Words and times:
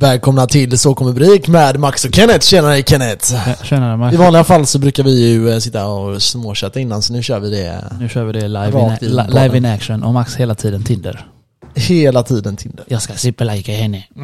Välkomna 0.00 0.46
till 0.46 0.78
Så 0.78 0.94
kommer 0.94 1.12
Brik 1.12 1.48
med 1.48 1.78
Max 1.80 2.04
och 2.04 2.14
Kenneth. 2.14 2.46
Tjenare 2.46 2.82
Kenneth! 2.82 3.34
Tjenare 3.64 3.94
I 3.94 3.96
Max. 3.96 4.16
vanliga 4.16 4.44
fall 4.44 4.66
så 4.66 4.78
brukar 4.78 5.02
vi 5.02 5.28
ju 5.30 5.50
eh, 5.50 5.58
sitta 5.58 5.86
och 5.86 6.22
småchatta 6.22 6.80
innan, 6.80 7.02
så 7.02 7.12
nu 7.12 7.22
kör 7.22 7.40
vi 7.40 7.50
det 7.50 7.84
Nu 8.00 8.08
kör 8.08 8.24
vi 8.24 8.32
det 8.32 8.48
live 8.48 8.80
in, 8.80 8.96
i 9.00 9.08
bollen. 9.10 9.30
live 9.30 9.56
in 9.56 9.64
action 9.64 10.02
och 10.02 10.14
Max 10.14 10.36
hela 10.36 10.54
tiden 10.54 10.84
Tinder. 10.84 11.26
hela 11.74 12.22
tiden 12.22 12.56
Tinder. 12.56 12.84
Jag 12.88 13.02
ska 13.02 13.14
superlika 13.14 13.72
henne. 13.72 14.04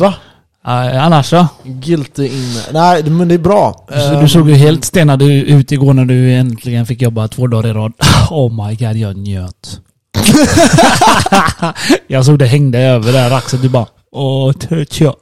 Va? 0.00 0.14
Uh, 0.68 1.04
annars 1.04 1.30
då? 1.30 1.46
Guilty 1.64 2.26
in... 2.26 2.54
Nej, 2.72 3.02
men 3.04 3.28
det 3.28 3.34
är 3.34 3.38
bra. 3.38 3.86
Du, 3.88 3.94
Eh, 3.94 4.20
du 4.20 4.28
såg 4.28 4.48
ju 4.48 4.54
helt 4.54 4.84
stenad 4.84 5.22
ut 5.22 5.72
igår 5.72 5.94
när 5.94 6.04
du 6.04 6.32
äntligen 6.34 6.86
fick 6.86 7.02
jobba 7.02 7.28
två 7.28 7.46
dagar 7.46 7.70
i 7.70 7.72
rad. 7.72 7.92
Oh 8.30 8.66
my 8.66 8.74
god, 8.76 8.96
jag 8.96 9.16
njöt. 9.16 9.80
jag 12.06 12.24
såg 12.24 12.38
det 12.38 12.46
hängde 12.46 12.78
över 12.78 13.12
där 13.12 13.30
axeln. 13.30 13.62
Du 13.62 13.68
bara 13.68 13.86
Åh, 14.14 14.52
töt 14.52 15.00
jag. 15.00 15.14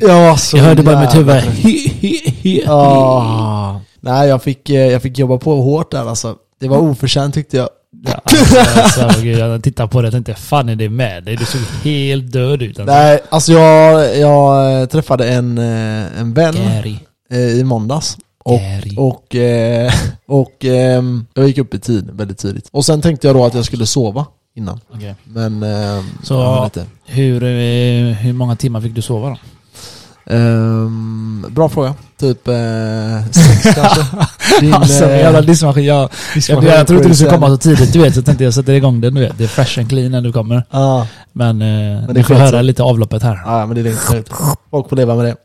Ja, 0.00 0.36
så 0.36 0.56
Jag 0.56 0.64
hörde 0.64 0.82
bara 0.82 1.00
mitt 1.00 1.14
huvud. 1.14 1.42
Ja. 2.64 3.80
Nej, 4.00 4.28
jag 4.28 4.42
fick, 4.42 4.70
eh, 4.70 4.92
jag 4.92 5.02
fick 5.02 5.18
jobba 5.18 5.38
på 5.38 5.62
hårt 5.62 5.90
där 5.90 6.08
alltså. 6.08 6.36
Det 6.60 6.68
var 6.68 6.78
oförtjänt 6.78 7.34
tyckte 7.34 7.56
jag. 7.56 7.68
Ja, 8.06 8.20
alltså, 8.24 9.00
jag, 9.00 9.14
så, 9.14 9.20
gud, 9.22 9.38
jag 9.38 9.62
tittade 9.62 9.88
på 9.88 10.02
det 10.02 10.08
och 10.08 10.14
tänkte, 10.14 10.34
fan 10.34 10.68
är 10.68 10.76
det 10.76 10.88
med 10.88 11.24
dig? 11.24 11.36
Du 11.36 11.44
såg 11.44 11.60
helt 11.84 12.32
död 12.32 12.62
ut. 12.62 12.78
Alltså. 12.78 12.94
Nej, 12.94 13.20
alltså 13.28 13.52
jag, 13.52 14.18
jag 14.18 14.80
eh, 14.80 14.86
träffade 14.86 15.28
en, 15.28 15.58
eh, 15.58 16.20
en 16.20 16.34
vän 16.34 16.54
Gary. 16.54 16.96
i 17.60 17.64
måndags. 17.64 18.16
Och, 18.44 18.60
och, 18.96 19.36
eh, 19.36 19.92
och 20.26 20.64
ehm, 20.64 21.26
jag 21.34 21.46
gick 21.46 21.58
upp 21.58 21.74
i 21.74 21.78
tid, 21.78 22.10
väldigt 22.12 22.38
tidigt. 22.38 22.68
Och 22.72 22.84
sen 22.84 23.02
tänkte 23.02 23.26
jag 23.26 23.36
då 23.36 23.44
att 23.44 23.54
jag 23.54 23.64
skulle 23.64 23.86
sova 23.86 24.26
innan. 24.56 24.80
Okej. 24.94 25.14
Men... 25.24 25.62
ehm, 25.62 26.04
Så-. 26.22 26.70
Hur, 27.06 27.42
eh, 27.42 28.14
hur 28.14 28.32
många 28.32 28.56
timmar 28.56 28.80
fick 28.80 28.94
du 28.94 29.02
sova 29.02 29.28
då? 29.28 29.36
Ehm, 30.34 31.46
bra 31.50 31.68
fråga. 31.68 31.94
Typ 32.20 32.48
eh, 32.48 32.54
sex 33.32 33.74
kanske. 33.74 34.06
Din, 34.60 34.74
alltså 34.74 35.04
eh, 35.04 35.18
jävla 35.18 35.40
diskmaskin. 35.40 35.84
Jag, 35.84 36.10
jag, 36.48 36.64
jag, 36.64 36.86
trodde 36.86 37.08
du 37.08 37.14
skulle 37.14 37.30
komma 37.30 37.48
så 37.48 37.56
tidigt 37.56 37.92
du 37.92 37.98
vet, 37.98 38.14
så 38.14 38.22
tänkte 38.22 38.44
jag 38.44 38.54
sätter 38.54 38.72
igång 38.72 39.00
den 39.00 39.14
du 39.14 39.20
vet. 39.20 39.38
Det 39.38 39.44
är 39.44 39.48
fresh 39.48 39.78
and 39.78 39.88
clean 39.88 40.12
när 40.12 40.20
du 40.20 40.32
kommer. 40.32 40.62
Ja, 40.70 41.06
Men, 41.32 41.62
eh, 41.62 42.06
det 42.06 42.12
du 42.12 42.22
får 42.22 42.34
höra 42.34 42.50
sig. 42.50 42.62
lite 42.62 42.82
avloppet 42.82 43.22
här. 43.22 43.42
ja, 43.44 43.66
men 43.66 43.74
det 43.74 43.80
är 43.80 44.12
lugnt. 44.12 44.28
Folk 44.70 44.88
får 44.88 44.96
leva 44.96 45.14
med 45.14 45.24
det. 45.24 45.36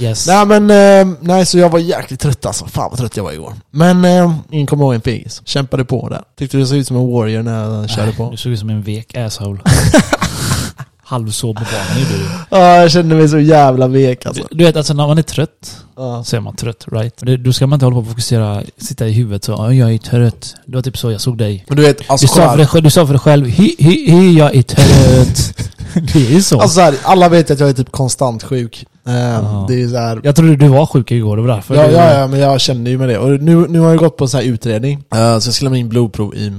Yes. 0.00 0.26
Nej 0.26 0.46
men, 0.46 0.70
eh, 0.70 1.14
nej 1.20 1.46
så 1.46 1.58
jag 1.58 1.68
var 1.70 1.78
jäkligt 1.78 2.20
trött 2.20 2.46
alltså. 2.46 2.66
Fan 2.66 2.90
vad 2.90 2.98
trött 2.98 3.16
jag 3.16 3.24
var 3.24 3.32
igår. 3.32 3.54
Men 3.70 4.04
eh, 4.04 4.32
ingen 4.50 4.66
kommer 4.66 4.84
ihåg 4.84 4.94
en 4.94 5.00
fegis. 5.00 5.42
Kämpade 5.44 5.84
på 5.84 6.08
där. 6.08 6.22
Tyckte 6.38 6.56
det 6.56 6.66
såg 6.66 6.78
ut 6.78 6.86
som 6.86 6.96
en 6.96 7.12
warrior 7.12 7.42
när 7.42 7.80
jag 7.80 7.90
körde 7.90 8.12
på. 8.12 8.30
Du 8.30 8.36
såg 8.36 8.52
ut 8.52 8.58
som 8.58 8.70
en 8.70 8.82
vek 8.82 9.16
asshole. 9.16 9.60
Halvsov 11.08 11.54
på 11.54 11.60
banan 11.64 12.02
gjorde 12.02 12.18
du. 12.24 12.28
Ja, 12.50 12.76
jag 12.80 12.90
kände 12.90 13.14
mig 13.14 13.28
så 13.28 13.38
jävla 13.38 13.86
vek 13.88 14.26
alltså. 14.26 14.42
Du, 14.50 14.56
du 14.56 14.64
vet 14.64 14.76
alltså 14.76 14.94
när 14.94 15.06
man 15.06 15.18
är 15.18 15.22
trött, 15.22 15.76
Ja. 15.96 16.24
så 16.24 16.36
är 16.36 16.40
man 16.40 16.56
trött 16.56 16.84
right? 16.92 17.14
Det, 17.20 17.36
då 17.36 17.52
ska 17.52 17.66
man 17.66 17.76
inte 17.76 17.86
hålla 17.86 17.94
på 17.94 18.00
och 18.00 18.08
fokusera, 18.08 18.62
sitta 18.78 19.06
i 19.08 19.12
huvudet 19.12 19.44
så 19.44 19.52
"Ja, 19.52 19.72
jag 19.72 19.94
är 19.94 19.98
trött. 19.98 20.54
Det 20.66 20.76
var 20.76 20.82
typ 20.82 20.98
så 20.98 21.10
jag 21.12 21.20
såg 21.20 21.38
dig. 21.38 21.64
Men 21.68 21.76
du 21.76 21.82
vet, 21.82 22.10
alltså 22.10 22.24
Du 22.26 22.28
sa, 22.28 22.50
för 22.50 22.56
dig, 22.56 22.66
själv- 22.66 22.84
du 22.84 22.90
sa 22.90 23.06
för 23.06 23.12
dig 23.14 23.20
själv, 23.20 23.46
hi, 23.46 23.74
hi, 23.78 24.10
hi, 24.10 24.38
jag 24.38 24.54
är 24.56 24.62
trött. 24.62 25.54
det 26.12 26.26
är 26.26 26.30
ju 26.30 26.42
så. 26.42 26.60
Alltså 26.60 26.74
så 26.74 26.80
här, 26.80 26.94
alla 27.02 27.28
vet 27.28 27.50
att 27.50 27.60
jag 27.60 27.68
är 27.68 27.72
typ 27.72 27.92
konstant 27.92 28.42
sjuk. 28.42 28.84
Eh, 29.08 29.14
Ja. 29.14 29.64
Det 29.68 29.82
är 29.82 29.88
så 29.88 29.96
här, 29.98 30.20
jag 30.24 30.36
trodde 30.36 30.56
du 30.56 30.68
var 30.68 30.86
sjuk 30.86 31.10
igår, 31.10 31.36
det 31.36 31.42
var 31.42 31.48
därför. 31.54 31.74
Ja, 31.74 31.86
ja, 31.90 32.12
ja, 32.20 32.26
men 32.26 32.40
jag 32.40 32.60
kände 32.60 32.90
ju 32.90 32.98
med 32.98 33.08
det. 33.08 33.18
Och 33.18 33.28
nu, 33.42 33.66
nu 33.68 33.78
har 33.80 33.88
jag 33.88 33.98
gått 33.98 34.16
på 34.16 34.24
en 34.24 34.28
sån 34.28 34.40
här 34.40 34.46
utredning. 34.46 35.04
Eh, 35.14 35.18
så 35.38 35.48
jag 35.48 35.54
ska 35.54 35.64
lämna 35.64 35.78
in 35.78 35.88
blodprov 35.88 36.34
i 36.34 36.50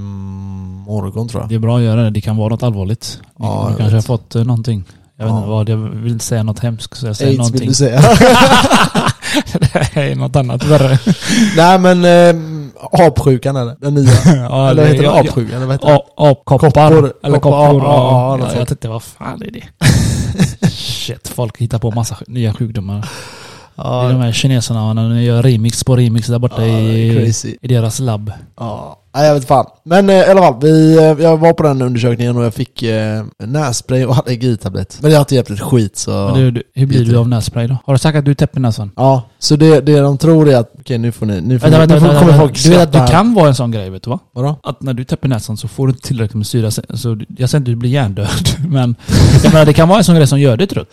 morgon 0.86 1.28
tror 1.28 1.42
jag. 1.42 1.48
Det 1.48 1.54
är 1.54 1.58
bra 1.58 1.76
att 1.76 1.82
göra 1.82 2.02
det, 2.02 2.10
det 2.10 2.20
kan 2.20 2.36
vara 2.36 2.48
något 2.48 2.62
allvarligt. 2.62 3.18
Du, 3.36 3.44
Ja, 3.44 3.68
du 3.70 3.76
kanske 3.76 3.96
har 3.96 4.02
fått 4.02 4.34
eh, 4.34 4.44
någonting. 4.44 4.84
Jag 5.18 5.24
vet 5.24 5.32
Ja. 5.32 5.38
inte 5.38 5.48
vad, 5.48 5.68
jag 5.68 5.76
vill 5.76 6.12
inte 6.12 6.24
säga 6.24 6.42
något 6.42 6.58
hemskt 6.58 6.96
så 6.98 7.06
jag 7.06 7.16
säger 7.16 7.30
Aids 7.30 7.38
någonting. 7.38 7.60
vill 7.60 7.68
du 7.68 7.74
säga. 7.74 8.00
det 9.94 10.00
är 10.00 10.14
något 10.16 10.36
annat 10.36 10.64
värre. 10.64 10.98
Nej 11.56 11.78
men, 11.78 12.04
eh, 12.04 12.34
apsjukan 13.06 13.56
eller? 13.56 13.76
Den 13.80 13.94
nya. 13.94 14.10
ja, 14.50 14.70
eller 14.70 14.86
heter 14.86 15.02
det? 15.02 15.10
Apsjukan? 15.12 15.78
Apkoppar. 16.16 16.92
Eller 16.92 17.38
Koppor, 17.38 17.40
koppor. 17.40 17.82
ja, 17.84 18.38
jag 18.56 18.68
tänkte, 18.68 18.88
vad 18.88 19.02
fan 19.02 19.42
är 19.42 19.50
det? 19.50 19.62
Shit, 20.70 21.28
folk 21.28 21.58
hittar 21.58 21.78
på 21.78 21.90
massa 21.90 22.18
nya 22.26 22.54
sjukdomar. 22.54 23.08
Det 23.78 23.84
är 23.84 24.08
de 24.08 24.16
Ja, 24.16 24.22
här 24.22 24.32
kineserna 24.32 24.92
när 24.92 25.08
de 25.08 25.22
gör 25.22 25.42
remix 25.42 25.84
på 25.84 25.96
remix 25.96 26.26
där 26.26 26.38
borta 26.38 26.66
Ja, 26.66 26.78
i, 26.78 27.34
i 27.62 27.68
deras 27.68 27.98
labb. 28.00 28.32
ja. 28.60 28.94
Nej, 29.14 29.26
jag 29.26 29.34
vet 29.34 29.44
fan. 29.48 29.66
Men 29.84 30.10
eh, 30.10 30.16
i 30.16 30.24
alla 30.30 30.42
fall, 30.42 30.54
vi, 30.62 30.96
eh, 30.98 31.04
jag 31.24 31.36
var 31.36 31.52
på 31.52 31.62
den 31.62 31.82
undersökningen 31.82 32.36
och 32.36 32.44
jag 32.44 32.54
fick 32.54 32.82
eh, 32.82 33.24
nässpray 33.38 34.04
och 34.04 34.16
allergitablett. 34.16 34.98
Men 35.00 35.10
det 35.10 35.16
har 35.16 35.20
inte 35.20 35.34
hjälpt 35.34 35.50
ett 35.50 35.60
skit 35.60 35.96
så... 35.96 36.10
Men 36.34 36.54
du, 36.54 36.62
hur 36.74 36.86
blir 36.86 37.04
du 37.04 37.16
av 37.16 37.28
nässpray 37.28 37.66
då? 37.66 37.76
Har 37.86 37.94
du 37.94 37.98
sagt 37.98 38.18
att 38.18 38.24
du 38.24 38.34
täpper 38.34 38.60
näsan? 38.60 38.90
Ja, 38.96 39.22
så 39.38 39.56
det, 39.56 39.80
det 39.80 40.00
de 40.00 40.18
tror 40.18 40.48
är 40.48 40.56
att, 40.56 40.72
okej 40.80 40.98
nu 40.98 41.12
får 41.12 41.26
ni, 41.26 41.40
nu 41.40 41.58
får 41.58 41.68
Vänta, 41.68 41.94
ni, 41.94 42.00
vänta, 42.00 42.08
vänta, 42.24 42.36
vänta. 42.38 42.54
Du 42.64 42.70
vet 42.70 42.80
att 42.80 42.92
du 43.06 43.12
kan 43.12 43.34
vara 43.34 43.48
en 43.48 43.54
sån 43.54 43.70
grej 43.70 43.90
vet 43.90 44.02
du 44.02 44.10
va? 44.10 44.18
Vadå? 44.34 44.56
Att 44.62 44.82
när 44.82 44.92
du 44.94 45.04
täpper 45.04 45.28
näsan 45.28 45.56
så 45.56 45.68
får 45.68 45.86
du 45.86 45.90
inte 45.92 46.06
tillräckligt 46.08 46.34
med 46.36 46.46
syra. 46.46 46.70
Så 46.70 46.80
jag 46.88 46.98
säger 46.98 47.42
inte 47.42 47.56
att 47.56 47.64
du 47.64 47.76
blir 47.76 47.90
hjärndöd. 47.90 48.28
Men 48.68 48.94
jag 49.44 49.52
menar, 49.52 49.66
det 49.66 49.72
kan 49.72 49.88
vara 49.88 49.98
en 49.98 50.04
sån 50.04 50.14
grej 50.16 50.26
som 50.26 50.40
gör 50.40 50.56
dig 50.56 50.66
trött. 50.66 50.88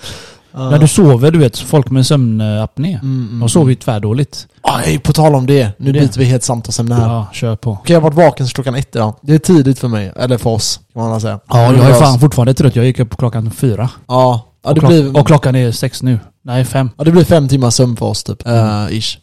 Ja. 0.56 0.70
När 0.70 0.80
du 0.80 0.88
sover, 0.88 1.32
du 1.32 1.40
vet, 1.40 1.58
folk 1.58 1.90
med 1.90 2.06
sömnapné. 2.06 2.94
Mm, 3.04 3.28
mm, 3.28 3.40
De 3.40 3.50
sover 3.50 3.70
ju 3.70 3.76
tvärdåligt. 3.76 4.48
Aj, 4.62 5.00
på 5.00 5.14
tal 5.14 5.36
om 5.36 5.46
det. 5.48 5.72
Nu 5.78 5.92
Det. 5.92 6.00
byter 6.00 6.18
vi 6.20 6.26
helt 6.26 6.44
samtalsämne 6.44 6.96
här. 6.96 7.08
Ja, 7.14 7.28
kör 7.34 7.56
på. 7.56 7.72
Okej, 7.72 7.94
jag 7.94 8.02
har 8.02 8.12
varit 8.12 8.26
vaken 8.26 8.48
sedan 8.48 8.54
klockan 8.54 8.76
ett 8.76 8.96
idag. 8.96 9.16
Det 9.22 9.34
är 9.34 9.40
tidigt 9.40 9.80
för 9.80 9.88
mig, 9.88 10.12
eller 10.16 10.38
för 10.38 10.50
oss, 10.50 10.80
kan 10.94 11.10
man 11.10 11.22
säga. 11.22 11.40
Ja, 11.50 11.74
jag 11.74 11.90
är 11.90 11.94
fan 11.94 12.20
fortfarande 12.20 12.54
trött. 12.54 12.76
Jag 12.76 12.86
gick 12.86 13.00
upp 13.00 13.18
klockan 13.18 13.52
fyra. 13.52 13.90
Ja, 14.08 14.46
ja, 14.64 14.72
och, 14.72 14.78
klock, 14.78 14.90
blir, 14.90 15.20
och 15.20 15.28
klockan 15.28 15.56
är 15.56 15.72
sex 15.72 16.04
nu. 16.04 16.20
Nej, 16.44 16.66
fem. 16.66 16.90
ja, 16.98 17.04
det 17.04 17.12
blir 17.12 17.24
fem 17.24 17.48
timmar 17.48 17.70
sömn 17.70 17.98
för 17.98 18.06
oss 18.06 18.24
typ. 18.24 18.48
Mm. 18.48 18.86
Eh, 18.88 18.98
ish. 18.98 19.18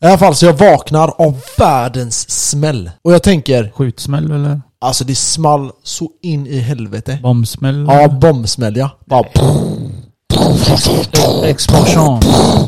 I 0.00 0.06
alla 0.06 0.18
fall, 0.18 0.34
så 0.34 0.46
jag 0.46 0.52
vaknar 0.52 1.12
av 1.18 1.40
världens 1.58 2.30
smäll. 2.30 2.90
Och 3.04 3.12
jag 3.12 3.22
tänker, 3.22 3.72
Skjutsmäll 3.74 4.30
eller? 4.32 4.60
alltså 4.80 5.04
det 5.04 5.14
small 5.14 5.70
så 5.82 6.08
in 6.22 6.46
i 6.46 6.58
helvete. 6.58 7.18
Bombsmäll? 7.22 7.86
Ja, 7.88 8.08
bombsmäll 8.08 8.76
ja. 8.76 8.90
Bara, 9.06 9.24
Explosion. 11.44 12.20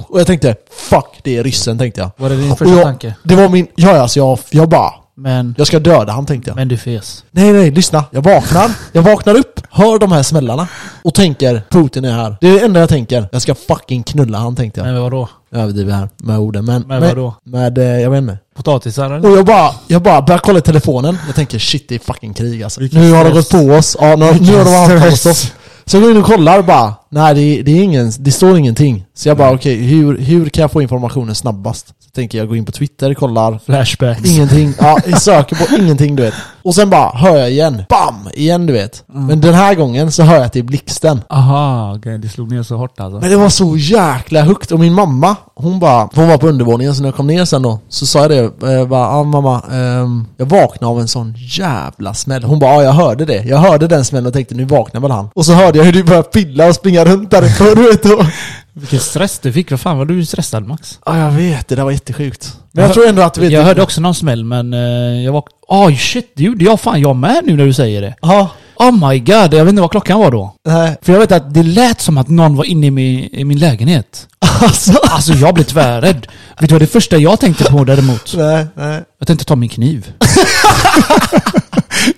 och 0.08 0.20
jag 0.20 0.26
tänkte, 0.26 0.54
fuck 0.90 1.20
det 1.22 1.36
är 1.36 1.44
ryssen 1.44 1.78
tänkte 1.78 2.00
jag. 2.00 2.10
Var 2.16 2.28
det 2.28 2.36
din 2.36 2.56
första 2.56 2.74
jag- 2.74 2.82
tanke? 2.82 3.14
Det 3.22 3.34
var 3.34 3.48
min, 3.48 3.66
ja 3.74 3.98
alltså 4.00 4.18
jag, 4.18 4.38
jag 4.50 4.68
bara, 4.68 4.90
Men, 5.16 5.54
jag 5.58 5.66
ska 5.66 5.78
döda 5.78 6.12
han 6.12 6.26
tänkte 6.26 6.50
jag. 6.50 6.56
men 6.56 6.68
du 6.68 6.76
fes. 6.78 7.24
Nej 7.30 7.52
nej, 7.52 7.70
lyssna. 7.70 8.04
Jag 8.10 8.22
vaknar, 8.22 8.70
jag 8.92 9.02
vaknar 9.02 9.34
upp, 9.34 9.60
hör 9.70 9.98
de 9.98 10.12
här 10.12 10.22
smällarna 10.22 10.68
och 11.04 11.14
tänker 11.14 11.62
Putin 11.70 12.04
är 12.04 12.12
här. 12.12 12.36
Det 12.40 12.48
är 12.48 12.52
det 12.52 12.60
enda 12.64 12.80
jag 12.80 12.88
tänker. 12.88 13.28
Jag 13.32 13.42
ska 13.42 13.54
fucking 13.54 14.02
knulla 14.02 14.38
han 14.38 14.56
tänkte 14.56 14.80
jag. 14.80 14.86
Men 14.86 15.02
vadå? 15.02 15.28
Jag 15.50 15.62
överdriver 15.62 15.92
här 15.92 16.08
med 16.16 16.38
orden 16.38 16.64
men... 16.64 16.82
Men 16.82 17.00
med, 17.00 17.08
vadå? 17.08 17.34
med 17.44 17.78
eh, 17.78 17.84
jag 17.84 18.10
vet 18.10 18.18
inte. 18.18 18.38
Potatisar 18.56 19.10
eller? 19.10 19.30
Och 19.30 19.36
jag 19.38 19.46
bara, 19.46 19.70
jag 19.86 20.02
bara 20.02 20.22
börjar 20.22 20.38
kolla 20.38 20.58
i 20.58 20.62
telefonen. 20.62 21.18
Jag 21.26 21.34
tänker 21.34 21.58
shit 21.58 21.88
det 21.88 21.94
är 21.94 21.98
fucking 21.98 22.34
krig 22.34 22.62
alltså. 22.62 22.80
Vilken 22.80 23.00
Nu 23.00 23.12
har 23.12 23.24
de 23.24 23.30
gått 23.30 23.50
på 23.50 23.58
oss. 23.58 23.96
Ja, 24.00 24.16
nu, 24.16 24.32
nu 24.40 24.56
har 24.56 24.64
de 24.64 24.74
haft 25.04 25.24
på 25.24 25.30
oss. 25.30 25.52
Så 25.86 25.96
jag 25.96 26.02
går 26.02 26.10
in 26.10 26.16
och 26.16 26.24
kollar 26.24 26.62
bara. 26.62 26.94
Nej 27.08 27.34
det, 27.34 27.62
det 27.62 27.78
är 27.78 27.82
ingen, 27.82 28.12
det 28.18 28.32
står 28.32 28.58
ingenting. 28.58 29.04
Så 29.14 29.28
jag 29.28 29.36
bara 29.36 29.52
okej, 29.54 29.76
hur, 29.76 30.18
hur 30.18 30.48
kan 30.48 30.62
jag 30.62 30.72
få 30.72 30.82
informationen 30.82 31.34
snabbast? 31.34 31.86
Tänker 32.14 32.38
jag 32.38 32.48
gå 32.48 32.56
in 32.56 32.64
på 32.64 32.72
Twitter, 32.72 33.14
kollar. 33.14 33.60
Flashbacks. 33.66 34.30
Ingenting. 34.30 34.74
Ja, 34.78 34.98
jag 35.06 35.22
söker 35.22 35.56
på 35.56 35.76
ingenting 35.82 36.16
du 36.16 36.22
vet. 36.22 36.34
Och 36.62 36.74
sen 36.74 36.90
bara 36.90 37.10
hör 37.10 37.36
jag 37.36 37.50
igen. 37.50 37.82
Bam! 37.88 38.28
Igen 38.34 38.66
du 38.66 38.72
vet. 38.72 39.04
Men 39.06 39.40
den 39.40 39.54
här 39.54 39.74
gången 39.74 40.12
så 40.12 40.22
hör 40.22 40.34
jag 40.34 40.44
att 40.44 40.52
det 40.52 40.58
är 40.58 40.62
blixten. 40.62 41.20
Aha, 41.30 41.94
okej. 41.98 42.18
Det 42.18 42.28
slog 42.28 42.52
ner 42.52 42.62
så 42.62 42.76
hårt 42.76 43.00
alltså. 43.00 43.20
Men 43.20 43.30
det 43.30 43.36
var 43.36 43.48
så 43.48 43.76
jäkla 43.76 44.42
högt. 44.42 44.72
Och 44.72 44.80
min 44.80 44.92
mamma, 44.92 45.36
hon 45.54 45.78
bara, 45.80 46.08
hon 46.14 46.28
var 46.28 46.38
på 46.38 46.48
undervåningen 46.48 46.94
så 46.94 47.02
när 47.02 47.08
jag 47.08 47.16
kom 47.16 47.26
ner 47.26 47.44
sen 47.44 47.62
då 47.62 47.78
så 47.88 48.06
sa 48.06 48.18
jag 48.18 48.30
det, 48.30 48.72
eh, 48.72 48.86
bara, 48.86 49.16
ja 49.16 49.22
mamma, 49.22 49.62
ehm, 49.72 50.26
jag 50.36 50.46
vaknade 50.46 50.90
av 50.90 51.00
en 51.00 51.08
sån 51.08 51.34
jävla 51.36 52.14
smäll. 52.14 52.44
Hon 52.44 52.58
bara, 52.58 52.74
ja 52.74 52.82
jag 52.82 52.92
hörde 52.92 53.24
det. 53.24 53.44
Jag 53.44 53.58
hörde 53.58 53.86
den 53.86 54.04
smällen 54.04 54.26
och 54.26 54.32
tänkte 54.32 54.54
nu 54.54 54.64
vaknar 54.64 55.00
väl 55.00 55.10
han. 55.10 55.28
Och 55.34 55.46
så 55.46 55.52
hörde 55.52 55.78
jag 55.78 55.84
hur 55.84 55.92
du 55.92 56.04
började 56.04 56.28
pilla 56.28 56.66
och 56.68 56.74
springa 56.74 57.04
runt 57.04 57.30
därifrån 57.30 57.74
du 57.76 57.82
vet. 57.82 58.04
Och, 58.04 58.24
Vilken 58.76 59.00
stress 59.00 59.38
du 59.38 59.52
fick. 59.52 59.70
Vad 59.70 59.80
fan 59.80 59.98
var 59.98 60.04
du 60.04 60.26
stressad 60.26 60.66
Max? 60.66 60.98
ja 61.06 61.18
jag 61.18 61.30
vet, 61.30 61.68
det 61.68 61.74
där 61.74 61.84
var 61.84 61.90
jättesjukt. 61.90 62.56
Men 62.72 62.82
Jag 62.82 62.88
jag 62.88 62.94
tror 62.94 63.06
ändå 63.08 63.22
att 63.22 63.38
vet... 63.38 63.52
Jag 63.52 63.62
hörde 63.62 63.82
också 63.82 64.00
någon 64.00 64.14
smäll 64.14 64.44
men 64.44 64.72
eh, 64.74 64.80
jag 65.24 65.32
var... 65.32 65.42
Oj 65.68 65.96
shit, 65.96 66.32
det 66.36 66.44
gjorde 66.44 66.64
jag 66.64 66.80
fan 66.80 67.00
jag 67.00 67.16
med 67.16 67.40
nu 67.44 67.56
när 67.56 67.66
du 67.66 67.72
säger 67.72 68.02
det. 68.02 68.14
Ja, 68.22 68.50
Oh 68.76 69.08
my 69.08 69.18
god, 69.18 69.54
jag 69.54 69.64
vet 69.64 69.68
inte 69.68 69.80
vad 69.82 69.90
klockan 69.90 70.18
var 70.20 70.30
då. 70.30 70.54
nej. 70.68 70.96
För 71.02 71.12
jag 71.12 71.20
vet 71.20 71.32
att 71.32 71.54
det 71.54 71.62
lät 71.62 72.00
som 72.00 72.18
att 72.18 72.28
någon 72.28 72.56
var 72.56 72.64
inne 72.64 72.86
i 72.86 72.90
min, 72.90 73.28
i 73.34 73.44
min 73.44 73.58
lägenhet. 73.58 74.26
Alltså. 74.60 74.92
Alltså 75.02 75.32
jag 75.32 75.54
blev 75.54 75.64
tvärrädd. 75.64 76.26
Vet 76.60 76.68
du 76.68 76.74
vad 76.74 76.82
det 76.82 76.86
första 76.86 77.16
jag 77.16 77.40
tänkte 77.40 77.64
på 77.64 77.84
däremot? 77.84 78.34
Nej, 78.36 78.66
nej. 78.74 79.02
Jag 79.18 79.26
tänkte 79.26 79.44
ta 79.44 79.56
min 79.56 79.68
kniv. 79.68 80.12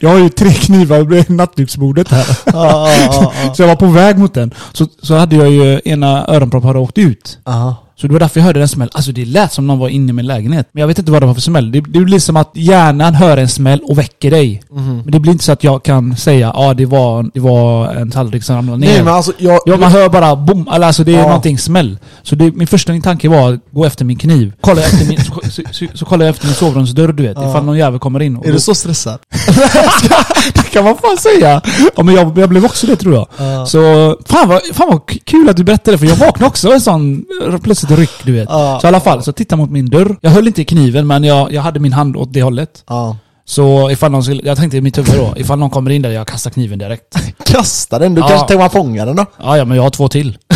jag 0.00 0.10
har 0.10 0.18
ju 0.18 0.28
tre 0.28 0.52
knivar 0.52 1.00
vid 1.00 1.30
nattduksbordet 1.30 2.08
här. 2.08 2.26
Ja, 2.44 2.52
ja, 2.52 3.08
ja, 3.12 3.32
ja. 3.44 3.54
Så 3.54 3.62
jag 3.62 3.68
var 3.68 3.76
på 3.76 3.86
väg 3.86 4.18
mot 4.18 4.34
den. 4.34 4.54
Så, 4.72 4.86
så 5.02 5.14
hade 5.14 5.36
jag 5.36 5.50
ju 5.50 5.80
ena 5.84 6.26
öronproppen 6.26 6.66
hade 6.66 6.78
åkt 6.78 6.98
ut. 6.98 7.38
Ja. 7.44 7.76
Så 8.00 8.06
det 8.06 8.12
var 8.12 8.20
därför 8.20 8.40
jag 8.40 8.44
hörde 8.44 8.60
en 8.60 8.68
smäll. 8.68 8.90
Alltså 8.92 9.12
det 9.12 9.24
lät 9.24 9.52
som 9.52 9.66
någon 9.66 9.78
var 9.78 9.88
inne 9.88 10.10
i 10.10 10.12
min 10.12 10.26
lägenhet. 10.26 10.68
Men 10.72 10.80
jag 10.80 10.88
vet 10.88 10.98
inte 10.98 11.10
vad 11.12 11.22
det 11.22 11.26
var 11.26 11.34
för 11.34 11.40
smäll. 11.40 11.72
Det, 11.72 11.80
det 11.80 12.00
blir 12.00 12.18
som 12.18 12.36
att 12.36 12.50
hjärnan 12.54 13.14
hör 13.14 13.36
en 13.36 13.48
smäll 13.48 13.80
och 13.84 13.98
väcker 13.98 14.30
dig. 14.30 14.62
Mhm. 14.70 14.96
Men 15.04 15.12
det 15.12 15.20
blir 15.20 15.32
inte 15.32 15.44
så 15.44 15.52
att 15.52 15.64
jag 15.64 15.82
kan 15.84 16.16
säga 16.16 16.52
ja 16.54 16.74
det 16.74 16.86
var, 16.86 17.30
det 17.34 17.40
var 17.40 17.94
en 17.94 18.10
tallrik 18.10 18.44
som 18.44 18.56
ramlade 18.56 18.78
ner. 18.78 18.86
Nej 18.86 19.04
men 19.04 19.14
alltså 19.14 19.32
jag... 19.38 19.60
Ja, 19.66 19.76
man 19.76 19.92
hör 19.92 20.08
bara 20.08 20.36
bom, 20.36 20.68
eller 20.74 20.86
alltså 20.86 21.04
det 21.04 21.12
är 21.14 21.18
Ja. 21.18 21.22
någonting 21.26 21.58
smäll. 21.58 21.98
Så 22.22 22.34
det, 22.34 22.50
min 22.56 22.66
första 22.66 23.00
tanke 23.00 23.28
var 23.28 23.52
att 23.52 23.60
gå 23.70 23.84
efter 23.84 24.04
min 24.04 24.18
kniv. 24.18 24.52
Kolla 24.60 24.80
efter 24.82 25.06
min, 25.06 25.18
så, 25.24 25.40
så, 25.50 25.62
så, 25.72 25.86
så 25.94 26.04
kollar 26.04 26.26
jag 26.26 26.30
efter 26.34 26.46
min 26.46 26.54
sovrumsdörr 26.54 27.12
du 27.12 27.22
vet, 27.22 27.36
Ja. 27.40 27.50
ifall 27.50 27.64
någon 27.64 27.78
jävel 27.78 27.98
kommer 27.98 28.22
in. 28.22 28.36
Är 28.44 28.52
du 28.52 28.60
så 28.60 28.74
stressad? 28.74 29.18
det 30.54 30.70
kan 30.72 30.84
man 30.84 30.96
fan 30.98 31.16
säga! 31.18 31.60
Ja, 31.96 32.02
men 32.02 32.14
jag, 32.14 32.38
jag 32.38 32.48
blev 32.48 32.64
också 32.64 32.86
det 32.86 32.96
tror 32.96 33.14
jag. 33.14 33.26
Ja. 33.38 33.66
Så 33.66 33.78
fan 34.26 34.48
vad, 34.48 34.62
fan 34.72 34.88
vad 34.90 35.00
kul 35.24 35.48
att 35.48 35.56
du 35.56 35.64
berättade 35.64 35.98
för 35.98 36.06
jag 36.06 36.16
vaknade 36.16 36.46
också 36.48 36.72
en 36.72 36.80
sån 36.80 37.24
plötsligt 37.62 37.85
ryck 37.90 38.10
du 38.24 38.32
vet. 38.32 38.48
Ja. 38.48 38.78
Så 38.80 38.86
i 38.86 38.88
alla 38.88 39.00
fall, 39.00 39.22
så 39.22 39.32
titta 39.32 39.56
mot 39.56 39.70
min 39.70 39.86
dörr. 39.90 40.16
Jag 40.20 40.30
höll 40.30 40.46
inte 40.46 40.62
i 40.62 40.64
kniven 40.64 41.06
men 41.06 41.24
jag, 41.24 41.52
jag 41.52 41.62
hade 41.62 41.80
min 41.80 41.92
hand 41.92 42.16
åt 42.16 42.32
det 42.32 42.42
hållet. 42.42 42.84
Ja. 42.88 43.16
Så 43.44 43.90
ifall 43.90 44.10
någon 44.10 44.24
skulle, 44.24 44.42
jag 44.44 44.56
tänkte 44.56 44.76
i 44.76 44.80
mitt 44.80 44.98
huvud 44.98 45.14
då, 45.16 45.34
ifall 45.36 45.58
någon 45.58 45.70
kommer 45.70 45.90
in 45.90 46.02
där 46.02 46.10
jag 46.10 46.26
kastar 46.26 46.50
kniven 46.50 46.78
direkt. 46.78 47.16
Kasta 47.44 47.98
den, 47.98 48.14
du 48.14 48.20
Ja. 48.20 48.28
kanske 48.28 48.48
tänker 48.48 48.58
man 48.62 48.70
fånga 48.70 49.04
den 49.04 49.16
då? 49.16 49.24
Ja, 49.42 49.56
ja 49.56 49.64
men 49.64 49.76
jag 49.76 49.82
har 49.82 49.90
två 49.90 50.08
till. 50.08 50.38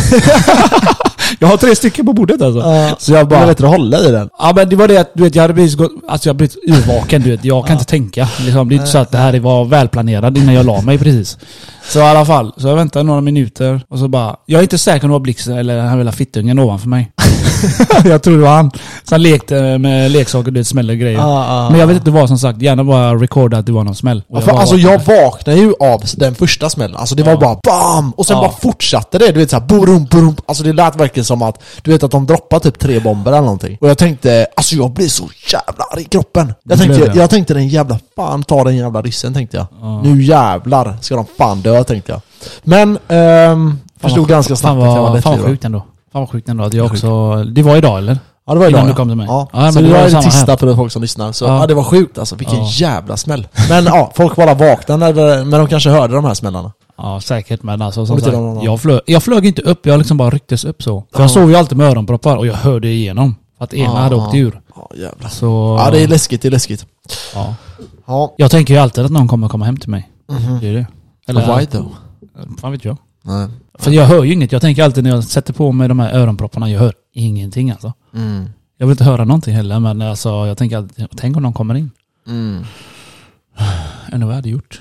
jag 1.39 1.49
har 1.49 1.57
tre 1.57 1.77
stycken 1.77 2.07
på 2.07 2.13
bordet 2.13 2.43
alltså. 2.43 2.61
Ja. 2.61 2.97
Så 2.99 3.13
jag 3.13 3.29
Det 3.29 3.37
är 3.37 3.39
bara... 3.41 3.47
bättre 3.47 3.67
att 3.67 3.73
hålla 3.73 3.99
i 4.01 4.11
den. 4.11 4.29
Ja 4.39 4.53
men 4.57 4.69
det 4.69 4.77
var 4.77 4.89
det 4.89 4.97
att 4.99 5.11
du 5.15 5.23
vet, 5.23 5.35
jag 5.35 5.43
hade 5.43 5.55
precis 5.55 5.75
gått, 5.77 5.93
alltså 6.09 6.29
jag 6.29 6.35
hade 6.35 6.49
blivit 6.49 6.57
urvaken 6.89 7.23
du 7.23 7.31
vet. 7.31 7.45
Jag 7.45 7.67
kan 7.67 7.73
inte 7.75 7.85
tänka. 7.85 8.29
Liksom, 8.41 8.69
det 8.69 8.75
är 8.75 8.77
inte 8.77 8.89
så 8.91 8.99
att 8.99 9.11
det 9.13 9.19
här 9.19 9.41
var 9.41 9.65
välplanerat 9.65 10.37
innan 10.37 10.55
jag 10.55 10.67
la 10.67 10.81
mig 10.81 10.99
precis. 10.99 11.39
Så 11.89 11.99
i 11.99 12.03
alla 12.03 12.25
fall, 12.25 12.53
så 12.57 12.69
jag 12.69 12.77
väntade 12.77 13.03
några 13.03 13.21
minuter 13.21 13.81
och 13.89 13.99
så 13.99 14.09
bara, 14.09 14.37
jag 14.47 14.59
är 14.59 14.63
inte 14.63 14.79
säker 14.79 15.05
om 15.05 15.11
det 15.11 15.13
var 15.13 15.21
blixten 15.21 15.59
eller 15.59 15.77
den 15.77 15.89
här 15.89 15.97
lilla 15.99 16.13
fittungen 16.13 16.59
ovanför 16.59 16.89
mig. 16.89 17.11
jag 18.05 18.23
tror 18.23 18.37
det 18.37 18.43
var 18.43 18.57
han. 18.57 18.71
Så 19.05 19.15
han 19.15 19.23
lekte 19.23 19.79
med 19.79 20.11
leksaker, 20.11 20.51
du 20.51 20.61
vet, 20.61 20.67
smäller 20.67 20.95
grejer. 20.95 21.19
Ja, 21.19 21.47
ja. 21.49 21.71
Men 21.71 21.81
jag 21.81 21.87
vet 21.87 21.97
inte 21.97 22.11
vad 22.11 22.29
som 22.29 22.39
sagt, 22.39 22.63
gärna 22.63 22.85
bara 22.85 23.15
recorda 23.15 23.59
att 23.59 23.67
det 23.67 23.73
var 23.73 23.85
någon 23.85 23.95
smäll. 23.95 24.23
Ja, 24.29 24.41
för 24.41 24.53
var 24.53 24.61
alltså 24.61 24.77
jag 24.77 24.99
vaknade 24.99 25.59
ju 25.59 25.75
av 25.81 26.03
den 26.17 26.35
första 26.35 26.71
smällen, 26.71 26.97
alltså 26.97 27.15
det 27.15 27.23
var 27.23 27.37
bara 27.37 27.59
BAM! 27.63 28.11
Och 28.11 28.27
sen 28.27 28.37
bara 28.37 28.53
fortsatte 28.53 29.19
det, 29.19 29.33
du 29.33 29.41
vet 29.41 29.51
såhär 29.51 29.67
borum, 29.67 30.05
borum 30.05 30.37
Alltså 30.47 30.65
det 30.65 30.73
lät 30.73 30.97
verkligen 30.97 31.25
som 31.25 31.43
att, 31.43 31.63
du 31.83 31.91
vet 31.91 32.03
att 32.03 32.11
de 32.11 32.27
droppade 32.27 32.63
typ 32.63 32.79
tre 32.79 33.01
bomber 33.01 33.33
eller 33.33 33.41
någonting 33.41 33.79
Och 33.81 33.89
jag 33.89 33.99
tänkte, 33.99 34.47
alltså 34.57 34.75
jag 34.75 34.91
blir 34.91 35.09
så 35.09 35.29
jävla 35.53 35.85
arg 35.93 36.03
i 36.03 36.05
kroppen 36.05 36.55
Jag 36.63 36.79
tänkte, 36.79 37.05
det? 37.05 37.19
jag 37.19 37.31
tänkte 37.31 37.55
den 37.55 37.69
jävla, 37.69 37.99
fan 38.17 38.43
ta 38.43 38.65
den 38.65 38.77
jävla 38.77 39.03
ryssen 39.03 39.35
tänkte 39.35 39.57
jag 39.57 39.67
Ja. 39.83 40.03
Nu 40.03 40.23
jävlar 40.23 40.99
ska 41.01 41.17
de 41.17 41.27
fan 41.39 41.61
dö 41.61 41.85
tänkte 41.85 42.13
jag 42.13 42.21
Men, 42.63 42.99
ehm, 43.09 43.79
förstod 44.01 44.29
ganska 44.29 44.57
snabbt 44.57 44.79
att 44.79 44.87
jag 44.87 45.03
var 45.03 45.11
vad, 45.11 45.23
fan 45.23 45.39
vad 45.39 45.47
sjukt 45.47 45.65
ändå. 45.65 45.83
Fan 46.13 46.21
vad 46.23 46.31
sjukt 46.31 46.49
ändå 46.49 46.65
att 46.65 46.75
jag 46.75 46.87
också... 46.87 47.35
Det 47.45 47.63
var 47.63 47.77
idag 47.77 47.99
eller? 47.99 48.19
Ja 48.47 48.53
det 48.55 48.61
var 48.61 48.69
idag 48.69 48.79
Innan 48.79 48.89
du 48.91 48.95
kom 48.95 49.09
till 49.09 49.17
mig. 49.17 49.27
Ja. 49.27 49.49
Ja, 49.53 49.61
men 49.61 49.73
så 49.73 49.79
det 49.81 49.87
det 49.87 49.93
var 49.93 49.99
det 49.99 50.15
här. 50.51 50.57
för 50.57 50.75
folk 50.77 50.93
som 50.93 51.03
lyssnar, 51.03 51.33
så 51.33 51.45
Ja. 51.45 51.61
ja. 51.61 51.67
det 51.67 51.75
var 51.75 51.85
sjukt 51.85 52.19
alltså, 52.19 52.37
vilken 52.37 52.59
Ja. 52.59 52.69
jävla 52.73 53.17
smäll 53.17 53.49
Men 53.69 53.85
ja, 53.85 54.13
folk 54.15 54.37
bara 54.37 54.55
vaknade 54.55 55.13
när 55.45 55.59
de 55.59 55.67
kanske 55.67 55.91
hörde 55.91 56.15
de 56.15 56.25
här 56.25 56.35
smällarna 56.35 56.73
Ja 56.97 57.21
säkert 57.21 57.63
men 57.63 57.83
alltså 57.83 58.07
som 58.07 58.21
sagt, 58.21 58.37
jag, 58.63 58.81
flög, 58.81 59.01
jag 59.07 59.23
flög 59.23 59.47
inte 59.47 59.63
upp, 59.63 59.87
jag 59.87 59.99
liksom 59.99 60.17
bara 60.17 60.31
rycktes 60.31 60.65
upp 60.65 60.83
så. 60.83 61.05
För 61.13 61.21
jag 61.21 61.25
Ja. 61.25 61.29
sov 61.29 61.51
ju 61.51 61.57
alltid 61.57 61.79
med 61.79 61.91
öronproppar 61.91 62.37
och 62.37 62.47
jag 62.47 62.55
hörde 62.55 62.89
igenom. 62.89 63.35
Att 63.59 63.75
ena 63.75 64.01
hade 64.01 64.15
åkt 64.15 64.35
ur. 64.35 64.61
Ja 64.77 64.91
jävlar 64.97 65.29
Så... 65.29 65.77
Ja 65.85 65.91
det 65.91 66.03
är 66.03 66.09
läskigt, 66.09 66.43
det 66.43 66.49
är 66.49 66.53
läskigt 66.53 66.87
ja. 67.35 67.55
Ja, 68.07 68.35
Jag 68.37 68.51
tänker 68.51 68.75
ju 68.75 68.81
alltid 68.81 69.05
att 69.05 69.11
någon 69.11 69.29
kommer 69.29 69.49
komma 69.49 69.65
hem 69.65 69.77
till 69.77 69.91
mig. 69.91 70.11
mhm 70.29 70.61
Det 70.61 70.69
är 70.69 70.73
det. 70.73 71.57
Why 71.59 71.67
though? 71.67 71.87
Fan 72.61 72.73
vet 72.73 72.85
jag. 72.85 72.97
Nej. 73.23 73.47
För 73.81 73.91
jag 73.91 74.07
hör 74.07 74.25
ju 74.25 74.33
inget. 74.33 74.53
Jag 74.53 74.61
tänker 74.61 74.85
alltid 74.85 75.05
när 75.05 75.11
jag 75.11 75.25
sätter 75.25 75.53
på 75.53 75.73
mig 75.73 75.89
de 75.89 75.99
här 76.01 76.15
öronpropparna, 76.15 76.71
jag 76.71 76.81
hör 76.81 76.93
ingenting 77.15 77.71
alltså. 77.71 77.93
Mm. 78.15 78.49
Jag 78.79 78.87
vill 78.87 78.93
inte 78.93 79.05
höra 79.05 79.25
någonting 79.25 79.55
heller 79.55 79.81
men 79.81 80.03
alltså 80.03 80.29
jag 80.29 80.59
tänker 80.59 80.77
alltid, 80.77 81.09
tänk 81.17 81.37
om 81.37 81.43
någon 81.43 81.53
kommer 81.53 81.75
in. 81.75 81.91
Mm. 82.27 82.65
Undrar 84.13 84.27
vad 84.27 84.33
jag 84.33 84.37
hade 84.37 84.49
gjort. 84.49 84.81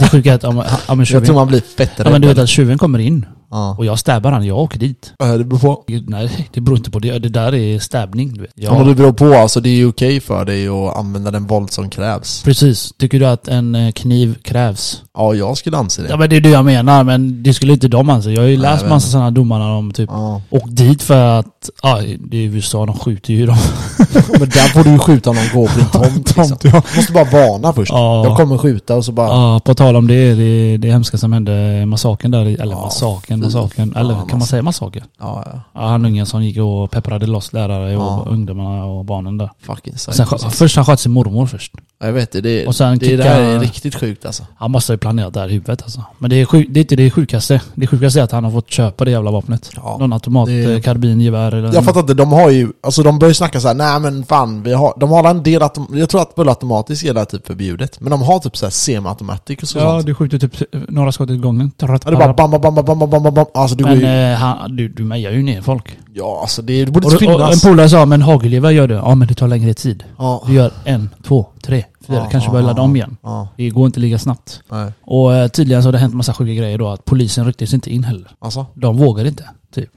det, 0.00 0.08
sjuka 0.10 0.30
är 0.30 0.34
att 0.34 0.44
om, 0.44 0.64
om 0.86 1.00
en 1.00 1.06
Jag 1.10 1.24
tror 1.24 1.34
man 1.34 1.48
blir 1.48 1.60
fett 1.60 1.92
ja, 1.96 2.10
men 2.10 2.20
du 2.20 2.28
vet 2.28 2.38
att 2.38 2.48
tjuven 2.48 2.78
kommer 2.78 2.98
in 2.98 3.26
Ja. 3.50 3.74
och 3.78 3.84
jag 3.86 3.98
stabbar 3.98 4.32
han, 4.32 4.46
jag 4.46 4.58
åker 4.58 4.78
dit. 4.78 5.12
Ja, 5.18 5.26
det 5.26 5.44
beror 5.44 5.58
på. 5.58 5.84
Nej, 6.06 6.48
det 6.52 6.60
beror 6.60 6.78
inte 6.78 6.90
på 6.90 6.98
det. 6.98 7.18
Det 7.18 7.28
där 7.28 7.54
är 7.54 7.78
stabbning. 7.78 8.32
Du 8.34 8.40
vet. 8.40 8.50
Ja. 8.54 8.78
men 8.78 8.86
det 8.86 8.94
beror 8.94 9.12
på, 9.12 9.34
alltså 9.34 9.60
det 9.60 9.68
är 9.68 9.74
ju 9.76 9.88
okej 9.88 10.20
för 10.20 10.44
dig 10.44 10.68
att 10.68 10.96
använda 10.96 11.30
den 11.30 11.46
våld 11.46 11.70
som 11.72 11.90
krävs. 11.90 12.42
Precis. 12.42 12.92
Tycker 12.98 13.20
du 13.20 13.26
att 13.26 13.48
en 13.48 13.74
eh, 13.74 13.92
kniv 13.92 14.34
krävs? 14.42 15.02
Ja, 15.14 15.34
jag 15.34 15.56
skulle 15.56 15.76
anse 15.76 16.02
det. 16.02 16.08
Ja 16.08 16.16
men 16.16 16.30
det 16.30 16.36
är 16.36 16.40
det 16.40 16.48
jag 16.50 16.64
menar, 16.64 17.04
men 17.04 17.42
det 17.42 17.54
skulle 17.54 17.72
inte 17.72 17.88
de 17.88 18.10
anse. 18.10 18.30
Jag 18.30 18.40
har 18.42 18.48
ju 18.48 18.56
Nej, 18.58 18.62
läst 18.72 18.88
massa 18.88 19.08
sådana 19.10 19.30
domar 19.30 19.58
när 19.58 19.68
de 19.68 19.92
typ 19.92 20.08
Ja. 20.12 20.42
åkt 20.50 20.76
dit 20.76 21.02
för 21.02 21.38
att, 21.38 21.70
ja 21.82 22.00
det 22.18 22.36
är 22.36 22.42
USA, 22.42 22.86
de 22.86 22.98
skjuter 22.98 23.32
ju 23.34 23.46
dem. 23.46 23.56
Men 24.30 24.48
där 24.48 24.68
får 24.72 24.84
du 24.84 24.90
ju 24.90 24.98
skjuta 24.98 25.30
om 25.30 25.36
de 25.36 25.58
går 25.58 25.66
på 25.68 25.78
din 25.78 25.88
tomt 25.88 26.36
liksom. 26.36 26.56
ja. 26.62 26.82
Du 26.92 26.96
måste 26.96 27.12
bara 27.12 27.24
varna 27.24 27.72
först. 27.72 27.92
Ja. 27.92 28.24
Jag 28.24 28.36
kommer 28.36 28.58
skjuta 28.58 28.94
och 28.96 29.04
så 29.04 29.12
bara... 29.12 29.28
Ja, 29.28 29.60
på 29.64 29.74
tal 29.74 29.96
om 29.96 30.06
det, 30.06 30.34
det, 30.34 30.76
det 30.76 30.88
hemska 30.90 31.18
som 31.18 31.32
hände, 31.32 31.86
massakern 31.86 32.30
där, 32.30 32.40
eller 32.40 32.72
Ja, 32.74 32.80
massakern, 32.82 33.37
massakern, 33.40 33.92
eller 33.96 34.14
fan, 34.14 34.26
kan 34.26 34.38
man 34.38 34.48
säga 34.48 34.62
massaker? 34.62 35.04
Ja, 35.20 35.42
ja. 35.46 35.60
Ja, 35.74 35.88
han 35.88 36.04
ungen 36.04 36.26
som 36.26 36.44
gick 36.44 36.58
och 36.58 36.90
pepprade 36.90 37.26
loss 37.26 37.52
lärare 37.52 37.96
och 37.96 38.02
Ja. 38.02 38.26
ungdomarna 38.30 38.84
och 38.84 39.04
barnen 39.04 39.38
där. 39.38 39.50
Fucking 39.62 39.98
sen, 39.98 40.26
först 40.50 40.76
han 40.76 40.84
sköt 40.84 41.00
sin 41.00 41.12
mormor 41.12 41.46
först. 41.46 41.72
Jag 42.00 42.12
vet 42.12 42.32
det, 42.32 42.40
det, 42.40 42.66
Och 42.66 42.76
sen 42.76 42.98
det, 42.98 43.06
det 43.06 43.10
kicka- 43.10 43.28
här 43.28 43.40
är 43.40 43.58
riktigt 43.60 43.94
sjukt 43.94 44.26
alltså. 44.26 44.42
Han 44.56 44.70
måste 44.70 44.92
ha 44.92 44.98
planerat 44.98 45.34
det 45.34 45.40
här 45.40 45.48
i 45.48 45.52
huvudet 45.52 45.82
alltså. 45.82 46.04
Men 46.18 46.30
det 46.30 46.36
är, 46.40 46.44
sjuk, 46.44 46.66
det 46.70 46.80
är 46.80 46.82
inte 46.82 46.96
det 46.96 47.10
sjukaste. 47.10 47.60
Det 47.74 47.86
sjukaste 47.86 48.20
är 48.20 48.24
att 48.24 48.32
han 48.32 48.44
har 48.44 48.50
fått 48.50 48.70
köpa 48.70 49.04
det 49.04 49.10
jävla 49.10 49.30
vapnet. 49.30 49.70
Ja, 49.76 49.96
Någon 50.00 50.12
automat, 50.12 50.46
det- 50.46 50.74
eh, 50.74 50.80
karbingevär 50.80 51.54
eller... 51.54 51.74
Jag 51.74 51.84
fattar 51.84 52.00
inte, 52.00 52.14
de 52.14 52.32
har 52.32 52.50
ju, 52.50 52.68
alltså 52.80 53.02
de 53.02 53.18
börjar 53.18 53.34
snacka 53.34 53.60
så 53.60 53.68
här, 53.68 53.74
nej 53.74 54.00
men 54.00 54.24
fan, 54.24 54.62
vi 54.62 54.72
har, 54.72 54.94
de 54.96 55.10
har 55.10 55.24
en 55.30 55.42
del 55.42 55.62
autom, 55.62 55.86
jag 55.92 56.08
tror 56.08 56.22
att 56.22 56.32
fullautomatiskt 56.34 57.04
är 57.06 57.14
det 57.14 57.24
typ 57.24 57.46
förbjudet. 57.46 58.00
Men 58.00 58.10
de 58.10 58.22
har 58.22 58.38
typ 58.38 58.56
så 58.56 58.66
här 58.66 58.70
semi-automatic 58.70 59.62
och 59.62 59.68
så 59.68 59.78
Ja, 59.78 59.90
sånt. 59.90 60.06
du 60.06 60.14
skjuter 60.14 60.38
typ 60.38 60.52
några 60.88 61.12
skott 61.12 61.30
i 61.30 61.36
gången. 61.36 61.72
Ja, 61.78 61.86
det 61.86 62.08
är 62.08 62.16
bara 62.16 62.32
bam, 62.34 62.50
bam, 62.50 62.60
bam, 62.60 62.74
bam, 62.74 62.98
bam, 63.10 63.10
bam, 63.22 63.27
Alltså 63.54 63.76
du 63.76 63.84
går 63.84 63.90
Men 63.90 64.00
ju, 64.00 64.32
eh, 64.32 64.36
han, 64.38 64.76
du, 64.76 64.88
du 64.88 65.04
mejar 65.04 65.30
ju 65.32 65.42
ner 65.42 65.62
folk. 65.62 65.98
ja 66.14 66.38
alltså 66.42 66.62
det, 66.62 66.84
det 66.84 66.90
borde 66.92 67.06
Och, 67.06 67.12
inte 67.12 67.26
och 67.26 67.32
en 67.40 67.46
finnas. 67.46 67.62
polare 67.64 67.88
sa, 67.88 68.06
men 68.06 68.22
hagelgevär 68.22 68.70
gör 68.70 68.88
det. 68.88 68.94
Ja 68.94 69.14
men 69.14 69.28
det 69.28 69.34
tar 69.34 69.48
längre 69.48 69.74
tid. 69.74 70.04
Ja, 70.18 70.42
Du 70.46 70.52
gör 70.52 70.72
en, 70.84 71.10
två, 71.24 71.46
tre, 71.62 71.84
fyra. 72.06 72.16
Ja, 72.16 72.28
kanske 72.30 72.48
ja, 72.48 72.52
börjar 72.52 72.66
ladda 72.66 72.82
om 72.82 72.96
igen. 72.96 73.16
Det 73.56 73.70
går 73.70 73.86
inte 73.86 74.00
lika 74.00 74.18
snabbt. 74.18 74.60
nej. 74.70 74.92
Och 75.00 75.34
eh, 75.34 75.48
tydligen 75.48 75.82
så 75.82 75.86
har 75.88 75.92
det 75.92 75.98
hänt 75.98 76.14
massa 76.14 76.34
sjuka 76.34 76.52
grejer 76.52 76.78
då. 76.78 76.88
Att 76.88 77.04
polisen 77.04 77.46
rycktes 77.46 77.74
inte 77.74 77.90
in 77.94 78.04
heller. 78.04 78.30
Alltså, 78.38 78.66
De 78.74 78.96
vågade 78.96 79.28
inte. 79.28 79.44
Typ. 79.74 79.88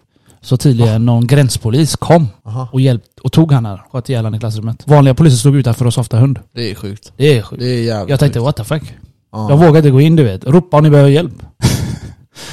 Så 0.41 0.57
tydligen 0.57 1.05
någon 1.05 1.27
gränspolis 1.27 1.95
kom 1.95 2.27
aha. 2.45 2.67
och 2.71 2.81
hjälpt 2.81 3.19
och 3.23 3.31
tog 3.31 3.51
han 3.51 3.65
här. 3.65 3.81
Sköt 3.91 4.09
ihjäl 4.09 4.35
i 4.35 4.39
klassrummet. 4.39 4.83
Vanliga 4.87 5.13
poliser 5.13 5.37
stod 5.37 5.55
utanför 5.55 5.85
och 5.85 5.93
softade 5.93 6.21
hund. 6.21 6.39
Det 6.55 6.71
är 6.71 6.75
sjukt. 6.75 7.11
Det 7.17 7.37
är 7.37 7.41
sjukt. 7.41 7.61
Det 7.61 7.67
är 7.69 7.83
jävligt 7.83 8.09
Jag 8.09 8.19
tänkte 8.19 8.39
sjukt. 8.39 8.45
what 8.45 8.55
the 8.55 8.63
fuck. 8.63 8.83
Ja. 9.31 9.47
De 9.49 9.59
vågade 9.59 9.77
inte 9.77 9.89
gå 9.89 10.01
in 10.01 10.15
du 10.15 10.23
vet. 10.23 10.45
Ropa 10.45 10.77
om 10.77 10.83
ni 10.83 10.89
behöver 10.89 11.09
hjälp. 11.09 11.33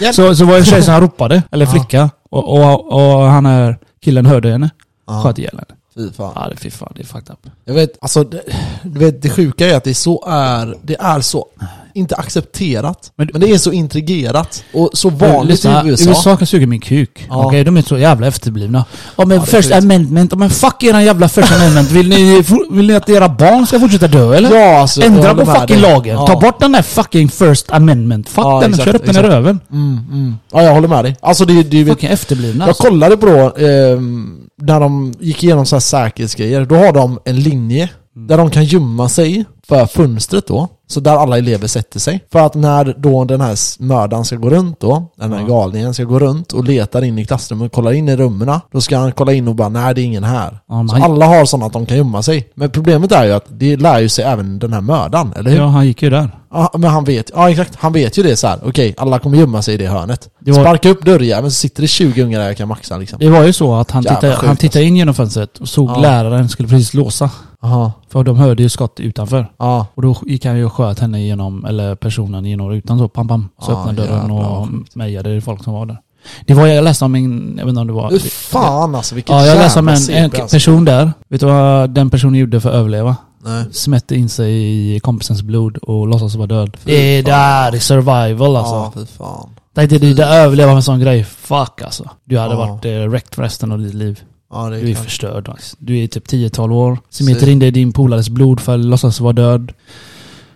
Hjälp! 0.00 0.14
Så, 0.14 0.35
så 0.37 0.44
var 0.44 0.52
det 0.52 0.58
en 0.58 0.64
tjej 0.64 0.82
som 0.82 1.00
ropade, 1.00 1.43
eller 1.50 1.67
flicka. 1.67 2.11
Och, 2.30 2.49
och, 2.49 2.92
och 2.92 3.23
han 3.28 3.47
här 3.47 3.78
killen 4.04 4.26
hörde 4.26 4.50
henne. 4.50 4.71
Ja, 5.07 5.23
Sköt 5.23 5.38
ihjäl 5.38 5.52
henne. 5.52 5.80
fy 5.95 6.12
fan. 6.12 6.33
Ja 6.35 6.49
det 6.49 6.57
fy 6.57 6.71
fan, 6.71 6.92
det 6.97 7.02
är 7.02 7.07
fucked 7.07 7.30
up. 7.33 7.50
Jag 7.64 7.75
vet, 7.75 7.99
alltså, 8.00 8.25
det, 8.25 8.42
du 8.83 8.99
vet, 8.99 9.23
det 9.23 9.30
sjuka 9.30 9.66
är 9.71 9.76
att 9.76 9.85
det 9.85 9.95
så 9.95 10.25
är, 10.28 10.76
det 10.83 10.97
är 11.00 11.21
så, 11.21 11.47
inte 11.95 12.16
accepterat, 12.16 13.12
Men- 13.16 13.28
men, 13.33 13.40
det 13.40 13.50
är 13.50 13.59
så 13.59 13.73
integrerat 13.73 14.64
och 14.75 14.90
så 14.92 15.11
vanligt 15.11 15.50
Lyssna, 15.50 15.85
i 15.85 15.88
USA. 15.88 16.11
USA 16.11 16.37
kan 16.37 16.47
suga 16.47 16.66
min 16.66 16.80
kuk. 16.80 17.26
Ja. 17.28 17.45
Okej, 17.47 17.64
de 17.64 17.76
är 17.76 17.83
så 17.83 17.99
jävla 17.99 18.26
efterblivna. 18.26 18.85
Ja 19.16 19.25
men 19.26 19.37
Ja, 19.37 19.42
är 19.42 19.47
first 19.47 19.73
amendment, 19.73 20.35
men 20.35 20.50
fuck 20.50 20.83
eran 20.83 21.04
jävla 21.04 21.28
first 21.28 21.52
amendment. 21.52 21.90
Vill 21.90 22.09
ni, 22.09 22.42
vill 22.71 22.87
ni 22.87 22.95
att 22.95 23.09
era 23.09 23.28
barn 23.28 23.66
ska 23.66 23.80
fortsätta 23.80 24.09
dö 24.09 24.35
eller? 24.37 24.57
Ja, 24.57 24.80
alltså, 24.80 25.02
Ändra 25.02 25.35
på 25.35 25.47
fucking 25.47 25.80
lagen. 25.80 26.14
Ja. 26.14 26.26
Ta 26.26 26.40
bort 26.40 26.61
den 26.61 26.73
där 26.73 26.83
fucking 26.83 27.28
first 27.28 27.71
amendment. 27.71 28.28
Fuck 28.28 28.45
Ja, 28.45 28.61
den, 28.61 28.71
exakt, 28.71 28.85
kör 28.85 28.95
upp 28.97 29.07
den 29.07 29.16
i 29.16 29.18
exakt. 29.18 29.28
röven. 29.35 29.61
Mm, 29.73 29.99
mm. 30.12 30.35
Ja, 30.52 30.62
jag 30.62 30.75
håller 30.75 30.88
med 30.88 31.04
dig. 31.04 31.16
Alltså 31.21 31.45
det, 31.45 31.62
det, 31.62 31.85
vet, 31.85 31.95
Fucking 31.95 32.11
efterblivna 32.11 32.64
jag 32.64 32.68
alltså. 32.68 32.83
kollade 32.83 33.16
på 33.16 33.26
då, 33.26 33.64
ehm, 33.66 34.40
när 34.62 34.80
de 34.80 35.14
gick 35.21 35.45
igenom 35.45 35.66
så 35.66 35.76
här 35.76 35.80
säkerhetsgrejer, 35.80 36.64
då 36.64 36.75
har 36.76 36.92
de 36.92 37.18
en 37.25 37.40
linje 37.40 37.88
där 38.28 38.38
de 38.38 38.50
kan 38.50 38.64
gömma 38.64 39.09
sig 39.09 39.45
för 39.68 39.87
fönstret 39.87 40.47
då. 40.47 40.68
Så 40.90 41.00
där 41.00 41.16
alla 41.16 41.38
elever 41.38 41.66
sätter 41.66 42.00
sig. 42.00 42.25
För 42.33 42.38
att 42.47 42.54
när 42.54 42.95
då 42.99 43.25
den 43.25 43.40
här 43.40 43.83
mördaren 43.83 44.25
ska 44.25 44.37
gå 44.37 44.50
runt 44.50 44.80
då, 44.80 45.11
den 45.16 45.33
här 45.33 45.42
galningen 45.47 45.95
ska 45.95 46.04
gå 46.04 46.18
runt 46.18 46.52
och 46.52 46.64
letar 46.64 47.04
in 47.04 47.18
i 47.18 47.25
klassrummet, 47.25 47.73
kollar 47.73 47.92
in 47.92 48.09
i 48.09 48.16
rummen, 48.16 48.61
då 48.73 48.80
ska 48.80 48.99
han 48.99 49.12
kolla 49.12 49.33
in 49.33 49.49
och 49.49 49.54
bara 49.54 49.68
nej 49.68 49.95
det 49.95 50.00
är 50.00 50.04
ingen 50.04 50.25
här. 50.25 50.59
Ja, 50.68 50.76
men 50.76 50.88
Så 50.88 50.95
han, 50.95 51.02
alla 51.12 51.26
har 51.26 51.45
sådana 51.45 51.66
att 51.66 51.73
de 51.73 51.87
kan 51.87 51.97
gömma 51.97 52.23
sig. 52.23 52.49
Men 52.54 52.71
problemet 52.71 53.12
är 53.12 53.25
ju 53.25 53.33
att 53.33 53.45
det 53.49 53.76
lär 53.76 53.99
ju 53.99 54.09
sig 54.09 54.25
även 54.25 54.59
den 54.59 54.73
här 54.73 54.80
mördaren, 54.80 55.33
eller 55.37 55.50
hur? 55.50 55.59
ja, 55.59 55.66
han 55.66 55.87
gick 55.87 56.02
ju 56.02 56.11
där. 56.11 56.30
Ja, 56.52 56.71
men 56.78 56.90
han 56.90 57.04
vet, 57.04 57.30
ja 57.35 57.50
exakt, 57.50 57.75
han 57.76 57.92
vet 57.92 58.18
ju 58.18 58.23
det 58.23 58.37
så 58.37 58.47
här. 58.47 58.59
okej, 58.64 58.95
alla 58.99 59.18
kommer 59.18 59.38
gömma 59.38 59.62
sig 59.62 59.75
i 59.75 59.76
det 59.76 59.87
hörnet. 59.87 60.28
Det 60.40 60.52
var- 60.52 60.61
Sparka 60.61 60.88
upp 60.90 61.04
dörrjäveln 61.04 61.50
så 61.50 61.54
sitter 61.54 61.83
det 61.83 61.88
20 61.88 62.23
ungar 62.23 62.40
där 62.40 62.47
jag 62.47 62.57
kan 62.57 62.68
maxa 62.68 62.97
liksom. 62.97 63.18
Det 63.18 63.28
var 63.28 63.45
ju 63.45 63.52
så 63.52 63.75
att 63.75 63.90
han 63.90 64.02
Jävla 64.02 64.16
tittade, 64.21 64.35
sjukt, 64.37 64.47
han 64.47 64.57
tittade 64.57 64.85
in 64.85 64.97
genom 64.97 65.14
fönstret 65.14 65.59
och 65.59 65.68
såg 65.68 65.90
Ja. 65.90 65.99
läraren 66.00 66.49
skulle 66.49 66.68
precis 66.68 66.95
låsa. 66.95 67.30
Aha, 67.62 67.93
För 68.09 68.25
de 68.25 68.37
hörde 68.37 68.62
ju 68.62 68.69
skott 68.69 69.00
utanför. 69.00 69.47
ja. 69.59 69.87
Och 69.95 70.03
då 70.03 70.17
gick 70.27 70.45
han 70.45 70.57
ju 70.57 70.65
och 70.65 70.73
sköt 70.73 70.99
henne 70.99 71.23
genom, 71.23 71.65
eller 71.65 71.95
personen 71.95 72.45
genom 72.45 72.69
rutan 72.69 72.99
så, 72.99 73.09
pam 73.09 73.29
pam. 73.29 73.49
Så 73.61 73.73
Ja, 73.73 73.79
öppnade 73.81 74.03
dörren 74.07 74.31
och 74.31 74.69
sjukt. 74.69 74.95
mejade 74.95 75.41
folk 75.41 75.65
som 75.65 75.73
var 75.73 75.87
där. 75.87 75.99
Det 76.47 76.55
var, 76.55 76.67
jag 76.67 76.85
läste 76.85 77.05
om 77.05 77.15
en, 77.15 77.55
jag 77.59 77.65
vet 77.65 77.69
inte 77.69 77.81
om 77.81 77.87
det 77.87 77.93
var... 77.93 78.11
Fy 78.11 78.19
fan 78.29 78.95
alltså 78.95 79.15
vilket 79.15 79.31
Ja, 79.31 79.47
jag 79.47 79.57
läste 79.59 79.79
om 79.79 79.88
en, 79.88 79.95
en 79.95 80.00
CP, 80.00 80.41
alltså. 80.43 80.57
person 80.57 80.85
där. 80.85 81.12
Vet 81.29 81.41
du 81.41 81.47
vad 81.47 81.91
den 81.91 82.11
personen 82.11 82.35
gjorde 82.35 82.61
för 82.61 82.69
att 82.69 82.75
överleva? 82.75 83.17
Nej. 83.45 83.65
Smätte 83.73 84.15
in 84.15 84.29
sig 84.29 84.53
i 84.97 85.00
kompisens 85.00 85.43
blod 85.43 85.77
och 85.77 86.07
låtsas 86.09 86.35
vara 86.35 86.47
död. 86.47 86.77
Det 86.85 87.23
där 87.23 87.73
är 87.75 87.79
survival 87.79 88.57
alltså. 88.57 88.75
Ja, 88.75 88.93
fy 88.95 89.07
fan. 89.07 89.49
Tänk 89.75 89.91
dig, 89.91 89.99
du 89.99 90.23
överleva 90.25 90.69
med 90.69 90.77
en 90.77 90.83
sån 90.83 91.00
grej. 91.00 91.25
Fuck 91.25 91.83
alltså. 91.85 92.11
Du 92.25 92.38
hade 92.38 92.55
Ja. 92.55 92.59
varit 92.67 92.85
eh, 92.85 92.91
wrecked 92.93 93.35
för 93.35 93.43
resten 93.43 93.73
av 93.73 93.79
ditt 93.79 93.95
liv. 93.95 94.21
Ja, 94.50 94.59
det 94.71 94.76
Du 94.81 94.87
är 94.87 94.90
är 94.90 94.95
klart. 94.95 95.05
förstörd. 95.05 95.49
Alltså. 95.49 95.76
Du 95.78 95.99
är 95.99 96.07
typ 96.07 96.26
10-12 96.28 96.73
år. 96.75 96.99
Smeter 97.11 97.40
Så- 97.40 97.47
in 97.47 97.59
dig 97.59 97.69
i 97.69 97.71
din 97.71 97.93
polares 97.93 98.28
blod 98.28 98.61
för 98.61 98.75
att 98.75 98.81
låtsas 98.85 99.21
vara 99.21 99.33
död. 99.33 99.73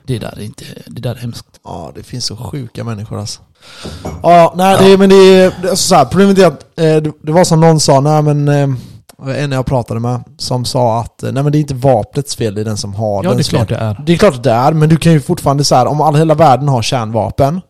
Det 0.07 0.19
där 0.19 0.35
är 0.39 0.43
inte... 0.43 0.65
Det 0.87 1.01
där 1.01 1.11
är 1.15 1.19
hemskt. 1.19 1.47
Ja, 1.65 1.93
det 1.95 2.03
finns 2.03 2.25
så 2.27 2.37
sjuka 2.37 2.85
människor 2.85 3.19
alltså. 3.21 3.41
Ja, 4.23 4.55
nej 4.57 4.77
det, 4.91 4.99
men 4.99 5.09
det 5.09 5.15
är 5.17 5.47
är 5.47 5.53
alltså 5.71 5.77
så 5.77 5.95
här, 5.95 6.05
problemet 6.05 6.39
är 6.39 6.47
att 6.47 6.63
eh, 6.79 7.13
det, 7.23 7.33
var 7.33 7.45
som 7.45 7.61
någon 7.61 7.81
sa, 7.81 8.01
nej 8.01 8.23
men 8.23 8.49
eh, 8.49 8.69
en 9.43 9.53
jag 9.53 9.67
pratade 9.67 10.01
med 10.01 10.23
som 10.39 10.65
sa 10.65 11.01
att 11.01 11.23
eh, 11.23 11.33
nej 11.33 11.43
men 11.43 11.53
det 11.53 11.59
är 11.59 11.61
inte 11.61 11.75
vapnets 11.75 12.37
fel, 12.37 12.55
det 12.55 12.61
är 12.61 12.65
den 12.65 12.77
som 12.77 12.95
har 12.95 13.25
Ja, 13.25 13.31
den 13.31 13.37
det 13.39 13.43
är 13.43 13.45
klart 13.45 13.69
det 13.69 13.75
är. 13.75 14.03
Det 14.07 14.13
är 14.13 14.17
klart 14.17 14.35
att 14.35 14.43
det 14.43 14.51
är, 14.51 14.73
men 14.73 14.89
du 14.89 14.97
kan 14.97 15.13
ju 15.13 15.21
fortfarande 15.21 15.65
så 15.65 15.75
här, 15.75 15.87
om 15.87 16.01
all, 16.01 16.15
hela 16.17 16.35
världen 16.35 16.69
har 16.69 16.83
kärnvapen, 16.83 17.61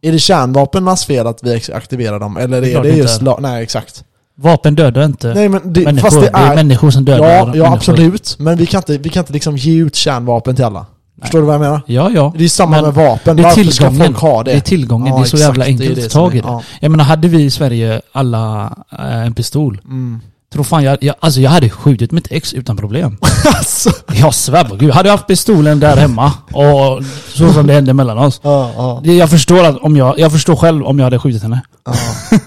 är 0.00 0.12
det 0.12 0.18
kärnvapens 0.18 1.04
fel 1.04 1.26
att 1.26 1.42
vi 1.42 1.62
aktiverar 1.72 2.18
dem? 2.20 2.36
Eller 2.36 2.60
Det 2.60 2.72
är 2.72 2.78
är 2.78 2.82
det 2.82 2.88
just... 2.96 3.22
La, 3.22 3.38
nej, 3.40 3.62
exakt. 3.62 4.04
Vapen 4.40 4.74
dödar 4.74 5.04
inte 5.04 5.34
Nej 5.34 5.48
men 5.48 5.72
det, 5.72 5.84
människor. 5.84 6.10
fast 6.10 6.20
det 6.20 6.30
är... 6.38 6.54
människor 6.54 6.90
som 6.90 7.04
dödar 7.04 7.28
ja, 7.28 7.52
ja 7.56 7.72
absolut. 7.72 8.36
Men 8.38 8.56
vi 8.58 8.66
kan, 8.66 8.78
inte, 8.78 8.98
vi 8.98 9.08
kan 9.08 9.20
inte 9.20 9.32
liksom 9.32 9.56
ge 9.56 9.78
ut 9.82 9.94
kärnvapen 9.96 10.56
till 10.56 10.64
alla. 10.64 10.86
Förstår 11.22 11.38
du 11.38 11.44
vad 11.44 11.54
jag 11.54 11.60
menar? 11.60 11.80
Ja, 11.86 12.10
ja. 12.14 12.32
Det 12.36 12.44
är 12.44 12.48
samma 12.48 12.70
Men 12.70 12.84
med 12.84 12.94
vapen. 12.94 13.36
det 13.36 13.42
är 13.42 13.44
Varför 13.44 13.64
ska 13.64 13.90
folk 13.92 14.18
ha 14.18 14.42
det? 14.42 14.50
Det 14.50 14.56
är 14.56 14.60
tillgången. 14.60 15.06
Ja, 15.06 15.16
det 15.18 15.22
är 15.22 15.24
så 15.24 15.36
jävla 15.36 15.64
exakt, 15.64 15.78
det 15.78 15.84
är 15.84 15.88
enkelt 15.88 16.00
det 16.00 16.06
att 16.06 16.12
ta 16.12 16.18
tag 16.20 16.34
i 16.34 16.38
är- 16.38 16.42
det. 16.42 16.48
ja. 16.48 16.62
Jag 16.80 16.90
menar, 16.90 17.04
hade 17.04 17.28
vi 17.28 17.42
i 17.44 17.50
Sverige 17.50 18.00
alla 18.12 18.72
eh, 18.98 19.26
en 19.26 19.34
pistol. 19.34 19.80
Mm. 19.84 20.20
Tror 20.52 20.64
fan 20.64 20.84
jag, 20.84 20.98
jag, 21.00 21.14
alltså 21.20 21.40
jag 21.40 21.50
hade 21.50 21.70
skjutit 21.70 22.12
mitt 22.12 22.26
ex 22.30 22.54
utan 22.54 22.76
problem. 22.76 23.18
alltså. 23.44 23.90
Jag 24.12 24.34
svär 24.34 24.64
på 24.64 24.76
gud. 24.76 24.90
Hade 24.90 25.08
jag 25.08 25.16
haft 25.16 25.26
pistolen 25.26 25.80
där 25.80 25.96
hemma 25.96 26.32
och 26.52 27.02
så 27.34 27.52
som 27.52 27.66
det 27.66 27.72
hände 27.72 27.94
mellan 27.94 28.18
oss. 28.18 28.40
Ja, 28.42 28.72
ja. 28.76 29.12
Jag 29.12 29.30
förstår, 29.30 29.64
att 29.64 29.76
om 29.76 29.96
jag, 29.96 30.18
jag 30.18 30.32
förstår 30.32 30.56
själv 30.56 30.84
om 30.84 30.98
jag 30.98 31.06
hade 31.06 31.18
skjutit 31.18 31.42
henne. 31.42 31.62
ja. 31.86 31.92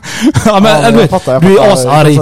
ja, 0.46 0.60
men, 0.60 0.72
Ja, 0.72 0.78
du, 0.78 0.86
jag 0.86 0.92
vet, 0.92 1.10
fattar, 1.10 1.40
du 1.40 1.58
är 1.60 1.74
asarg. 1.74 2.16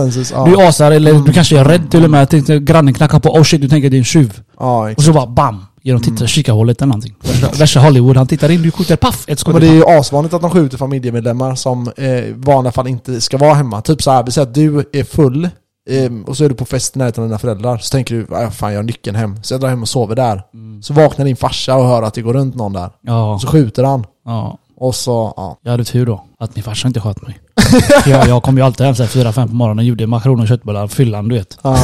Du 0.46 0.62
är 0.62 0.68
asarg 0.68 0.96
eller 0.96 1.14
du 1.14 1.34
kanske 1.34 1.60
är 1.60 1.66
rädd 1.66 1.92
till 1.92 2.04
och 2.04 2.10
med. 2.10 2.22
Jag 2.22 2.30
tänkte 2.30 2.60
grannen 2.60 2.94
knackar 2.94 3.20
på. 3.20 3.30
Oh 3.30 3.44
shit, 3.44 3.62
du 3.62 3.70
tänker 3.70 3.90
det 3.90 3.96
är 3.96 4.00
en 4.00 4.04
tjuv. 4.04 4.40
Ja, 4.60 4.92
Och 4.98 5.04
så 5.04 5.14
bara 5.14 5.28
bam! 5.28 5.66
Genom 5.84 6.02
titta, 6.02 6.28
kikarhålet 6.28 6.82
eller 6.82 6.88
någonting. 6.88 7.16
Värsta, 7.60 7.80
Hollywood. 7.80 8.18
Han 8.18 8.28
tittar 8.28 8.52
in, 8.52 8.62
du 8.62 8.72
skjuter 8.72 8.96
paff! 8.96 9.24
Ett 9.28 9.40
skott 9.40 9.54
Men 9.54 9.62
det 9.62 9.68
är 9.68 9.74
ju 9.74 9.86
asvanligt 9.86 10.34
att 10.34 10.42
de 10.42 10.52
skjuter 10.52 10.78
familjemedlemmar 10.78 11.56
som 11.56 11.88
eh, 11.98 12.36
vanliga 12.36 12.72
fall 12.72 12.88
inte 12.88 13.22
ska 13.22 13.38
vara 13.38 13.54
hemma. 13.54 13.82
Typ 13.82 14.02
så 14.02 14.12
här, 14.12 14.24
vi 14.24 14.32
säger 14.32 14.48
att 14.48 14.54
du 14.54 14.90
är 14.94 15.04
full 15.04 15.50
eh, 15.90 16.12
och 16.26 16.38
så 16.38 16.44
är 16.46 16.50
du 16.50 16.56
på 16.56 16.66
fest 16.66 16.96
i 16.96 17.00
närheten 17.00 17.24
av 17.24 17.30
dina 17.30 17.40
föräldrar. 17.40 17.78
Så 17.78 17.92
tänker 17.92 18.16
du, 18.16 18.28
"Ah, 18.36 18.50
fan 18.52 18.72
jag 18.72 18.80
har 18.80 18.84
nyckeln 18.84 19.16
hem. 19.16 19.44
Så 19.44 19.54
jag 19.54 19.62
drar 19.62 19.70
hem 19.70 19.82
och 19.82 19.90
sover 19.90 20.16
där. 20.16 20.42
Så 20.82 20.94
vaknar 20.94 21.26
din 21.26 21.36
farsa 21.36 21.76
och 21.76 21.86
hör 21.86 22.04
att 22.04 22.14
det 22.14 22.22
går 22.22 22.34
runt 22.34 22.56
någon 22.56 22.74
där. 22.74 22.90
Ja, 23.02 23.40
så 23.42 23.48
skjuter 23.48 23.84
han. 23.84 24.06
ja. 24.26 24.58
Och 24.82 24.96
så, 24.96 25.34
ja. 25.38 25.58
Jag 25.64 25.72
hade 25.72 25.84
tur 25.84 26.06
då. 26.06 26.26
Att 26.40 26.56
min 26.56 26.64
farsa 26.64 26.88
inte 26.88 27.00
sköt 27.00 27.22
mig. 27.22 27.40
jag, 28.06 28.28
jag 28.28 28.44
kom 28.44 28.58
ju 28.58 28.64
alltid 28.64 28.86
hem 28.86 28.96
såhär 28.96 29.08
fyra, 29.10 29.32
fem 29.34 29.48
på 29.48 29.56
morgonen 29.56 29.80
och 29.80 29.86
gjorde 29.86 30.08
makaroner 30.08 30.42
och 30.44 30.48
köttbullar. 30.48 30.88
Fyllan 30.88 31.28
du 31.28 31.36
vet. 31.36 31.58
Ja, 31.62 31.78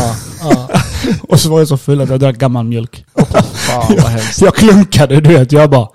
och 1.29 1.39
så 1.39 1.49
var 1.49 1.59
jag 1.59 1.67
så 1.67 1.77
full 1.77 2.01
att 2.01 2.09
jag 2.09 2.19
drack 2.19 2.37
gammal 2.37 2.65
mjölk. 2.65 3.05
fan 3.53 3.95
vad 4.01 4.05
hemskt. 4.11 4.41
Jag 4.41 4.55
klunkade 4.55 5.21
du 5.21 5.29
vet. 5.37 5.51
Jag 5.51 5.69
bara 5.69 5.87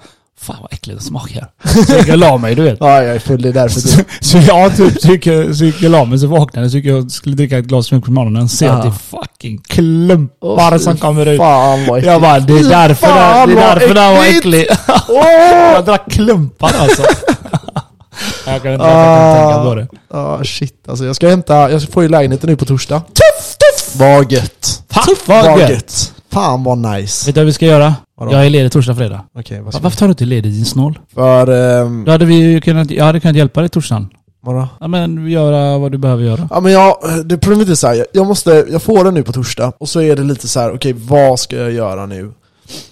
Fan 0.43 0.57
vad 0.61 0.73
äckligt 0.73 0.99
det 0.99 1.05
smakar. 1.05 1.51
Så 1.87 1.93
jag 1.93 1.99
gick 2.01 2.09
och 2.09 2.19
la 2.19 2.37
mig 2.39 2.55
du 2.55 2.63
vet. 2.63 2.77
Ja, 2.81 3.03
jag 3.03 3.15
är 3.15 3.19
full, 3.19 3.43
det 3.43 3.49
är 3.49 3.53
därför 3.53 3.81
Så, 3.81 3.97
du... 3.99 4.05
så 4.21 4.39
jag 4.39 4.77
typ, 4.77 5.01
så 5.03 5.09
gick 5.09 5.27
jag, 5.27 5.57
så 5.57 5.65
gick 5.65 5.83
jag 5.83 5.91
la 5.91 6.05
mig, 6.05 6.19
så 6.19 6.27
vaknade 6.27 6.65
jag, 6.65 6.71
så 6.71 6.77
gick 6.77 6.87
jag 6.87 7.05
och 7.05 7.13
skulle 7.13 7.37
dricka 7.37 7.59
ett 7.59 7.65
glas 7.65 7.91
mjölk 7.93 8.05
på 8.05 8.11
morgonen. 8.11 8.49
Ser 8.49 8.67
Ja. 8.67 8.73
att 8.73 8.83
det 8.83 8.89
är 8.89 8.93
fucking 9.21 9.59
klumpar 9.59 10.79
som 10.79 10.97
kommer 10.97 11.27
ut. 11.27 11.39
Fan 11.39 11.87
vad 11.87 12.03
Jag 12.05 12.23
bara, 12.23 12.41
det 12.41 12.53
är 12.59 12.69
därför 12.69 13.07
fan, 13.07 13.49
det, 13.49 13.55
det 13.55 13.61
är 13.61 13.75
därför 13.75 13.95
den 13.95 14.15
var 14.17 14.25
äckligt! 14.25 14.39
äcklig. 14.39 14.67
Åh! 15.09 15.73
jag 15.75 15.85
drack 15.85 16.11
klumpar 16.11 16.73
alltså. 16.79 17.03
jag 18.47 18.63
kan 18.63 18.73
inte 18.73 18.85
jag 18.87 19.35
kan 19.35 19.37
tänka 19.37 19.65
på 19.65 19.75
det. 19.75 19.89
Ah, 20.19 20.45
shit 20.45 20.89
alltså. 20.89 21.05
Jag 21.05 21.17
ska 21.17 21.29
hämta, 21.29 21.71
jag 21.71 21.83
får 21.83 22.03
ju 22.03 22.09
lägenheten 22.09 22.51
nu 22.51 22.57
på 22.57 22.65
torsdag. 22.65 23.01
Tuff, 23.01 23.57
tuff! 23.57 23.95
Vad 24.01 24.33
gött! 24.33 24.83
Vad 25.27 25.47
vad 25.47 25.61
gött. 25.71 26.13
Fan 26.33 26.65
vad 26.65 26.79
nice. 26.79 27.27
Vet 27.27 27.35
du 27.35 27.41
vad 27.41 27.47
vi 27.47 27.53
ska 27.53 27.67
göra? 27.67 27.95
Vadå? 28.17 28.33
Jag 28.33 28.47
är 28.47 28.51
ledig 28.51 28.73
torsdag, 28.73 28.95
fredag. 28.95 29.25
Okej, 29.39 29.61
vad 29.61 29.75
ska 29.75 29.83
Varför 29.83 29.97
tar 29.99 30.07
du 30.07 30.11
inte 30.11 30.25
ledigt 30.25 30.55
din 30.55 30.65
snål? 30.65 30.99
För, 31.15 31.47
ehm, 31.83 32.05
Då 32.05 32.13
hade 32.13 32.25
vi 32.25 32.35
ju 32.35 32.61
kunnat, 32.61 32.91
jag 32.91 33.05
hade 33.05 33.21
kunnat 33.21 33.37
hjälpa 33.37 33.61
dig 33.61 33.69
torsdagen. 33.69 34.09
vadå? 34.43 34.69
Ja 34.81 34.89
men 34.89 35.29
göra 35.31 35.79
vad 35.79 35.93
du 35.93 35.99
behöver 35.99 36.25
göra. 36.25 36.49
Ja 36.51 36.61
men 36.61 36.73
jag, 36.73 36.97
det 37.25 37.39
problemet 37.39 37.69
är 37.69 37.75
så 37.75 37.87
här, 37.87 37.95
jag- 37.95 38.07
jag 38.13 38.27
måste, 38.27 38.67
jag 38.71 38.83
får 38.83 39.05
den 39.05 39.15
nu 39.15 39.23
på 39.23 39.33
torsdag 39.33 39.73
och 39.79 39.89
så 39.89 40.01
är 40.01 40.17
det 40.17 40.23
lite 40.23 40.49
så 40.49 40.61
här: 40.61 40.75
okej 40.75 40.93
vad 40.93 41.39
ska 41.41 41.57
jag 41.57 41.73
göra 41.73 42.07
nu? 42.07 42.33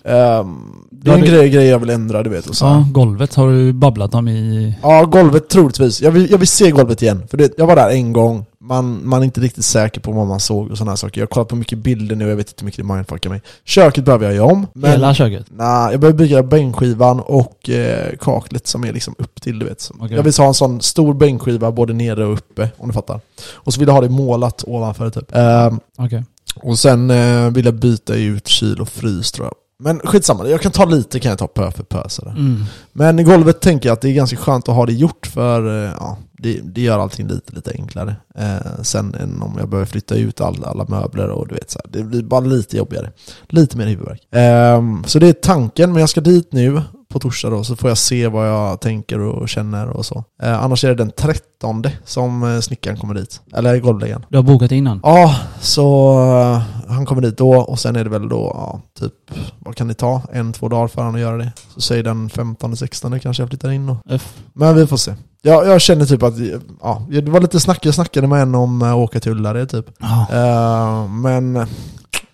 Ehm, 0.04 0.57
det 0.90 1.11
är 1.11 1.12
Ja, 1.12 1.14
en 1.14 1.21
det- 1.21 1.26
grej, 1.26 1.50
grej 1.50 1.66
jag 1.66 1.78
vill 1.78 1.90
ändra 1.90 2.23
du 2.23 2.30
vet 2.30 2.47
och 2.47 2.57
så 2.57 2.66
här. 2.66 2.75
Ja, 2.75 2.87
golvet 2.92 3.35
har 3.35 3.49
du 3.49 3.73
babblat 3.73 4.14
om 4.14 4.28
i... 4.28 4.75
Ja, 4.83 5.04
golvet 5.04 5.49
troligtvis. 5.49 6.02
Jag 6.02 6.11
vill, 6.11 6.30
jag 6.30 6.38
vill 6.38 6.49
se 6.49 6.71
golvet 6.71 7.02
igen. 7.02 7.23
För 7.30 7.37
det, 7.37 7.52
jag 7.59 7.66
var 7.66 7.76
där 7.76 7.90
en 7.90 8.12
gång, 8.12 8.45
man, 8.68 9.08
man 9.08 9.20
är 9.20 9.25
inte 9.25 9.40
riktigt 9.40 9.64
säker 9.64 10.00
på 10.00 10.12
vad 10.12 10.26
man 10.26 10.40
såg 10.40 10.70
och 10.70 10.78
sådana 10.78 10.96
saker. 10.96 11.20
Jag 11.20 11.26
har 11.26 11.28
kollat 11.28 11.48
på 11.48 11.56
mycket 11.56 11.78
bilder 11.78 12.16
nu, 12.16 12.28
jag 12.28 12.37
vet 12.37 12.48
inte 12.48 12.60
hur 12.62 12.64
mycket 12.64 12.87
det 12.88 12.94
mindfuckar 12.94 13.30
mig. 13.30 13.42
Köket 13.64 14.04
behöver 14.04 14.26
jag 14.26 14.34
göra 14.34 14.46
om. 14.46 14.66
Men, 14.72 14.90
Hela 14.90 15.14
köket. 15.14 15.46
Nej, 15.50 15.90
jag 15.90 16.00
behöver 16.00 16.18
bygga 16.18 16.42
bänkskivan 16.42 17.20
och 17.20 17.70
eh, 17.70 18.16
kaklet 18.20 18.66
som 18.66 18.84
är 18.84 18.92
liksom 18.92 19.14
upp 19.18 19.40
till, 19.40 19.58
du 19.58 19.66
vet. 19.66 19.90
Okej. 19.98 20.16
Jag 20.16 20.22
vill 20.22 20.32
ha 20.38 20.46
en 20.46 20.54
sån 20.54 20.80
stor 20.80 21.14
bänkskiva 21.14 21.72
både 21.72 21.92
nere 21.92 22.25
och 22.26 22.32
uppe, 22.32 22.68
om 22.78 22.88
du 22.88 22.94
fattar. 22.94 23.20
Och 23.52 23.75
så 23.75 23.80
vill 23.80 23.88
jag 23.88 23.94
ha 23.94 24.00
det 24.00 24.08
målat 24.08 24.64
ovanför 24.66 25.10
typ. 25.10 25.30
Ehm, 25.34 25.80
Okej. 25.98 26.25
och 26.56 26.78
sen 26.78 27.10
eh, 27.10 27.50
vill 27.50 27.64
jag 27.64 27.75
byta 27.75 28.14
ut 28.14 28.48
kyl 28.48 28.80
och 28.80 28.88
frys 28.88 29.32
tror 29.32 29.46
jag. 29.46 29.54
Men 29.82 30.00
skitsamma, 30.00 30.49
jag 30.49 30.61
kan 30.61 30.73
ta 30.73 30.85
lite 30.85 31.20
kan 31.20 31.28
jag 31.28 31.38
ta 31.38 31.47
pö 31.47 31.70
för 31.70 31.82
pö 31.82 32.08
sådär. 32.08 32.30
Mm. 32.30 32.64
Men 32.92 33.25
golvet 33.25 33.61
tänker 33.61 33.88
jag 33.88 33.94
att 33.94 34.00
det 34.00 34.08
är 34.08 34.12
ganska 34.12 34.37
skönt 34.37 34.68
att 34.68 34.75
ha 34.75 34.87
det 34.87 34.92
gjort 34.92 35.26
för 35.26 35.85
eh, 35.85 35.92
ja, 35.99 36.18
det, 36.32 36.61
det 36.62 36.80
gör 36.80 36.99
allting 36.99 37.28
lite, 37.28 37.54
lite 37.54 37.73
enklare. 37.73 38.16
Eh, 38.35 38.82
sen 38.82 39.14
än 39.14 39.42
om 39.42 39.54
jag 39.58 39.68
behöver 39.68 39.87
flytta 39.87 40.14
ut 40.14 40.40
all, 40.40 40.64
alla 40.64 40.85
möbler 40.88 41.28
och 41.28 41.49
du 41.49 41.54
vet 41.54 41.70
så 41.70 41.78
här, 41.85 41.92
det 41.92 42.02
blir 42.02 42.23
bara 42.23 42.40
lite 42.40 42.76
jobbigare. 42.76 43.11
Lite 43.49 43.76
mer 43.76 43.87
huvudvärk. 43.87 44.35
Eh, 44.35 45.04
så 45.06 45.18
det 45.18 45.28
är 45.28 45.32
tanken, 45.32 45.92
men 45.92 46.00
jag 46.00 46.08
ska 46.08 46.20
dit 46.20 46.52
nu 46.52 46.82
på 47.12 47.18
torsdag 47.18 47.50
då, 47.50 47.64
så 47.64 47.76
får 47.76 47.90
jag 47.90 47.98
se 47.98 48.28
vad 48.28 48.48
jag 48.48 48.80
tänker 48.80 49.18
och 49.18 49.48
känner 49.48 49.88
och 49.88 50.06
så. 50.06 50.24
Eh, 50.42 50.62
annars 50.64 50.84
är 50.84 50.88
det 50.88 50.94
den 50.94 51.10
13 51.10 51.84
som 52.04 52.42
eh, 52.42 52.60
snickaren 52.60 52.96
kommer 52.96 53.14
dit. 53.14 53.40
Eller 53.52 53.78
golvläggaren. 53.78 54.24
Du 54.28 54.38
har 54.38 54.42
bokat 54.42 54.72
innan? 54.72 55.00
Ja, 55.02 55.36
så 55.60 56.12
eh, 56.20 56.62
han 56.88 57.06
kommer 57.06 57.22
dit 57.22 57.38
då 57.38 57.54
och 57.54 57.78
sen 57.78 57.96
är 57.96 58.04
det 58.04 58.10
väl 58.10 58.28
då, 58.28 58.52
ja, 58.54 58.80
typ, 59.00 59.12
vad 59.58 59.76
kan 59.76 59.88
det 59.88 59.94
ta? 59.94 60.22
En, 60.32 60.52
två 60.52 60.68
dagar 60.68 60.88
för 60.88 61.02
han 61.02 61.14
att 61.14 61.20
göra 61.20 61.36
det. 61.36 61.52
Så 61.74 61.80
säg 61.80 62.02
den 62.02 62.28
15-16 62.28 63.18
kanske 63.18 63.42
jag 63.42 63.48
flyttar 63.48 63.70
in 63.70 63.88
och 63.88 63.96
F. 64.10 64.34
men 64.52 64.76
vi 64.76 64.86
får 64.86 64.96
se. 64.96 65.14
Jag, 65.42 65.66
jag 65.66 65.80
känner 65.80 66.06
typ 66.06 66.22
att, 66.22 66.34
ja, 66.82 67.06
det 67.10 67.30
var 67.30 67.40
lite 67.40 67.60
snack, 67.60 67.86
jag 67.86 67.94
snackade 67.94 68.26
med 68.26 68.42
en 68.42 68.54
om 68.54 68.82
att 68.82 68.94
åka 68.94 69.20
till 69.20 69.32
Ullared 69.32 69.70
typ. 69.70 69.86
Ja. 69.98 70.26
Eh, 70.32 71.08
men, 71.08 71.66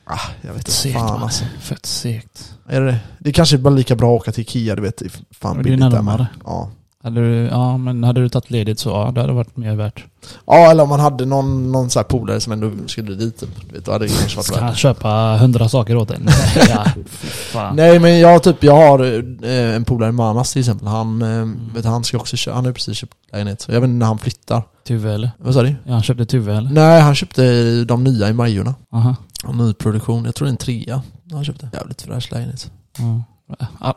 ah, 0.05 0.21
jag 0.41 0.53
vet 0.53 0.69
inte 0.69 0.99
fan 0.99 1.23
alltså. 1.23 1.45
Fett 1.61 1.87
segt. 1.87 2.55
Är 2.69 2.81
det 2.81 2.87
det? 2.87 2.99
Det 3.19 3.33
kanske 3.33 3.57
är 3.57 3.59
bara 3.59 3.75
lika 3.75 3.97
bra 3.97 4.17
att 4.17 4.21
åka 4.21 4.33
till 4.33 4.43
Ikea, 4.43 4.77
du 4.77 4.83
vet. 4.83 5.03
Fan 5.31 5.63
Det 5.63 5.73
är 5.73 5.77
närmare. 5.77 6.27
Ja. 6.45 6.71
Hade 7.05 7.21
du, 7.21 7.35
ja 7.47 7.77
men 7.77 8.05
hade 8.05 8.21
du 8.21 8.29
tagit 8.29 8.51
ledigt 8.51 8.79
så 8.79 8.89
ja, 8.89 9.11
det 9.15 9.21
hade 9.21 9.33
varit 9.33 9.57
mer 9.57 9.75
värt. 9.75 10.05
ja, 10.47 10.71
eller 10.71 10.83
om 10.83 10.89
man 10.89 11.01
hade 11.01 11.25
någon, 11.27 11.73
någon 11.73 11.91
så 11.91 11.99
här 11.99 12.05
polare 12.05 12.41
som 12.41 12.53
ändå 12.53 12.71
skulle 12.87 13.15
dit 13.15 13.41
typ. 13.41 13.49
Du 13.69 13.75
vet, 13.75 13.85
då 13.85 13.93
hade 13.93 14.05
det 14.05 14.11
kanske 14.19 14.37
varit 14.37 14.47
Ska 14.47 14.55
värt 14.55 14.63
han 14.65 14.75
köpa 14.75 15.37
hundra 15.41 15.69
saker 15.69 15.97
åt 15.97 16.11
en? 16.17 16.29
ja, 16.69 16.85
fan. 17.27 17.77
Nej 17.77 17.99
men 17.99 18.19
jag 18.19 18.43
typ, 18.43 18.65
jag 18.65 18.77
har 18.77 19.05
eh, 19.45 19.77
en 19.77 19.85
polare, 19.85 20.13
Manas 20.13 20.53
till 20.53 20.61
exempel. 20.61 20.89
Han, 20.89 21.23
eh, 21.23 21.75
vet, 21.75 21.85
han 21.85 22.05
ska 22.05 22.17
också 22.17 22.37
köpa, 22.37 22.57
han 22.57 22.65
har 22.65 22.73
precis 22.73 22.97
köpt 22.99 23.15
lägenhet. 23.33 23.61
Så 23.61 23.73
jag 23.73 23.81
vet 23.81 23.89
inte 23.89 23.99
när 23.99 24.07
han 24.07 24.19
flyttar. 24.19 24.63
Tuve 24.89 25.15
eller? 25.15 25.31
Vad 25.39 25.55
sa 25.55 25.63
du? 25.63 25.75
Ja, 25.85 25.93
han 25.93 26.03
köpte 26.03 26.27
Tuve 26.27 26.57
eller? 26.57 26.71
Nej, 26.71 27.01
han 27.01 27.15
köpte 27.15 27.85
de 27.85 28.05
nya 28.05 28.29
i 28.29 28.33
Majorna. 28.33 28.75
Aha. 28.93 29.17
En 29.49 29.57
ny 29.59 29.73
produktion. 29.75 30.25
Jag 30.25 30.35
tror 30.35 30.47
det 30.47 30.49
är 30.49 30.53
en 30.53 30.57
trea. 30.57 31.03
Han 31.33 31.45
köpte. 31.45 31.69
Jävligt 31.73 32.03
fräsch 32.03 32.33
lägenhet. 32.33 32.71
Ja. 32.99 33.23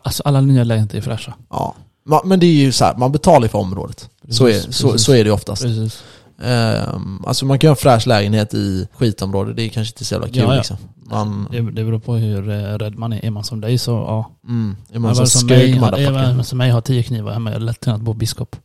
Alltså 0.03 0.23
alla 0.25 0.41
nya 0.41 0.63
lägenheter 0.63 0.97
är 0.97 1.01
fräscha. 1.01 1.33
Ja. 1.49 1.75
Ma- 2.07 2.21
Men 2.25 2.39
det 2.39 2.45
är 2.45 2.53
ju 2.53 2.71
så 2.71 2.85
här, 2.85 2.97
man 2.97 3.11
betalar 3.11 3.45
ju 3.45 3.49
för 3.49 3.59
området. 3.59 4.09
Så 4.29 4.47
är, 4.47 4.51
Precis, 4.51 4.75
så, 4.75 4.87
precis. 4.91 5.05
så 5.05 5.11
är 5.11 5.17
det 5.17 5.23
ju 5.27 5.31
oftast. 5.31 5.61
Precis. 5.61 6.03
Ehm, 6.43 7.23
alltså 7.27 7.45
man 7.45 7.59
kan 7.59 7.67
ha 7.67 7.71
en 7.71 7.77
fräsch 7.77 8.07
lägenhet 8.07 8.53
i 8.53 8.87
skitområde, 8.97 9.53
det 9.53 9.63
är 9.63 9.69
kanske 9.69 9.93
inte 9.93 10.05
så 10.05 10.13
jävla 10.15 10.27
kul 10.27 10.37
Ja, 10.37 10.43
ja. 10.51 10.55
liksom. 10.55 10.77
Man, 11.09 11.47
Det, 11.51 11.57
det 11.61 11.83
beror 11.83 11.99
på 11.99 12.15
hur 12.15 12.49
eh, 12.49 12.53
rädd 12.77 12.97
man 12.97 13.13
är. 13.13 13.25
Är 13.25 13.31
man 13.31 13.43
som 13.43 13.61
dig 13.61 13.77
så 13.77 13.91
ja. 13.91 14.31
mm, 14.47 14.75
är 14.93 14.99
man 14.99 15.15
så 15.15 15.21
vad 15.21 15.29
som 15.29 15.41
skrik 15.41 15.59
mig, 15.59 15.71
är 15.71 15.79
motherfucker. 15.79 16.33
man 16.35 16.43
som 16.43 16.57
mig 16.57 16.69
har 16.71 16.81
tio 16.81 17.03
knivar 17.03 17.33
hemma, 17.33 17.49
jag 17.49 17.55
är 17.55 17.65
lätt 17.65 17.79
kunnat 17.79 18.01
bo 18.01 18.13
biskop. 18.13 18.55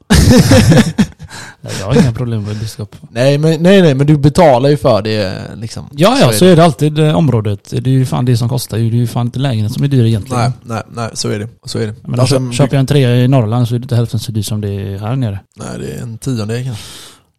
Jag 1.81 1.87
har 1.87 2.01
inga 2.03 2.13
problem 2.13 2.43
med 2.43 2.57
biskop. 2.57 2.97
Nej, 3.11 3.39
men, 3.39 3.63
nej 3.63 3.83
nej 3.83 3.95
men 3.95 4.07
du 4.07 4.17
betalar 4.17 4.69
ju 4.69 4.77
för 4.77 5.03
det 5.03 5.43
liksom. 5.55 5.89
Ja, 5.93 6.19
ja, 6.21 6.33
så 6.33 6.45
det. 6.45 6.51
är 6.51 6.57
det 6.57 6.65
alltid 6.65 6.99
eh, 6.99 7.17
området. 7.17 7.71
Det 7.71 7.91
är 7.91 7.95
ju 7.95 8.07
fan 8.07 8.25
det 8.25 8.37
som 8.37 8.49
kostar. 8.49 8.79
Det 8.79 8.83
är 8.83 8.87
ju 8.87 9.07
fan 9.07 9.27
inte 9.27 9.39
lägenhet 9.39 9.73
som 9.73 9.85
är 9.85 9.89
dyr 9.89 10.05
egentligen. 10.05 10.41
Nej, 10.43 10.53
nej, 10.63 10.83
nej, 10.91 11.11
så 11.15 11.29
är 11.29 11.39
det. 11.39 11.49
Så 11.65 11.79
är 11.79 11.87
det. 11.87 11.95
Men 12.05 12.21
Alltså, 12.21 12.51
köper 12.53 12.77
jag 12.77 12.81
en 12.81 12.87
trea 12.87 13.17
i 13.17 13.29
Norrland 13.29 13.69
så 13.69 13.75
är 13.75 13.79
det 13.79 13.83
inte 13.85 13.97
hälften 13.97 14.21
så 14.21 14.33
dyrt 14.33 14.47
som 14.47 14.61
det 14.61 14.69
är 14.69 14.99
här 14.99 15.17
nere. 15.17 15.41
Nej, 15.57 15.69
det 15.79 15.93
är 15.93 16.03
en 16.03 16.19
tiondel 16.19 16.65
kanske. 16.65 16.85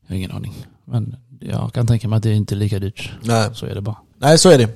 Jag 0.07 0.13
har 0.13 0.17
ingen 0.17 0.31
aning. 0.31 0.53
Men 0.85 1.15
jag 1.39 1.73
kan 1.73 1.87
tänka 1.87 2.07
mig 2.07 2.17
att 2.17 2.23
det 2.23 2.33
inte 2.33 2.55
är 2.55 2.57
lika 2.57 2.79
dyrt. 2.79 3.11
Nej. 3.21 3.49
Så 3.53 3.65
är 3.65 3.75
det 3.75 3.81
bara. 3.81 3.95
Nej, 4.23 4.37
så 4.37 4.49
är 4.49 4.57
det. 4.57 4.67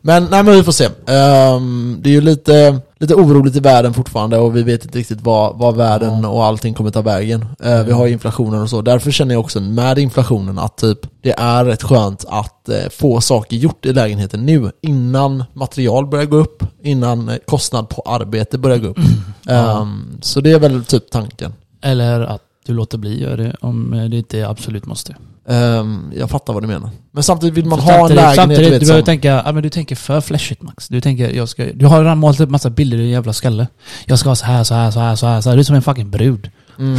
Men, 0.00 0.24
nej, 0.30 0.42
men 0.42 0.54
vi 0.54 0.62
får 0.62 0.72
se. 0.72 0.88
Ehm, 1.06 1.98
det 2.02 2.08
är 2.08 2.12
ju 2.12 2.20
lite, 2.20 2.80
lite 3.00 3.14
oroligt 3.14 3.56
i 3.56 3.60
världen 3.60 3.94
fortfarande 3.94 4.38
och 4.38 4.56
vi 4.56 4.62
vet 4.62 4.84
inte 4.84 4.98
riktigt 4.98 5.20
vad, 5.20 5.58
vad 5.58 5.76
världen 5.76 6.24
och 6.24 6.44
allting 6.44 6.74
kommer 6.74 6.90
ta 6.90 7.02
vägen. 7.02 7.46
Eh, 7.64 7.82
Vi 7.82 7.92
har 7.92 8.06
ju 8.06 8.12
inflationen 8.12 8.62
och 8.62 8.70
så. 8.70 8.82
Därför 8.82 9.10
känner 9.10 9.34
jag 9.34 9.40
också 9.40 9.60
med 9.60 9.98
inflationen 9.98 10.58
att 10.58 10.76
typ 10.76 10.98
det 11.22 11.34
är 11.38 11.64
rätt 11.64 11.82
skönt 11.82 12.24
att 12.28 12.68
eh, 12.68 12.76
få 12.90 13.20
saker 13.20 13.56
gjort 13.56 13.86
i 13.86 13.92
lägenheten 13.92 14.46
nu 14.46 14.70
innan 14.82 15.44
material 15.52 16.06
börjar 16.06 16.24
gå 16.24 16.36
upp, 16.36 16.62
innan 16.82 17.28
eh, 17.28 17.36
kostnad 17.46 17.88
på 17.88 18.02
arbete 18.06 18.58
börjar 18.58 18.78
gå 18.78 18.88
upp. 18.88 18.98
Ehm, 19.48 20.18
så 20.22 20.40
det 20.40 20.52
är 20.52 20.58
väl 20.58 20.84
typ 20.84 21.10
tanken. 21.10 21.54
Eller 21.82 22.20
att 22.20 22.42
du 22.66 22.74
låter 22.74 22.98
bli 22.98 23.22
göra 23.22 23.36
det 23.36 23.56
om 23.60 24.08
det 24.10 24.16
inte 24.16 24.48
absolut 24.48 24.86
måste. 24.86 25.16
Ehm, 25.48 26.12
jag 26.16 26.30
fattar 26.30 26.52
vad 26.52 26.62
du 26.62 26.66
menar. 26.66 26.90
Men 27.12 27.22
samtidigt 27.22 27.54
vill 27.54 27.66
man 27.66 27.78
För 27.78 27.92
ha 27.92 28.08
en 28.08 28.14
lägenhet 28.14 28.36
Samtidigt, 28.36 28.72
du 28.72 28.78
du 28.78 28.86
behöver 28.86 29.04
tänka, 29.04 29.42
ja, 29.44 29.52
men 29.52 29.62
du 29.62 29.70
tänker 29.70 29.96
för 29.96 30.20
flashigt 30.20 30.62
Max. 30.62 30.88
Du 30.88 31.00
tänker, 31.00 31.30
jag 31.30 31.48
ska, 31.48 31.64
du 31.74 31.86
har 31.86 32.02
redan 32.02 32.18
målat 32.18 32.40
upp 32.40 32.50
massa 32.50 32.70
bilder 32.70 32.98
i 32.98 33.00
din 33.00 33.10
jävla 33.10 33.32
skalle. 33.32 33.66
Jag 34.06 34.18
ska 34.18 34.28
ha 34.28 34.36
så 34.36 34.44
här, 34.44 34.64
så 34.64 34.74
här, 34.74 34.90
så 34.90 35.00
här, 35.00 35.16
så 35.16 35.26
här, 35.26 35.40
så 35.40 35.48
här. 35.48 35.56
Du 35.56 35.60
är 35.60 35.64
som 35.64 35.76
en 35.76 35.82
fucking 35.82 36.10
brud. 36.10 36.50
mm, 36.78 36.98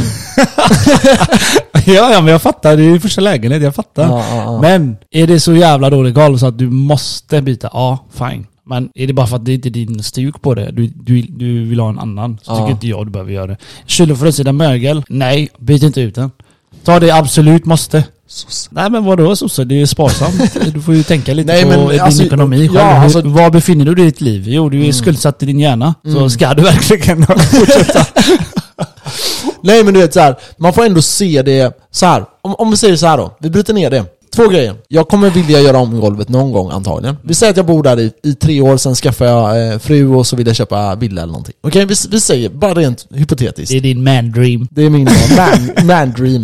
ja, 1.86 2.12
ja, 2.12 2.20
men 2.20 2.32
jag 2.32 2.42
fattar. 2.42 2.76
Det 2.76 2.82
är 2.82 2.90
ju 2.90 3.00
första 3.00 3.20
lägenhet, 3.20 3.62
jag 3.62 3.74
fattar. 3.74 4.02
ja, 4.02 4.24
ja, 4.30 4.36
ja. 4.36 4.60
Men 4.60 4.96
är 5.10 5.26
det 5.26 5.40
så 5.40 5.54
jävla 5.54 5.90
dålig 5.90 6.14
galet 6.14 6.40
så 6.40 6.46
att 6.46 6.58
du 6.58 6.70
måste 6.70 7.42
byta? 7.42 7.70
Ja, 7.72 8.06
fine. 8.10 8.46
Men 8.68 8.90
är 8.94 9.06
det 9.06 9.12
bara 9.12 9.26
för 9.26 9.36
att 9.36 9.44
det 9.44 9.54
inte 9.54 9.68
är 9.68 9.70
din 9.70 10.02
stuk 10.02 10.42
på 10.42 10.54
det, 10.54 10.70
du, 10.72 10.86
du, 10.86 11.22
du 11.22 11.64
vill 11.64 11.80
ha 11.80 11.88
en 11.88 11.98
annan, 11.98 12.38
så 12.42 12.52
Ja. 12.52 12.56
tycker 12.58 12.70
inte 12.70 12.86
jag 12.86 13.06
du 13.06 13.10
behöver 13.10 13.32
göra 13.32 13.46
det. 13.46 13.56
Kyl 13.86 14.12
och 14.12 14.18
frysida 14.18 14.52
mögel? 14.52 15.02
Nej, 15.08 15.48
byt 15.58 15.82
inte 15.82 16.00
ut 16.00 16.14
den. 16.14 16.30
Ta 16.84 17.00
det 17.00 17.10
absolut 17.10 17.64
måste. 17.64 18.04
Sosse. 18.26 18.68
Nej 18.72 18.90
men 18.90 19.04
vadå 19.04 19.36
sosse? 19.36 19.64
Det 19.64 19.80
är 19.82 19.86
sparsamt. 19.86 20.56
Du 20.74 20.80
får 20.82 20.94
ju 20.94 21.02
tänka 21.02 21.34
lite 21.34 21.52
Nej, 21.52 21.62
på 21.62 21.68
men 21.68 21.88
din 21.88 22.00
alltså, 22.00 22.22
ekonomi 22.22 22.58
själv. 22.68 22.74
ja, 22.74 22.94
Hur- 22.94 23.04
alltså- 23.04 23.20
Var 23.22 23.50
befinner 23.50 23.84
du 23.84 23.94
dig 23.94 24.04
i 24.04 24.10
ditt 24.10 24.20
liv? 24.20 24.44
Jo, 24.48 24.68
du 24.68 24.86
är 24.86 24.92
skuldsatt 24.92 25.42
i 25.42 25.46
din 25.46 25.58
hjärna. 25.60 25.94
Så 26.04 26.16
Mm. 26.16 26.30
ska 26.30 26.54
du 26.54 26.62
verkligen 26.62 27.26
fortsätta. 27.26 28.06
Nej 29.62 29.84
men 29.84 29.94
du 29.94 30.00
vet 30.00 30.12
så 30.14 30.20
här, 30.20 30.36
man 30.56 30.72
får 30.72 30.84
ändå 30.84 31.02
se 31.02 31.42
det 31.42 31.72
så 31.90 32.06
här. 32.06 32.24
Om, 32.42 32.54
om 32.54 32.70
vi 32.70 32.76
säger 32.76 32.96
så 32.96 33.06
här 33.06 33.16
då, 33.16 33.36
vi 33.40 33.50
bryter 33.50 33.74
ner 33.74 33.90
det. 33.90 34.04
Två 34.36 34.48
grejer. 34.48 34.74
Jag 34.88 35.08
kommer 35.08 35.30
vilja 35.30 35.60
göra 35.60 35.78
om 35.78 36.00
golvet 36.00 36.28
någon 36.28 36.52
gång 36.52 36.70
antagligen. 36.70 37.16
Vi 37.22 37.34
säger 37.34 37.50
att 37.50 37.56
jag 37.56 37.66
bor 37.66 37.82
där 37.82 38.00
i, 38.00 38.12
i 38.22 38.34
tre 38.34 38.60
år, 38.60 38.76
sen 38.76 38.94
skaffar 38.94 39.26
jag 39.26 39.72
eh, 39.72 39.78
fru 39.78 40.08
och 40.14 40.26
så 40.26 40.36
vill 40.36 40.46
jag 40.46 40.56
köpa 40.56 40.94
villa 40.94 41.22
eller 41.22 41.32
någonting. 41.32 41.54
Okej, 41.60 41.84
vi, 41.86 41.94
vi 42.10 42.20
säger, 42.20 42.48
bara 42.50 42.74
rent 42.74 43.06
hypotetiskt. 43.14 43.70
Det 43.72 43.76
är 43.76 43.80
din 43.80 44.04
man 44.04 44.32
dream. 44.32 44.68
Det 44.70 44.82
är 44.82 44.90
min 44.90 45.04
man, 45.36 45.86
man 45.86 46.12
dream. 46.12 46.40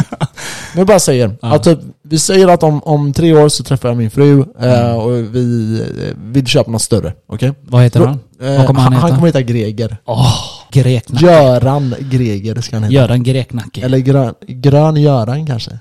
Men 0.72 0.78
jag 0.78 0.86
bara 0.86 1.00
säger, 1.00 1.36
att 1.40 1.62
typ, 1.62 1.78
vi 2.02 2.18
säger 2.18 2.48
att 2.48 2.62
om, 2.62 2.82
om 2.82 3.12
tre 3.12 3.34
år 3.34 3.48
så 3.48 3.64
träffar 3.64 3.88
jag 3.88 3.96
min 3.98 4.10
fru 4.10 4.44
eh, 4.60 4.94
och 4.96 5.12
vi 5.34 5.74
eh, 6.08 6.16
vill 6.24 6.46
köpa 6.46 6.70
något 6.70 6.82
större. 6.82 7.12
Okej? 7.28 7.52
Vad 7.62 7.82
heter 7.82 8.00
Då- 8.00 8.06
han? 8.06 8.18
Eh, 8.42 8.56
Vad 8.58 8.66
kommer 8.66 8.80
han, 8.80 8.92
han 8.92 9.02
heta? 9.02 9.14
kommer 9.14 9.28
heta 9.28 9.42
Greger. 9.42 9.96
Åh, 10.06 10.34
greknacke. 10.72 11.24
Göran 11.26 11.94
Greger 12.00 12.60
ska 12.60 12.76
han 12.76 12.82
heta. 12.82 12.94
Göran 12.94 13.22
Greknacke. 13.22 13.80
Eller 13.84 13.98
grön, 13.98 14.34
grön 14.48 14.96
Göran 14.96 15.46
kanske. 15.46 15.70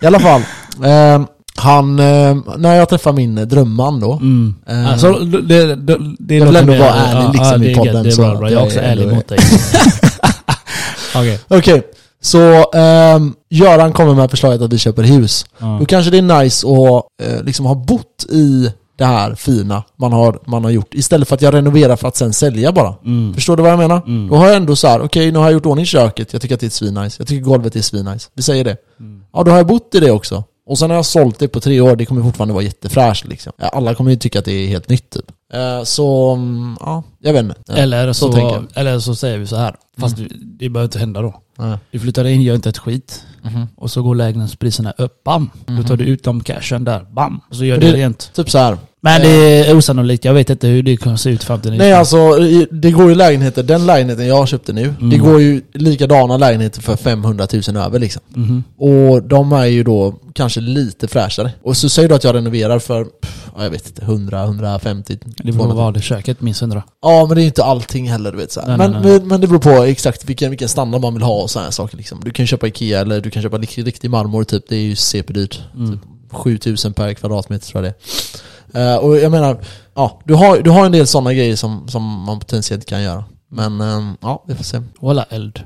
I 0.00 0.06
alla 0.06 0.20
fall. 0.20 0.42
Eh, 0.84 1.22
han, 1.56 1.98
eh, 1.98 2.36
när 2.56 2.74
jag 2.74 2.88
träffar 2.88 3.12
min 3.12 3.48
drömman 3.48 4.00
då. 4.00 4.12
Mm. 4.12 4.54
Eh, 4.66 4.92
Alltså, 4.92 5.12
det, 5.12 5.40
det, 5.40 5.74
det, 5.76 5.98
det 6.18 6.36
Jag 6.36 6.46
vill 6.46 6.56
ändå 6.56 6.72
vara 6.72 6.94
ärlig 6.94 7.32
liksom 7.38 7.62
i 7.62 7.74
podden, 7.74 8.02
Det 8.02 8.10
är 8.12 8.16
bra, 8.16 8.34
bra. 8.36 8.50
Jag 8.50 8.60
är 8.62 8.66
också 8.66 8.78
är 8.78 8.82
ärlig 8.82 9.08
mot 9.08 9.28
dig. 9.28 9.38
Okej. 11.16 11.38
Okej, 11.48 11.82
så 12.22 12.70
ehm, 12.74 13.34
Göran 13.50 13.92
kommer 13.92 14.14
med 14.14 14.30
förslaget 14.30 14.62
att 14.62 14.72
vi 14.72 14.78
köper 14.78 15.02
hus. 15.02 15.46
Ja. 15.58 15.76
Då 15.80 15.86
kanske 15.86 16.10
det 16.10 16.18
är 16.18 16.42
nice 16.42 16.66
att 16.66 17.04
eh, 17.22 17.44
liksom 17.44 17.66
ha 17.66 17.74
bott 17.74 18.24
i 18.30 18.72
det 18.98 19.04
här 19.04 19.34
fina 19.34 19.82
man 19.96 20.12
har, 20.12 20.38
man 20.46 20.64
har 20.64 20.70
gjort. 20.70 20.94
Istället 20.94 21.28
för 21.28 21.34
att 21.34 21.42
jag 21.42 21.54
renoverar 21.54 21.96
för 21.96 22.08
att 22.08 22.16
sen 22.16 22.32
sälja 22.32 22.72
bara. 22.72 22.94
Mm. 23.04 23.34
Förstår 23.34 23.56
du 23.56 23.62
vad 23.62 23.72
jag 23.72 23.78
menar? 23.78 24.02
Mm. 24.06 24.28
Då 24.28 24.36
har 24.36 24.46
jag 24.46 24.56
ändå 24.56 24.76
så 24.76 24.88
här: 24.88 25.00
okej 25.00 25.32
nu 25.32 25.38
har 25.38 25.44
jag 25.44 25.52
gjort 25.52 25.66
ordning 25.66 25.86
köket, 25.86 26.32
jag 26.32 26.42
tycker 26.42 26.54
att 26.54 26.60
det 26.60 26.66
är 26.66 26.70
svinnice. 26.70 27.16
Jag 27.18 27.28
tycker 27.28 27.42
golvet 27.44 27.76
är 27.76 27.82
svinnice. 27.82 28.28
Vi 28.34 28.42
säger 28.42 28.64
det. 28.64 28.76
Mm. 29.00 29.20
Ja, 29.32 29.42
då 29.42 29.50
har 29.50 29.58
jag 29.58 29.66
bott 29.66 29.94
i 29.94 30.00
det 30.00 30.10
också. 30.10 30.44
Och 30.66 30.78
sen 30.78 30.90
har 30.90 30.96
jag 30.96 31.06
sålt 31.06 31.38
det 31.38 31.48
på 31.48 31.60
tre 31.60 31.80
år, 31.80 31.96
det 31.96 32.06
kommer 32.06 32.22
fortfarande 32.22 32.54
vara 32.54 32.64
jättefräscht 32.64 33.24
liksom. 33.24 33.52
Alla 33.58 33.94
kommer 33.94 34.10
ju 34.10 34.16
tycka 34.16 34.38
att 34.38 34.44
det 34.44 34.52
är 34.52 34.66
helt 34.68 34.88
nytt 34.88 35.10
typ. 35.10 35.24
Eh, 35.52 35.82
så, 35.84 36.32
mm, 36.32 36.76
ja, 36.80 37.02
jag 37.20 37.32
vet 37.32 37.42
inte. 37.42 37.54
Ja, 37.66 37.74
Eller, 37.74 38.12
så 38.12 38.32
så, 38.32 38.64
eller 38.74 38.98
så 38.98 39.14
säger 39.14 39.38
vi 39.38 39.46
så 39.46 39.56
här. 39.56 39.76
Fast 39.98 40.16
det, 40.16 40.28
det 40.58 40.68
behöver 40.68 40.84
inte 40.88 40.98
hända 40.98 41.22
då. 41.22 41.34
ja. 41.58 41.78
Du 41.90 41.98
flyttar 41.98 42.24
in, 42.24 42.42
gör 42.42 42.54
inte 42.54 42.68
ett 42.68 42.78
skit. 42.78 43.24
Mhm. 43.42 43.66
Och 43.76 43.90
så 43.90 44.02
går 44.02 44.14
lägenhetspriserna 44.14 44.90
upp, 44.98 45.24
bam. 45.24 45.50
Då 45.66 45.82
tar 45.82 45.96
du 45.96 46.04
ut 46.04 46.24
de 46.24 46.40
cashen 46.42 46.84
där, 46.84 47.06
bam. 47.12 47.40
Och 47.50 47.56
så 47.56 47.64
gör 47.64 47.78
Det- 47.78 47.86
det 47.86 47.96
rent. 47.96 48.30
Typ 48.34 48.50
så 48.50 48.58
här. 48.58 48.78
Men 49.04 49.20
det 49.22 49.66
är 49.68 49.76
osannolikt, 49.76 50.24
jag 50.24 50.34
vet 50.34 50.50
inte 50.50 50.66
hur 50.66 50.82
det 50.82 50.96
kommer 50.96 51.16
se 51.16 51.30
ut 51.30 51.42
i 51.42 51.46
framtiden. 51.46 51.78
Nej 51.78 51.92
alltså, 51.92 52.38
det 52.70 52.90
går 52.90 53.08
ju 53.08 53.14
lägenheter, 53.14 53.62
den 53.62 53.86
lägenheten 53.86 54.26
jag 54.26 54.48
köpte 54.48 54.72
nu, 54.72 54.82
Mm. 54.84 55.10
det 55.10 55.16
går 55.16 55.40
ju 55.40 55.62
likadana 55.74 56.36
lägenheter 56.36 56.82
för 56.82 56.96
500 56.96 57.46
000 57.68 57.76
över 57.76 57.98
liksom. 57.98 58.22
Mhm. 58.28 58.64
Och 58.78 59.22
de 59.22 59.52
är 59.52 59.64
ju 59.64 59.82
då 59.82 60.14
kanske 60.32 60.60
lite 60.60 61.08
fräschare. 61.08 61.52
Och 61.62 61.76
så 61.76 61.88
säger 61.88 62.08
du 62.08 62.14
att 62.14 62.24
jag 62.24 62.34
renoverar 62.34 62.78
för, 62.78 63.04
pff, 63.04 63.46
ja, 63.56 63.62
jag 63.62 63.70
vet 63.70 63.86
inte, 63.86 64.02
100-150 64.04 65.18
Det 65.36 65.52
får 65.52 65.74
vara 65.74 65.90
det 65.90 66.00
köket 66.02 66.40
minst 66.40 66.60
hundra. 66.60 66.82
Ja 67.02 67.26
men 67.26 67.34
det 67.34 67.40
är 67.40 67.42
ju 67.42 67.48
inte 67.48 67.64
allting 67.64 68.10
heller 68.10 68.32
du 68.32 68.38
vet 68.38 68.52
så. 68.52 68.60
Nej, 68.66 68.78
men, 68.78 68.90
nej, 68.90 69.00
nej. 69.04 69.20
Men, 69.20 69.40
det 69.40 69.46
beror 69.46 69.58
på 69.60 69.70
exakt 69.70 70.24
vilken, 70.24 70.50
vilken 70.50 70.68
standard 70.68 71.00
man 71.00 71.14
vill 71.14 71.22
ha 71.22 71.42
och 71.42 71.50
sådana 71.50 71.70
saker 71.70 71.96
liksom. 71.96 72.20
Du 72.24 72.30
kan 72.30 72.46
köpa 72.46 72.66
Ikea 72.66 73.00
eller 73.00 73.20
du 73.20 73.30
kan 73.30 73.42
köpa 73.42 73.58
riktig 73.58 74.10
marmor 74.10 74.44
typ, 74.44 74.64
det 74.68 74.76
är 74.76 74.80
ju 74.80 74.94
CP-dyrt. 74.96 75.60
Mm. 75.76 75.92
Typ 75.92 76.00
7000 76.30 76.92
per 76.92 77.14
kvadratmeter 77.14 77.66
tror 77.66 77.84
jag 77.84 77.92
det 77.92 77.96
är. 77.98 78.53
Eh, 78.74 78.96
och 78.96 79.16
jag 79.16 79.30
menar, 79.30 79.56
ja, 79.94 80.20
du 80.24 80.34
har, 80.34 80.58
du 80.58 80.70
har 80.70 80.86
en 80.86 80.92
del 80.92 81.06
sådana 81.06 81.32
grejer 81.32 81.56
som, 81.56 81.88
som 81.88 82.24
man 82.24 82.38
potentiellt 82.38 82.86
kan 82.86 83.02
göra. 83.02 83.24
Men 83.48 83.80
ehm, 83.80 84.16
ja, 84.20 84.44
vi 84.46 84.54
får 84.54 84.64
se. 84.64 84.80
Walla 85.00 85.24
eld. 85.30 85.60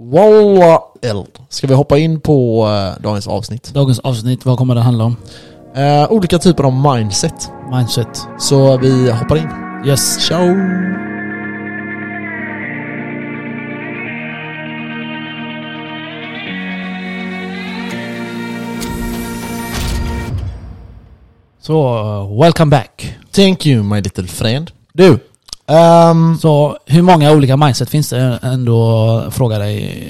Walla 0.00 0.80
eld. 1.02 1.38
Ska 1.48 1.66
vi 1.66 1.74
hoppa 1.74 1.98
in 1.98 2.20
på 2.20 2.66
eh, 2.66 3.02
dagens 3.02 3.26
avsnitt? 3.26 3.74
Dagens 3.74 3.98
avsnitt, 3.98 4.44
vad 4.44 4.58
kommer 4.58 4.74
det 4.74 4.80
handla 4.80 5.04
om? 5.04 5.16
Eh, 5.74 6.12
olika 6.12 6.38
typer 6.38 6.64
av 6.64 6.72
mindset. 6.72 7.50
Mindset. 7.70 8.26
Så 8.38 8.76
vi 8.76 9.10
hoppar 9.10 9.36
in. 9.36 9.48
Yes. 9.86 10.26
Ciao! 10.26 11.11
Så, 21.62 21.98
uh, 21.98 22.40
welcome 22.40 22.70
back. 22.70 23.16
Thank 23.30 23.66
you 23.66 23.82
my 23.82 24.00
little 24.00 24.26
friend. 24.26 24.70
Du, 24.92 25.18
ehm, 25.66 26.38
Så, 26.38 26.78
hur 26.86 27.02
många 27.02 27.32
olika 27.32 27.56
mindset 27.56 27.90
finns 27.90 28.10
det 28.10 28.38
ändå, 28.42 29.22
fråga 29.30 29.58
dig, 29.58 30.04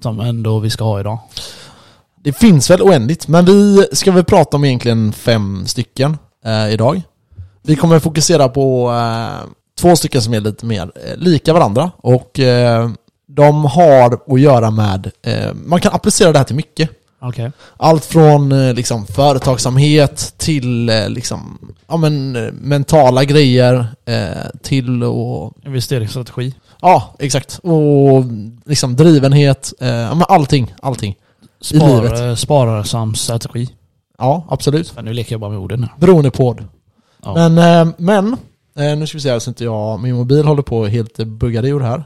som 0.00 0.20
ändå 0.20 0.58
vi 0.58 0.70
ska 0.70 0.84
ha 0.84 1.00
idag? 1.00 1.18
det 2.24 2.32
finns 2.32 2.70
väl 2.70 2.82
oändligt, 2.82 3.28
men 3.28 3.44
vi 3.44 3.86
ska 3.92 4.12
väl 4.12 4.24
prata 4.24 4.56
om 4.56 4.64
egentligen 4.64 5.12
fem 5.12 5.66
stycken 5.66 6.18
eh, 6.44 6.72
idag. 6.72 7.02
Vi 7.62 7.76
kommer 7.76 7.98
fokusera 7.98 8.48
på 8.48 8.90
eh, 8.92 9.48
två 9.80 9.96
stycken 9.96 10.22
som 10.22 10.34
är 10.34 10.40
lite 10.40 10.66
mer 10.66 10.82
eh, 10.82 11.16
lika 11.16 11.52
varandra 11.52 11.90
och 11.96 12.40
eh, 12.40 12.90
de 13.28 13.64
har 13.64 14.20
att 14.34 14.40
göra 14.40 14.70
med, 14.70 15.10
eh, 15.22 15.54
man 15.54 15.80
kan 15.80 15.92
applicera 15.92 16.32
det 16.32 16.38
här 16.38 16.44
till 16.44 16.56
mycket. 16.56 16.90
Okej. 17.28 17.52
Allt 17.76 18.04
från 18.04 18.52
eh, 18.52 18.74
liksom, 18.74 19.06
företagsamhet 19.06 20.34
till 20.36 20.88
eh, 20.88 21.08
liksom, 21.08 21.58
ja, 21.88 21.96
men, 21.96 22.36
eh, 22.36 22.52
mentala 22.52 23.24
grejer 23.24 23.86
eh, 24.04 24.50
till 24.62 25.04
och, 25.04 25.52
Investeringsstrategi. 25.64 26.54
ja 26.80 27.14
exakt, 27.18 27.58
och 27.62 28.24
liksom 28.64 28.96
drivenhet, 28.96 29.72
eh, 29.80 29.88
ja, 29.88 30.14
men 30.14 30.24
allting, 30.28 30.74
allting. 30.82 31.16
I 31.70 31.74
livet. 31.74 32.38
Spar, 32.38 32.82
sparsam 32.82 33.14
strategi. 33.14 33.68
Ja, 34.18 34.46
absolut. 34.48 34.92
Men 34.96 35.04
nu 35.04 35.12
leker 35.12 35.32
jag 35.32 35.40
bara 35.40 35.50
med 35.50 35.58
orden. 35.58 35.86
Beroende 35.98 36.30
på. 36.30 36.58
Ja. 37.24 37.48
Men, 37.48 37.58
eh, 37.58 37.94
men 37.98 38.36
nu 38.98 39.06
ska 39.06 39.16
vi 39.18 39.22
se 39.22 39.40
så 39.40 39.50
inte 39.50 39.64
jag, 39.64 40.00
min 40.00 40.14
mobil 40.14 40.44
håller 40.44 40.62
på 40.62 40.86
helt 40.86 41.16
buggad 41.16 41.64
ur 41.64 41.80
här. 41.80 42.04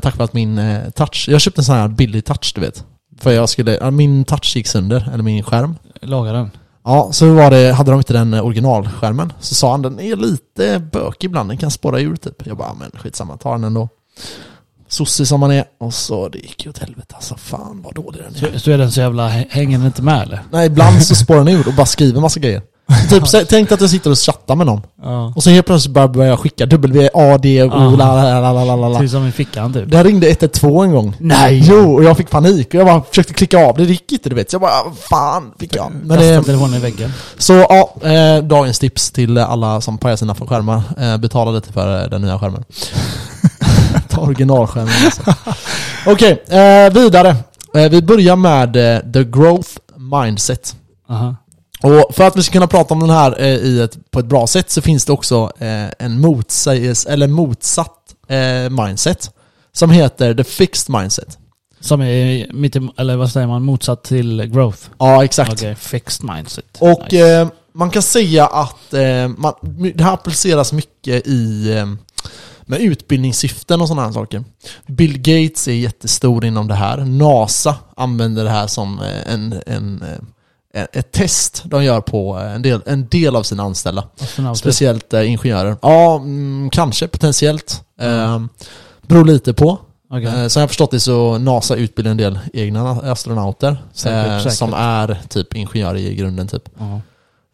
Tack 0.00 0.16
för 0.16 0.24
att 0.24 0.32
min 0.32 0.60
touch, 0.94 1.28
jag 1.28 1.40
köpte 1.40 1.60
en 1.60 1.64
sån 1.64 1.74
här 1.76 1.88
billig 1.88 2.24
touch 2.24 2.52
du 2.54 2.60
vet. 2.60 2.84
För 3.20 3.32
jag 3.32 3.48
skulle, 3.48 3.90
min 3.90 4.24
touch 4.24 4.56
gick 4.56 4.66
sönder, 4.66 5.10
eller 5.12 5.22
min 5.22 5.42
skärm. 5.42 5.76
Laga 6.02 6.32
den. 6.32 6.50
Ja, 6.84 7.08
så 7.12 7.34
var 7.34 7.50
det, 7.50 7.72
hade 7.72 7.90
de 7.90 8.00
inte 8.00 8.12
den 8.12 8.34
eh, 8.34 8.46
originalskärmen. 8.46 9.32
Så 9.40 9.54
sa 9.54 9.70
han 9.70 9.82
den 9.82 10.00
är 10.00 10.16
lite 10.16 10.78
bökig 10.92 11.26
ibland, 11.26 11.50
den 11.50 11.58
kan 11.58 11.70
spåra 11.70 12.00
ur 12.00 12.16
typ. 12.16 12.46
Jag 12.46 12.56
bara, 12.56 12.74
men 12.74 12.90
skitsamma, 12.94 13.36
ta 13.36 13.52
den 13.52 13.64
ändå. 13.64 13.88
Sosse 14.88 15.26
som 15.26 15.40
man 15.40 15.52
är. 15.52 15.64
Och 15.78 15.94
så, 15.94 16.28
det 16.28 16.38
gick 16.38 16.64
ju 16.64 16.70
åt 16.70 16.78
helvete 16.78 17.14
alltså. 17.14 17.36
Fan 17.36 17.82
vad 17.82 17.94
dålig 17.94 18.22
den 18.22 18.34
är. 18.34 18.52
Så, 18.52 18.58
så 18.58 18.70
är 18.70 18.78
den 18.78 18.92
så 18.92 19.00
jävla, 19.00 19.28
hänger 19.28 19.78
den 19.78 19.86
inte 19.86 20.02
med 20.02 20.22
eller? 20.22 20.42
Nej, 20.50 20.66
ibland 20.66 21.02
så 21.02 21.14
spårar 21.14 21.44
den 21.44 21.48
ur 21.48 21.68
och 21.68 21.74
bara 21.74 21.86
skriver 21.86 22.20
massa 22.20 22.40
grejer. 22.40 22.62
Typ, 23.10 23.48
tänk 23.48 23.72
att 23.72 23.80
jag 23.80 23.90
sitter 23.90 24.10
och 24.10 24.18
chattar 24.18 24.56
med 24.56 24.66
någon. 24.66 24.80
Ja. 25.02 25.32
Och 25.36 25.42
så 25.42 25.50
helt 25.50 25.66
plötsligt 25.66 25.94
bara 25.94 26.08
börjar 26.08 26.30
jag 26.30 26.38
skicka 26.40 26.66
W, 26.66 27.08
A, 27.14 27.38
D, 27.42 27.62
O, 27.62 27.70
Ja. 27.72 27.90
la, 27.96 28.40
la, 28.40 28.52
la, 28.52 28.64
la, 28.76 28.88
la. 28.88 28.98
Typ 29.00 29.10
som 29.10 29.26
i 29.26 29.32
fickan 29.32 29.72
typ. 29.72 29.90
Det 29.90 30.02
ringde 30.04 30.28
112 30.30 30.84
en 30.84 30.92
gång. 30.92 31.14
Nej! 31.20 31.62
Jo, 31.68 31.94
och 31.94 32.04
jag 32.04 32.16
fick 32.16 32.30
panik. 32.30 32.68
Och 32.68 32.74
jag 32.74 32.86
bara 32.86 33.02
försökte 33.02 33.34
klicka 33.34 33.66
av 33.66 33.76
det, 33.76 33.84
det 33.84 33.90
gick 33.90 34.12
inte 34.12 34.28
du 34.28 34.34
vet. 34.34 34.50
Så 34.50 34.54
jag 34.54 34.60
bara, 34.60 34.70
"Ah, 34.72 34.92
fan 35.10 35.52
fick 35.58 35.76
jag. 35.76 35.92
Men 36.02 36.16
Kasta 36.18 36.32
det, 36.32 36.42
telefonen 36.42 36.74
i 36.74 36.78
väggen. 36.78 37.12
så 37.38 37.52
ja, 37.52 37.94
eh, 38.10 38.42
dagens 38.44 38.78
tips 38.78 39.10
till 39.10 39.38
alla 39.38 39.80
som 39.80 39.98
pajar 39.98 40.16
sina 40.16 40.34
skärmar. 40.34 40.82
Eh, 40.98 41.16
betala 41.16 41.50
lite 41.50 41.72
för 41.72 42.02
eh, 42.02 42.08
den 42.10 42.22
nya 42.22 42.38
skärmen. 42.38 42.64
Ta 44.08 44.20
originalskärmen 44.20 44.92
alltså. 45.04 45.22
Okej, 46.06 46.44
eh, 46.48 46.92
vidare. 46.92 47.36
Eh, 47.74 47.90
vi 47.90 48.02
börjar 48.02 48.36
med 48.36 48.76
eh, 48.96 49.00
the 49.12 49.24
growth 49.24 49.68
mindset. 49.96 50.76
Aha. 51.10 51.36
Och 51.82 52.14
för 52.14 52.26
att 52.26 52.36
vi 52.36 52.42
ska 52.42 52.52
kunna 52.52 52.66
prata 52.66 52.94
om 52.94 53.00
den 53.00 53.10
här 53.10 53.40
eh, 53.40 53.46
i 53.46 53.80
ett, 53.80 54.10
på 54.10 54.18
ett 54.18 54.26
bra 54.26 54.46
sätt 54.46 54.70
så 54.70 54.82
finns 54.82 55.04
det 55.04 55.12
också 55.12 55.50
eh, 55.58 55.88
en 55.98 56.20
motsäges, 56.20 57.06
eller 57.06 57.28
motsatt 57.28 58.14
eh, 58.28 58.70
mindset. 58.70 59.30
Som 59.72 59.90
heter 59.90 60.34
the 60.34 60.44
fixed 60.44 60.94
mindset. 61.00 61.38
Som 61.80 62.00
är 62.02 62.52
mitt 62.52 62.76
eller 62.96 63.16
vad 63.16 63.30
säger 63.30 63.46
man, 63.46 63.62
motsatt 63.62 64.04
till 64.04 64.42
growth. 64.44 64.78
Ja, 64.98 65.24
exakt. 65.24 65.52
Okej, 65.52 65.74
fixed 65.74 66.30
mindset. 66.34 66.64
Och 66.78 67.02
Nice. 67.12 67.40
eh, 67.40 67.48
man 67.72 67.90
kan 67.90 68.02
säga 68.02 68.46
att 68.46 68.94
eh, 68.94 69.28
man, 69.28 69.54
det 69.94 70.04
här 70.04 70.12
appliceras 70.12 70.72
mycket 70.72 71.26
i 71.26 71.72
eh, 71.72 71.86
med 72.62 72.80
utbildningssyften 72.80 73.80
och 73.80 73.88
sådana 73.88 74.06
här 74.06 74.12
saker. 74.12 74.44
Bill 74.86 75.18
Gates 75.18 75.68
är 75.68 75.72
jättestor 75.72 76.44
inom 76.44 76.68
det 76.68 76.74
här. 76.74 76.96
NASA 76.98 77.74
använder 77.96 78.44
det 78.44 78.50
här 78.50 78.66
som 78.66 79.00
en, 79.26 79.62
en, 79.66 80.04
ett 80.92 81.12
test 81.12 81.62
de 81.64 81.84
gör 81.84 82.00
på 82.00 82.34
en 82.34 82.62
del, 82.62 82.80
en 82.86 83.08
del 83.08 83.36
av 83.36 83.42
sina 83.42 83.62
anställda. 83.62 84.08
Astronauter. 84.20 84.58
Speciellt 84.58 85.14
eh, 85.14 85.30
ingenjörer. 85.30 85.76
Ja, 85.82 86.16
mm, 86.16 86.70
kanske 86.70 87.08
potentiellt. 87.08 87.82
Eh, 88.00 88.40
beror 89.06 89.24
lite 89.24 89.54
på. 89.54 89.78
Okej. 90.10 90.26
Eh, 90.26 90.48
som 90.48 90.60
jag 90.60 90.70
förstått 90.70 90.90
det 90.90 91.00
så 91.00 91.38
NASA 91.38 91.76
utbildar 91.76 92.10
en 92.10 92.16
del 92.16 92.38
egna 92.52 92.90
astronauter. 92.90 93.82
Säkert, 93.92 94.26
eh, 94.26 94.38
säkert. 94.38 94.58
Som 94.58 94.74
är 94.74 95.20
typ 95.28 95.54
ingenjörer 95.54 95.96
i 95.96 96.14
grunden 96.14 96.48
typ. 96.48 96.68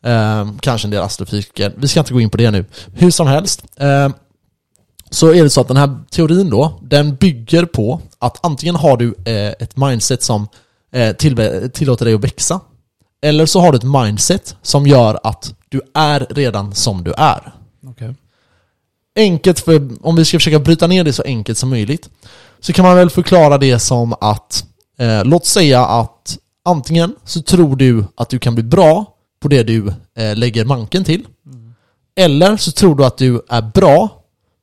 Eh, 0.05 0.49
kanske 0.61 0.87
en 0.87 0.91
del 0.91 1.03
astrofysiker. 1.03 1.73
Vi 1.77 1.89
ska 1.89 2.01
inte 2.01 2.13
gå 2.13 2.21
in 2.21 2.31
på 2.31 2.37
det 2.37 2.51
nu. 2.51 2.65
Hur 2.95 3.11
som 3.11 3.27
helst. 3.27 3.65
Eh, 3.77 4.09
så 5.11 5.35
är 5.35 5.43
det 5.43 5.51
så 5.51 5.61
att 5.61 5.69
den 5.69 5.77
här 5.77 5.99
teorin 6.11 6.51
då, 6.51 6.81
den 6.83 7.17
bygger 7.17 7.65
på 7.65 8.01
att 8.19 8.47
antingen 8.47 8.77
har 8.77 8.97
du 8.97 9.15
eh, 9.25 9.49
ett 9.59 9.77
mindset 9.77 10.23
som 10.23 10.49
eh, 10.93 11.17
till, 11.17 11.71
tillåter 11.75 12.05
dig 12.05 12.15
att 12.15 12.25
växa. 12.25 12.61
Eller 13.23 13.47
så 13.47 13.61
har 13.61 13.73
du 13.73 13.79
ett 13.79 14.05
mindset 14.05 14.57
som 14.63 14.87
gör 14.87 15.21
att 15.23 15.55
du 15.69 15.81
är 15.95 16.27
redan 16.31 16.75
som 16.75 17.05
du 17.05 17.13
är. 17.17 17.53
Okej. 17.87 18.15
Enkelt, 19.17 19.61
för, 19.61 19.89
om 20.01 20.17
vi 20.17 20.25
ska 20.25 20.39
försöka 20.39 20.59
bryta 20.59 20.87
ner 20.87 21.05
det 21.05 21.13
så 21.13 21.23
enkelt 21.23 21.59
som 21.59 21.71
möjligt, 21.71 22.11
så 22.61 22.73
kan 22.73 22.85
man 22.85 22.97
väl 22.97 23.11
förklara 23.11 23.59
det 23.59 23.79
som 23.79 24.15
att, 24.21 24.65
eh, 24.99 25.25
låt 25.25 25.47
säga 25.47 25.87
att 25.87 26.39
antingen 26.65 27.15
så 27.25 27.43
tror 27.43 27.77
du 27.77 28.05
att 28.17 28.29
du 28.29 28.39
kan 28.39 28.55
bli 28.55 28.65
bra 28.65 29.15
på 29.41 29.49
det 29.49 29.63
du 29.63 29.89
eh, 30.17 30.37
lägger 30.37 30.65
manken 30.65 31.05
till, 31.05 31.27
eller 32.17 32.57
så 32.57 32.73
tror 32.73 32.97
du 32.97 33.05
att 33.05 33.19
du 33.19 33.41
är 33.49 33.63
bra 33.63 34.09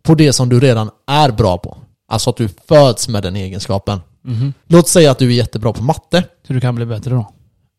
på 0.04 0.16
det 0.16 0.34
som 0.34 0.50
du 0.50 0.60
redan 0.60 0.90
är 1.08 1.32
bra 1.32 1.58
på. 1.58 1.78
Alltså 2.08 2.30
att 2.30 2.38
du 2.38 2.50
föds 2.68 3.08
med 3.08 3.24
den 3.24 3.36
egenskapen. 3.36 4.00
Mhm. 4.22 4.54
Låt 4.68 4.88
säga 4.88 5.12
att 5.12 5.20
du 5.20 5.28
är 5.28 5.36
jättebra 5.36 5.74
på 5.74 5.84
matte. 5.84 6.24
Så 6.48 6.54
du 6.54 6.62
kan 6.62 6.76
bli 6.76 6.86
bättre 6.86 7.12
då? 7.12 7.34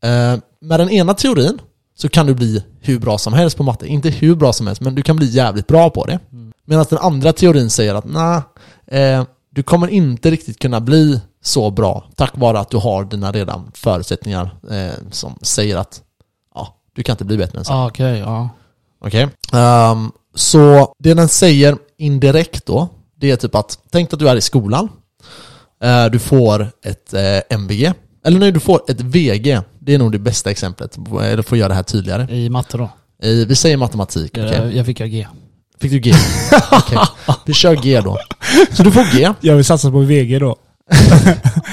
Eh, 0.08 0.38
med 0.60 0.80
den 0.80 0.90
ena 0.90 1.14
teorin 1.14 1.58
så 1.98 2.08
kan 2.08 2.26
du 2.26 2.34
bli 2.34 2.64
hur 2.80 2.98
bra 2.98 3.18
som 3.18 3.32
helst 3.32 3.56
på 3.56 3.62
matte. 3.62 3.86
Inte 3.86 4.10
hur 4.10 4.34
bra 4.34 4.52
som 4.52 4.66
helst, 4.66 4.82
men 4.82 4.94
du 4.94 5.02
kan 5.02 5.16
bli 5.16 5.26
jävligt 5.26 5.66
bra 5.66 5.90
på 5.90 6.04
det. 6.04 6.18
Medan 6.64 6.86
den 6.90 6.98
andra 6.98 7.32
teorin 7.32 7.70
säger 7.70 7.94
att 7.94 8.04
nej, 8.04 8.40
eh, 8.86 9.24
du 9.50 9.62
kommer 9.62 9.88
inte 9.88 10.30
riktigt 10.30 10.58
kunna 10.58 10.80
bli 10.80 11.20
så 11.42 11.70
bra 11.70 12.04
tack 12.16 12.32
vare 12.36 12.60
att 12.60 12.70
du 12.70 12.76
har 12.76 13.04
dina 13.04 13.32
redan 13.32 13.70
förutsättningar 13.74 14.50
eh, 14.70 14.94
som 15.10 15.38
säger 15.42 15.76
att 15.76 16.02
ja, 16.54 16.76
du 16.94 17.02
kan 17.02 17.12
inte 17.12 17.24
bli 17.24 17.36
bättre 17.36 17.58
än 17.58 17.64
så. 17.64 17.72
Ah, 17.72 17.86
Okej, 17.86 18.18
ja. 18.18 18.48
Okej. 19.00 19.28
Ehm, 19.52 20.12
så 20.34 20.94
det 20.98 21.14
den 21.14 21.28
säger 21.28 21.76
indirekt 21.96 22.66
då, 22.66 22.88
det 23.16 23.30
är 23.30 23.36
typ 23.36 23.54
att, 23.54 23.78
tänk 23.90 24.12
att 24.12 24.18
du 24.18 24.28
är 24.28 24.36
i 24.36 24.40
skolan. 24.40 24.88
Eh, 25.82 26.06
du 26.06 26.18
får 26.18 26.70
ett 26.84 27.14
eh, 27.14 27.56
MVG. 27.56 27.92
Eller 28.24 28.38
nej, 28.38 28.52
du 28.52 28.60
får 28.60 28.80
ett 28.88 29.00
VG. 29.00 29.60
Det 29.78 29.94
är 29.94 29.98
nog 29.98 30.12
det 30.12 30.18
bästa 30.18 30.50
exemplet. 30.50 30.98
Eller 31.22 31.38
att 31.38 31.52
göra 31.52 31.68
det 31.68 31.74
här 31.74 31.82
tydligare. 31.82 32.36
I 32.36 32.48
matte 32.48 32.76
då? 32.78 32.90
I, 33.22 33.44
vi 33.44 33.54
säger 33.54 33.76
matematik? 33.76 34.36
Jag, 34.36 34.74
jag 34.74 34.86
fick 34.86 35.00
jag 35.00 35.10
G. 35.10 35.26
Fick 35.80 35.90
du 35.90 35.98
G? 36.00 36.12
Okej. 36.72 36.98
Vi 37.46 37.52
kör 37.52 37.76
G 37.76 38.00
då. 38.04 38.18
Så 38.72 38.82
du 38.82 38.90
får 38.92 39.16
G. 39.18 39.32
Jag 39.40 39.56
vill 39.56 39.64
satsa 39.64 39.90
på 39.90 39.98
VG 40.00 40.38
då. 40.38 40.56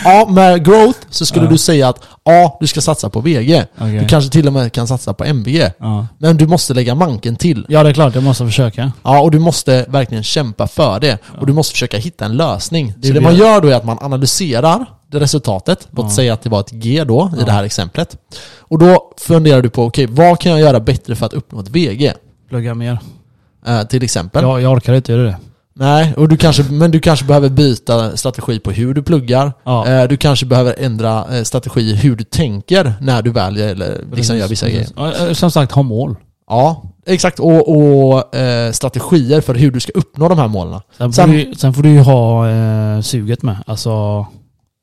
Ja, 0.03 0.27
med 0.29 0.65
growth 0.65 0.99
så 1.09 1.25
skulle 1.25 1.45
Ja. 1.45 1.51
du 1.51 1.57
säga 1.57 1.89
att 1.89 1.99
ja, 2.23 2.57
du 2.59 2.67
ska 2.67 2.81
satsa 2.81 3.09
på 3.09 3.19
VG. 3.21 3.65
Okej. 3.77 3.99
Du 3.99 4.07
kanske 4.07 4.29
till 4.31 4.47
och 4.47 4.53
med 4.53 4.71
kan 4.71 4.87
satsa 4.87 5.13
på 5.13 5.23
MVG. 5.23 5.71
Ja. 5.79 6.07
Men 6.17 6.37
du 6.37 6.47
måste 6.47 6.73
lägga 6.73 6.95
manken 6.95 7.35
till. 7.35 7.65
ja, 7.69 7.83
det 7.83 7.89
är 7.89 7.93
klart. 7.93 8.15
Jag 8.15 8.23
måste 8.23 8.45
försöka. 8.45 8.91
Ja, 9.03 9.19
och 9.21 9.31
du 9.31 9.39
måste 9.39 9.85
verkligen 9.89 10.23
kämpa 10.23 10.67
för 10.67 10.99
det. 10.99 11.17
Och 11.39 11.47
du 11.47 11.53
måste 11.53 11.71
försöka 11.71 11.97
hitta 11.97 12.25
en 12.25 12.37
lösning. 12.37 12.93
Det 12.97 13.07
så 13.07 13.13
det 13.13 13.21
man 13.21 13.35
gör 13.35 13.61
då 13.61 13.67
är 13.67 13.75
att 13.75 13.85
man 13.85 13.97
analyserar 14.01 14.85
resultatet. 15.11 15.87
Låt 15.91 16.05
Ja. 16.05 16.09
säga 16.09 16.33
att 16.33 16.41
det 16.41 16.49
var 16.49 16.59
ett 16.59 16.71
G 16.71 17.03
då, 17.03 17.31
i 17.35 17.39
Ja. 17.39 17.45
det 17.45 17.51
här 17.51 17.63
exemplet. 17.63 18.17
Och 18.59 18.79
då 18.79 19.11
funderar 19.17 19.61
du 19.61 19.69
på, 19.69 19.83
okej, 19.83 20.05
vad 20.09 20.39
kan 20.39 20.51
jag 20.51 20.61
göra 20.61 20.79
bättre 20.79 21.15
för 21.15 21.25
att 21.25 21.33
uppnå 21.33 21.59
ett 21.59 21.69
VG? 21.69 22.13
Plugga 22.49 22.73
mer. 22.73 22.99
Eh, 23.67 23.81
till 23.83 24.03
exempel. 24.03 24.43
Jag, 24.43 24.61
jag 24.61 24.71
orkar 24.73 24.93
inte 24.93 25.11
göra 25.11 25.23
det. 25.23 25.37
Nej, 25.79 26.13
och 26.17 26.27
du 26.29 26.37
kanske, 26.37 26.63
men 26.63 26.91
du 26.91 26.99
kanske 26.99 27.25
behöver 27.25 27.49
byta 27.49 28.17
strategi 28.17 28.59
på 28.59 28.71
hur 28.71 28.93
du 28.93 29.03
pluggar. 29.03 29.53
Ja. 29.63 29.87
Eh, 29.87 30.07
du 30.07 30.17
kanske 30.17 30.45
behöver 30.45 30.75
ändra 30.77 31.37
eh, 31.37 31.43
strategi 31.43 31.95
hur 31.95 32.15
du 32.15 32.23
tänker 32.23 32.93
när 33.01 33.21
du 33.21 33.31
väljer 33.31 33.67
eller 33.67 34.03
liksom 34.13 34.37
gör 34.37 34.47
vissa 34.47 34.69
grejer. 34.69 34.87
Ja, 34.95 35.33
Som 35.35 35.51
sagt, 35.51 35.71
ha 35.71 35.83
mål. 35.83 36.15
Ja, 36.49 36.83
exakt. 37.05 37.39
Och, 37.39 37.77
och 37.77 38.35
eh, 38.35 38.71
strategier 38.71 39.41
för 39.41 39.55
hur 39.55 39.71
du 39.71 39.79
ska 39.79 39.91
uppnå 39.95 40.29
de 40.29 40.39
här 40.39 40.47
målen. 40.47 40.81
Sen 40.97 41.13
får, 41.13 41.21
Sen- 41.21 41.31
du, 41.31 41.53
sen 41.57 41.73
får 41.73 41.83
du 41.83 41.89
ju 41.89 41.99
ha 41.99 42.49
eh, 42.49 43.01
suget 43.01 43.43
med. 43.43 43.57
Alltså, 43.67 44.25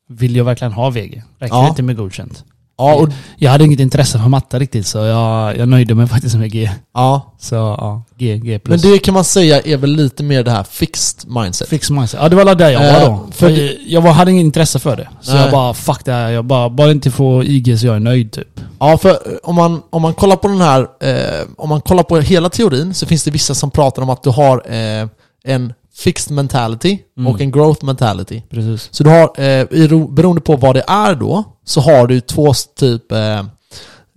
vill 0.08 0.36
jag 0.36 0.44
verkligen 0.44 0.72
ha 0.72 0.90
VG? 0.90 1.22
Räcker 1.38 1.54
Ja. 1.56 1.62
det 1.62 1.68
inte 1.68 1.82
med 1.82 1.96
godkänt? 1.96 2.44
Ja, 2.78 2.94
och, 2.94 3.08
Jag 3.38 3.50
hade 3.50 3.64
inget 3.64 3.80
intresse 3.80 4.18
för 4.18 4.28
matte 4.28 4.58
riktigt 4.58 4.86
så 4.86 4.98
jag, 4.98 5.56
jag 5.58 5.68
nöjde 5.68 5.94
mig 5.94 6.06
faktiskt 6.14 6.36
med 6.36 6.52
G. 6.52 6.70
ja. 6.94 7.34
Så 7.38 7.54
ja, 7.54 8.02
G, 8.18 8.36
G 8.38 8.60
Men 8.64 8.78
det 8.80 8.98
kan 8.98 9.14
man 9.14 9.24
säga 9.24 9.60
är 9.60 9.76
väl 9.76 9.90
lite 9.96 10.22
mer 10.22 10.42
det 10.44 10.50
här 10.50 10.62
fixed 10.64 11.30
mindset. 11.30 11.68
Fix 11.68 11.90
mindset. 11.90 12.20
Ja 12.22 12.28
det 12.28 12.36
var 12.36 12.54
där 12.54 12.70
jag 12.70 12.84
Eh, 12.86 12.92
var 13.00 13.08
då. 13.08 13.26
för 13.32 13.38
För 13.48 13.50
jag, 13.50 13.74
jag 13.86 14.00
var, 14.00 14.12
hade 14.12 14.30
inget 14.30 14.44
intresse 14.44 14.78
för 14.78 14.96
det. 14.96 15.08
Så 15.20 15.32
Nej. 15.32 15.42
jag 15.42 15.50
bara 15.52 15.74
fuck 15.74 16.04
det 16.04 16.12
här. 16.12 16.30
Jag 16.30 16.44
bara, 16.44 16.70
bara 16.70 16.90
inte 16.90 17.10
få 17.10 17.44
IG 17.44 17.78
så 17.80 17.86
jag 17.86 17.96
är 17.96 18.00
nöjd 18.00 18.32
typ. 18.32 18.60
Ja, 18.80 18.98
för 18.98 19.10
eh, 19.10 19.16
om 19.42 19.54
man, 19.54 19.82
om 19.90 20.02
man 20.02 20.14
kollar 20.14 20.36
på 20.36 20.48
den 20.48 20.60
här, 20.60 20.80
eh, 20.80 21.46
om 21.56 21.68
man 21.68 21.80
kollar 21.80 22.02
på 22.02 22.20
hela 22.20 22.48
teorin 22.50 22.94
så 22.94 23.06
finns 23.06 23.24
det 23.24 23.30
vissa 23.30 23.54
som 23.54 23.70
pratar 23.70 24.02
om 24.02 24.10
att 24.10 24.22
du 24.22 24.30
har 24.30 24.62
eh, 24.72 25.08
en 25.44 25.72
fixed 25.96 26.34
mentality 26.34 26.98
Mm. 27.18 27.32
och 27.32 27.40
en 27.40 27.50
growth 27.52 27.84
mentality. 27.84 28.42
Precis. 28.50 28.88
Så 28.90 29.04
du 29.04 29.10
har, 29.10 29.40
eh, 29.40 29.66
beroende 30.08 30.40
på 30.40 30.56
vad 30.56 30.74
det 30.76 30.84
är 30.86 31.14
då, 31.14 31.44
så 31.64 31.80
har 31.80 32.06
du 32.06 32.20
två 32.20 32.52
typ, 32.78 33.12
eh, 33.12 33.38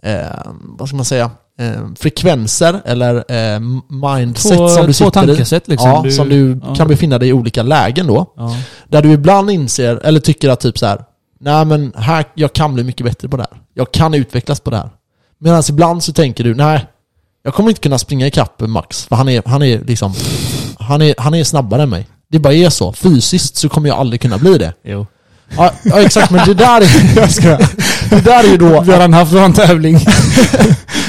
eh, 0.04 0.42
vad 0.62 0.88
ska 0.88 0.96
man 0.96 1.06
säga, 1.06 1.32
eh, 1.60 1.82
frekvenser 2.00 2.82
eller 2.86 3.16
eh, 3.32 3.60
mindset 3.90 4.58
Två, 4.58 4.70
som 4.70 4.86
du 4.88 4.94
två 4.94 5.06
sitter 5.06 5.24
i. 5.24 5.28
tankesätt 5.28 5.68
liksom. 5.68 5.90
Ja, 6.06 6.12
som 6.12 6.30
du 6.30 6.60
ja. 6.68 6.76
kan 6.76 6.88
befinna 6.88 7.18
dig 7.18 7.30
i 7.30 7.34
olika 7.34 7.63
lägen 7.63 8.08
då. 8.08 8.34
Ja. 8.38 8.58
Där 8.90 9.02
du 9.02 9.12
ibland 9.12 9.52
inser, 9.52 9.96
eller 10.04 10.20
tycker 10.20 10.50
att 10.50 10.60
typ 10.60 10.78
så 10.78 10.86
här. 10.86 11.04
Nej 11.40 11.66
men 11.66 11.94
här, 11.96 12.26
jag 12.34 12.54
kan 12.54 12.74
bli 12.74 12.84
mycket 12.84 13.06
bättre 13.06 13.30
på 13.30 13.38
det 13.38 13.44
här. 13.52 13.62
Jag 13.74 13.92
kan 13.92 14.13
utvecklas 14.13 14.60
på 14.60 14.70
det 14.70 14.78
här. 14.78 14.90
Medan 15.40 15.63
ibland 15.70 16.04
så 16.04 16.13
tänker 16.13 16.44
du, 16.44 16.56
nej, 16.56 16.86
jag 17.44 17.54
kommer 17.54 17.70
inte 17.70 17.82
kunna 17.82 17.98
springa 17.98 18.28
ikapp 18.28 18.62
Max. 18.62 19.06
För 19.06 19.16
han 19.16 19.30
är, 19.30 19.44
han 19.46 19.63
är 19.63 19.80
liksom, 19.84 20.13
han 20.88 21.02
är, 21.02 21.15
han 21.17 21.34
är 21.34 21.43
snabbare 21.43 21.84
än 21.84 21.89
mig. 21.89 22.08
Det 22.32 22.39
bara 22.39 22.54
är 22.54 22.69
så. 22.69 22.93
Fysiskt 22.93 23.56
så 23.56 23.69
kommer 23.69 23.89
jag 23.89 23.97
aldrig 23.97 24.21
kunna 24.21 24.38
bli 24.38 24.58
det. 24.58 24.73
Jo. 24.84 25.08
Ja, 25.58 25.71
ja 25.84 26.02
exakt, 26.02 26.32
men 26.32 26.47
det 26.47 26.54
där 26.54 26.82
är... 26.82 27.15
Jag 27.21 27.32
ska, 27.32 27.58
det 28.10 28.21
där 28.26 28.43
är 28.43 28.47
ju 28.47 28.58
då... 28.58 28.82
Redan 28.82 29.13
haft 29.13 29.34
en 29.34 29.54
tävling. 29.54 30.00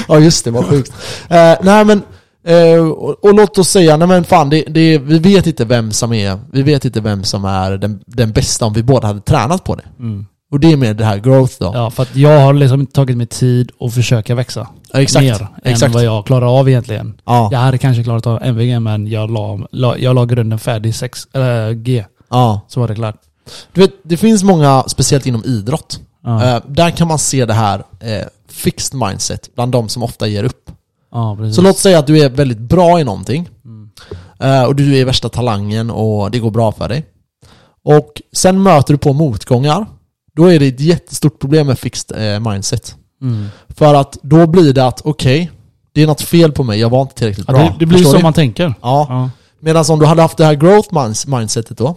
Ja 0.09 0.19
just 0.19 0.45
det, 0.45 0.51
vad 0.51 0.65
sjukt. 0.65 0.93
Eh, 1.29 1.55
nej 1.61 1.85
men, 1.85 2.01
eh, 2.47 2.79
och, 2.79 3.25
och 3.25 3.33
låt 3.33 3.57
oss 3.57 3.69
säga, 3.69 3.97
nej 3.97 4.07
men 4.07 4.23
fan, 4.23 4.49
det, 4.49 4.63
det, 4.67 4.97
vi 4.97 5.19
vet 5.19 5.47
inte 5.47 5.65
vem 5.65 5.91
som 5.91 6.13
är, 6.13 6.39
vi 6.51 6.61
vet 6.61 6.85
inte 6.85 7.01
vem 7.01 7.23
som 7.23 7.45
är 7.45 7.71
den, 7.71 7.99
den 8.05 8.31
bästa 8.31 8.65
om 8.65 8.73
vi 8.73 8.83
båda 8.83 9.07
hade 9.07 9.21
tränat 9.21 9.63
på 9.63 9.75
det. 9.75 9.83
Mm. 9.99 10.25
Och 10.51 10.59
det 10.59 10.71
är 10.71 10.77
med 10.77 10.95
det 10.97 11.05
här 11.05 11.17
growth 11.17 11.53
då. 11.59 11.71
Ja, 11.75 11.89
för 11.89 12.03
att 12.03 12.15
jag 12.15 12.39
har 12.39 12.53
liksom 12.53 12.85
tagit 12.85 13.17
mig 13.17 13.27
tid 13.27 13.71
att 13.79 13.93
försöka 13.93 14.35
växa. 14.35 14.67
Ja, 14.93 15.01
exakt. 15.01 15.23
Mer 15.23 15.47
exakt. 15.63 15.87
än 15.87 15.91
vad 15.91 16.03
jag 16.03 16.25
klarar 16.25 16.59
av 16.59 16.69
egentligen. 16.69 17.21
Ja, 17.25 17.49
Jag 17.51 17.59
hade 17.59 17.77
kanske 17.77 18.03
klarat 18.03 18.27
av 18.27 18.43
MVG 18.43 18.79
men 18.81 19.07
jag 19.07 19.31
la, 19.31 19.59
la, 19.71 19.97
jag 19.97 20.15
la 20.15 20.25
grunden 20.25 20.59
färdig 20.59 20.95
6, 20.95 21.27
äh, 21.35 21.69
G. 21.71 22.05
ja. 22.29 22.61
Så 22.67 22.79
var 22.79 22.87
det 22.87 22.95
klart. 22.95 23.15
Du 23.73 23.81
vet, 23.81 23.91
det 24.03 24.17
finns 24.17 24.43
många, 24.43 24.83
speciellt 24.87 25.25
inom 25.25 25.43
idrott, 25.45 25.99
Ja. 26.23 26.55
eh, 26.55 26.61
där 26.67 26.89
kan 26.91 27.07
man 27.07 27.19
se 27.19 27.45
det 27.45 27.53
här 27.53 27.83
eh, 27.99 28.27
fixed 28.49 28.99
mindset 28.99 29.55
bland 29.55 29.71
de 29.71 29.89
som 29.89 30.03
ofta 30.03 30.27
ger 30.27 30.43
upp. 30.43 30.71
Ja. 31.11 31.37
Så 31.55 31.61
låt 31.61 31.77
säga 31.77 31.99
att 31.99 32.07
du 32.07 32.19
är 32.19 32.29
väldigt 32.29 32.57
bra 32.59 32.99
i 32.99 33.03
någonting. 33.03 33.49
Eh, 34.39 34.63
och 34.63 34.75
du 34.75 34.97
är 34.97 35.05
värsta 35.05 35.29
talangen 35.29 35.89
och 35.91 36.31
det 36.31 36.39
går 36.39 36.51
bra 36.51 36.71
för 36.71 36.89
dig. 36.89 37.05
Och 37.83 38.21
sen 38.33 38.63
möter 38.63 38.93
du 38.93 38.97
på 38.97 39.13
motgångar. 39.13 39.85
Då 40.39 40.51
är 40.53 40.59
det 40.59 40.67
ett 40.67 40.79
jättestort 40.79 41.39
problem 41.39 41.67
med 41.67 41.79
fixed 41.79 42.33
eh, 42.35 42.39
mindset. 42.51 42.95
Mm. 43.21 43.47
För 43.69 43.93
att 43.95 44.17
då 44.21 44.47
blir 44.47 44.73
det 44.73 44.85
att, 44.85 45.01
okej, 45.03 45.51
det 45.93 46.03
är 46.03 46.07
något 46.07 46.21
fel 46.21 46.51
på 46.51 46.63
mig, 46.63 46.79
jag 46.79 46.89
var 46.89 47.01
inte 47.01 47.15
tillräckligt 47.15 47.45
Ja, 47.47 47.53
bra. 47.53 47.63
det, 47.63 47.75
det 47.79 47.85
blir 47.85 47.97
Förstår 47.97 48.11
så 48.11 48.17
ni? 48.17 48.23
man 48.23 48.33
tänker. 48.33 48.73
Ja. 48.81 49.05
Ja. 49.09 49.29
Medan 49.61 49.85
om 49.89 49.99
du 49.99 50.05
hade 50.05 50.21
haft 50.21 50.37
det 50.37 50.45
här 50.45 50.53
growth 50.53 50.89
minds- 50.93 51.27
mindsetet 51.39 51.77
då, 51.77 51.95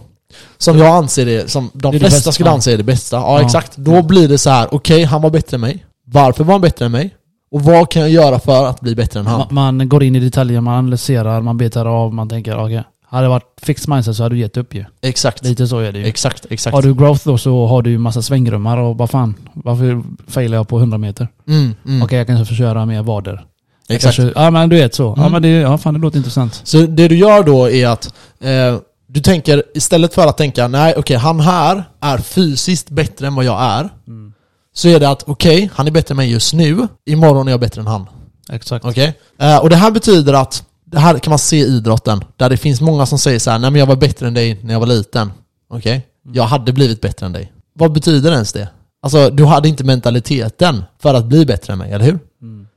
som 0.57 0.77
jag 0.77 0.87
anser 0.87 1.25
det, 1.25 1.51
som 1.51 1.69
de 1.73 1.79
Det 1.81 1.87
är 1.87 1.91
det 1.91 1.99
flesta 1.99 2.17
bästa. 2.17 2.31
skulle 2.31 2.49
anse 2.49 2.73
är 2.73 2.77
det 2.77 2.83
bästa. 2.83 3.15
Ja, 3.17 3.39
Ja. 3.39 3.45
exakt. 3.45 3.77
Då 3.77 4.01
blir 4.01 4.27
det 4.27 4.37
så 4.37 4.49
här: 4.49 4.67
okej, 4.71 5.03
han 5.03 5.21
var 5.21 5.29
bättre 5.29 5.55
än 5.55 5.61
mig. 5.61 5.85
Varför 6.07 6.43
var 6.43 6.53
han 6.53 6.61
bättre 6.61 6.85
än 6.85 6.91
mig? 6.91 7.15
Och 7.51 7.61
vad 7.61 7.89
kan 7.89 8.01
jag 8.01 8.11
göra 8.11 8.39
för 8.39 8.65
att 8.65 8.79
bli 8.81 8.95
bättre 8.95 9.19
än 9.19 9.27
han? 9.27 9.41
Ma- 9.41 9.51
Man 9.51 9.89
går 9.89 10.03
in 10.03 10.15
i 10.15 10.19
detaljer, 10.19 10.61
man 10.61 10.73
analyserar, 10.75 11.41
man 11.41 11.57
betar 11.57 11.85
av, 11.85 12.13
man 12.13 12.29
tänker 12.29 12.57
okej. 12.65 12.83
Hade 13.13 13.25
det 13.25 13.29
varit 13.29 13.53
fixed 13.61 13.89
mindset 13.89 14.15
så 14.15 14.23
hade 14.23 14.35
du 14.35 14.39
gett 14.39 14.57
upp 14.57 14.75
ju. 14.75 14.85
Exakt. 15.01 15.45
Lite 15.45 15.67
så 15.67 15.79
är 15.79 15.91
det 15.91 15.99
ju. 15.99 16.05
Exakt, 16.05 16.45
exakt. 16.49 16.73
Har 16.75 16.81
du 16.81 16.93
growth 16.95 17.21
då 17.25 17.37
så 17.37 17.65
har 17.67 17.81
du 17.81 17.89
ju 17.89 17.97
massa 17.97 18.21
svängrummar 18.21 18.77
och 18.77 18.97
vad 18.97 19.09
fan, 19.09 19.35
varför 19.53 20.03
failar 20.27 20.57
jag 20.57 20.67
på 20.67 20.77
100 20.79 20.97
meter? 20.97 21.27
Mm, 21.47 21.75
mm. 21.85 22.01
Okej 22.01 22.17
jag 22.17 22.27
kanske 22.27 22.45
får 22.45 22.55
köra 22.55 22.85
mer 22.85 23.03
vader. 23.03 23.45
Exakt. 23.89 24.15
Kanske, 24.15 24.39
ja 24.41 24.51
men 24.51 24.69
du 24.69 24.75
vet 24.75 24.93
så. 24.95 25.03
Ja 25.17 25.21
Mm. 25.21 25.31
men 25.31 25.41
det, 25.41 25.49
ja 25.49 25.77
fan 25.77 25.93
det 25.93 25.99
låter 25.99 26.17
intressant. 26.17 26.61
Så 26.63 26.77
det 26.77 27.07
du 27.07 27.15
gör 27.17 27.43
då 27.43 27.69
är 27.69 27.87
att 27.87 28.13
eh, 28.41 28.77
du 29.07 29.19
tänker, 29.19 29.63
istället 29.73 30.13
för 30.13 30.27
att 30.27 30.37
tänka 30.37 30.67
nej 30.67 30.93
okej, 30.97 31.17
han 31.17 31.39
här 31.39 31.83
är 32.01 32.17
fysiskt 32.17 32.89
bättre 32.89 33.27
än 33.27 33.35
vad 33.35 33.45
jag 33.45 33.61
är. 33.61 33.89
Så 34.75 34.87
är 34.87 34.99
det 34.99 35.09
att 35.09 35.23
okej, 35.27 35.69
han 35.73 35.87
är 35.87 35.91
bättre 35.91 36.13
än 36.13 36.17
mig 36.17 36.31
just 36.31 36.53
nu, 36.53 36.87
imorgon 37.05 37.47
är 37.47 37.51
jag 37.51 37.59
bättre 37.59 37.81
än 37.81 37.87
han. 37.87 38.07
Exakt. 38.51 38.85
Okej? 38.85 39.13
Eh, 39.39 39.57
och 39.57 39.69
det 39.69 39.75
här 39.75 39.91
betyder 39.91 40.33
att, 40.33 40.63
det 40.93 40.99
här 40.99 41.19
kan 41.19 41.31
man 41.31 41.39
se 41.39 41.57
i 41.57 41.65
idrotten, 41.65 42.23
där 42.37 42.49
det 42.49 42.57
finns 42.57 42.81
många 42.81 43.05
som 43.05 43.19
säger 43.19 43.39
så 43.39 43.51
här: 43.51 43.59
nej 43.59 43.71
men 43.71 43.79
jag 43.79 43.85
var 43.85 43.95
bättre 43.95 44.27
än 44.27 44.33
dig 44.33 44.59
när 44.63 44.73
jag 44.73 44.79
var 44.79 44.87
liten. 44.87 45.31
Okej? 45.69 46.07
Jag 46.33 46.43
hade 46.43 46.73
blivit 46.73 47.01
bättre 47.01 47.25
än 47.25 47.33
dig. 47.33 47.53
Vad 47.75 47.91
betyder 47.91 48.31
ens 48.31 48.53
det? 48.53 48.67
Alltså, 49.01 49.29
du 49.29 49.45
hade 49.45 49.69
inte 49.69 49.83
mentaliteten 49.83 50.83
för 51.01 51.13
att 51.13 51.25
bli 51.25 51.45
bättre 51.45 51.73
än 51.73 51.79
mig, 51.79 51.91
eller 51.91 52.05
hur? 52.05 52.19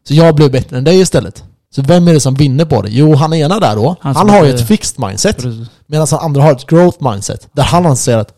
Så 0.08 0.14
jag 0.14 0.34
blev 0.34 0.52
bättre 0.52 0.78
än 0.78 0.84
dig 0.84 1.00
istället. 1.00 1.44
Så 1.74 1.82
vem 1.82 2.08
är 2.08 2.12
det 2.12 2.20
som 2.20 2.34
vinner 2.34 2.64
på 2.64 2.82
det? 2.82 2.88
Jo, 2.90 3.14
han 3.14 3.34
ena 3.34 3.60
där 3.60 3.76
då, 3.76 3.96
Han 4.00 4.16
han, 4.16 4.30
har 4.30 4.44
ju 4.44 4.50
ett 4.50 4.68
fixed 4.68 5.06
mindset. 5.06 5.36
Precis. 5.36 5.68
Medan 5.86 6.06
han 6.10 6.20
andra 6.20 6.42
har 6.42 6.52
ett 6.52 6.66
growth 6.66 7.12
mindset. 7.12 7.48
Där 7.52 7.62
han 7.62 7.86
anser 7.86 8.16
att 8.16 8.32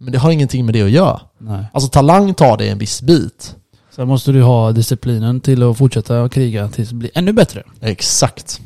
men 0.00 0.12
det 0.12 0.18
har 0.18 0.30
ingenting 0.30 0.66
med 0.66 0.74
det 0.74 0.82
att 0.82 0.90
göra. 0.90 1.20
Nej. 1.38 1.64
Alltså 1.72 1.90
talang 1.90 2.34
tar 2.34 2.56
det 2.56 2.68
en 2.68 2.78
viss 2.78 3.02
bit. 3.02 3.54
Sen 3.96 4.08
måste 4.08 4.32
du 4.32 4.42
ha 4.42 4.72
disciplinen 4.72 5.40
till 5.40 5.62
att 5.62 5.78
fortsätta 5.78 6.28
kriga 6.28 6.68
tills 6.68 6.88
det 6.88 6.94
blir 6.94 7.10
ännu 7.14 7.32
bättre. 7.32 7.62
Exakt. 7.80 8.60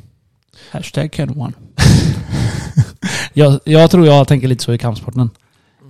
Hashtag 0.72 1.12
can 1.12 1.40
one. 1.40 1.52
jag, 3.32 3.60
jag 3.64 3.90
tror 3.90 4.06
jag 4.06 4.28
tänker 4.28 4.48
lite 4.48 4.64
så 4.64 4.72
i 4.72 4.78
kampsporten. 4.78 5.30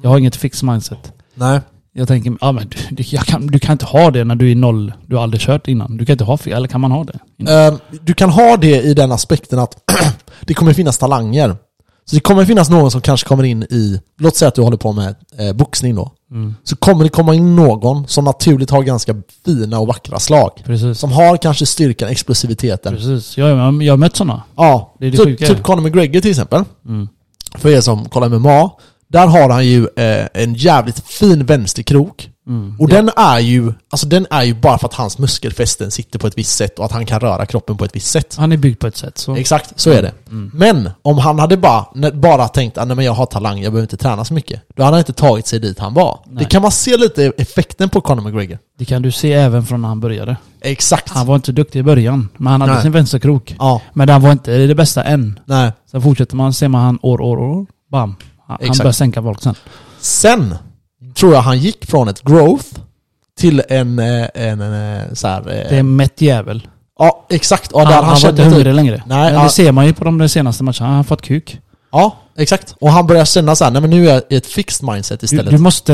Jag 0.02 0.10
har 0.10 0.18
inget 0.18 0.36
fixed 0.36 0.68
mindset. 0.68 1.12
Nej. 1.34 1.60
Jag 1.92 2.08
tänker, 2.08 2.36
ja 2.40 2.52
men 2.52 2.68
du, 2.68 2.78
du, 2.94 3.04
kan, 3.18 3.46
du 3.46 3.58
kan 3.58 3.72
inte 3.72 3.84
ha 3.84 4.10
det 4.10 4.24
när 4.24 4.34
du 4.34 4.50
är 4.50 4.54
noll, 4.54 4.92
du 5.06 5.16
har 5.16 5.22
aldrig 5.22 5.40
kört 5.40 5.68
innan. 5.68 5.96
Du 5.96 6.06
kan 6.06 6.12
inte 6.14 6.24
ha 6.24 6.36
fel, 6.36 6.52
eller 6.52 6.68
kan 6.68 6.80
man 6.80 6.90
ha 6.92 7.04
det? 7.04 7.18
Eh, 7.52 7.74
Du 8.02 8.14
kan 8.14 8.30
ha 8.30 8.56
det 8.56 8.82
i 8.82 8.94
den 8.94 9.12
aspekten 9.12 9.58
att 9.58 9.76
det 10.40 10.54
kommer 10.54 10.72
finnas 10.72 10.98
talanger. 10.98 11.56
Så 12.04 12.16
det 12.16 12.20
kommer 12.20 12.44
finnas 12.44 12.70
någon 12.70 12.90
som 12.90 13.00
kanske 13.00 13.28
kommer 13.28 13.44
in 13.44 13.62
i, 13.62 14.00
låt 14.18 14.36
säga 14.36 14.48
att 14.48 14.54
du 14.54 14.62
håller 14.62 14.76
på 14.76 14.92
med 14.92 15.14
eh, 15.38 15.52
boxning 15.52 15.94
då. 15.94 16.12
Mm. 16.30 16.54
Så 16.64 16.76
kommer 16.76 17.04
det 17.04 17.10
komma 17.10 17.34
in 17.34 17.56
någon 17.56 18.08
som 18.08 18.24
naturligt 18.24 18.70
har 18.70 18.82
ganska 18.82 19.14
fina 19.44 19.78
och 19.78 19.86
vackra 19.86 20.18
slag. 20.18 20.62
Precis. 20.64 20.98
Som 20.98 21.12
har 21.12 21.36
kanske 21.36 21.66
styrkan, 21.66 22.08
explosiviteten. 22.08 22.94
Precis. 22.94 23.36
Jag, 23.38 23.48
jag, 23.50 23.82
jag 23.82 23.92
har 23.92 23.96
mött 23.98 24.16
sådana. 24.16 24.42
Ja, 24.56 24.94
Det 24.98 25.06
är 25.06 25.10
det 25.10 25.16
typ, 25.16 25.26
sjuka. 25.26 25.46
typ 25.46 25.62
Conor 25.62 25.80
McGregor 25.82 26.20
till 26.20 26.30
exempel. 26.30 26.64
Mm. 26.86 27.08
För 27.54 27.68
er 27.68 27.80
som 27.80 28.08
kollar 28.08 28.28
MMA. 28.28 28.70
Där 29.08 29.26
har 29.26 29.50
han 29.50 29.66
ju 29.66 29.88
eh, 29.96 30.26
en 30.34 30.54
jävligt 30.54 31.00
fin 31.08 31.46
vänsterkrok. 31.46 32.30
Mm. 32.46 32.76
Och 32.78 32.88
den 32.88 33.10
är 33.16 33.38
ju, 33.38 33.72
alltså 33.90 34.06
den 34.06 34.26
är 34.30 34.42
ju 34.42 34.54
bara 34.54 34.78
för 34.78 34.86
att 34.88 34.94
hans 34.94 35.18
muskelfästen 35.18 35.90
sitter 35.90 36.18
på 36.18 36.26
ett 36.26 36.38
visst 36.38 36.56
sätt 36.56 36.78
och 36.78 36.84
att 36.84 36.92
han 36.92 37.06
kan 37.06 37.20
röra 37.20 37.46
kroppen 37.46 37.76
på 37.76 37.84
ett 37.84 37.96
visst 37.96 38.10
sätt. 38.10 38.36
Han 38.38 38.52
är 38.52 38.56
byggd 38.56 38.78
på 38.80 38.86
ett 38.86 38.96
sätt 38.96 39.18
så. 39.18 39.36
Exakt, 39.36 39.72
så 39.80 39.90
är 39.90 40.02
det. 40.02 40.12
Mm. 40.30 40.50
Men 40.54 40.90
om 41.02 41.18
han 41.18 41.38
hade 41.38 41.56
bara, 41.56 41.86
bara 42.12 42.48
tänkt 42.48 42.78
att 42.78 43.04
jag 43.04 43.12
har 43.12 43.26
talang, 43.26 43.62
jag 43.62 43.72
behöver 43.72 43.82
inte 43.84 43.96
träna 43.96 44.24
så 44.24 44.34
mycket. 44.34 44.62
Då 44.76 44.82
hade 44.82 44.94
han 44.94 44.98
inte 44.98 45.12
tagit 45.12 45.46
sig 45.46 45.58
dit 45.58 45.78
han 45.78 45.94
var. 45.94 46.18
Nej. 46.26 46.36
Det 46.38 46.44
kan 46.44 46.62
man 46.62 46.70
se 46.70 46.96
lite 46.96 47.32
effekten 47.38 47.88
på 47.88 48.00
Conor 48.00 48.22
McGregor. 48.22 48.58
Det 48.78 48.84
kan 48.84 49.02
du 49.02 49.12
se 49.12 49.32
även 49.32 49.66
från 49.66 49.82
när 49.82 49.88
han 49.88 50.00
började. 50.00 50.36
Exakt. 50.60 51.08
Han 51.08 51.26
var 51.26 51.36
inte 51.36 51.52
duktig 51.52 51.78
i 51.78 51.82
början, 51.82 52.28
men 52.36 52.52
han 52.52 52.60
hade 52.60 52.72
Nej. 52.72 52.82
sin 52.82 52.92
vänsterkrok. 52.92 53.56
Ja, 53.58 53.80
Men 53.92 54.08
han 54.08 54.22
var 54.22 54.32
inte 54.32 54.66
det 54.66 54.74
bästa 54.74 55.04
än. 55.04 55.40
nej. 55.44 55.72
Sen 55.90 56.02
fortsätter 56.02 56.36
man, 56.36 56.52
ser 56.52 56.68
man 56.68 56.82
han 56.84 56.98
år, 57.02 57.20
år, 57.20 57.38
år. 57.38 57.66
Bam. 57.90 58.00
Han, 58.08 58.16
han 58.46 58.58
Exakt. 58.60 58.78
börjar 58.78 58.92
sänka 58.92 59.22
folk 59.22 59.42
sen. 59.42 59.54
Sen 60.00 60.54
tror 61.14 61.34
jag 61.34 61.40
han 61.42 61.58
gick 61.58 61.86
från 61.86 62.08
ett 62.08 62.22
growth 62.22 62.66
till 63.38 63.62
en, 63.68 63.98
eh, 63.98 64.26
en, 64.34 64.60
en 64.60 64.96
eh, 65.00 65.12
så 65.12 65.28
här, 65.28 65.40
eh, 65.40 65.44
Det 65.44 65.74
är 65.74 65.80
en 65.80 65.96
mätt 65.96 66.20
jävel. 66.20 66.66
Ja, 66.98 67.26
exakt. 67.30 67.70
Ja, 67.74 67.78
han 67.78 67.86
där 67.88 67.94
han, 67.94 68.04
han, 68.04 68.20
var 68.22 68.30
inte 68.30 68.42
typ, 68.42 68.52
hungrig 68.52 68.74
längre. 68.74 69.02
Nej, 69.06 69.24
men 69.24 69.34
ja. 69.34 69.42
det 69.42 69.50
ser 69.50 69.72
man 69.72 69.86
ju 69.86 69.94
på 69.94 70.04
de 70.04 70.28
senaste 70.28 70.64
matcherna. 70.64 70.86
Han 70.86 70.96
har 70.96 71.04
fått 71.04 71.22
kuk. 71.22 71.60
Ja, 71.92 72.16
exakt. 72.36 72.74
Och 72.80 72.90
han 72.90 73.06
börjar 73.06 73.24
känna 73.24 73.56
så 73.56 73.64
här, 73.64 73.70
nej 73.70 73.80
men 73.80 73.90
nu 73.90 74.08
är 74.08 74.14
jag 74.14 74.22
i 74.30 74.36
ett 74.36 74.46
fixed 74.46 74.88
mindset 74.88 75.20
Du, 75.20 75.24
istället. 75.24 75.50
du 75.50 75.58
måste 75.58 75.92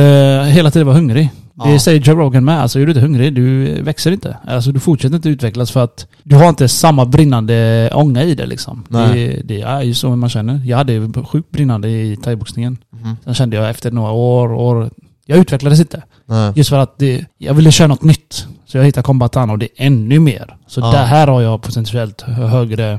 hela 0.52 0.70
tiden 0.70 0.87
vara 0.87 0.96
hungrig. 0.96 1.31
Det 1.64 1.72
Ja. 1.72 1.78
säger 1.78 2.00
Joe 2.00 2.14
Rogan 2.16 2.44
med. 2.44 2.62
Alltså 2.62 2.81
är 2.81 2.87
du 2.87 2.90
inte 2.90 3.00
hungrig, 3.00 3.35
du 3.35 3.64
växer 3.83 4.12
inte. 4.12 4.37
Alltså 4.46 4.72
du 4.72 4.81
fortsätter 4.81 5.16
inte 5.16 5.28
utvecklas 5.28 5.70
för 5.70 5.85
att 5.85 6.07
du 6.22 6.37
har 6.37 6.48
inte 6.48 6.68
samma 6.68 7.04
brinnande 7.04 7.90
ånga 7.94 8.22
i 8.24 8.35
det 8.35 8.46
liksom. 8.46 8.85
Nej. 8.88 9.28
Det, 9.28 9.54
det 9.54 9.61
är 9.62 9.83
ju 9.83 9.94
så 9.94 10.16
man 10.16 10.28
känner. 10.28 10.61
Jag 10.64 10.76
hade 10.76 10.92
ju 10.92 11.12
sjukt 11.12 11.50
brinnande 11.50 11.88
i 11.88 12.16
thaiboxningen. 12.16 12.78
Mhm. 12.90 13.16
Sen 13.24 13.35
kände 13.35 13.57
jag 13.57 13.70
efter 13.70 13.90
några 13.90 14.11
år, 14.11 14.52
år 14.52 14.90
jag 15.28 15.38
utvecklades 15.38 15.80
inte. 15.80 16.02
Nej. 16.26 16.52
Just 16.56 16.70
för 16.70 16.78
att 16.78 16.98
det, 16.98 17.24
jag 17.38 17.54
ville 17.54 17.72
köra 17.72 17.86
något 17.88 18.02
nytt. 18.02 18.46
Så 18.66 18.76
jag 18.78 18.84
hittade 18.84 19.02
kombatan 19.04 19.50
och 19.50 19.58
det 19.58 19.64
är 19.66 19.86
ännu 19.86 20.18
mer. 20.18 20.56
Så 20.66 20.80
Ja. 20.80 20.90
där 20.92 21.04
här 21.04 21.26
har 21.26 21.40
jag 21.40 21.62
potentiellt 21.62 22.20
hö- 22.20 22.46
högre 22.46 22.98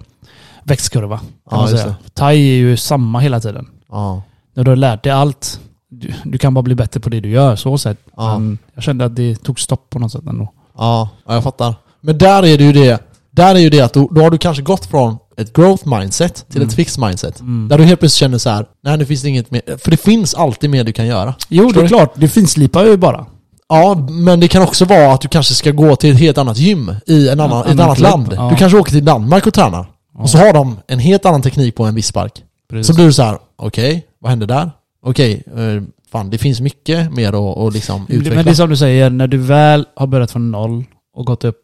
växtkurva. 0.64 1.20
Kan 1.50 1.70
Ja. 1.78 1.96
Thai 2.14 2.36
är 2.38 2.56
ju 2.58 2.78
samma 2.78 3.20
hela 3.20 3.40
tiden. 3.40 3.68
Ja. 3.92 4.22
När 4.54 4.64
du 4.64 4.72
har 4.72 4.76
lärt 4.76 5.04
dig 5.04 5.12
allt, 5.12 5.60
du, 5.90 6.14
du 6.24 6.38
kan 6.38 6.54
bara 6.54 6.62
bli 6.62 6.76
bättre 6.76 7.00
på 7.00 7.10
det 7.10 7.20
du 7.20 7.30
gör. 7.30 7.56
Så 7.56 7.78
sätt. 7.78 7.98
Ja. 8.18 8.40
Men 8.40 8.58
jag 8.74 8.84
kände 8.84 9.06
att 9.06 9.16
det 9.16 9.36
tog 9.36 9.60
stopp 9.60 9.90
på 9.90 10.00
något 10.00 10.12
sätt 10.12 10.24
ändå. 10.28 10.54
Ja, 10.78 11.10
ja, 11.26 11.34
jag 11.34 11.44
fattar. 11.44 11.76
Men 12.02 12.18
där 12.18 12.46
är 12.46 12.58
det 12.58 12.64
ju 12.64 12.74
det, 12.74 13.04
där 13.40 13.56
är 13.56 13.60
ju 13.60 13.70
det 13.70 13.82
att 13.82 13.94
då, 13.94 14.08
då 14.12 14.22
har 14.22 14.32
du 14.32 14.38
kanske 14.38 14.64
gått 14.64 14.86
från 14.86 15.18
ett 15.38 15.54
growth 15.54 15.88
mindset 16.00 16.46
till 16.52 16.62
ett 16.62 16.74
fixed 16.74 17.04
mindset. 17.04 17.40
Mm. 17.40 17.68
Där 17.68 17.78
du 17.78 17.84
helt 17.84 18.00
plötsligt 18.00 18.20
känner 18.20 18.38
så 18.38 18.50
här, 18.50 18.66
nej 18.84 18.98
nu 18.98 19.06
finns 19.06 19.22
det 19.22 19.30
inget 19.30 19.52
mer. 19.52 19.78
För 19.78 19.92
det 19.92 19.98
finns 19.98 20.34
alltid 20.34 20.70
mer 20.70 20.84
du 20.84 20.92
kan 20.94 21.08
göra. 21.08 21.34
Jo, 21.50 21.64
Förstår 21.64 21.82
det 21.82 21.86
är 21.86 21.90
du? 21.90 21.96
klart. 21.96 22.14
Det 22.16 22.28
finslipar 22.28 22.86
ju 22.86 22.98
bara. 22.98 23.26
Ja, 23.70 24.08
men 24.10 24.40
det 24.40 24.48
kan 24.48 24.62
också 24.64 24.86
vara 24.86 25.14
att 25.14 25.22
du 25.22 25.28
kanske 25.28 25.54
ska 25.54 25.72
gå 25.72 25.96
till 25.96 26.12
ett 26.14 26.20
helt 26.20 26.38
annat 26.38 26.58
gym 26.58 26.96
i, 27.08 27.30
en 27.30 27.40
annan, 27.40 27.66
ett 27.66 27.80
annat 27.80 27.98
klubb. 27.98 28.10
land. 28.10 28.34
Ja. 28.36 28.50
Du 28.50 28.56
kanske 28.56 28.78
åker 28.78 28.92
till 28.92 29.06
Danmark 29.06 29.48
och 29.48 29.54
tränar. 29.54 29.88
Och 30.18 30.30
så 30.30 30.38
har 30.38 30.54
de 30.54 30.78
en 30.88 31.00
helt 31.00 31.26
annan 31.26 31.42
teknik 31.42 31.76
på 31.76 31.84
en 31.86 31.96
viss 31.96 32.08
spark. 32.08 32.44
Precis. 32.70 32.88
Så 32.88 32.94
blir 32.94 33.06
du 33.06 33.14
så 33.14 33.24
här: 33.24 33.38
okej, 33.58 34.06
vad 34.22 34.30
hände 34.30 34.46
där? 34.46 34.72
Okej, 35.06 35.44
eh, 35.58 35.84
fan 36.12 36.30
det 36.30 36.38
finns 36.38 36.62
mycket 36.62 37.12
mer 37.14 37.28
att 37.30 37.58
och 37.58 37.72
liksom 37.72 38.06
utveckla. 38.10 38.36
Men 38.36 38.46
det 38.46 38.52
är 38.52 38.56
som 38.56 38.70
du 38.70 38.78
säger, 38.78 39.10
när 39.10 39.28
du 39.28 39.38
väl 39.38 39.86
har 39.96 40.08
börjat 40.08 40.32
från 40.32 40.52
noll 40.52 40.84
och 41.16 41.26
gått 41.26 41.44
upp 41.44 41.62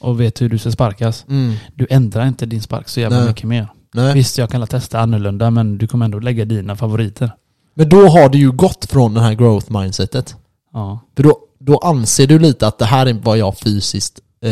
och 0.00 0.20
vet 0.20 0.40
hur 0.40 0.48
du 0.48 0.58
ska 0.58 0.70
sparkas. 0.70 1.24
mm, 1.28 1.54
Du 1.74 1.86
ändrar 1.90 2.26
inte 2.26 2.46
din 2.46 2.62
spark 2.62 2.88
så 2.88 3.00
jävla 3.00 3.18
Nej. 3.18 3.28
mycket 3.28 3.44
mer. 3.44 3.68
nej. 3.94 4.14
Visst, 4.14 4.38
jag 4.38 4.50
kan 4.50 4.66
testa 4.66 5.00
annorlunda 5.00 5.50
men 5.50 5.78
du 5.78 5.86
kommer 5.86 6.04
ändå 6.04 6.18
lägga 6.18 6.44
dina 6.44 6.76
favoriter. 6.76 7.30
Men 7.74 7.88
då 7.88 8.08
har 8.08 8.28
du 8.28 8.38
ju 8.38 8.52
gått 8.52 8.84
från 8.90 9.14
det 9.14 9.20
här 9.20 9.34
growth 9.34 9.72
mindsetet. 9.72 10.36
Ja. 10.72 11.00
För 11.16 11.22
då, 11.22 11.36
då 11.60 11.78
anser 11.78 12.26
du 12.26 12.38
lite 12.38 12.66
att 12.66 12.78
det 12.78 12.84
här 12.84 13.06
är 13.06 13.12
vad 13.12 13.38
jag 13.38 13.58
fysiskt 13.58 14.18
eh, 14.44 14.50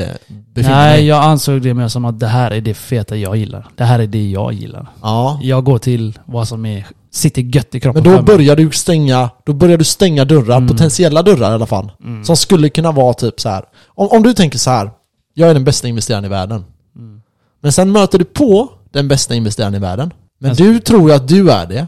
befinner 0.55 0.77
Nej, 0.77 0.93
mig 0.97 1.05
i. 1.05 1.09
jag 1.09 1.25
ansåg 1.25 1.63
det 1.63 1.75
mer 1.75 1.89
som 1.89 2.05
att 2.05 2.21
det 2.21 2.27
här 2.27 2.51
är 2.51 2.61
det 2.61 2.75
feta 2.75 3.17
jag 3.17 3.37
gillar. 3.37 3.69
Det 3.77 3.85
här 3.85 3.99
är 3.99 4.07
det 4.07 4.31
jag 4.31 4.53
gillar. 4.53 4.87
Ja. 5.03 5.39
Jag 5.43 5.65
går 5.65 5.79
till 5.79 6.19
vad 6.25 6.49
som 6.49 6.67
är, 6.67 6.87
sitter 7.11 7.43
gött 7.43 7.75
i 7.75 7.81
kroppen 7.81 8.03
Men 8.03 8.17
då 8.17 8.23
börjar 8.23 8.57
du 8.57 8.71
stänga, 8.71 9.31
då 9.47 9.53
börjar 9.53 9.79
du 9.79 9.85
stänga 9.85 10.25
dörrar, 10.25 10.57
Mm. 10.57 10.69
potentiella 10.69 11.23
dörrar 11.23 11.51
i 11.51 11.55
alla 11.55 11.67
fall. 11.67 11.93
Mm. 12.05 12.25
Som 12.25 12.37
skulle 12.37 12.69
kunna 12.69 12.93
vara 12.93 13.15
typ 13.15 13.41
så 13.41 13.49
här. 13.49 13.65
Om, 13.87 14.09
om 14.11 14.23
du 14.23 14.35
tänker 14.35 14.59
så 14.59 14.71
här. 14.71 14.91
Jag 15.39 15.51
är 15.51 15.55
den 15.55 15.65
bästa 15.65 15.89
investeraren 15.89 16.25
i 16.25 16.29
världen. 16.29 16.65
Mm. 16.97 17.21
Men 17.61 17.73
sen 17.73 17.93
möter 17.93 18.19
du 18.19 18.25
på 18.25 18.71
den 18.93 19.09
bästa 19.09 19.35
investeraren 19.35 19.75
i 19.75 19.79
världen. 19.79 20.11
Men 20.41 20.51
Alltså- 20.51 20.65
du 20.65 20.79
tror 20.81 21.13
att 21.13 21.29
du 21.29 21.51
är 21.51 21.67
det. 21.67 21.87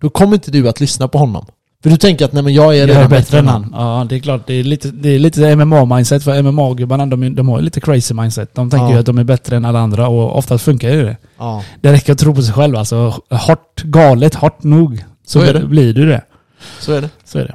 Då 0.00 0.10
kommer 0.10 0.34
inte 0.34 0.50
du 0.50 0.68
att 0.68 0.80
lyssna 0.80 1.08
på 1.08 1.18
honom. 1.18 1.46
För 1.82 1.90
du 1.90 1.96
tänker 1.96 2.24
att 2.24 2.32
nej 2.32 2.42
men 2.42 2.54
jag 2.54 2.74
är 2.76 2.78
Jag 2.80 2.88
redan 2.88 3.02
är 3.02 3.08
bättre 3.08 3.38
än 3.38 3.48
han. 3.48 3.70
Ja, 3.76 4.06
det 4.08 4.16
är 4.16 4.20
klart. 4.20 4.46
Det 4.46 4.54
är 4.54 4.64
lite, 4.64 4.88
det 4.90 5.08
är 5.08 5.18
lite 5.18 5.40
MMA-mindset. 5.56 6.24
För 6.24 6.42
MMA-gubbarna, 6.42 7.06
de, 7.06 7.34
de 7.34 7.48
har 7.48 7.60
lite 7.60 7.80
crazy 7.80 8.14
mindset. 8.14 8.54
De 8.54 8.70
tänker 8.70 8.86
Ja. 8.86 8.92
ju 8.92 8.98
att 8.98 9.06
de 9.06 9.18
är 9.18 9.24
bättre 9.24 9.56
än 9.56 9.64
alla 9.64 9.80
andra 9.80 10.08
och 10.08 10.36
oftast 10.38 10.64
funkar 10.64 10.90
ju 10.90 11.02
det. 11.04 11.16
Ja. 11.38 11.62
Det 11.80 11.92
räcker 11.92 12.12
att 12.12 12.18
tro 12.18 12.34
på 12.34 12.42
sig 12.42 12.54
själv 12.54 12.76
alltså. 12.76 13.14
Hårt, 13.30 13.82
galet, 13.82 14.34
hårt 14.34 14.62
nog. 14.62 15.04
Så, 15.26 15.40
Så 15.40 15.44
är 15.46 15.54
det. 15.54 15.66
blir 15.66 15.94
du 15.94 16.06
det. 16.08 16.22
Så 16.80 16.92
är 16.92 17.00
det. 17.00 17.10
Så 17.24 17.38
är 17.38 17.44
det. 17.44 17.54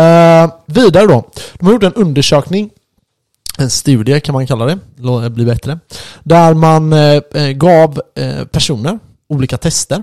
Eh, 0.00 0.50
vidare 0.66 1.06
då. 1.06 1.30
De 1.58 1.66
har 1.66 1.72
gjort 1.72 1.82
en 1.82 1.92
undersökning 1.94 2.70
en 3.58 3.70
studie 3.70 4.20
kan 4.20 4.32
man 4.32 4.46
kalla 4.46 4.66
det, 4.66 4.78
det 5.22 5.30
bli 5.30 5.44
bättre. 5.44 5.78
Där 6.24 6.54
man 6.54 6.92
eh, 6.92 7.20
eh, 7.34 7.48
gav 7.48 8.00
eh, 8.14 8.44
personer 8.44 8.98
olika 9.28 9.56
tester. 9.58 10.02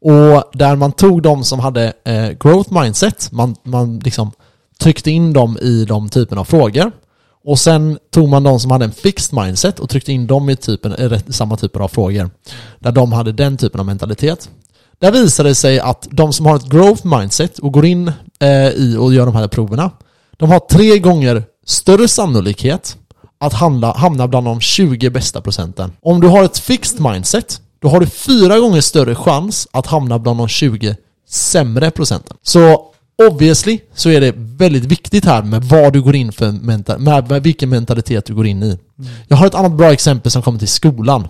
Och 0.00 0.50
där 0.52 0.76
man 0.76 0.92
tog 0.92 1.22
de 1.22 1.44
som 1.44 1.60
hade 1.60 1.92
eh, 2.04 2.30
growth 2.30 2.72
mindset, 2.82 3.32
man, 3.32 3.56
man 3.62 3.98
liksom 3.98 4.32
tryckte 4.80 5.10
in 5.10 5.32
dem 5.32 5.58
i 5.58 5.84
de 5.84 6.08
typen 6.08 6.38
av 6.38 6.44
frågor. 6.44 6.92
Och 7.44 7.58
sen 7.58 7.98
tog 8.10 8.28
man 8.28 8.42
de 8.42 8.60
som 8.60 8.70
hade 8.70 8.84
en 8.84 8.92
fixed 8.92 9.38
mindset 9.42 9.80
och 9.80 9.90
tryckte 9.90 10.12
in 10.12 10.26
dem 10.26 10.50
i 10.50 10.56
typen, 10.56 10.92
eh, 10.92 11.12
i 11.28 11.32
samma 11.32 11.56
typer 11.56 11.80
av 11.80 11.88
frågor. 11.88 12.30
Där 12.78 12.92
de 12.92 13.12
hade 13.12 13.32
den 13.32 13.56
typen 13.56 13.80
av 13.80 13.86
mentalitet. 13.86 14.50
Där 14.98 15.12
visade 15.12 15.48
det 15.48 15.54
sig 15.54 15.80
att 15.80 16.08
de 16.10 16.32
som 16.32 16.46
har 16.46 16.56
ett 16.56 16.68
growth 16.68 17.06
mindset 17.06 17.58
och 17.58 17.72
går 17.72 17.86
in 17.86 18.12
eh, 18.40 18.68
i 18.68 18.96
och 18.96 19.14
gör 19.14 19.26
de 19.26 19.34
här 19.34 19.48
proverna, 19.48 19.90
de 20.36 20.50
har 20.50 20.58
tre 20.58 20.98
gånger 20.98 21.44
större 21.66 22.08
sannolikhet 22.08 22.96
att 23.40 23.52
hamna, 23.52 23.92
hamna 23.92 24.28
bland 24.28 24.46
de 24.46 24.60
20 24.60 25.10
bästa 25.10 25.40
procenten. 25.40 25.92
Om 26.02 26.20
du 26.20 26.28
har 26.28 26.44
ett 26.44 26.58
fixed 26.58 27.00
mindset, 27.00 27.60
då 27.82 27.88
har 27.88 28.00
du 28.00 28.06
fyra 28.06 28.58
gånger 28.58 28.80
större 28.80 29.14
chans 29.14 29.68
att 29.70 29.86
hamna 29.86 30.18
bland 30.18 30.38
de 30.38 30.48
20 30.48 30.96
sämre 31.28 31.90
procenten. 31.90 32.36
Så 32.42 32.90
obviously 33.28 33.78
så 33.94 34.10
är 34.10 34.20
det 34.20 34.34
väldigt 34.36 34.84
viktigt 34.84 35.24
här 35.24 35.42
med 35.42 35.64
vad 35.64 35.92
du 35.92 36.02
går 36.02 36.16
in 36.16 36.32
för 36.32 36.52
mental, 36.52 36.98
med, 36.98 37.30
med 37.30 37.42
vilken 37.42 37.68
mentalitet 37.68 38.24
du 38.24 38.34
går 38.34 38.46
in 38.46 38.62
i. 38.62 38.78
Jag 39.28 39.36
har 39.36 39.46
ett 39.46 39.54
annat 39.54 39.72
bra 39.72 39.92
exempel 39.92 40.30
som 40.30 40.42
kommer 40.42 40.58
till 40.58 40.68
skolan. 40.68 41.28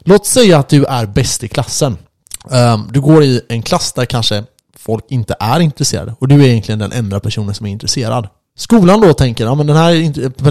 Låt 0.00 0.26
säga 0.26 0.58
att 0.58 0.68
du 0.68 0.84
är 0.84 1.06
bäst 1.06 1.44
i 1.44 1.48
klassen. 1.48 1.98
Ehm, 2.50 2.88
du 2.90 3.00
går 3.00 3.24
i 3.24 3.40
en 3.48 3.62
klass 3.62 3.92
där 3.92 4.04
kanske 4.04 4.44
folk 4.76 5.04
inte 5.08 5.36
är 5.40 5.60
intresserade 5.60 6.14
och 6.18 6.28
du 6.28 6.44
är 6.44 6.48
egentligen 6.48 6.78
den 6.78 6.92
enda 6.92 7.20
personen 7.20 7.54
som 7.54 7.66
är 7.66 7.70
intresserad. 7.70 8.28
Skolan 8.60 9.00
då 9.00 9.12
tänker, 9.14 9.44
ja 9.44 9.54
men 9.54 9.66
den 9.66 9.76
här 9.76 9.92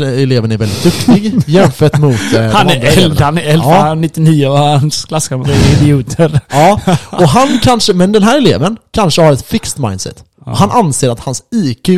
eleven 0.03 0.51
är 0.51 0.57
väldigt 0.57 0.83
duktig 0.83 1.41
jämfört 1.47 1.97
mot 1.97 2.33
eh, 2.35 2.41
Han 2.51 2.69
är 2.69 2.97
eld, 2.97 3.19
han 3.21 3.37
är 3.37 3.41
eld, 3.41 3.61
Ja. 3.65 3.73
han 3.79 3.87
är 3.87 3.95
99 3.95 4.47
och 4.47 4.57
hans 4.57 5.05
klasskamrater 5.05 5.53
är 5.53 5.81
idioter. 5.83 6.39
Ja, 6.51 6.79
och 7.11 7.27
han 7.29 7.59
kanske, 7.63 7.93
men 7.93 8.11
den 8.11 8.23
här 8.23 8.37
eleven 8.37 8.77
kanske 8.91 9.21
har 9.21 9.31
ett 9.33 9.45
fixed 9.45 9.79
mindset. 9.83 10.23
Han 10.45 10.71
anser 10.71 11.09
att 11.09 11.19
hans 11.19 11.43
IQ 11.51 11.89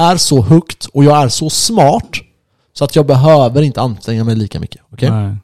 är 0.00 0.16
så 0.16 0.42
högt 0.42 0.86
och 0.86 1.04
jag 1.04 1.22
är 1.22 1.28
så 1.28 1.50
smart 1.50 2.10
så 2.72 2.84
att 2.84 2.96
jag 2.96 3.06
behöver 3.06 3.62
inte 3.62 3.80
anstränga 3.80 4.24
mig 4.24 4.36
lika 4.36 4.60
mycket. 4.60 4.80
Nej. 5.00 5.36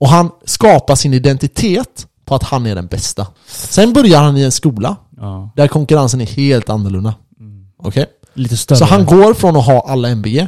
Och 0.00 0.08
han 0.08 0.30
skapar 0.44 0.94
sin 0.94 1.14
identitet 1.14 2.06
på 2.24 2.34
att 2.34 2.42
han 2.42 2.66
är 2.66 2.74
den 2.74 2.86
bästa. 2.86 3.26
Sen 3.46 3.92
börjar 3.92 4.22
han 4.22 4.36
i 4.36 4.42
en 4.42 4.52
skola 4.52 4.96
Ja. 5.20 5.50
där 5.56 5.68
konkurrensen 5.68 6.20
är 6.20 6.26
helt 6.26 6.68
annorlunda. 6.70 7.14
Okej? 7.78 8.06
Lite 8.34 8.56
större. 8.56 8.78
Så 8.78 8.84
han 8.84 9.06
går 9.06 9.34
från 9.34 9.56
att 9.56 9.66
ha 9.66 9.84
alla 9.88 10.08
MBG 10.08 10.46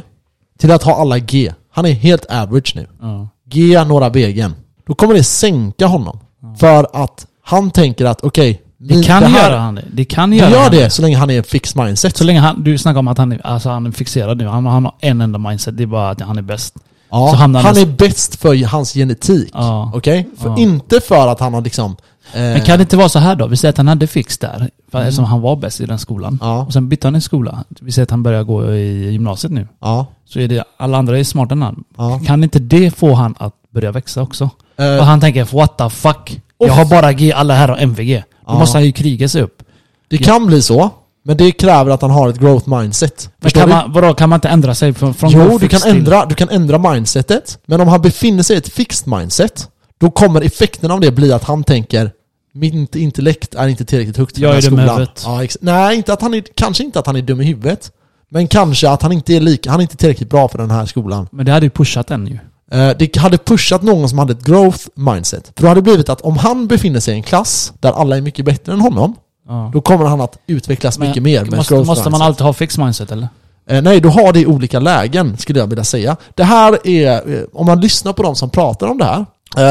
till 0.59 0.71
att 0.71 0.83
ha 0.83 0.95
alla 1.01 1.19
G. 1.19 1.53
Han 1.71 1.85
är 1.85 1.91
helt 1.91 2.25
average 2.25 2.73
nu. 2.75 2.87
Ja. 3.01 3.27
G 3.49 3.83
några 3.83 4.09
vägen. 4.09 4.55
Då 4.87 4.93
kommer 4.95 5.13
det 5.13 5.23
sänka 5.23 5.87
honom. 5.87 6.19
För 6.59 6.87
att 7.03 7.27
han 7.43 7.71
tänker 7.71 8.05
att 8.05 8.23
okej, 8.23 8.61
Det 8.77 8.93
min- 8.95 9.03
kan 9.03 9.23
här- 9.23 9.49
göra 9.49 9.59
han 9.59 9.75
det. 9.75 9.83
Det 9.93 10.05
kan 10.05 10.29
Det 10.29 10.35
göra 10.35 10.49
gör 10.49 10.59
han 10.61 10.71
det 10.71 10.89
så 10.89 11.01
länge 11.01 11.17
han 11.17 11.29
är 11.29 11.37
en 11.37 11.43
fix 11.43 11.75
mindset. 11.75 12.17
Så 12.17 12.23
länge 12.23 12.39
han, 12.39 12.63
du 12.63 12.77
snackar 12.77 12.99
om 12.99 13.07
att 13.07 13.17
han 13.17 13.31
är, 13.31 13.47
alltså 13.47 13.69
han 13.69 13.85
är 13.85 13.91
fixerad 13.91 14.37
nu. 14.37 14.47
Han, 14.47 14.65
han 14.65 14.85
har 14.85 14.95
en 14.99 15.21
enda 15.21 15.39
mindset. 15.39 15.77
Det 15.77 15.83
är 15.83 15.87
bara 15.87 16.09
att 16.09 16.21
han 16.21 16.37
är 16.37 16.41
bäst. 16.41 16.75
ja, 17.09 17.33
han 17.37 17.55
han- 17.55 17.77
är 17.77 17.85
bäst 17.85 18.35
för 18.35 18.65
hans 18.65 18.93
genetik. 18.93 19.49
Ja. 19.53 19.91
Okej? 19.95 20.29
För 20.37 20.49
Ja. 20.49 20.57
Inte 20.57 21.01
för 21.01 21.27
att 21.27 21.39
han 21.39 21.53
har 21.53 21.61
liksom... 21.61 21.95
Men 22.33 22.61
kan 22.61 22.77
det 22.77 22.81
inte 22.81 22.97
vara 22.97 23.09
så 23.09 23.19
här 23.19 23.35
då? 23.35 23.47
Vi 23.47 23.57
säger 23.57 23.69
att 23.69 23.77
han 23.77 23.87
hade 23.87 24.07
fix 24.07 24.37
där. 24.37 24.69
För 24.91 24.99
Eftersom 25.01 25.25
han 25.25 25.41
var 25.41 25.55
bäst 25.55 25.81
i 25.81 25.85
den 25.85 25.99
skolan. 25.99 26.39
Ja. 26.41 26.63
Och 26.65 26.73
sen 26.73 26.89
bytte 26.89 27.07
han 27.07 27.15
en 27.15 27.21
skola. 27.21 27.63
Vi 27.81 27.91
säger 27.91 28.03
att 28.03 28.11
han 28.11 28.23
börjar 28.23 28.43
gå 28.43 28.73
i 28.73 29.11
gymnasiet 29.11 29.53
nu. 29.53 29.67
Ja. 29.81 30.05
Så 30.25 30.39
är 30.39 30.47
det, 30.47 30.63
alla 30.77 30.97
andra 30.97 31.19
är 31.19 31.23
smartare 31.23 31.57
än 31.57 31.61
han. 31.61 31.83
Ja. 31.97 32.21
Kan 32.25 32.43
inte 32.43 32.59
det 32.59 32.91
få 32.91 33.13
han 33.13 33.35
att 33.39 33.53
börja 33.73 33.91
växa 33.91 34.21
också? 34.21 34.49
Eh, 34.77 34.97
Och 34.97 35.05
han 35.05 35.21
tänker, 35.21 35.47
what 35.57 35.77
the 35.77 35.89
fuck? 35.89 36.41
Jag 36.57 36.73
har 36.73 36.85
bara 36.85 37.13
G, 37.13 37.33
alla 37.33 37.53
här 37.53 37.67
har 37.67 37.77
MVG. 37.77 38.15
Då 38.17 38.53
Ja. 38.53 38.59
måste 38.59 38.77
han 38.77 38.85
ju 38.85 38.91
kriga 38.91 39.29
sig 39.29 39.41
upp. 39.41 39.61
det 40.07 40.17
kan 40.17 40.45
bli 40.45 40.61
så, 40.61 40.89
men 41.23 41.37
det 41.37 41.51
kräver 41.51 41.91
att 41.91 42.01
han 42.01 42.11
har 42.11 42.29
ett 42.29 42.39
growth 42.39 42.69
mindset. 42.69 43.29
Men 43.41 43.51
kan 43.51 43.69
du? 43.69 43.75
man, 43.75 43.91
vadå, 43.93 44.13
kan 44.13 44.29
man 44.29 44.37
inte 44.37 44.49
ändra 44.49 44.75
sig 44.75 44.93
från, 44.93 45.13
från 45.13 45.29
Jo, 45.29 45.57
du 45.57 45.67
kan, 45.67 45.79
till- 45.81 45.91
ändra, 45.91 46.25
du 46.25 46.35
kan 46.35 46.49
ändra 46.49 46.77
mindsetet, 46.93 47.59
men 47.65 47.81
om 47.81 47.87
han 47.87 48.01
befinner 48.01 48.43
sig 48.43 48.55
i 48.55 48.59
ett 48.59 48.69
fixed 48.69 49.07
mindset, 49.07 49.69
då 49.99 50.11
kommer 50.11 50.41
effekten 50.41 50.91
av 50.91 50.99
det 50.99 51.11
bli 51.11 51.31
att 51.33 51.43
han 51.43 51.63
tänker 51.63 52.11
mitt 52.53 52.95
intellekt 52.95 53.55
är 53.55 53.67
inte 53.67 53.85
tillräckligt 53.85 54.17
högt 54.17 54.35
för 54.35 54.41
Jag 54.43 54.49
den 54.49 54.53
här 54.53 54.57
är 54.57 54.61
skolan. 54.61 54.89
huvudet. 54.97 55.21
Ja, 55.25 55.43
ex- 55.43 55.57
Nej, 55.61 55.97
inte 55.97 56.13
att 56.13 56.21
han 56.21 56.33
är, 56.33 56.43
kanske 56.55 56.83
inte 56.83 56.99
att 56.99 57.07
han 57.07 57.15
är 57.15 57.21
dum 57.21 57.41
i 57.41 57.43
huvudet. 57.45 57.91
Men 58.29 58.47
kanske 58.47 58.89
att 58.89 59.01
han 59.01 59.11
inte 59.11 59.33
är 59.33 59.39
lika, 59.39 59.71
han 59.71 59.79
är 59.79 59.81
inte 59.81 59.97
tillräckligt 59.97 60.29
bra 60.29 60.47
för 60.47 60.57
den 60.57 60.71
här 60.71 60.85
skolan. 60.85 61.27
Men 61.31 61.45
det 61.45 61.51
hade 61.51 61.65
ju 61.65 61.69
pushat 61.69 62.07
den 62.07 62.27
ju. 62.27 62.33
Eh, 62.79 62.97
Det 62.97 63.15
hade 63.17 63.37
pushat 63.37 63.81
någon 63.81 64.09
som 64.09 64.19
hade 64.19 64.33
ett 64.33 64.45
growth 64.45 64.79
mindset. 64.95 65.51
För 65.55 65.61
då 65.63 65.67
hade 65.67 65.77
det 65.77 65.83
blivit 65.83 66.09
att 66.09 66.21
om 66.21 66.37
han 66.37 66.67
befinner 66.67 66.99
sig 66.99 67.13
i 67.13 67.17
en 67.17 67.23
klass 67.23 67.73
där 67.79 67.91
alla 67.91 68.17
är 68.17 68.21
mycket 68.21 68.45
bättre 68.45 68.73
än 68.73 68.79
honom, 68.81 69.15
Ja. 69.47 69.69
då 69.73 69.81
kommer 69.81 70.05
han 70.05 70.21
att 70.21 70.37
utvecklas 70.47 70.99
mycket 70.99 71.23
mer 71.23 71.41
med 71.45 71.53
måste, 71.57 71.73
growth 71.73 71.87
måste 71.87 72.09
man 72.09 72.21
alltid 72.21 72.45
ha 72.45 72.53
fix 72.53 72.77
mindset 72.77 73.11
eller? 73.11 73.27
Eh, 73.69 73.81
nej, 73.81 74.01
du 74.01 74.07
har 74.09 74.33
det 74.33 74.39
i 74.39 74.45
olika 74.45 74.79
lägen 74.79 75.37
skulle 75.37 75.59
jag 75.59 75.67
vilja 75.67 75.83
säga. 75.83 76.15
Det 76.35 76.43
här 76.43 76.87
är, 76.87 77.33
eh, 77.35 77.41
om 77.53 77.65
man 77.65 77.79
lyssnar 77.81 78.13
på 78.13 78.23
de 78.23 78.35
som 78.35 78.49
pratar 78.49 78.87
om 78.87 78.97
det 78.97 79.05
här, 79.05 79.25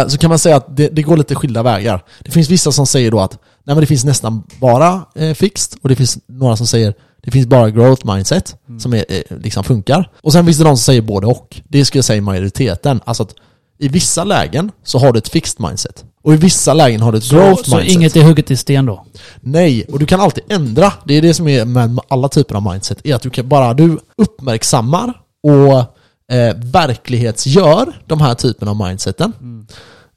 så 0.09 0.19
kan 0.19 0.29
man 0.31 0.39
säga 0.39 0.57
att 0.57 0.77
det, 0.77 0.89
det 0.89 1.03
går 1.03 1.17
lite 1.17 1.35
skilda 1.35 1.63
vägar. 1.63 2.05
Det 2.25 2.31
finns 2.31 2.51
vissa 2.51 2.73
som 2.73 2.87
säger 2.87 3.11
då 3.11 3.21
att 3.21 3.33
nej, 3.65 3.77
men 3.77 3.81
det 3.81 3.87
finns 3.87 4.05
nästan 4.05 4.43
bara 4.61 5.05
eh, 5.15 5.35
fixed, 5.35 5.79
och 5.83 5.89
det 5.89 5.97
finns 5.97 6.19
några 6.27 6.57
som 6.57 6.67
säger 6.67 6.95
det 7.23 7.31
finns 7.31 7.47
bara 7.47 7.71
growth 7.71 8.07
mindset 8.15 8.57
som 8.79 8.95
är, 8.95 9.05
eh, 9.09 9.39
liksom 9.39 9.65
funkar. 9.65 10.11
Och 10.23 10.33
sen 10.33 10.45
finns 10.45 10.59
det 10.59 10.65
de 10.65 10.77
som 10.77 10.85
säger 10.85 11.03
både 11.03 11.27
och. 11.27 11.61
Det 11.69 11.85
skulle 11.85 11.99
jag 11.99 12.05
säga 12.05 12.23
majoriteten. 12.23 13.01
Alltså 13.05 13.23
att 13.23 13.35
i 13.79 13.89
vissa 13.89 14.25
lägen 14.25 14.71
så 14.85 14.99
har 14.99 15.13
du 15.13 15.19
ett 15.19 15.29
fixed 15.29 15.67
mindset. 15.69 16.05
Och 16.23 16.35
i 16.35 16.37
vissa 16.37 16.75
lägen 16.75 17.01
har 17.01 17.13
du 17.13 17.19
ett 17.19 17.25
Så, 17.25 17.35
growth 17.37 17.63
så 17.63 17.77
mindset. 17.77 17.95
inget 17.95 18.17
är 18.17 18.23
hugget 18.23 18.51
i 18.51 18.57
sten 18.57 18.87
då? 18.87 19.07
Nej, 19.41 19.85
och 19.93 19.99
du 19.99 20.07
kan 20.07 20.21
alltid 20.21 20.45
ändra. 20.49 20.93
Det 21.05 21.15
är 21.15 21.23
det 21.23 21.35
som 21.35 21.49
är 21.49 21.65
med 21.65 21.99
alla 22.09 22.29
typer 22.29 22.55
av 22.55 22.63
mindset. 22.73 22.99
Är 23.07 23.15
att 23.15 23.23
du 23.23 23.31
kan 23.31 23.49
bara 23.49 23.75
du 23.75 23.99
uppmärksammar 24.17 25.13
och 25.43 25.94
eh, 26.33 26.55
verklighetsgör 26.57 28.01
de 28.07 28.21
här 28.21 28.35
typerna 28.35 28.71
av 28.71 28.77
mindseten. 28.89 29.33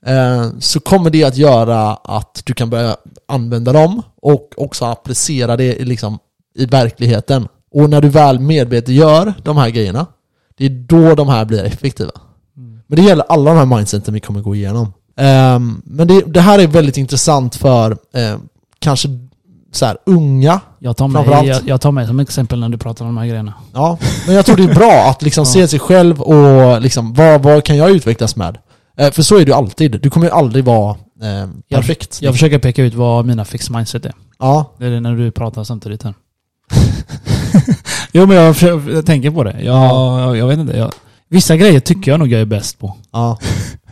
Eh, 0.05 0.49
så 0.59 0.79
kommer 0.79 1.09
det 1.09 1.23
att 1.23 1.37
göra 1.37 1.93
att 1.93 2.41
du 2.45 2.53
kan 2.53 2.69
börja 2.69 2.97
använda 3.27 3.73
dem 3.73 4.01
och 4.21 4.53
också 4.57 4.85
applicera 4.85 5.57
det 5.57 5.75
i 5.75 5.85
liksom, 5.85 6.19
i 6.55 6.65
verkligheten. 6.65 7.47
Och 7.71 7.89
när 7.89 8.01
du 8.01 8.09
väl 8.09 8.39
medvetet 8.39 8.93
gör 8.95 9.33
de 9.43 9.57
här 9.57 9.69
grejerna, 9.69 10.05
det 10.57 10.65
är 10.65 10.69
då 10.69 11.15
de 11.15 11.29
här 11.29 11.45
blir 11.45 11.63
effektiva. 11.63 12.11
Men 12.87 12.95
det 12.95 13.01
gäller 13.01 13.25
alla 13.29 13.51
de 13.51 13.57
här 13.57 13.77
mindseten 13.77 14.13
vi 14.13 14.19
kommer 14.19 14.41
gå 14.41 14.55
igenom. 14.55 14.93
Ehm, 15.15 15.81
men 15.85 16.07
det, 16.07 16.21
det 16.21 16.41
här 16.41 16.59
är 16.59 16.67
väldigt 16.67 16.97
intressant 16.97 17.55
för 17.55 17.91
eh, 17.91 18.37
kanske 18.79 19.09
så 19.71 19.85
här, 19.85 19.97
unga. 20.05 20.59
Jag 20.79 20.97
tar, 20.97 21.07
mig, 21.07 21.47
jag, 21.47 21.61
jag 21.65 21.81
tar 21.81 21.91
mig 21.91 22.07
som 22.07 22.19
exempel 22.19 22.59
när 22.59 22.69
du 22.69 22.77
pratar 22.77 23.05
om 23.05 23.15
de 23.15 23.17
här 23.21 23.27
grejerna. 23.27 23.53
Ja, 23.73 23.97
men 24.25 24.35
jag 24.35 24.45
tror 24.45 24.55
det 24.57 24.63
är 24.63 24.75
bra 24.75 24.91
att 25.09 25.21
liksom 25.21 25.45
se 25.45 25.67
sig 25.67 25.79
själv 25.79 26.21
och 26.21 26.81
liksom, 26.81 27.13
vad, 27.13 27.43
vad 27.43 27.63
kan 27.63 27.77
jag 27.77 27.89
utvecklas 27.89 28.35
med? 28.35 28.57
Eh, 28.97 29.11
för 29.11 29.21
så 29.21 29.35
är 29.35 29.39
det 29.39 29.45
ju 29.45 29.53
alltid. 29.53 30.01
Du 30.01 30.09
kommer 30.09 30.27
ju 30.27 30.31
aldrig 30.33 30.63
vara 30.65 30.89
eh, 31.21 31.49
perfekt. 31.69 32.21
Jag 32.21 32.33
försöker 32.33 32.59
peka 32.59 32.83
ut 32.83 32.93
vad 32.93 33.25
mina 33.25 33.45
fix 33.45 33.69
mindset 33.69 34.05
är. 34.05 34.13
Ja, 34.39 34.73
Det 34.77 34.85
är 34.85 34.89
det 34.91 34.99
när 34.99 35.15
du 35.15 35.31
pratar 35.31 35.63
samtidigt 35.63 36.03
här. 36.03 36.13
jo 38.11 38.25
men 38.25 38.37
jag, 38.37 38.55
försöker, 38.55 38.93
jag 38.93 39.05
tänker 39.05 39.31
på 39.31 39.43
det. 39.43 39.55
Jag, 39.61 39.75
Ja. 39.75 40.19
jag, 40.21 40.37
jag 40.37 40.47
vet 40.47 40.59
inte. 40.59 40.77
Jag, 40.77 40.91
vissa 41.29 41.55
grejer 41.57 41.79
tycker 41.79 42.11
jag 42.11 42.19
nog 42.19 42.27
jag 42.31 42.41
är 42.41 42.45
bäst 42.45 42.79
på. 42.79 42.95
ja. 43.11 43.39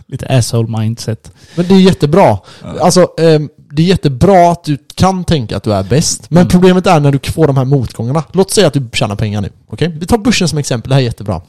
Lite 0.08 0.26
asshole 0.28 0.80
mindset. 0.80 1.32
Men 1.56 1.68
det 1.68 1.74
är 1.74 1.80
jättebra. 1.80 2.38
Alltså, 2.82 3.08
ehm, 3.18 3.50
det 3.76 3.82
är 3.82 3.86
jättebra 3.86 4.52
att 4.52 4.64
du 4.64 4.78
kan 4.96 5.24
tänka 5.24 5.58
att 5.58 5.64
du 5.64 5.74
är 5.74 5.84
bäst. 5.84 6.30
Men 6.30 6.42
Mm. 6.42 6.50
problemet 6.50 6.88
är 6.88 7.00
när 7.00 7.12
du 7.12 7.20
får 7.32 7.48
de 7.48 7.58
här 7.58 7.66
motgångarna. 7.66 8.24
Låt 8.32 8.52
säga 8.52 8.68
att 8.68 8.74
du 8.74 8.90
tjänar 8.94 9.16
pengar 9.16 9.42
nu. 9.42 9.50
Okej? 9.70 9.88
Vi 10.00 10.06
tar 10.06 10.18
börsen 10.18 10.48
som 10.48 10.58
exempel. 10.58 10.90
Det 10.90 10.96
här 10.96 11.02
är 11.02 11.06
jättebra. 11.06 11.42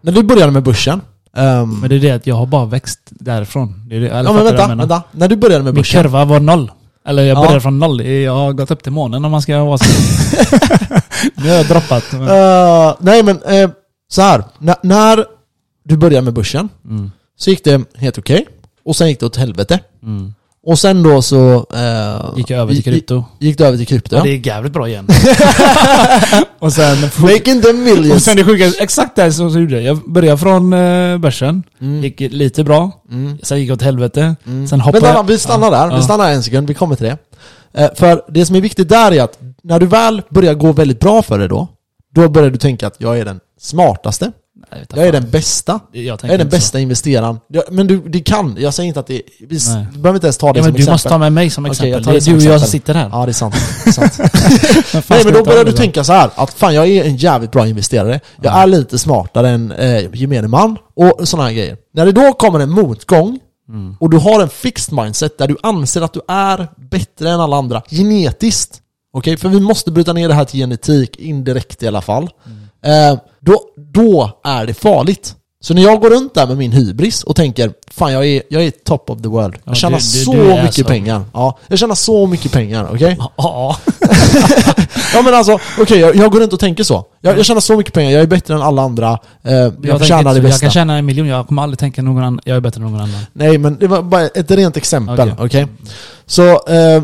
När 0.00 0.12
du 0.12 0.22
började 0.22 0.52
med 0.52 0.62
börsen. 0.62 1.00
ehm, 1.36 1.80
Men 1.80 1.90
det 1.90 1.96
är 1.96 2.00
det 2.00 2.10
att 2.10 2.26
jag 2.26 2.34
har 2.34 2.46
bara 2.46 2.64
växt 2.64 3.00
därifrån. 3.10 3.86
Det 3.88 3.96
är 3.96 4.00
det, 4.00 4.08
eller 4.08 4.30
ja 4.30 4.32
men 4.32 4.44
vänta, 4.44 4.74
vänta. 4.74 5.02
När 5.12 5.28
du 5.28 5.36
började 5.36 5.64
med 5.64 5.74
Min 5.74 5.80
börsen. 5.80 6.02
kurva 6.02 6.24
var 6.24 6.40
noll. 6.40 6.70
Eller 7.06 7.22
jag 7.22 7.36
Ja. 7.36 7.40
började 7.42 7.60
från 7.60 7.78
noll. 7.78 8.06
Jag 8.06 8.34
har 8.34 8.52
gått 8.52 8.70
upp 8.70 8.82
till 8.82 8.92
månen 8.92 9.24
om 9.24 9.30
man 9.30 9.42
ska 9.42 9.64
vara 9.64 9.78
så. 9.78 9.84
nu 11.34 11.48
har 11.48 11.56
jag 11.56 11.66
droppat. 11.66 12.04
Men, 12.12 12.22
Eh, 12.22 12.94
nej 13.00 13.22
men, 13.22 13.42
eh, 13.42 13.70
så 14.08 14.22
här. 14.22 14.44
N- 14.62 14.74
när 14.82 15.24
du 15.84 15.96
började 15.96 16.22
med 16.24 16.34
börsen 16.34 16.68
mm, 16.84 17.10
så 17.38 17.50
gick 17.50 17.64
det 17.64 17.80
helt 17.96 18.18
okej. 18.18 18.46
Och 18.84 18.96
sen 18.96 19.08
gick 19.08 19.20
det 19.20 19.26
åt 19.26 19.36
helvete. 19.36 19.78
mm. 20.02 20.34
Och 20.66 20.78
sen 20.78 21.02
då 21.02 21.22
så... 21.22 21.66
eh, 21.74 22.36
Gick 22.38 22.50
jag 22.50 22.60
över 22.60 22.74
till 22.74 22.82
krypto. 22.84 23.24
Gick 23.38 23.58
du 23.58 23.64
över 23.64 23.76
till 23.78 23.86
krypto? 23.86 24.16
Ja, 24.16 24.22
det 24.22 24.30
är 24.30 24.46
jävligt 24.46 24.72
bra 24.72 24.88
igen. 24.88 25.08
och 26.58 26.72
sen... 26.72 26.96
Making 27.18 27.62
the 27.62 27.68
Och 27.68 27.74
millions! 27.74 28.24
sen 28.24 28.36
det 28.36 28.44
sjuka, 28.44 28.66
exakt 28.82 29.16
det 29.16 29.32
så, 29.32 29.50
så 29.50 29.58
gjorde 29.58 29.74
jag. 29.74 29.82
Jag 29.82 30.12
började 30.12 30.38
från 30.38 30.72
eh, 30.72 31.18
börsen, 31.18 31.62
Mm. 31.80 32.02
gick 32.04 32.20
lite 32.20 32.64
bra, 32.64 32.90
Mm. 33.10 33.38
sen 33.42 33.58
gick 33.60 33.68
det 33.68 33.74
åt 33.74 33.82
helvete, 33.82 34.36
Mm. 34.46 34.66
sen 34.68 34.80
hoppade 34.80 35.04
Vänta, 35.06 35.18
jag... 35.18 35.24
vi 35.26 35.38
stannar 35.38 35.70
där. 35.70 35.90
Ja. 35.90 35.96
Vi 35.96 36.02
stannar 36.02 36.30
en 36.30 36.42
sekund, 36.42 36.68
vi 36.68 36.74
kommer 36.74 36.96
till 36.96 37.06
det. 37.06 37.18
Eh, 37.82 37.90
för 37.94 38.22
det 38.28 38.46
som 38.46 38.56
är 38.56 38.60
viktigt 38.60 38.88
där 38.88 39.12
är 39.12 39.22
att 39.22 39.38
när 39.62 39.80
du 39.80 39.86
väl 39.86 40.22
börjar 40.28 40.54
gå 40.54 40.72
väldigt 40.72 41.00
bra 41.00 41.22
för 41.22 41.38
dig 41.38 41.48
då, 41.48 41.68
då 42.14 42.28
börjar 42.28 42.50
du 42.50 42.58
tänka 42.58 42.86
att 42.86 42.94
jag 42.98 43.18
är 43.18 43.24
den 43.24 43.40
smartaste. 43.60 44.32
Nej, 44.72 44.86
Jag 44.94 45.06
är 45.06 45.12
den 45.12 45.30
bästa. 45.30 45.80
Jag, 45.92 46.04
Jag 46.04 46.24
är 46.24 46.28
den 46.28 46.40
inte 46.40 46.56
så. 46.56 46.60
bästa 46.60 46.80
investeraren. 46.80 47.40
Jag, 47.48 47.64
men 47.70 47.86
du, 47.86 48.08
det 48.08 48.20
kan. 48.20 48.56
Jag 48.58 48.74
säger 48.74 48.88
inte 48.88 49.00
att 49.00 49.06
det... 49.06 49.22
Vi, 49.40 49.58
Nej. 49.68 49.86
du 49.92 49.98
behöver 49.98 50.16
inte 50.16 50.26
ens 50.26 50.38
ta 50.38 50.52
det 50.52 50.58
Ja, 50.58 50.64
som 50.64 50.72
du 50.72 50.78
exempel. 50.78 50.94
måste 50.94 51.08
ta 51.08 51.18
med 51.18 51.32
mig 51.32 51.50
som 51.50 51.66
exempel. 51.66 52.04
tar 52.04 52.12
det 52.12 52.18
det 52.18 52.26
är 52.26 52.30
du 52.30 52.36
och 52.36 52.42
jag 52.52 52.60
som 52.60 52.68
sitter 52.68 52.94
här. 52.94 53.08
Ja, 53.12 53.26
det 53.26 53.30
är 53.30 53.32
sant. 53.32 53.54
Det 53.84 53.90
är 53.90 53.92
sant. 53.92 54.18
Men 54.92 55.02
Nej 55.08 55.24
men 55.24 55.34
då 55.34 55.44
börjar 55.44 55.64
du 55.64 55.72
tänka 55.72 56.04
så 56.04 56.12
här 56.12 56.30
att 56.34 56.50
fan 56.50 56.74
jag 56.74 56.88
är 56.88 57.04
en 57.04 57.16
jävligt 57.16 57.52
bra 57.52 57.66
investerare. 57.66 58.20
Jag 58.42 58.54
är 58.62 58.66
lite 58.66 58.98
smartare 58.98 59.50
än 59.50 59.72
eh, 59.72 60.14
gemene 60.14 60.48
man 60.48 60.76
och 60.96 61.28
sådana 61.28 61.48
här 61.48 61.54
grejer. 61.54 61.76
När 61.94 62.06
det 62.06 62.12
då 62.12 62.32
kommer 62.32 62.60
en 62.60 62.70
motgång 62.70 63.38
Mm. 63.68 63.96
och 64.00 64.10
du 64.10 64.16
har 64.16 64.40
en 64.42 64.48
fixed 64.48 64.94
mindset 64.98 65.38
där 65.38 65.48
du 65.48 65.56
anser 65.62 66.00
att 66.02 66.12
du 66.12 66.20
är 66.28 66.68
bättre 66.90 67.30
än 67.30 67.40
alla 67.40 67.56
andra 67.56 67.82
genetiskt. 67.90 68.80
Okej, 69.12 69.36
för 69.36 69.48
vi 69.48 69.60
måste 69.60 69.90
bryta 69.90 70.12
ner 70.12 70.28
det 70.28 70.34
här 70.34 70.44
till 70.44 70.60
genetik 70.60 71.16
indirekt 71.16 71.82
i 71.82 71.86
alla 71.88 72.00
fall. 72.00 72.30
Mm. 72.82 73.12
Eh, 73.12 73.18
då, 73.40 73.60
då 73.92 74.40
är 74.44 74.66
det 74.66 74.74
farligt. 74.74 75.34
Så 75.62 75.74
när 75.74 75.82
jag 75.82 76.00
går 76.00 76.10
runt 76.10 76.34
där 76.34 76.46
med 76.46 76.56
min 76.56 76.72
hybris 76.72 77.22
och 77.22 77.36
tänker 77.36 77.72
Fan 77.90 78.12
jag 78.12 78.26
är, 78.26 78.42
jag 78.50 78.64
är 78.64 78.70
top 78.70 79.10
of 79.10 79.22
the 79.22 79.28
world. 79.28 79.54
Jag 79.64 79.70
Ja, 79.72 79.74
tjänar 79.74 79.98
du- 79.98 80.04
du- 80.18 80.24
så 80.24 80.32
du 80.32 80.62
mycket 80.62 80.74
så. 80.74 80.84
pengar. 80.84 81.22
Ja, 81.32 81.58
jag 81.68 81.78
tjänar 81.78 81.94
så 81.94 82.26
mycket 82.26 82.52
pengar, 82.52 82.88
okej? 82.94 83.18
Ja. 83.36 83.76
Ja 85.14 85.22
men 85.22 85.34
alltså, 85.34 85.58
okej 85.80 85.98
jag, 85.98 86.16
jag 86.16 86.32
går 86.32 86.40
runt 86.40 86.52
och 86.52 86.60
tänker 86.60 86.84
så. 86.84 87.04
Jag, 87.20 87.38
jag 87.38 87.44
tjänar 87.46 87.60
så 87.60 87.76
mycket 87.76 87.94
pengar, 87.94 88.10
jag 88.10 88.22
är 88.22 88.26
bättre 88.26 88.54
än 88.54 88.62
alla 88.62 88.82
andra. 88.82 89.18
Eh, 89.42 89.52
jag 89.52 89.62
Jag, 89.62 89.72
tänker 89.98 90.16
det 90.24 90.30
så. 90.30 90.36
jag 90.36 90.42
bästa. 90.42 90.60
kan 90.60 90.70
tjäna 90.70 90.96
en 90.98 91.06
miljon, 91.06 91.26
jag 91.26 91.46
kommer 91.46 91.62
aldrig 91.62 91.78
tänka 91.78 92.02
någon 92.02 92.18
annan, 92.18 92.40
jag 92.44 92.56
är 92.56 92.60
bättre 92.60 92.78
än 92.82 92.90
någon 92.92 93.00
annan. 93.00 93.20
Nej 93.32 93.58
men 93.58 93.76
det 93.78 93.86
var 93.86 94.02
bara 94.02 94.22
ett 94.26 94.50
rent 94.50 94.76
exempel, 94.76 95.20
okej? 95.20 95.34
Okej. 95.46 95.66
Så, 96.26 96.42
eh, 96.52 97.02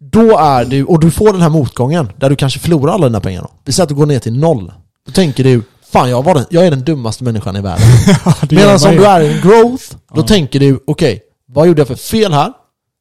då 0.00 0.38
är 0.38 0.64
du, 0.64 0.84
och 0.84 1.00
du 1.00 1.10
får 1.10 1.32
den 1.32 1.42
här 1.42 1.48
motgången 1.48 2.12
där 2.16 2.30
du 2.30 2.36
kanske 2.36 2.58
förlorar 2.60 2.92
alla 2.92 3.06
dina 3.06 3.20
pengar 3.20 3.42
då. 3.42 3.50
Vi 3.64 3.72
säger 3.72 3.82
att 3.82 3.88
du 3.88 3.94
går 3.94 4.06
ner 4.06 4.18
till 4.18 4.38
noll. 4.38 4.72
Då 5.06 5.12
tänker 5.12 5.44
du, 5.44 5.62
fan 5.98 6.10
jag, 6.10 6.22
var 6.24 6.34
den, 6.34 6.44
jag 6.50 6.66
är 6.66 6.70
den 6.70 6.84
dummaste 6.84 7.24
människan 7.24 7.56
i 7.56 7.60
världen. 7.60 7.86
Medan 8.50 8.74
om 8.86 8.96
du 8.96 9.06
är 9.06 9.20
i 9.20 9.32
en 9.32 9.40
growth, 9.40 9.84
då 10.14 10.20
Ja. 10.20 10.26
tänker 10.26 10.60
du, 10.60 10.80
okej, 10.86 11.20
vad 11.48 11.68
gjorde 11.68 11.80
jag 11.80 11.88
för 11.88 11.94
fel 11.94 12.32
här? 12.32 12.52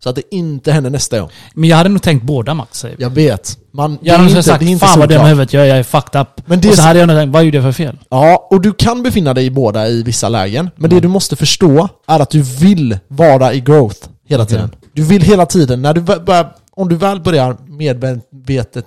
Så 0.03 0.09
att 0.09 0.15
det 0.15 0.21
inte 0.35 0.71
händer 0.71 0.89
nästa 0.89 1.19
gång. 1.19 1.29
Men 1.53 1.69
jag 1.69 1.77
hade 1.77 1.89
nog 1.89 2.01
tänkt 2.01 2.23
båda 2.23 2.53
Max. 2.53 2.79
säger. 2.79 2.95
Jag 2.99 3.09
vet. 3.09 3.57
Man, 3.73 3.97
Jag 4.01 4.13
hade 4.13 4.23
nog 4.23 4.31
inte, 4.31 4.43
sagt, 4.43 4.59
det 4.59 4.65
är 4.65 4.69
inte 4.69 4.85
fan 4.85 4.99
vad 4.99 5.09
dum 5.09 5.21
i 5.25 5.29
huvudet 5.29 5.53
jag 5.53 5.63
är, 5.63 5.67
jag 5.67 5.77
är 5.77 5.83
fucked 5.83 6.21
up. 6.21 6.27
Men 6.45 6.61
det 6.61 6.67
och 6.69 6.73
så 6.75 6.81
så- 6.81 6.87
hade 6.87 6.99
jag 6.99 7.07
nog 7.07 7.17
tänkt, 7.17 7.33
vad 7.33 7.43
gjorde 7.43 7.57
jag 7.57 7.63
för 7.63 7.71
fel? 7.71 7.97
Ja, 8.09 8.47
och 8.51 8.61
du 8.61 8.73
kan 8.73 9.03
befinna 9.03 9.33
dig 9.33 9.45
i 9.45 9.49
båda 9.51 9.87
i 9.87 10.03
vissa 10.03 10.29
lägen. 10.29 10.69
Men 10.75 10.89
det 10.89 10.99
du 10.99 11.07
måste 11.07 11.35
förstå 11.35 11.89
är 12.07 12.19
att 12.19 12.29
du 12.29 12.41
vill 12.41 12.97
vara 13.07 13.53
i 13.53 13.59
growth 13.59 13.99
hela 14.27 14.45
tiden. 14.45 14.75
Du 14.93 15.03
vill 15.03 15.21
hela 15.21 15.45
tiden, 15.45 15.81
när 15.81 15.93
du 15.93 16.01
börjar, 16.01 16.51
om 16.75 16.89
du 16.89 16.95
väl 16.95 17.19
börjar 17.19 17.57
medvetet... 17.67 18.85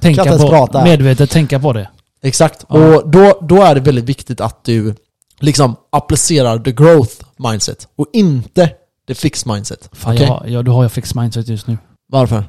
Tänka 0.00 0.24
på, 0.24 0.48
prata. 0.48 0.84
medvetet 0.84 1.30
tänka 1.30 1.58
på 1.60 1.72
det. 1.72 1.88
Exakt. 2.22 2.66
Ja. 2.68 2.96
Och 2.96 3.10
då, 3.10 3.38
då 3.42 3.62
är 3.62 3.74
det 3.74 3.80
väldigt 3.80 4.04
viktigt 4.04 4.40
att 4.40 4.64
du 4.64 4.94
liksom 5.40 5.76
applicerar 5.90 6.58
the 6.58 6.72
growth 6.72 7.14
mindset 7.36 7.88
och 7.96 8.06
inte 8.12 8.70
the 9.08 9.14
fixed 9.14 9.52
mindset. 9.54 9.88
Fan, 9.92 10.14
Okej? 10.14 10.26
jag, 10.26 10.50
ja, 10.50 10.62
då 10.62 10.72
har 10.72 10.82
jag 10.82 10.92
fixed 10.92 11.22
mindset 11.22 11.48
just 11.48 11.66
nu. 11.66 11.78
Varför? 12.08 12.44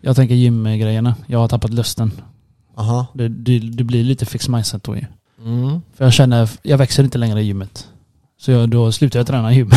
Jag 0.00 0.16
tänker 0.16 0.34
gymgrejerna. 0.34 1.14
Jag 1.26 1.38
har 1.38 1.48
tappat 1.48 1.70
lusten. 1.70 2.12
Aha. 2.76 3.06
Det, 3.14 3.28
det, 3.28 3.58
det 3.58 3.84
blir 3.84 4.04
lite 4.04 4.26
fixed 4.26 4.50
mindset 4.50 4.84
då 4.84 4.96
ju. 4.96 5.04
Mm. 5.44 5.80
För 5.96 6.04
jag 6.04 6.12
känner, 6.12 6.50
jag 6.62 6.78
växer 6.78 7.04
inte 7.04 7.18
längre 7.18 7.40
i 7.40 7.44
gymmet. 7.44 7.86
Så 8.40 8.50
jag, 8.50 8.68
då 8.68 8.92
slutar 8.92 9.18
jag 9.18 9.26
träna 9.26 9.52
i 9.52 9.56
gym. 9.56 9.70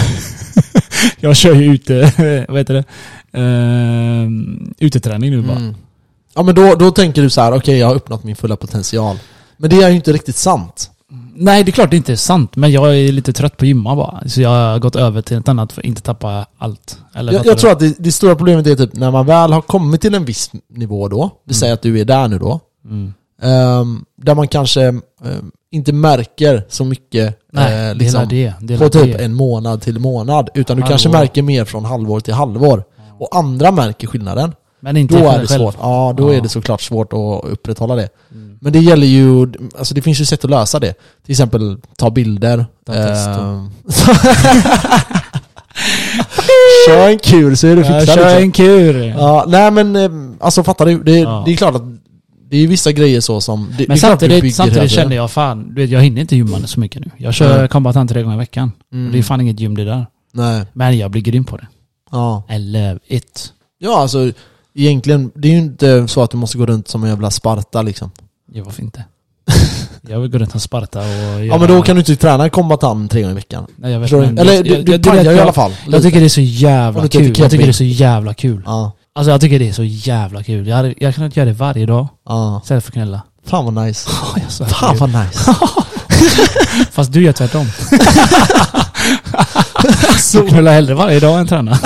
jag 1.20 1.36
kör 1.36 1.56
ju 1.56 1.74
ute, 1.74 2.14
vad 2.50 2.58
heter 2.58 2.74
det? 2.74 2.86
Uh, 3.40 4.30
uteträning 4.80 5.32
nu 5.32 5.42
bara. 5.42 5.58
Mm. 5.58 5.76
Ja 6.36 6.44
men 6.44 6.56
då, 6.56 6.76
då 6.76 6.92
tänker 6.92 7.22
du 7.22 7.30
så 7.30 7.42
här: 7.42 7.54
okej 7.54 7.78
jag 7.78 7.88
har 7.88 7.96
uppnått 7.96 8.24
min 8.24 8.36
fulla 8.36 8.56
potential. 8.56 9.20
Men 9.62 9.70
det 9.70 9.76
är 9.84 9.90
ju 9.90 9.96
inte 9.96 10.14
riktigt 10.14 10.36
sant. 10.36 10.92
Nej, 11.36 11.64
det 11.64 11.70
är 11.70 11.72
klart 11.74 11.90
det 11.92 11.98
inte 11.98 12.12
är 12.12 12.16
sant. 12.16 12.56
Men 12.56 12.72
jag 12.72 12.98
är 13.00 13.12
lite 13.12 13.34
trött 13.34 13.58
på 13.58 13.66
gymma 13.66 13.96
bara. 13.96 14.24
Så 14.30 14.42
jag 14.42 14.50
har 14.50 14.80
gått 14.80 14.96
över 14.96 15.22
till 15.22 15.38
ett 15.38 15.50
annat 15.50 15.72
för 15.72 15.82
att 15.82 15.86
inte 15.86 16.02
tappa 16.02 16.46
allt. 16.58 16.98
Eller 17.16 17.34
Jag, 17.34 17.46
jag 17.46 17.58
tror 17.58 17.72
att 17.72 17.80
det, 17.80 17.96
det 18.00 18.12
stora 18.12 18.36
problemet 18.36 18.68
är 18.68 18.76
typ 18.76 18.94
när 18.94 19.12
man 19.12 19.26
väl 19.26 19.54
har 19.54 19.62
kommit 19.62 20.02
till 20.02 20.16
en 20.16 20.26
viss 20.26 20.52
nivå 20.70 21.08
då, 21.08 21.30
vi 21.46 21.54
säger 21.54 21.74
att 21.74 21.82
du 21.82 22.00
är 22.00 22.06
där 22.06 22.28
nu 22.28 22.40
då, 22.40 22.60
Mm. 22.86 23.14
ehm, 23.42 24.06
där 24.22 24.36
man 24.36 24.48
kanske 24.48 24.82
ehm, 24.84 25.02
inte 25.72 25.94
märker 25.94 26.66
så 26.70 26.86
mycket 26.86 27.40
Nej, 27.54 27.90
eh, 27.90 27.96
liksom, 27.96 28.28
det 28.30 28.54
det. 28.62 28.78
på 28.78 28.90
typ 28.90 29.18
det. 29.18 29.24
en 29.26 29.34
månad 29.34 29.82
till 29.82 30.00
månad, 30.00 30.50
utan 30.54 30.78
du 30.78 30.82
Halvår. 30.84 30.92
kanske 30.92 31.10
märker 31.10 31.42
mer 31.42 31.66
från 31.66 31.86
halvår 31.86 32.20
till 32.20 32.34
halvår. 32.34 32.84
Och 33.20 33.36
andra 33.36 33.72
märker 33.72 34.08
skillnaden. 34.08 34.54
Men 34.82 34.98
inte 34.98 35.14
Då 35.20 35.20
är 35.30 35.40
det 35.40 35.48
själv. 35.48 35.60
svårt. 35.60 35.76
Ja, 35.82 36.14
då 36.18 36.34
Ja. 36.34 36.38
är 36.38 36.42
det 36.42 36.50
såklart 36.50 36.82
svårt 36.82 37.14
att 37.14 37.52
upprätthålla 37.52 37.96
det. 37.96 38.10
Mm. 38.32 38.58
Men 38.62 38.74
det 38.74 38.80
gäller 38.80 39.08
ju, 39.08 39.52
alltså 39.78 39.94
det 39.94 40.02
finns 40.02 40.22
ju 40.22 40.26
sätt 40.26 40.44
att 40.44 40.50
lösa 40.52 40.80
det. 40.80 40.94
Till 41.26 41.32
exempel 41.32 41.78
ta 41.98 42.10
bilder. 42.10 42.66
Ehm, 42.90 43.70
Kör 46.88 47.10
en 47.10 47.20
kur 47.20 47.56
så 47.56 47.68
är 47.68 47.76
du 47.76 47.82
Jag 47.82 48.02
fixad 48.02 48.16
kör 48.20 48.26
liksom. 48.26 48.44
en 48.44 48.52
kur. 48.52 49.04
Ja, 49.04 49.46
nej 49.48 49.72
men 49.72 49.96
eh, 49.96 50.12
alltså 50.40 50.64
fattar 50.64 50.86
du? 50.86 51.04
Det, 51.04 51.20
Ja. 51.20 51.44
det 51.46 51.52
är 51.52 51.56
klart 51.56 51.76
att 51.76 51.84
det 52.50 52.58
är 52.58 52.68
vissa 52.68 52.92
grejer 52.92 53.22
så 53.22 53.42
som... 53.42 53.62
Det, 53.66 53.68
det 53.72 53.78
Men 53.78 53.88
bygger 53.96 53.96
samtidigt, 54.08 54.56
samtidigt 54.56 54.92
känner 54.92 55.16
jag 55.16 55.32
fan, 55.32 55.74
du 55.76 55.82
vet, 55.82 55.90
jag 55.90 56.02
hinner 56.02 56.22
inte 56.22 56.36
gymma 56.36 56.60
så 56.68 56.80
mycket 56.80 57.02
nu. 57.02 57.12
Jag 57.18 57.34
kör 57.34 57.60
Nej. 57.60 57.68
combat 57.68 58.10
tre 58.10 58.22
gånger 58.24 58.36
i 58.36 58.40
veckan. 58.40 58.72
Mm. 58.94 59.12
Det 59.12 59.18
är 59.20 59.24
fan 59.24 59.42
inget 59.42 59.60
gym 59.60 59.78
det 59.78 59.86
där. 59.86 60.06
Nej. 60.34 60.66
Men 60.74 60.98
jag 60.98 61.12
blir 61.12 61.22
grym 61.22 61.44
på 61.44 61.58
det. 61.58 61.68
Ja. 62.12 62.44
I 62.50 62.60
love 62.60 63.00
it. 63.08 63.54
ja, 63.80 64.00
alltså 64.02 64.32
egentligen, 64.76 65.32
det 65.36 65.48
är 65.48 65.52
ju 65.52 65.58
inte 65.58 66.08
så 66.08 66.24
att 66.24 66.32
du 66.32 66.38
måste 66.38 66.58
gå 66.58 66.66
runt 66.66 66.88
som 66.88 67.04
en 67.04 67.10
jävla 67.10 67.32
Sparta 67.32 67.82
liksom. 67.82 68.12
Ja, 68.54 68.64
varför 68.64 68.82
inte? 68.84 69.04
jag 70.08 70.20
vill 70.20 70.32
gå 70.32 70.38
runt 70.38 70.56
och 70.56 70.62
Sparta 70.62 71.00
och 71.00 71.06
göra... 71.06 71.46
Ja 71.46 71.58
men 71.58 71.68
då 71.68 71.82
kan 71.82 71.96
du 71.96 72.00
inte 72.00 72.16
träna 72.16 72.50
kombatan 72.50 73.08
tre 73.08 73.22
gånger 73.22 73.32
i 73.32 73.36
veckan. 73.36 73.66
Nej, 73.76 73.92
jag 73.92 74.00
vet, 74.00 74.10
Förstår 74.10 74.26
men- 74.26 74.38
Eller 74.38 74.54
jag- 74.54 74.64
du, 74.64 74.70
jag- 74.70 74.86
du 74.86 74.92
jag- 74.92 75.04
pajar 75.04 75.24
jag- 75.24 75.36
i 75.36 75.40
alla 75.40 75.54
fall. 75.54 75.72
Jag 75.88 76.02
tycker 76.02 76.20
det 76.20 76.26
är 76.26 76.30
så 76.30 76.42
jävla 76.42 77.08
kul. 77.08 77.40
Jag 77.40 77.52
tycker 77.52 77.64
det 77.66 77.72
är 77.72 77.74
så 77.74 77.84
jävla 77.84 78.34
kul. 78.34 78.62
Ja, 78.66 78.92
Alltså 79.16 79.32
jag 79.32 79.42
tycker 79.42 79.60
det 79.60 79.70
är 79.70 79.74
så 79.74 79.84
jävla 79.84 80.44
kul. 80.44 80.68
Jag, 80.68 80.76
hade, 80.76 80.94
jag 80.98 81.16
kan 81.16 81.26
inte 81.26 81.40
göra 81.40 81.50
det 81.50 81.56
varje 81.56 81.86
dag 81.86 82.08
ja. 82.28 82.60
istället 82.64 82.84
för 82.84 82.90
att 82.92 82.94
knulla. 82.94 83.22
Fan 83.46 83.66
vad 83.76 83.86
nice. 83.86 84.10
Jag 84.36 84.52
svär 84.52 84.66
på 84.66 84.72
Fan 84.74 84.98
vad 84.98 85.10
nice. 85.10 85.56
Fast 86.92 87.14
du 87.14 87.24
gör 87.24 87.34
tvärtom. 87.34 87.66
Du 90.34 90.48
knullar 90.48 90.74
hellre 90.74 90.94
varje 90.94 91.20
dag 91.20 91.40
än 91.40 91.48
tränar. 91.48 91.78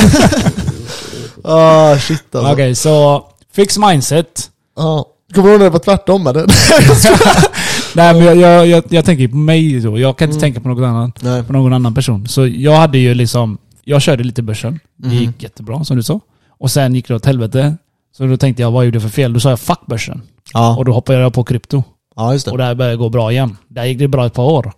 Ah 1.47 1.97
shit 1.97 2.35
alltså. 2.35 2.53
Okej, 2.53 2.75
så 2.75 3.25
fix 3.55 3.77
mindset. 3.77 4.49
Ja. 4.77 5.05
Kommer 5.33 5.47
du 5.47 5.51
ihåg 5.53 5.59
när 5.59 5.65
det 5.65 5.69
var 5.71 5.79
tvärtom 5.79 6.27
eller? 6.27 6.45
Nej 7.95 8.13
men 8.13 8.23
jag, 8.23 8.35
jag, 8.37 8.67
jag, 8.67 8.83
jag 8.89 9.05
tänker 9.05 9.27
på 9.27 9.35
mig 9.35 9.79
då. 9.79 9.99
Jag 9.99 10.17
kan 10.17 10.29
inte 10.29 10.33
Mm. 10.37 10.41
tänka 10.41 10.59
på 10.59 10.67
något 10.69 10.83
annat. 10.85 11.21
Nej. 11.21 11.43
På 11.43 11.53
någon 11.53 11.73
annan 11.73 11.93
person. 11.95 12.27
Så 12.27 12.47
jag 12.47 12.75
hade 12.75 12.97
ju 12.97 13.13
liksom, 13.13 13.57
jag 13.83 14.01
körde 14.01 14.23
lite 14.23 14.41
börsen. 14.41 14.79
Det 14.97 15.15
gick 15.15 15.43
jättebra 15.43 15.83
som 15.83 15.97
du 15.97 16.03
sa. 16.03 16.19
Och 16.59 16.71
sen 16.71 16.95
gick 16.95 17.07
det 17.07 17.15
åt 17.15 17.25
helvete. 17.25 17.77
Så 18.17 18.25
då 18.25 18.37
tänkte 18.37 18.61
jag, 18.61 18.71
vad 18.71 18.85
gjorde 18.85 18.95
jag 18.95 19.03
för 19.03 19.09
fel? 19.09 19.33
Då 19.33 19.39
sa 19.39 19.49
jag 19.49 19.59
fuck 19.59 19.79
börsen. 19.87 20.21
Ja. 20.53 20.77
Och 20.77 20.85
då 20.85 20.91
hoppade 20.93 21.19
jag 21.19 21.33
på 21.33 21.43
krypto. 21.43 21.83
ja, 22.15 22.33
just 22.33 22.47
Och 22.47 22.57
det. 22.57 22.63
där 22.63 22.75
började 22.75 22.93
det 22.95 22.97
gå 22.97 23.09
bra 23.09 23.31
igen. 23.31 23.57
Där 23.67 23.85
gick 23.85 23.99
det 23.99 24.07
bra 24.07 24.25
ett 24.25 24.33
par 24.33 24.43
år. 24.43 24.71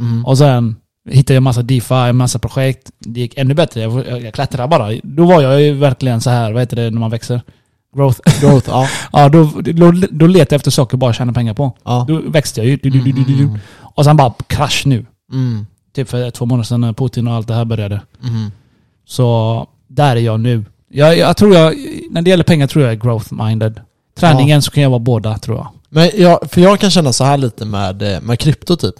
Mm. 0.00 0.26
Och 0.26 0.38
sen 0.38 0.76
hittade 1.08 1.34
jag 1.34 1.42
massa 1.42 1.62
DeFi, 1.62 2.12
massa 2.12 2.38
projekt. 2.38 2.90
Det 2.98 3.20
gick 3.20 3.38
ännu 3.38 3.54
bättre. 3.54 3.80
Jag, 3.80 4.22
jag, 4.22 4.34
klättrade 4.34 4.68
bara. 4.68 4.92
Då 5.02 5.26
var 5.26 5.42
jag 5.42 5.62
ju 5.62 5.72
verkligen 5.72 6.20
så 6.20 6.30
här, 6.30 6.52
vad 6.52 6.62
heter 6.62 6.76
det 6.76 6.90
när 6.90 7.00
man 7.00 7.10
växer? 7.10 7.40
Growth. 7.96 8.40
Growth, 8.40 8.68
ja. 8.68 8.88
ja, 9.12 9.28
då, 9.28 9.44
då, 9.60 9.92
då 10.10 10.26
letade 10.26 10.54
jag 10.54 10.56
efter 10.56 10.70
saker 10.70 10.96
bara 10.96 11.12
tjäna 11.12 11.32
pengar 11.32 11.54
på. 11.54 11.72
ja. 11.84 12.04
Då 12.08 12.20
växte 12.20 12.60
jag 12.60 12.66
ju. 12.66 12.76
Du, 12.76 12.90
du, 12.90 13.12
du. 13.12 13.42
Mm. 13.42 13.58
Och 13.80 14.04
sen 14.04 14.16
bara 14.16 14.34
krasch 14.46 14.82
nu. 14.86 15.06
Mm. 15.32 15.66
Typ 15.94 16.08
för 16.08 16.30
två 16.30 16.46
månader 16.46 16.64
sedan 16.64 16.80
när 16.80 16.92
Putin 16.92 17.28
och 17.28 17.34
allt 17.34 17.48
det 17.48 17.54
här 17.54 17.64
började. 17.64 18.00
Mm. 18.22 18.50
Så 19.06 19.66
där 19.88 20.16
är 20.16 20.20
jag 20.20 20.40
nu. 20.40 20.64
Jag, 20.88 21.18
jag 21.18 21.36
tror 21.36 21.54
jag, 21.54 21.74
när 22.10 22.22
det 22.22 22.30
gäller 22.30 22.44
pengar 22.44 22.66
tror 22.66 22.84
jag 22.84 22.92
är 22.92 22.96
growth-minded. 22.96 23.80
Träningen 24.18 24.62
så 24.62 24.70
kan 24.70 24.82
jag 24.82 24.90
vara 24.90 24.98
båda 24.98 25.38
tror 25.38 25.56
jag. 25.56 25.68
Men 25.88 26.10
jag, 26.16 26.50
för 26.50 26.60
jag 26.60 26.80
kan 26.80 26.90
känna 26.90 27.12
så 27.12 27.24
här 27.24 27.36
lite 27.36 27.64
med, 27.64 28.02
eh, 28.14 28.20
med 28.20 28.38
krypto 28.38 28.76
typ. 28.76 28.94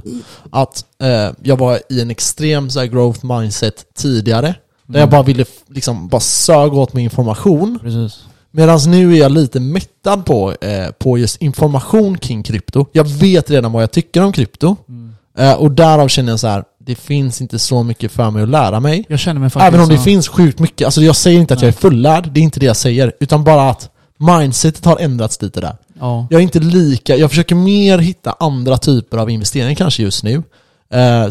Att 0.51 0.85
eh, 1.03 1.31
jag 1.43 1.57
var 1.59 1.79
i 1.91 2.01
en 2.01 2.11
extrem 2.11 2.71
så 2.71 2.79
här, 2.81 2.87
growth 2.87 3.25
mindset 3.27 3.85
tidigare. 3.97 4.55
Där 4.87 5.01
jag 5.01 5.11
bara 5.11 5.23
ville 5.23 5.45
liksom 5.69 6.09
bara 6.09 6.21
sög 6.21 6.75
åt 6.75 6.93
mig 6.93 7.05
information. 7.05 7.79
Precis. 7.83 8.25
Medan 8.51 8.81
nu 8.87 9.15
är 9.15 9.19
jag 9.19 9.33
lite 9.33 9.61
mättad 9.61 10.25
på, 10.27 10.53
eh, 10.61 10.91
på 10.99 11.19
just 11.19 11.37
information 11.43 12.19
kring 12.19 12.43
krypto. 12.43 12.87
Jag 12.93 13.05
vet 13.05 13.51
redan 13.51 13.73
vad 13.73 13.83
jag 13.83 13.91
tycker 13.91 14.23
om 14.23 14.33
krypto. 14.33 14.77
Mm. 14.89 15.15
Eh, 15.39 15.53
och 15.55 15.71
därav 15.71 16.09
känner 16.09 16.33
jag 16.33 16.41
så 16.41 16.47
här. 16.49 16.65
det 16.81 16.95
finns 16.95 17.41
inte 17.41 17.59
så 17.59 17.83
mycket 17.83 18.13
för 18.13 18.31
mig 18.31 18.43
att 18.43 18.49
lära 18.49 18.81
mig. 18.81 19.05
Jag 19.09 19.19
känner 19.19 19.41
mig 19.41 19.51
faktiskt 19.51 19.69
Även 19.69 19.81
om 19.81 19.89
det 19.89 19.97
så- 19.97 20.03
finns 20.03 20.29
sjukt 20.29 20.59
mycket. 20.59 20.85
Alltså 20.85 21.03
jag 21.03 21.17
säger 21.17 21.41
inte 21.41 21.55
att 21.55 21.63
jag 21.63 21.69
är 21.69 21.73
Nej. 21.73 21.81
fullärd, 21.81 22.31
det 22.33 22.41
är 22.41 22.43
inte 22.45 22.61
det 22.61 22.67
jag 22.67 22.77
säger. 22.77 23.13
Utan 23.21 23.45
bara 23.45 23.71
att 23.71 23.91
mindsetet 24.19 24.85
har 24.85 24.99
ändrats 24.99 25.43
lite 25.43 25.61
där. 25.61 25.77
Ja. 26.01 26.27
Jag 26.31 26.39
är 26.39 26.43
inte 26.43 26.59
lika, 26.61 27.17
jag 27.17 27.31
försöker 27.31 27.55
mer 27.55 27.99
hitta 27.99 28.37
andra 28.41 28.79
typer 28.79 29.19
av 29.19 29.31
investeringar 29.31 29.75
kanske 29.75 30.03
just 30.03 30.25
nu. 30.25 30.43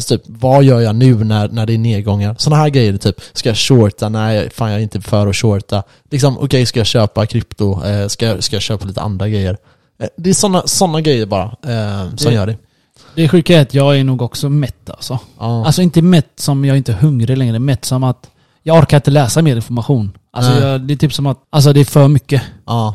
typ, 0.18 0.22
vad 0.26 0.64
gör 0.64 0.80
jag 0.80 0.96
nu 0.96 1.24
när, 1.24 1.48
när 1.48 1.66
det 1.66 1.74
är 1.74 1.78
nedgångar? 1.78 2.34
Sådana 2.38 2.62
här 2.62 2.68
grejer, 2.68 2.96
typ, 2.96 3.20
ska 3.32 3.48
jag 3.48 3.58
shorta? 3.58 4.08
Nej, 4.08 4.50
fan 4.50 4.70
jag 4.70 4.78
är 4.78 4.82
inte 4.82 5.00
för 5.00 5.26
att 5.26 5.36
shorta. 5.36 5.82
Liksom, 6.10 6.38
okej, 6.38 6.66
ska 6.66 6.80
jag 6.80 6.86
köpa 6.86 7.26
krypto? 7.26 7.84
Eh, 7.84 8.06
ska, 8.08 8.42
ska 8.42 8.56
jag 8.56 8.62
köpa 8.62 8.84
lite 8.84 9.00
andra 9.00 9.28
grejer? 9.28 9.56
Eh, 10.02 10.08
det 10.16 10.30
är 10.30 10.34
sådana 10.34 10.62
såna 10.66 11.00
grejer 11.00 11.26
bara 11.26 11.44
eh, 11.44 12.08
som 12.16 12.30
Det- 12.30 12.34
gör 12.34 12.46
det. 12.46 12.56
Det 13.14 13.28
sjuka 13.28 13.58
är 13.58 13.62
att 13.62 13.74
jag 13.74 13.98
är 13.98 14.04
nog 14.04 14.22
också 14.22 14.48
mätt 14.48 14.90
alltså. 14.90 15.18
Alltså 15.38 15.82
inte 15.82 16.02
mätt 16.02 16.32
som 16.36 16.64
jag 16.64 16.76
inte 16.76 16.92
är 16.92 16.96
hungrig 16.96 17.38
längre, 17.38 17.58
mätt 17.58 17.84
som 17.84 18.04
att 18.04 18.30
jag 18.62 18.78
orkar 18.78 18.96
inte 18.96 19.10
läsa 19.10 19.42
mer 19.42 19.56
information. 19.56 20.12
Alltså 20.30 20.52
jag, 20.52 20.80
det 20.80 20.94
är 20.94 20.96
typ 20.96 21.12
som 21.14 21.26
att, 21.26 21.38
alltså 21.50 21.72
det 21.72 21.80
är 21.80 21.84
för 21.84 22.08
mycket. 22.08 22.42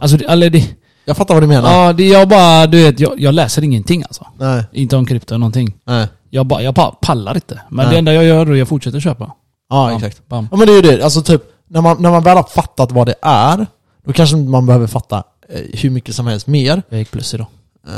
Alltså 0.01 0.17
det, 0.17 0.25
eller 0.25 0.49
det, 0.49 0.67
Jag 1.05 1.17
fattar 1.17 1.33
vad 1.33 1.43
du 1.43 1.47
menar. 1.47 1.71
ja, 1.85 1.93
det, 1.93 2.03
jag 2.07 2.29
bara, 2.29 2.67
du 2.67 2.83
vet, 2.83 2.99
jag, 2.99 3.19
jag 3.19 3.33
läser 3.33 3.63
ingenting 3.63 4.03
alltså. 4.03 4.27
Nej, 4.39 4.63
Inte 4.71 4.95
om 4.97 5.05
krypto 5.05 5.33
eller 5.33 5.39
någonting. 5.39 5.73
nej. 5.85 6.07
Jag 6.29 6.45
bara, 6.45 6.61
jag 6.61 6.73
bara 6.73 6.91
pallar 6.91 7.35
inte. 7.35 7.61
Men 7.69 7.85
Nej. 7.85 7.93
det 7.93 7.99
enda 7.99 8.13
jag 8.13 8.23
gör 8.23 8.45
är 8.45 8.51
att 8.51 8.57
jag 8.57 8.67
fortsätter 8.67 8.99
köpa. 8.99 9.31
Ja, 9.69 9.87
Bam, 9.87 9.95
exakt. 9.97 10.29
Bam. 10.29 10.47
Ja 10.51 10.57
men 10.57 10.67
det 10.67 10.73
är 10.73 10.75
ju 10.75 10.81
det, 10.81 11.03
alltså 11.03 11.21
typ, 11.21 11.41
när 11.69 11.81
man, 11.81 11.97
när 12.01 12.11
man 12.11 12.23
väl 12.23 12.37
har 12.37 12.43
fattat 12.43 12.91
vad 12.91 13.07
det 13.07 13.15
är, 13.21 13.67
då 14.05 14.13
kanske 14.13 14.35
man 14.35 14.65
behöver 14.65 14.87
fatta 14.87 15.23
eh, 15.49 15.61
hur 15.73 15.89
mycket 15.89 16.15
som 16.15 16.27
helst 16.27 16.47
mer. 16.47 16.83
Jag 16.89 16.99
gick 16.99 17.11
plus 17.11 17.33
idag. 17.33 17.47
Eh, 17.87 17.93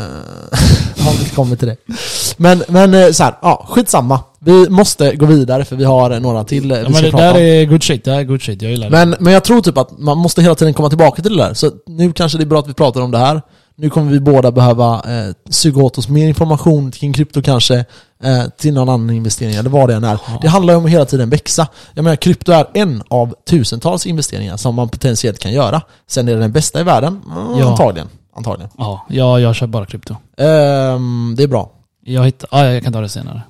ja, 1.05 1.11
vi 1.23 1.29
kommer 1.29 1.55
till 1.55 1.67
det. 1.67 1.77
Men, 2.37 2.63
men 2.69 2.93
eh, 2.93 3.11
så 3.11 3.23
här, 3.23 3.35
ja, 3.41 3.65
skitsamma. 3.69 4.19
Vi 4.45 4.69
måste 4.69 5.15
gå 5.15 5.25
vidare 5.25 5.65
för 5.65 5.75
vi 5.75 5.83
har 5.83 6.11
eh, 6.11 6.19
några 6.19 6.43
till 6.43 6.71
eh, 6.71 6.77
vi 6.77 6.83
Ja, 6.83 6.89
men 6.89 6.93
ska 6.93 7.05
det 7.05 7.11
prata 7.11 7.23
där 7.23 7.31
om. 7.33 7.37
är 7.41 7.65
good 7.65 7.83
shit, 7.83 8.03
det 8.03 8.11
här 8.11 8.19
är 8.19 8.23
good 8.23 8.41
shit. 8.41 8.61
Jag 8.61 8.71
gillar 8.71 8.89
det. 8.89 9.05
Men, 9.05 9.15
men 9.19 9.33
jag 9.33 9.43
tror 9.43 9.61
typ 9.61 9.77
att 9.77 9.99
man 9.99 10.17
måste 10.17 10.41
hela 10.41 10.55
tiden 10.55 10.73
komma 10.73 10.89
tillbaka 10.89 11.21
till 11.21 11.37
det 11.37 11.43
där. 11.43 11.53
Så 11.53 11.71
nu 11.87 12.13
kanske 12.13 12.37
det 12.37 12.43
är 12.43 12.45
bra 12.45 12.59
att 12.59 12.67
vi 12.69 12.73
pratar 12.73 13.01
om 13.01 13.11
det 13.11 13.17
här. 13.17 13.41
Nu 13.77 13.89
kommer 13.89 14.11
vi 14.11 14.19
båda 14.19 14.51
behöva 14.51 14.93
eh, 14.95 15.33
suga 15.49 15.83
åt 15.83 15.97
oss 15.97 16.09
mer 16.09 16.27
information 16.27 16.91
kring 16.91 17.13
krypto 17.13 17.41
kanske, 17.41 17.75
eh, 18.23 18.43
till 18.57 18.73
någon 18.73 18.89
annan 18.89 19.09
investering 19.09 19.55
eller 19.55 19.69
vad 19.69 19.89
det 19.89 19.95
än 19.95 20.03
är. 20.03 20.17
Det 20.41 20.47
handlar 20.47 20.73
ju 20.73 20.77
om 20.77 20.85
att 20.85 20.91
hela 20.91 21.05
tiden 21.05 21.29
växa. 21.29 21.67
Jag 21.93 22.03
menar, 22.03 22.15
krypto 22.15 22.51
är 22.51 22.65
en 22.73 23.03
av 23.07 23.35
tusentals 23.49 24.05
investeringar 24.05 24.57
som 24.57 24.75
man 24.75 24.89
potentiellt 24.89 25.39
kan 25.39 25.51
göra. 25.51 25.81
Sen 26.07 26.27
är 26.27 26.33
det 26.33 26.39
den 26.39 26.51
bästa 26.51 26.79
i 26.79 26.83
världen? 26.83 27.21
Mm, 27.35 27.59
Ja. 27.59 27.69
Antagligen. 27.71 28.07
Antagligen. 28.35 28.69
Ja, 28.77 29.05
jag, 29.09 29.41
jag 29.41 29.55
kör 29.55 29.67
bara 29.67 29.85
krypto. 29.85 30.15
Ehm, 30.37 31.33
det 31.37 31.43
är 31.43 31.47
bra. 31.47 31.69
Jag 32.05 32.25
hittar, 32.25 32.49
ja, 32.51 32.65
jag 32.65 32.83
kan 32.83 32.93
ta 32.93 33.01
det 33.01 33.09
senare. 33.09 33.41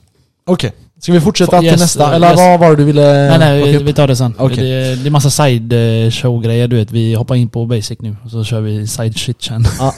Okej. 0.48 0.72
Ska 1.06 1.14
vi 1.14 1.22
fortsätta 1.22 1.64
Yes, 1.64 1.74
till 1.74 1.82
nästa? 1.82 2.04
eh, 2.10 2.16
Eller 2.16 2.30
yes. 2.30 2.38
vad 2.38 2.60
var 2.60 2.70
det 2.70 2.76
du 2.76 2.84
ville 2.84 3.30
nej 3.30 3.40
nej, 3.40 3.84
vi, 3.84 3.94
tar 3.94 4.08
det 4.08 4.16
sen. 4.16 4.34
Okej. 4.38 4.58
Det, 4.58 4.96
det 4.96 5.10
är 5.10 5.12
massa 5.12 5.30
side 5.30 5.74
eh, 5.74 6.12
show 6.12 6.42
grejer 6.42 6.68
du 6.68 6.76
vet. 6.76 6.92
Vi 6.92 7.14
hoppar 7.14 7.36
in 7.36 7.50
på 7.50 7.66
basic 7.66 8.00
nu 8.02 8.16
och 8.26 8.32
så 8.32 8.44
kör 8.44 8.62
vi 8.62 8.88
side 8.88 9.18
shit 9.18 9.42
sen. 9.44 9.66
Ja. 9.80 9.94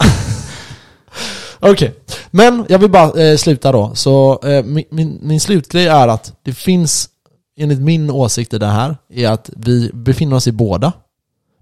Okej, 1.60 1.94
men 2.32 2.66
jag 2.70 2.80
vill 2.80 2.92
bara 2.92 3.24
eh, 3.24 3.38
sluta 3.38 3.72
då. 3.72 3.92
Så 3.96 4.40
eh, 4.44 4.64
min, 4.64 4.84
min, 4.92 5.20
min 5.22 5.40
slutgrej 5.40 5.88
är 5.88 6.08
att 6.08 6.34
det 6.44 6.54
finns, 6.54 7.10
enligt 7.60 7.80
min 7.80 8.10
åsikt 8.12 8.54
i 8.54 8.58
det 8.58 8.66
här, 8.68 8.98
är 9.14 9.30
att 9.30 9.50
vi 9.56 9.92
befinner 9.94 10.36
oss 10.36 10.48
i 10.48 10.52
båda. 10.52 10.92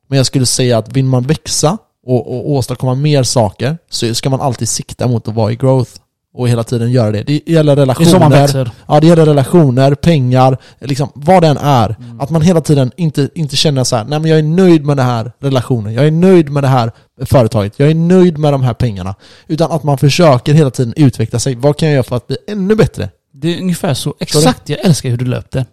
Men 0.07 0.17
jag 0.17 0.25
skulle 0.25 0.45
säga 0.45 0.77
att 0.77 0.93
vill 0.93 1.05
man 1.05 1.23
växa 1.23 1.77
och, 2.07 2.27
och 2.35 2.51
åstadkomma 2.51 2.95
mer 2.95 3.23
saker 3.23 3.77
så 3.89 4.15
ska 4.15 4.29
man 4.29 4.41
alltid 4.41 4.69
sikta 4.69 5.07
mot 5.07 5.27
att 5.27 5.33
vara 5.35 5.51
i 5.51 5.55
growth 5.55 5.91
och 6.36 6.49
hela 6.49 6.63
tiden 6.63 6.91
göra 6.91 7.11
det. 7.11 7.23
Det 7.23 7.41
gäller 7.45 7.75
Det 7.75 7.81
relationer. 7.81 8.29
växer. 8.29 8.71
Ja, 8.88 8.99
det 8.99 9.07
gäller 9.07 9.25
relationer, 9.25 9.95
pengar, 9.95 10.57
liksom 10.81 11.09
vad 11.15 11.43
den 11.43 11.57
är. 11.57 11.95
Att 12.19 12.29
man 12.29 12.41
hela 12.41 12.61
tiden 12.61 12.91
inte, 12.97 13.29
inte 13.36 13.55
känner 13.55 13.83
så 13.83 13.95
här, 13.95 14.03
nej 14.03 14.19
men 14.19 14.29
jag 14.29 14.39
är 14.39 14.43
nöjd 14.43 14.86
med 14.86 14.97
den 14.97 15.05
här 15.05 15.31
relationen, 15.41 15.93
jag 15.93 16.07
är 16.07 16.11
nöjd 16.11 16.49
med 16.49 16.63
det 16.63 16.67
här 16.67 16.91
företaget, 17.25 17.73
jag 17.77 17.89
är 17.89 17.95
nöjd 17.95 18.38
med 18.38 18.53
de 18.53 18.63
här 18.63 18.73
pengarna. 18.73 19.15
Utan 19.47 19.71
att 19.71 19.83
man 19.83 19.97
försöker 19.97 20.53
hela 20.53 20.69
tiden 20.71 20.93
utveckla 20.97 21.39
sig. 21.39 21.55
Vad 21.55 21.77
kan 21.77 21.88
jag 21.88 21.93
göra 21.93 22.03
för 22.03 22.15
att 22.15 22.27
bli 22.27 22.38
ännu 22.47 22.75
bättre? 22.75 23.09
Det 23.33 23.55
är 23.55 23.61
ungefär 23.61 23.93
så. 23.93 24.13
Exakt, 24.19 24.69
jag 24.69 24.79
älskar 24.86 25.09
hur 25.09 25.17
du 25.17 25.25
löpte. 25.25 25.65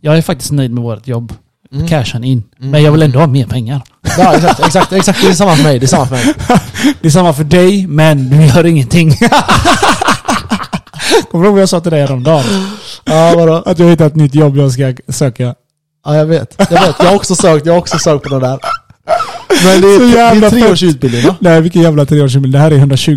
Jag 0.00 0.18
är 0.18 0.22
faktiskt 0.22 0.52
nöjd 0.52 0.70
med 0.70 0.82
vårt 0.84 1.06
jobb. 1.06 1.32
Mm. 1.74 1.88
Cashen 1.88 2.24
in. 2.24 2.42
Men 2.58 2.82
jag 2.82 2.92
vill 2.92 3.02
ändå 3.02 3.18
ha 3.18 3.26
mer 3.26 3.46
pengar. 3.46 3.82
Ja, 4.18 4.34
exakt, 4.34 4.60
exakt, 4.60 4.92
exakt. 4.92 5.22
Det 5.22 5.28
är 5.28 5.32
samma 5.32 5.56
för 5.56 5.62
mig. 5.62 5.78
Det 5.78 5.84
är 5.84 5.88
samma 5.88 6.06
för 6.06 6.14
mig. 6.16 6.34
Det 7.00 7.08
är 7.08 7.10
samma 7.10 7.32
för 7.32 7.44
dig, 7.44 7.86
men 7.86 8.30
du 8.30 8.46
gör 8.46 8.66
ingenting. 8.66 9.10
Kommer 11.30 11.44
du 11.44 11.48
ihåg 11.48 11.54
vad 11.54 11.62
jag 11.62 11.68
sa 11.68 11.80
till 11.80 11.90
dig 11.90 12.00
häromdagen? 12.00 12.44
Ja, 13.04 13.34
vadå? 13.36 13.62
Att 13.66 13.78
jag 13.78 13.86
hittat 13.88 14.06
ett 14.06 14.16
nytt 14.16 14.34
jobb 14.34 14.56
jag 14.56 14.72
ska 14.72 14.92
söka. 15.08 15.54
Ja, 16.04 16.16
jag 16.16 16.26
vet. 16.26 16.54
Jag 16.58 16.66
vet. 16.86 16.94
Jag 16.98 17.06
har 17.06 17.16
också 17.16 17.34
sökt, 17.34 17.66
jag 17.66 17.72
har 17.72 17.78
också 17.78 17.98
sökt 17.98 18.22
på 18.24 18.28
det 18.38 18.40
där. 18.46 18.58
Men 19.64 19.80
det 19.80 19.96
Så 19.96 20.02
är, 20.02 20.06
det 20.06 20.12
jävla 20.12 20.46
är 20.46 20.50
tre 20.50 20.70
års 20.70 20.82
utbildning 20.82 21.26
va? 21.26 21.36
Nej, 21.40 21.60
vilken 21.60 21.82
jävla 21.82 22.06
treårsutbildning. 22.06 22.52
Det 22.52 22.58
här 22.58 22.70
är 22.70 22.76
120 22.76 23.12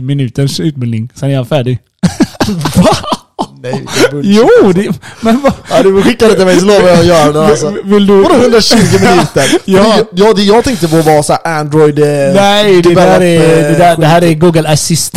minuters 0.00 0.60
utbildning. 0.60 1.08
Sen 1.14 1.30
är 1.30 1.34
jag 1.34 1.48
färdig. 1.48 1.78
Nej, 3.62 3.84
det 3.94 4.06
är 4.06 4.10
bullshit. 4.10 4.36
Jo, 4.62 4.72
det, 4.72 4.98
men 5.20 5.40
vad... 5.40 5.52
Ja, 5.70 5.82
du 5.82 6.02
skickar 6.02 6.28
det 6.28 6.34
till 6.34 6.44
mig 6.44 6.60
så 6.60 6.66
lovar 6.66 6.88
jag 6.88 6.98
att 6.98 7.06
göra 7.06 7.32
det 7.32 7.46
alltså. 7.46 7.74
Vill 7.84 8.06
du... 8.06 8.22
Vadå 8.22 8.34
120 8.34 8.76
minuter? 9.00 9.44
Ja. 9.64 9.96
ja, 10.12 10.32
det 10.32 10.42
jag 10.42 10.64
tänkte 10.64 10.88
på 10.88 10.96
var 10.96 11.22
så 11.22 11.32
här 11.32 11.58
Android... 11.60 11.98
eh, 11.98 12.34
Nej, 12.34 12.82
det 12.82 12.94
där 12.94 13.20
är, 13.20 13.70
det, 13.72 13.78
där, 13.78 13.92
eh, 13.92 13.98
det 14.00 14.06
här 14.06 14.24
är 14.24 14.34
Google 14.34 14.68
Assist. 14.68 15.16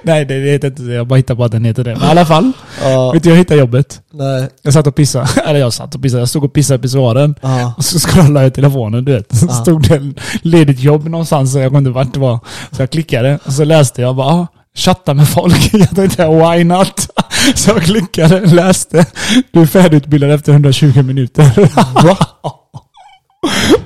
Nej, 0.04 0.24
det, 0.24 0.34
heter 0.34 0.68
inte 0.68 0.82
det. 0.82 0.94
Jag 0.94 1.06
bara 1.06 1.16
hittar 1.16 1.34
på 1.34 1.44
att 1.44 1.52
den 1.52 1.64
heter 1.64 1.84
det. 1.84 1.94
Men 1.94 2.02
i 2.02 2.10
alla 2.10 2.26
fall. 2.26 2.52
Ja, 2.82 3.12
Vet 3.12 3.22
du, 3.22 3.28
jag 3.30 3.36
hittade 3.36 3.60
jobbet. 3.60 4.00
nej. 4.12 4.48
Jag 4.62 4.72
satt 4.72 4.86
och 4.86 4.94
pissade. 4.94 5.28
Eller 5.46 5.60
jag 5.60 5.72
satt 5.72 5.94
och 5.94 6.02
pissade. 6.02 6.20
Jag 6.20 6.28
stod 6.28 6.44
och 6.44 6.52
pissade 6.52 6.78
i 6.78 6.82
pissoaren. 6.82 7.34
Ja. 7.40 7.74
Och 7.76 7.84
så 7.84 7.98
scrollade 7.98 8.40
jag 8.40 8.46
i 8.46 8.54
telefonen, 8.54 9.04
du 9.04 9.12
vet. 9.12 9.36
Så 9.36 9.46
Ja. 9.48 9.52
stod 9.52 9.88
det 9.88 10.12
ledigt 10.42 10.80
jobb 10.80 11.08
någonstans, 11.08 11.52
så 11.52 11.58
jag 11.58 11.68
kommer 11.68 11.78
inte 11.78 11.90
vart 11.90 12.14
det 12.14 12.20
var. 12.20 12.38
Så 12.70 12.82
jag 12.82 12.90
klickade, 12.90 13.38
och 13.44 13.52
så 13.52 13.64
läste 13.64 14.02
jag 14.02 14.16
bara, 14.16 14.26
ah, 14.34 14.46
chatta 14.76 15.14
med 15.14 15.28
folk. 15.28 15.70
Jag 15.74 15.90
tänkte, 15.96 16.26
why 16.28 16.64
not? 16.64 17.06
Så 17.54 17.70
jag 17.70 17.82
klickade, 17.82 18.40
läste. 18.40 19.06
Du 19.52 19.60
är 19.60 19.66
färdigutbildad 19.66 20.30
efter 20.30 20.52
120 20.52 21.02
minuter. 21.02 21.68
Va? 22.04 22.16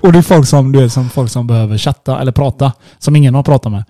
Och 0.00 0.12
det 0.12 0.18
är 0.18 0.22
folk 0.22 0.46
som, 0.46 0.72
du 0.72 0.80
vet, 0.82 0.92
som 0.92 1.10
folk 1.10 1.30
som 1.30 1.46
behöver 1.46 1.78
chatta 1.78 2.20
eller 2.20 2.32
prata, 2.32 2.72
som 2.98 3.16
ingen 3.16 3.34
har 3.34 3.42
pratat 3.42 3.72
med. 3.72 3.84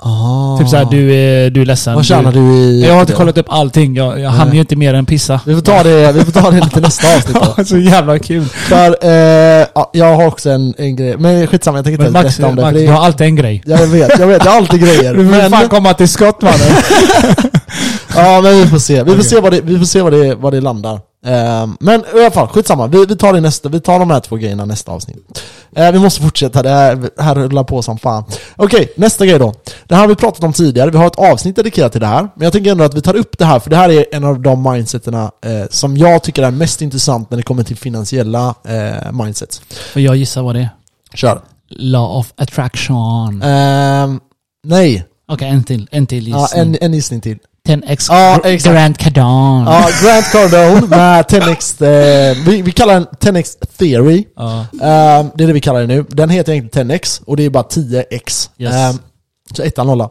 Ah. 0.00 0.58
Typ 0.58 0.68
såhär, 0.68 0.84
du 0.84 1.14
är, 1.14 1.50
du 1.50 1.60
är 1.60 1.66
ledsen. 1.66 1.94
Vad 1.94 2.04
tjänar 2.04 2.32
du 2.32 2.40
i... 2.40 2.86
Jag 2.86 2.94
har 2.94 3.00
inte 3.00 3.12
kollat 3.12 3.38
upp 3.38 3.46
allting. 3.48 3.96
Jag, 3.96 4.20
jag 4.20 4.30
hann 4.30 4.52
ju 4.52 4.60
inte 4.60 4.76
mer 4.76 4.94
än 4.94 5.06
pissa. 5.06 5.40
Vi 5.46 5.54
får 5.54 5.62
ta 5.62 5.82
det, 5.82 6.12
vi 6.12 6.24
får 6.24 6.32
ta 6.32 6.50
det 6.50 6.60
lite 6.60 6.80
nästa 6.80 7.06
avsnitt 7.16 7.36
då. 7.56 7.64
så 7.64 7.78
jävla 7.78 8.18
kul. 8.18 8.44
För, 8.44 8.96
eh, 9.02 9.66
ja, 9.74 9.90
jag 9.92 10.16
har 10.16 10.26
också 10.26 10.50
en, 10.50 10.74
en 10.78 10.96
grej. 10.96 11.16
Men 11.16 11.46
skitsamma, 11.46 11.78
jag 11.78 11.84
tänker 11.84 12.00
inte 12.04 12.22
berätta 12.22 12.46
om 12.46 12.56
det. 12.56 12.62
Max 12.62 12.78
du 12.78 12.88
har 12.88 13.04
alltid 13.04 13.26
en 13.26 13.36
grej. 13.36 13.62
jag 13.66 13.86
vet, 13.86 14.18
jag 14.18 14.26
vet, 14.26 14.44
jag 14.44 14.50
har 14.50 14.58
alltid 14.58 14.80
grejer. 14.80 15.14
Du 15.18 15.24
vill 15.24 15.50
fan 15.50 15.68
komma 15.68 15.94
till 15.94 16.08
skott 16.08 16.42
mannen. 16.42 16.58
ja 18.16 18.40
men 18.40 18.60
vi 18.60 18.66
får 18.66 18.78
se. 18.78 19.02
Vi 19.02 19.10
får 19.10 19.12
Okej. 19.12 19.24
se 19.24 19.40
vad 19.40 19.52
det, 19.52 19.60
vi 19.60 19.78
får 19.78 19.86
se 19.86 20.02
vad 20.02 20.12
det, 20.12 20.34
vad 20.34 20.52
det 20.52 20.60
landar. 20.60 21.07
Ehm, 21.26 21.76
men 21.80 22.00
i 22.00 22.20
alla 22.20 22.30
fall, 22.30 22.48
skitsamma. 22.48 22.86
Vi, 22.86 23.06
vi 23.06 23.16
tar 23.16 23.32
det 23.32 23.40
nästa, 23.40 23.68
vi 23.68 23.80
tar 23.80 23.98
de 23.98 24.10
här 24.10 24.20
två 24.20 24.36
grejerna 24.36 24.64
nästa 24.64 24.92
avsnitt. 24.92 25.42
Eh, 25.76 25.92
vi 25.92 25.98
måste 25.98 26.22
fortsätta, 26.22 26.62
det 26.62 26.70
här, 26.70 27.10
här 27.22 27.34
rullar 27.34 27.64
på 27.64 27.82
som 27.82 27.98
fan. 27.98 28.24
Okej, 28.56 28.92
nästa 28.96 29.26
grej 29.26 29.38
då. 29.38 29.54
Det 29.86 29.94
här 29.94 30.02
har 30.02 30.08
vi 30.08 30.14
pratat 30.14 30.44
om 30.44 30.52
tidigare, 30.52 30.90
vi 30.90 30.98
har 30.98 31.06
ett 31.06 31.18
avsnitt 31.18 31.56
dedikerat 31.56 31.92
till 31.92 32.00
det 32.00 32.06
här. 32.06 32.22
Men 32.34 32.44
jag 32.44 32.52
tänker 32.52 32.70
ändå 32.70 32.84
att 32.84 32.94
vi 32.94 33.00
tar 33.00 33.16
upp 33.16 33.38
det 33.38 33.44
här, 33.44 33.58
för 33.58 33.70
det 33.70 33.76
här 33.76 33.88
är 33.90 34.04
en 34.12 34.24
av 34.24 34.40
de 34.40 34.62
mindseterna 34.72 35.30
eh, 35.44 35.62
som 35.70 35.96
jag 35.96 36.22
tycker 36.22 36.42
är 36.42 36.50
mest 36.50 36.82
intressant 36.82 37.30
när 37.30 37.36
det 37.36 37.42
kommer 37.42 37.62
till 37.62 37.76
finansiella 37.76 38.54
eh, 38.68 39.12
mindsets. 39.12 39.58
För 39.92 40.00
jag 40.00 40.16
gissar 40.16 40.42
vad 40.42 40.54
det 40.54 40.60
är. 40.60 40.68
Kör. 41.14 41.40
Law 41.70 42.18
of 42.18 42.32
attraction. 42.36 43.42
Ehm, 43.42 44.20
nej. 44.64 45.04
Okej, 45.30 45.48
en 45.48 45.64
till. 45.64 45.88
En 45.90 46.06
till 46.06 46.28
Ja, 46.28 46.40
gissning. 46.40 46.60
en, 46.62 46.76
en 46.80 46.94
gissning 46.94 47.20
till. 47.20 47.38
10x 47.68 48.06
Ja, 48.08 48.40
exakt. 48.44 48.74
Grant 48.74 48.98
Cardone. 48.98 49.70
Ja, 49.70 49.88
Grant 50.02 50.26
Cardone 50.32 50.86
med 50.86 51.24
10x, 51.24 51.82
eh, 51.86 52.36
vi, 52.46 52.62
vi 52.62 52.72
kallar 52.72 52.94
den 52.94 53.06
10x 53.34 53.56
theory. 53.78 54.24
Ja. 54.36 54.60
Ehm, 54.82 55.30
det 55.34 55.44
är 55.44 55.46
det 55.46 55.52
vi 55.52 55.60
kallar 55.60 55.80
det 55.80 55.86
nu. 55.86 56.04
Den 56.08 56.30
heter 56.30 56.52
egentligen 56.52 56.90
10x 56.90 57.20
och 57.26 57.36
det 57.36 57.44
är 57.44 57.50
bara 57.50 57.62
10x. 57.64 58.48
Yes. 58.58 58.74
Ehm, 58.74 58.98
så 59.54 59.62
ettan 59.62 59.86
nolla. 59.86 60.10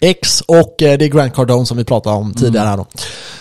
X 0.00 0.40
och 0.40 0.82
eh, 0.82 0.98
det 0.98 1.04
är 1.04 1.08
Grant 1.08 1.34
Cardone 1.34 1.66
som 1.66 1.76
vi 1.76 1.84
pratade 1.84 2.16
om 2.16 2.34
tidigare 2.34 2.68
här 2.68 2.76
då. 2.76 2.86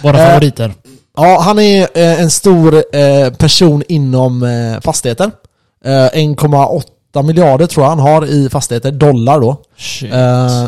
Våra 0.02 0.20
Eh, 0.24 0.28
favoriter. 0.28 0.74
Ja, 1.18 1.40
han 1.42 1.60
är 1.60 1.82
eh, 1.94 2.22
en 2.22 2.32
stor 2.32 2.84
eh, 2.96 3.30
person 3.34 3.84
inom 3.88 4.44
eh, 4.44 4.82
fastigheter. 4.82 5.32
Eh, 5.86 5.90
1,8 5.90 7.24
miljarder 7.24 7.68
tror 7.68 7.84
jag 7.86 7.90
han 7.90 8.00
har 8.00 8.26
i 8.26 8.50
fastigheter, 8.50 8.92
dollar 8.92 9.40
då. 9.40 9.58
Shit. 9.78 10.12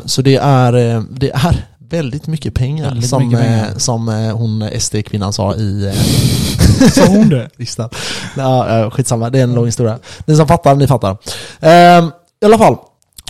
Så 0.05 0.22
det 0.22 0.36
är, 0.36 0.72
det 1.20 1.30
är 1.30 1.66
väldigt 1.90 2.28
mycket 2.28 2.54
pengar 2.54 2.86
Väldigt 2.90 3.10
som, 3.10 3.24
mycket 3.28 3.40
pengar. 3.40 3.68
eh, 3.72 3.78
som 3.78 4.10
eh, 4.10 4.38
hon 4.38 4.70
SD-kvinnan 4.80 5.34
sa 5.34 5.56
i 5.56 5.86
eh, 5.88 5.94
Sa 6.92 7.06
hon 7.06 7.30
det? 7.30 7.50
listan. 7.58 7.90
Ja, 8.38 8.80
eh, 8.80 8.90
skitsamma, 8.92 9.30
det 9.30 9.40
är 9.40 9.44
en 9.44 9.54
lång 9.56 9.66
historia. 9.66 10.00
Ni 10.26 10.36
som 10.36 10.48
fattar, 10.48 10.76
ni 10.76 10.88
fattar. 10.88 11.18
Ehm, 11.60 12.12
I 12.42 12.46
alla 12.46 12.58
fall, 12.58 12.76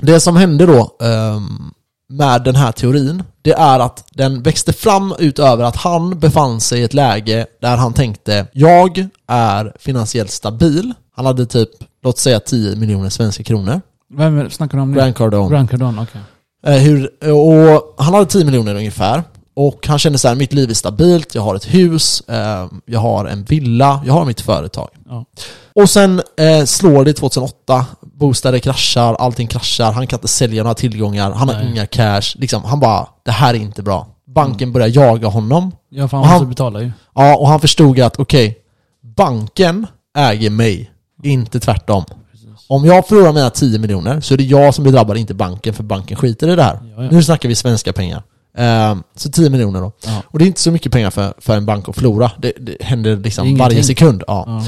det 0.01 0.19
som 0.19 0.35
hände 0.35 0.65
då 0.65 0.95
ehm, 1.01 1.71
med 2.09 2.43
den 2.43 2.55
här 2.55 2.71
teorin, 2.71 3.23
det 3.41 3.51
är 3.53 3.79
att 3.79 4.03
den 4.11 4.43
växte 4.43 4.73
fram 4.73 5.13
utöver 5.19 5.63
att 5.63 5.75
han 5.75 6.19
befann 6.19 6.61
sig 6.61 6.79
i 6.79 6.83
ett 6.83 6.93
läge 6.93 7.45
där 7.61 7.77
han 7.77 7.93
tänkte 7.93 8.45
jag 8.53 9.07
är 9.27 9.73
finansiellt 9.79 10.31
stabil. 10.31 10.93
Han 11.15 11.25
hade 11.25 11.45
typ, 11.45 11.69
låt 12.03 12.17
säga 12.17 12.39
10 12.39 12.75
miljoner 12.75 13.09
svenska 13.09 13.43
kronor. 13.43 13.81
Vem 14.17 14.49
snackar 14.49 14.77
du 14.77 14.81
om 14.81 14.91
nu? 14.91 14.97
Grant 14.97 15.17
Cardone. 15.17 15.49
Grant 15.49 15.71
Cardone, 15.71 16.01
okej. 16.01 16.21
Eh, 16.21 16.25
hur, 16.63 17.23
och 17.33 17.95
han 17.97 18.13
hade 18.13 18.25
10 18.25 18.45
miljoner 18.45 18.75
ungefär. 18.75 19.23
Och 19.55 19.87
han 19.87 19.99
kände 19.99 20.19
så 20.19 20.27
här, 20.27 20.35
mitt 20.35 20.53
liv 20.53 20.69
är 20.69 20.73
stabilt, 20.73 21.35
jag 21.35 21.41
har 21.41 21.55
ett 21.55 21.73
hus, 21.73 22.21
eh, 22.27 22.67
jag 22.85 22.99
har 22.99 23.25
en 23.25 23.43
villa, 23.43 24.01
jag 24.05 24.13
har 24.13 24.25
mitt 24.25 24.41
företag. 24.41 24.89
Ja. 25.09 25.25
Och 25.75 25.89
sen 25.89 26.21
eh, 26.37 26.65
slår 26.65 27.05
det 27.05 27.13
2008, 27.13 27.85
bostäder 28.01 28.59
kraschar, 28.59 29.13
allting 29.13 29.47
kraschar, 29.47 29.91
han 29.91 30.07
kan 30.07 30.17
inte 30.17 30.27
sälja 30.27 30.63
några 30.63 30.73
tillgångar, 30.75 31.31
han 31.31 31.49
har 31.49 31.55
Nej. 31.55 31.71
inga 31.71 31.85
cash. 31.85 32.21
Liksom, 32.35 32.63
han 32.63 32.79
bara, 32.79 33.07
det 33.25 33.31
här 33.31 33.53
är 33.53 33.57
inte 33.57 33.83
bra. 33.83 34.07
Banken 34.27 34.71
börjar 34.73 34.87
jaga 34.87 35.27
honom. 35.27 35.71
Ja, 35.89 36.07
för 36.07 36.17
han 36.17 36.23
Och 36.23 36.27
han- 36.29 36.35
måste 36.37 36.47
betala 36.49 36.81
ju. 36.81 36.91
Ja, 37.15 37.37
och 37.37 37.47
han 37.47 37.59
förstod 37.59 37.99
att 37.99 38.19
okej, 38.19 38.57
banken 39.15 39.87
äger 40.17 40.49
mig, 40.49 40.91
inte 41.23 41.59
tvärtom. 41.59 42.03
Om 42.67 42.85
jag 42.85 43.07
förlorar 43.07 43.33
mina 43.33 43.49
10 43.49 43.79
miljoner 43.79 44.21
så 44.21 44.33
är 44.33 44.37
det 44.37 44.43
jag 44.43 44.75
som 44.75 44.83
blir 44.83 44.93
drabbad, 44.93 45.17
inte 45.17 45.33
banken, 45.33 45.73
för 45.73 45.83
banken 45.83 46.17
skiter 46.17 46.47
i 46.47 46.55
det 46.55 46.63
här. 46.63 46.79
Ja, 46.95 47.03
ja. 47.03 47.11
Nu 47.11 47.23
snackar 47.23 47.49
vi 47.49 47.55
svenska 47.55 47.93
pengar. 47.93 48.23
Ehm, 48.57 49.03
så 49.15 49.29
10 49.31 49.49
miljoner 49.49 49.81
då. 49.81 49.91
Ja. 50.05 50.23
Och 50.27 50.39
det 50.39 50.45
är 50.45 50.47
inte 50.47 50.61
så 50.61 50.71
mycket 50.71 50.91
pengar 50.91 51.09
för, 51.09 51.33
för 51.37 51.57
en 51.57 51.65
bank 51.65 51.89
att 51.89 51.95
förlora. 51.95 52.31
Det, 52.37 52.53
det 52.59 52.77
händer 52.81 53.17
liksom 53.17 53.47
är 53.47 53.57
varje 53.57 53.73
ingenting. 53.73 53.83
sekund. 53.95 54.23
Ja. 54.27 54.63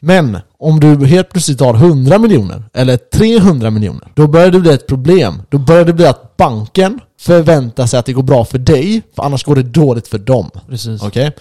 Men 0.00 0.38
om 0.58 0.80
du 0.80 1.06
helt 1.06 1.30
plötsligt 1.30 1.60
har 1.60 1.74
100 1.74 2.18
miljoner, 2.18 2.62
eller 2.72 2.96
300 2.96 3.70
miljoner, 3.70 4.08
då 4.14 4.26
börjar 4.26 4.50
det 4.50 4.60
bli 4.60 4.72
ett 4.72 4.86
problem. 4.86 5.42
Då 5.48 5.58
börjar 5.58 5.84
det 5.84 5.92
bli 5.92 6.06
att 6.06 6.36
banken 6.36 7.00
förväntar 7.20 7.86
sig 7.86 7.98
att 7.98 8.06
det 8.06 8.12
går 8.12 8.22
bra 8.22 8.44
för 8.44 8.58
dig, 8.58 9.02
för 9.16 9.22
annars 9.22 9.44
går 9.44 9.56
det 9.56 9.62
dåligt 9.62 10.08
för 10.08 10.18
dem. 10.18 10.50
Precis. 10.68 11.02
Okej? 11.02 11.32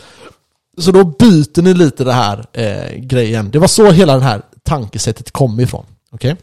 Så 0.78 0.92
då 0.92 1.04
byter 1.04 1.62
ni 1.62 1.74
lite 1.74 2.04
det 2.04 2.14
här 2.14 2.46
eh, 2.54 3.00
grejen. 3.00 3.52
Det 3.52 3.60
var 3.60 3.68
så 3.68 3.92
hela 3.92 4.18
det 4.18 4.24
här 4.24 4.42
tankesättet 4.64 5.32
kom 5.32 5.60
ifrån. 5.60 5.86
Okej? 6.16 6.36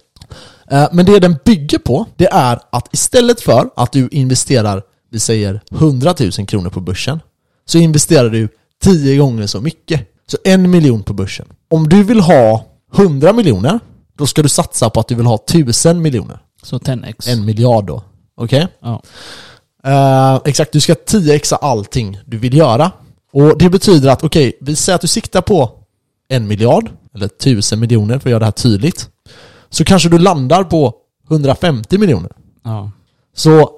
Eh, 0.71 0.89
men 0.93 1.07
det 1.07 1.19
den 1.19 1.37
bygger 1.45 1.79
på, 1.79 2.07
det 2.17 2.27
är 2.33 2.61
att 2.71 2.95
istället 2.95 3.41
för 3.41 3.71
att 3.77 3.93
du 3.93 4.09
investerar, 4.09 4.83
vi 5.11 5.21
säger 5.21 5.61
100 5.73 6.15
000 6.39 6.47
kronor 6.47 6.71
på 6.71 6.81
börsen, 6.81 7.21
så 7.65 7.79
investerar 7.79 8.29
du 8.29 8.49
10 8.83 9.17
gånger 9.17 9.47
så 9.47 9.61
mycket. 9.61 10.09
Så 10.27 10.37
en 10.45 10.71
miljon 10.71 11.03
på 11.03 11.13
börsen. 11.13 11.47
Om 11.71 11.89
du 11.89 12.03
vill 12.03 12.21
ha 12.21 12.65
100 12.97 13.33
miljoner, 13.33 13.81
då 14.19 14.27
ska 14.27 14.43
du 14.43 14.49
satsa 14.49 14.91
på 14.91 15.01
att 15.01 15.09
du 15.09 15.15
vill 15.15 15.27
ha 15.27 15.35
1000 15.35 16.03
miljoner. 16.03 16.39
Så 16.63 16.79
10x. 16.79 17.29
En 17.29 17.45
miljard 17.45 17.85
då. 17.85 18.03
Okej? 18.35 18.69
Ja. 18.81 19.03
Eh, 19.85 20.41
exakt, 20.45 20.73
du 20.73 20.81
ska 20.81 20.93
10xa 20.93 21.57
allting 21.61 22.19
du 22.27 22.39
vill 22.39 22.57
göra. 22.57 22.93
Och 23.33 23.59
det 23.59 23.71
betyder 23.71 24.11
att, 24.11 24.25
okej, 24.25 24.59
vi 24.61 24.77
säger 24.77 24.95
att 24.95 25.01
du 25.01 25.09
siktar 25.09 25.41
på 25.41 25.71
en 26.29 26.49
miljard, 26.49 26.91
eller 27.15 27.29
tusen 27.29 27.81
miljoner 27.81 28.19
för 28.19 28.29
att 28.29 28.31
göra 28.31 28.39
det 28.39 28.45
här 28.45 28.53
tydligt. 28.53 29.09
Så 29.73 29.85
kanske 29.85 30.09
du 30.09 30.19
landar 30.19 30.65
på 30.65 30.95
150 31.31 31.99
miljoner. 31.99 32.31
Ja. 32.65 32.91
Så 33.37 33.71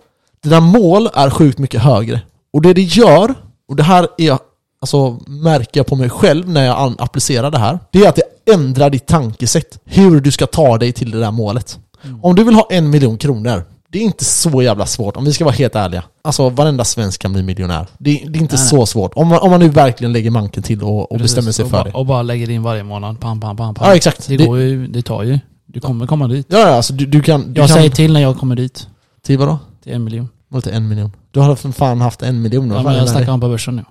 dina 0.43 0.61
mål 0.61 1.09
är 1.15 1.31
sjukt 1.31 1.59
mycket 1.59 1.81
högre. 1.81 2.21
Och 2.53 2.63
det 2.63 2.75
det 2.75 2.83
gör, 2.83 3.35
och 3.69 3.77
det 3.77 3.83
här 3.83 4.09
är, 4.19 4.39
alltså, 4.81 5.19
märker 5.27 5.81
jag 5.81 5.87
på 5.87 5.97
mig 5.97 6.11
själv 6.11 6.49
när 6.49 6.65
jag 6.65 6.95
applicerar 6.99 7.51
det 7.51 7.59
här, 7.59 7.79
det 7.91 7.99
är 7.99 8.09
att 8.09 8.17
det 8.17 8.53
ändrar 8.53 8.91
ditt 8.91 9.07
tankesätt. 9.07 9.79
Hur 9.85 10.21
du 10.21 10.33
ska 10.33 10.47
ta 10.47 10.79
dig 10.79 10.93
till 10.93 11.11
det 11.11 11.21
där 11.21 11.31
målet. 11.31 11.79
Om 12.23 12.37
du 12.37 12.45
vill 12.45 12.55
ha 12.55 12.67
en 12.71 12.91
miljon 12.91 13.19
kronor, 13.19 13.65
det 13.89 13.99
är 13.99 14.03
inte 14.03 14.25
så 14.25 14.63
jävla 14.63 14.87
svårt 14.87 15.17
om 15.17 15.25
vi 15.25 15.33
ska 15.33 15.45
vara 15.45 15.55
helt 15.55 15.75
ärliga. 15.75 16.05
Alltså 16.23 16.49
varenda 16.49 16.85
svensk 16.85 17.23
kan 17.23 17.33
bli 17.33 17.43
miljonär. 17.43 17.87
Det, 17.99 18.11
det 18.29 18.39
är 18.39 18.43
inte 18.43 18.57
nej. 18.57 18.67
så 18.67 18.87
svårt. 18.87 19.13
Om 19.15 19.29
man, 19.29 19.39
om 19.39 19.51
man 19.51 19.61
nu 19.61 19.69
verkligen 19.69 20.13
lägger 20.13 20.31
manken 20.31 20.63
till 20.63 20.83
och, 20.83 21.13
och 21.13 21.19
Precis. 21.19 21.23
bestämmer 21.23 21.53
sig 21.53 21.65
och 21.65 21.71
för 21.71 21.79
bara, 21.79 21.85
det. 21.85 21.93
Och 21.93 22.07
bara 22.07 22.23
lägger 22.23 22.51
in 22.51 22.63
varje 22.63 22.83
månad. 22.83 23.21
Pam, 23.21 23.41
pam, 23.41 23.57
pam, 23.57 23.75
pam. 23.75 23.89
Ja 23.89 23.97
exakt. 23.97 24.29
Det, 24.29 24.37
Det, 24.37 24.47
går 24.47 24.59
ju, 24.59 24.87
det 24.87 25.03
tar 25.03 25.23
ju. 25.23 25.39
Du 25.75 25.81
kommer 25.81 26.07
komma 26.07 26.29
dit. 26.29 26.47
ja, 26.49 26.59
ja, 26.59 26.75
alltså 26.75 26.93
du, 26.93 27.07
du 27.07 27.23
kan... 27.23 27.53
Du 27.53 27.61
Jag 27.61 27.69
kan 27.69 27.77
säger 27.77 27.91
till 27.91 28.13
när 28.13 28.21
jag 28.21 28.39
kommer 28.39 28.57
dit. 28.57 28.89
Till 29.23 29.39
vadå? 29.39 29.59
Till 29.83 29.93
en 29.93 30.05
miljon. 30.05 30.29
Var 30.49 30.61
det 30.61 30.71
en 30.71 30.89
miljon? 30.89 31.13
Du 31.31 31.41
har 31.41 31.57
för 31.57 31.71
fan 31.71 32.01
haft 32.01 32.23
en 32.23 32.43
miljon 32.43 32.69
då? 32.69 32.75
Ja, 32.75 32.83
men 32.83 32.95
jag 32.95 33.09
snackar 33.09 33.33
om 33.33 33.41
på 33.41 33.49
börsen 33.49 33.77
nu. 33.77 33.85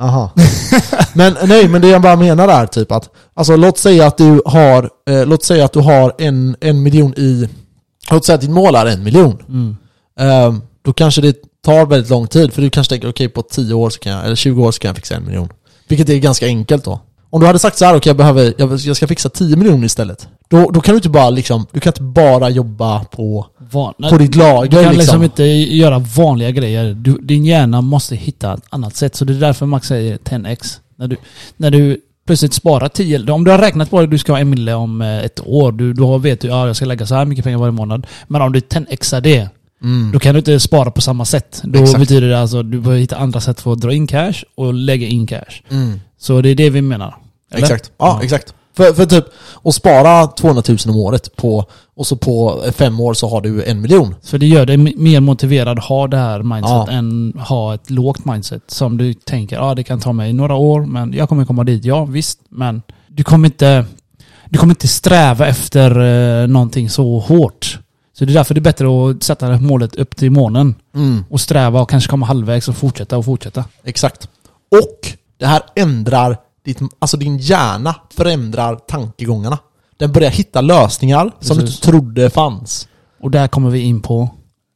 Aha. 0.00 0.30
men 1.14 1.36
nej, 1.44 1.68
men 1.68 1.82
det 1.82 1.88
jag 1.88 2.02
bara 2.02 2.16
menar 2.16 2.48
är 2.48 2.66
typ 2.66 2.92
att, 2.92 3.10
alltså 3.34 3.56
låt 3.56 3.78
säga 3.78 4.06
att 4.06 4.16
du 4.16 4.42
har, 4.46 4.90
eh, 5.10 5.26
låt 5.26 5.44
säga 5.44 5.64
att 5.64 5.72
du 5.72 5.80
har 5.80 6.12
en, 6.18 6.56
en 6.60 6.82
miljon 6.82 7.14
i, 7.16 7.48
låt 8.10 8.24
säga 8.24 8.34
att 8.34 8.40
ditt 8.40 8.50
mål 8.50 8.74
är 8.74 8.86
en 8.86 9.04
miljon. 9.04 9.42
Mm. 9.48 9.76
Ehm, 10.18 10.62
då 10.82 10.92
kanske 10.92 11.20
det 11.20 11.36
tar 11.64 11.86
väldigt 11.86 12.10
lång 12.10 12.26
tid, 12.26 12.52
för 12.52 12.62
du 12.62 12.70
kanske 12.70 12.94
tänker 12.94 13.10
okej 13.10 13.28
på 13.28 13.42
10 13.42 13.74
år 13.74 13.90
så 13.90 13.98
kan 13.98 14.12
jag, 14.12 14.24
eller 14.24 14.36
20 14.36 14.64
år 14.64 14.72
så 14.72 14.78
kan 14.78 14.88
jag 14.88 14.96
fixa 14.96 15.14
en 15.14 15.24
miljon. 15.26 15.48
Vilket 15.88 16.08
är 16.08 16.18
ganska 16.18 16.46
enkelt 16.46 16.84
då. 16.84 17.00
Om 17.30 17.40
du 17.40 17.46
hade 17.46 17.58
sagt 17.58 17.78
så 17.78 17.84
här, 17.84 17.96
okej 17.96 18.10
jag 18.10 18.16
behöver, 18.16 18.54
jag, 18.58 18.78
jag 18.78 18.96
ska 18.96 19.06
fixa 19.06 19.28
10 19.28 19.56
miljoner 19.56 19.86
istället. 19.86 20.28
Då, 20.48 20.70
då 20.70 20.80
kan 20.80 20.92
du 20.92 20.96
inte 20.96 21.08
bara 21.08 21.30
liksom, 21.30 21.66
du 21.72 21.80
kan 21.80 21.90
inte 21.90 22.02
bara 22.02 22.48
jobba 22.50 23.04
på, 23.04 23.46
Van, 23.70 23.94
på 24.10 24.18
ditt 24.18 24.34
lager 24.34 24.70
Du 24.70 24.76
kan 24.76 24.94
liksom 24.94 24.98
liksom. 24.98 25.22
inte 25.22 25.44
göra 25.76 25.98
vanliga 25.98 26.50
grejer. 26.50 26.94
Du, 26.94 27.18
din 27.22 27.44
hjärna 27.44 27.80
måste 27.80 28.16
hitta 28.16 28.54
ett 28.54 28.64
annat 28.70 28.96
sätt. 28.96 29.16
Så 29.16 29.24
det 29.24 29.32
är 29.32 29.40
därför 29.40 29.66
Max 29.66 29.88
säger 29.88 30.16
10x. 30.16 30.78
När 30.96 31.08
du, 31.08 31.16
när 31.56 31.70
du 31.70 32.00
plötsligt 32.26 32.54
sparar 32.54 32.88
10... 32.88 33.30
Om 33.32 33.44
du 33.44 33.50
har 33.50 33.58
räknat 33.58 33.90
på 33.90 33.98
att 33.98 34.10
du 34.10 34.18
ska 34.18 34.32
ha 34.32 34.38
en 34.38 34.50
mille 34.50 34.74
om 34.74 35.02
eh, 35.02 35.18
ett 35.18 35.40
år. 35.46 35.72
Du, 35.72 35.92
du 35.92 36.18
vet 36.18 36.44
ju 36.44 36.48
ja, 36.48 36.66
jag 36.66 36.76
ska 36.76 36.84
lägga 36.84 37.06
så 37.06 37.14
här 37.14 37.24
mycket 37.24 37.44
pengar 37.44 37.58
varje 37.58 37.72
månad. 37.72 38.06
Men 38.28 38.42
om 38.42 38.52
du 38.52 38.60
10xar 38.60 39.20
det, 39.20 39.48
Mm. 39.82 40.12
då 40.12 40.18
kan 40.18 40.34
du 40.34 40.38
inte 40.38 40.60
spara 40.60 40.90
på 40.90 41.00
samma 41.00 41.24
sätt. 41.24 41.60
Då 41.64 41.82
Exakt. 41.82 41.98
betyder 41.98 42.28
det 42.28 42.40
alltså 42.40 42.60
att 42.60 42.72
du 42.72 42.80
behöver 42.80 43.00
hitta 43.00 43.16
andra 43.16 43.40
sätt 43.40 43.60
för 43.60 43.72
att 43.72 43.80
dra 43.80 43.92
in 43.92 44.06
cash 44.06 44.34
och 44.54 44.74
lägga 44.74 45.06
in 45.06 45.26
cash. 45.26 45.62
Mm. 45.70 46.00
Så 46.18 46.40
det 46.42 46.48
är 46.48 46.54
det 46.54 46.70
vi 46.70 46.82
menar. 46.82 47.16
Eller? 47.50 47.62
Exakt. 47.62 47.92
Ja, 47.98 48.20
exakt. 48.22 48.54
För, 48.76 48.92
för 48.92 49.06
typ, 49.06 49.24
att 49.64 49.74
spara 49.74 50.26
200 50.26 50.62
000 50.68 50.78
om 50.88 50.96
året 50.96 51.36
på, 51.36 51.64
och 51.96 52.06
så 52.06 52.16
på 52.16 52.62
fem 52.74 53.00
år 53.00 53.14
så 53.14 53.28
har 53.28 53.40
du 53.40 53.64
en 53.64 53.80
miljon. 53.80 54.14
För 54.22 54.38
det 54.38 54.46
gör 54.46 54.66
dig 54.66 54.76
mer 54.76 55.20
motiverad 55.20 55.78
att 55.78 55.84
ha 55.84 56.06
det 56.08 56.16
här 56.16 56.42
mindset 56.42 56.70
Ja. 56.70 56.90
än 56.90 57.32
ha 57.48 57.74
ett 57.74 57.90
lågt 57.90 58.24
mindset. 58.24 58.62
Som 58.66 58.96
du 58.96 59.14
tänker, 59.14 59.56
ja 59.56 59.74
det 59.74 59.82
kan 59.84 60.00
ta 60.00 60.12
mig 60.12 60.32
några 60.32 60.54
år 60.54 60.86
men 60.86 61.12
jag 61.12 61.28
kommer 61.28 61.44
komma 61.44 61.64
dit. 61.64 61.84
Ja 61.84 62.04
visst, 62.04 62.40
men 62.48 62.82
du 63.08 63.24
kommer 63.24 63.48
inte, 63.48 63.84
du 64.48 64.58
kommer 64.58 64.72
inte 64.72 64.88
sträva 64.88 65.46
efter 65.46 66.00
eh, 66.42 66.48
någonting 66.48 66.90
så 66.90 67.18
hårt. 67.18 67.78
Så 68.18 68.24
det 68.24 68.32
är 68.32 68.34
därför 68.34 68.54
det 68.54 68.58
är 68.58 68.62
bättre 68.62 68.86
att 69.10 69.22
sätta 69.22 69.48
det 69.48 69.54
här 69.56 69.60
målet 69.62 69.96
upp 69.96 70.16
till 70.16 70.30
månen 70.30 70.74
Mm. 70.94 71.24
och 71.30 71.40
sträva 71.40 71.80
och 71.80 71.90
kanske 71.90 72.10
komma 72.10 72.26
halvvägs 72.26 72.68
och 72.68 72.76
fortsätta 72.76 73.18
och 73.18 73.24
fortsätta. 73.24 73.64
Exakt. 73.84 74.28
Och 74.70 75.12
det 75.38 75.46
här 75.46 75.62
ändrar 75.76 76.36
ditt, 76.64 76.78
alltså 76.98 77.16
din 77.16 77.38
hjärna 77.38 77.94
förändrar 78.16 78.76
tankegångarna. 78.76 79.58
Den 79.98 80.12
börjar 80.12 80.30
hitta 80.30 80.60
lösningar 80.60 81.30
som 81.40 81.56
du 81.58 81.66
inte 81.66 81.80
trodde 81.80 82.30
fanns. 82.30 82.88
Och 83.22 83.30
där 83.30 83.48
kommer 83.48 83.70
vi 83.70 83.80
in 83.80 84.02
på 84.02 84.28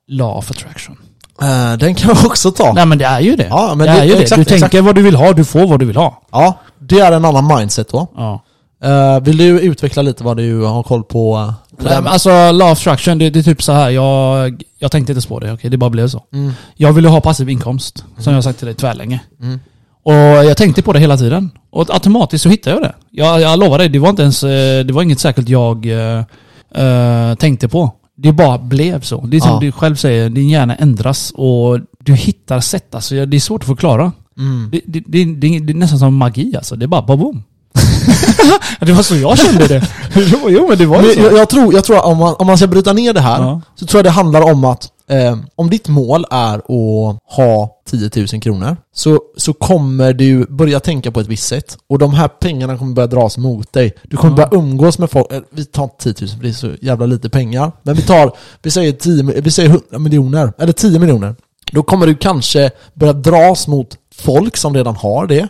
Law 0.08 0.38
of 0.38 0.50
Attraction. 0.50 0.96
Eh, 1.42 1.72
den 1.78 1.94
kan 1.94 2.14
vi 2.22 2.28
också 2.28 2.50
ta. 2.50 2.72
Nej 2.72 2.86
men 2.86 2.98
det 2.98 3.04
är 3.04 3.20
ju 3.20 3.36
det. 3.36 3.46
Ja, 3.50 3.74
men 3.74 3.78
det, 3.86 3.92
det- 3.92 3.98
är 4.00 4.04
ju 4.04 4.12
det. 4.14 4.18
exakt, 4.22 4.36
Du 4.36 4.42
exakt. 4.42 4.60
tänker 4.60 4.82
vad 4.82 4.94
du 4.94 5.02
vill 5.02 5.16
ha, 5.16 5.32
du 5.32 5.44
får 5.44 5.66
vad 5.66 5.80
du 5.80 5.86
vill 5.86 5.96
ha. 5.96 6.22
Ja, 6.30 6.54
det 6.78 7.00
är 7.00 7.12
en 7.12 7.24
annan 7.24 7.58
mindset 7.58 7.88
då. 7.88 8.06
Ja. 8.16 8.42
Eh, 8.82 9.20
vill 9.20 9.36
du 9.36 9.60
utveckla 9.60 10.02
lite 10.02 10.24
vad 10.24 10.36
du 10.36 10.62
har 10.62 10.82
koll 10.82 11.04
på? 11.04 11.36
eh, 11.38 11.76
på 11.76 11.84
Nej, 11.84 12.02
Alltså 12.06 12.52
law 12.52 12.72
of 12.72 12.78
attraction, 12.78 13.18
det, 13.18 13.30
det 13.30 13.38
är 13.38 13.42
typ 13.42 13.62
så 13.62 13.72
här. 13.72 13.90
Jag, 13.90 14.62
jag 14.78 14.92
tänkte 14.92 15.12
inte 15.12 15.22
spå 15.22 15.38
det, 15.40 15.52
okej 15.52 15.70
det 15.70 15.76
bara 15.76 15.90
blev 15.90 16.08
så. 16.08 16.22
Mm. 16.32 16.52
Jag 16.76 16.92
ville 16.92 17.08
ha 17.08 17.20
passiv 17.20 17.48
inkomst, 17.50 18.04
som 18.18 18.32
jag 18.32 18.36
har 18.36 18.42
sagt 18.42 18.58
till 18.58 18.66
dig 18.66 18.74
tvärlänge. 18.74 19.20
Mm. 19.42 19.60
Och 20.02 20.12
jag 20.14 20.56
tänkte 20.56 20.82
på 20.82 20.92
det 20.92 20.98
hela 20.98 21.16
tiden. 21.16 21.50
Och 21.70 21.90
automatiskt 21.94 22.42
så 22.42 22.48
hittade 22.48 22.76
jag 22.76 22.82
det. 22.82 22.94
Jag, 23.10 23.40
jag 23.40 23.58
lovar 23.58 23.78
dig, 23.78 23.88
det 23.88 23.98
var 23.98 24.08
inte 24.10 24.22
ens, 24.22 24.44
eh, 24.44 24.84
det 24.84 24.92
var 24.92 25.02
inget 25.02 25.20
särskilt 25.20 25.48
jag 25.48 25.86
eh, 26.74 27.34
tänkte 27.34 27.68
på. 27.68 27.92
Det 28.16 28.32
bara 28.32 28.58
blev 28.58 29.00
så. 29.00 29.20
Det 29.26 29.36
är 29.36 29.40
som 29.40 29.50
Ja. 29.50 29.58
du 29.60 29.72
själv 29.72 29.96
säger, 29.96 30.28
din 30.30 30.48
hjärna 30.48 30.74
ändras 30.76 31.32
och 31.34 31.78
du 32.04 32.14
hittar 32.14 32.60
sätt. 32.60 32.94
Alltså, 32.94 33.26
det 33.26 33.36
är 33.36 33.40
svårt 33.40 33.62
att 33.62 33.66
förklara. 33.68 34.12
Mm. 34.38 34.68
Det, 34.72 34.80
det, 34.86 35.00
det, 35.06 35.24
det, 35.60 35.72
är 35.72 35.74
nästan 35.74 35.98
som 35.98 36.14
magi 36.16 36.56
alltså. 36.56 36.76
Det 36.76 36.84
är 36.84 36.88
bara 36.88 37.02
boom. 37.02 37.42
det 38.80 38.92
var 38.92 39.02
så 39.02 39.16
jag 39.16 39.38
kände 39.38 39.66
det. 39.68 39.86
jo, 40.48 40.66
men 40.68 40.78
det 40.78 40.86
var 40.86 41.02
Men 41.02 41.14
så. 41.14 41.20
jag, 41.20 41.32
jag, 41.32 41.48
tror, 41.48 41.74
jag 41.74 41.84
tror 41.84 41.96
att 41.98 42.04
om 42.04 42.18
man, 42.18 42.34
om 42.38 42.46
man 42.46 42.58
ska 42.58 42.66
bryta 42.66 42.92
ner 42.92 43.12
det 43.12 43.20
här, 43.20 43.42
Ja. 43.42 43.60
så 43.74 43.86
tror 43.86 43.98
jag 43.98 44.04
det 44.04 44.10
handlar 44.10 44.52
om 44.52 44.64
att 44.64 44.88
eh, 45.10 45.38
om 45.56 45.70
ditt 45.70 45.88
mål 45.88 46.24
är 46.30 46.54
att 46.58 47.18
ha 47.36 47.76
10 47.90 48.10
000 48.16 48.26
kronor, 48.42 48.76
så, 48.94 49.20
så 49.36 49.52
kommer 49.52 50.12
du 50.12 50.46
börja 50.46 50.80
tänka 50.80 51.12
på 51.12 51.20
ett 51.20 51.26
visst 51.26 51.46
sätt. 51.46 51.78
Och 51.88 51.98
de 51.98 52.14
här 52.14 52.28
pengarna 52.28 52.78
kommer 52.78 52.94
börja 52.94 53.06
dras 53.06 53.38
mot 53.38 53.72
dig. 53.72 53.92
Du 54.02 54.16
kommer 54.16 54.38
Ja. 54.40 54.46
börja 54.48 54.62
umgås 54.62 54.98
med 54.98 55.10
folk, 55.10 55.32
eh, 55.32 55.40
vi 55.50 55.64
tar 55.64 55.84
inte 55.84 56.12
10 56.14 56.26
000 56.26 56.28
för 56.36 56.42
det 56.42 56.48
är 56.48 56.52
så 56.52 56.70
jävla 56.82 57.06
lite 57.06 57.30
pengar. 57.30 57.72
Men 57.82 57.94
vi 57.94 58.02
tar, 58.02 58.32
vi 58.62 58.70
säger, 58.70 58.92
10, 58.92 59.22
mi- 59.22 59.40
vi 59.42 59.50
säger 59.50 59.68
100 59.68 59.98
miljoner, 59.98 60.52
eller 60.58 60.72
10 60.72 60.98
miljoner. 60.98 61.34
Då 61.72 61.82
kommer 61.82 62.06
du 62.06 62.14
kanske 62.14 62.70
börja 62.94 63.12
dras 63.12 63.68
mot 63.68 63.96
folk 64.14 64.56
som 64.56 64.74
redan 64.74 64.96
har 64.96 65.26
det. 65.26 65.48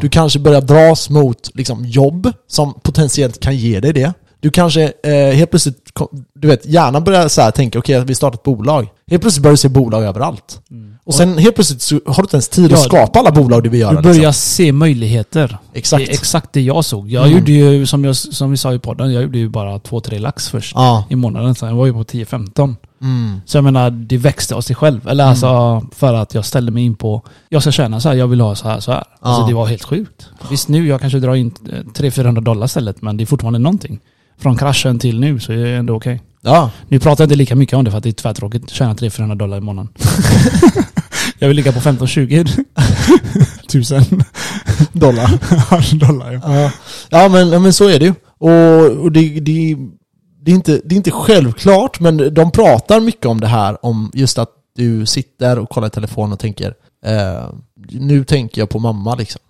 Du 0.00 0.08
kanske 0.08 0.38
börjar 0.38 0.60
dras 0.60 1.10
mot 1.10 1.50
liksom, 1.54 1.84
jobb 1.84 2.32
som 2.48 2.74
potentiellt 2.82 3.40
kan 3.40 3.56
ge 3.56 3.80
dig 3.80 3.92
det. 3.92 4.12
Du 4.40 4.50
kanske 4.50 4.92
eh, 5.02 5.34
helt 5.34 5.50
plötsligt 5.50 5.81
du 6.34 6.48
vet, 6.48 6.66
hjärnan 6.66 7.04
börjar 7.04 7.28
så 7.28 7.40
här 7.42 7.50
tänka 7.50 7.78
okej, 7.78 8.04
vi 8.04 8.14
startar 8.14 8.34
ett 8.38 8.42
bolag. 8.42 8.88
Helt 9.10 9.22
plötsligt 9.22 9.42
börjar 9.42 9.52
du 9.52 9.56
se 9.56 9.68
bolag 9.68 10.04
överallt. 10.04 10.60
Och 11.04 11.14
sen 11.14 11.38
helt 11.38 11.54
plötsligt 11.54 11.82
så 11.82 11.94
har 12.06 12.14
du 12.16 12.22
inte 12.22 12.36
ens 12.36 12.48
tid 12.48 12.70
Ja, 12.70 12.76
att 12.76 12.82
skapa 12.82 13.18
alla 13.18 13.30
bolag 13.30 13.62
du 13.62 13.68
vill 13.68 13.80
göra. 13.80 13.96
Du 13.96 14.02
börjar 14.02 14.14
liksom. 14.14 14.32
se 14.32 14.72
möjligheter. 14.72 15.58
Exakt. 15.72 16.06
Det 16.06 16.12
är 16.12 16.14
exakt 16.14 16.52
det 16.52 16.60
jag 16.62 16.84
såg. 16.84 17.10
Jag 17.10 17.26
Mm. 17.26 17.38
gjorde 17.38 17.52
ju, 17.52 17.86
som, 17.86 18.04
jag, 18.04 18.16
som 18.16 18.50
vi 18.50 18.56
sa 18.56 18.74
i 18.74 18.78
podden, 18.78 19.12
jag 19.12 19.22
gjorde 19.22 19.38
ju 19.38 19.48
bara 19.48 19.78
2-3 19.78 20.18
lax 20.18 20.48
först. 20.48 20.72
Ja. 20.74 21.04
I 21.10 21.16
månaden. 21.16 21.54
Jag 21.60 21.74
var 21.74 21.86
ju 21.86 21.92
på 21.92 22.04
10-15. 22.04 22.74
Mm. 23.02 23.40
Så 23.46 23.56
jag 23.56 23.64
menar, 23.64 23.90
det 23.90 24.16
växte 24.16 24.54
av 24.54 24.60
sig 24.60 24.76
själv. 24.76 25.08
Eller 25.08 25.24
alltså 25.24 25.82
för 25.94 26.14
att 26.14 26.34
jag 26.34 26.44
ställde 26.44 26.72
mig 26.72 26.84
in 26.84 26.94
på, 26.94 27.22
jag 27.48 27.62
ska 27.62 27.70
tjäna 27.72 28.00
så 28.00 28.08
här, 28.08 28.16
jag 28.16 28.26
vill 28.26 28.40
ha 28.40 28.54
så 28.54 28.68
här, 28.68 28.80
så 28.80 28.92
här. 28.92 29.04
Alltså 29.20 29.46
det 29.46 29.54
var 29.54 29.66
helt 29.66 29.84
sjukt. 29.84 30.28
Visst 30.50 30.68
nu, 30.68 30.88
jag 30.88 31.00
kanske 31.00 31.18
drar 31.18 31.34
in 31.34 31.54
eh, 31.72 31.74
300-400 31.74 32.40
dollar 32.40 32.66
istället, 32.66 33.02
men 33.02 33.16
det 33.16 33.24
är 33.24 33.26
fortfarande 33.26 33.58
någonting. 33.58 33.98
Från 34.42 34.56
kraschen 34.56 34.98
till 34.98 35.20
nu 35.20 35.40
så 35.40 35.52
är 35.52 35.56
det 35.56 35.70
ändå 35.70 35.96
okej. 35.96 36.22
Ja. 36.40 36.70
Nu 36.88 37.00
pratar 37.00 37.24
jag 37.24 37.26
inte 37.26 37.36
lika 37.36 37.54
mycket 37.54 37.76
om 37.76 37.84
det 37.84 37.90
för 37.90 37.98
att 37.98 38.04
det 38.04 38.10
är 38.10 38.12
tvärtråkigt 38.12 38.70
tjäna 38.70 38.94
300-400 38.94 39.34
dollar 39.34 39.56
i 39.56 39.60
månaden. 39.60 39.92
jag 41.38 41.48
vill 41.48 41.56
ligga 41.56 41.72
på 41.72 41.80
15-20 41.80 42.64
tusen 43.68 44.24
Dollar. 44.92 45.98
dollar. 46.06 46.32
Ja. 46.32 46.60
Ja, 46.60 46.70
ja 47.10 47.28
men, 47.28 47.62
men 47.62 47.72
så 47.72 47.88
är 47.88 47.98
det 47.98 48.04
ju. 48.04 48.14
Och, 48.38 49.02
och 49.02 49.12
det, 49.12 49.40
det, 49.40 49.76
det, 50.42 50.50
är 50.50 50.54
inte, 50.54 50.80
det 50.84 50.94
är 50.94 50.96
inte 50.96 51.10
självklart, 51.10 52.00
men 52.00 52.34
de 52.34 52.50
pratar 52.50 53.00
mycket 53.00 53.26
om 53.26 53.40
det 53.40 53.46
här, 53.46 53.86
om 53.86 54.10
just 54.14 54.38
att 54.38 54.50
du 54.76 55.06
sitter 55.06 55.58
och 55.58 55.70
kollar 55.70 55.86
i 55.86 55.90
telefonen 55.90 56.32
och 56.32 56.38
tänker 56.38 56.74
eh, 57.06 57.50
nu 57.90 58.24
tänker 58.24 58.60
jag 58.60 58.70
på 58.70 58.78
mamma 58.78 59.14
liksom. 59.14 59.40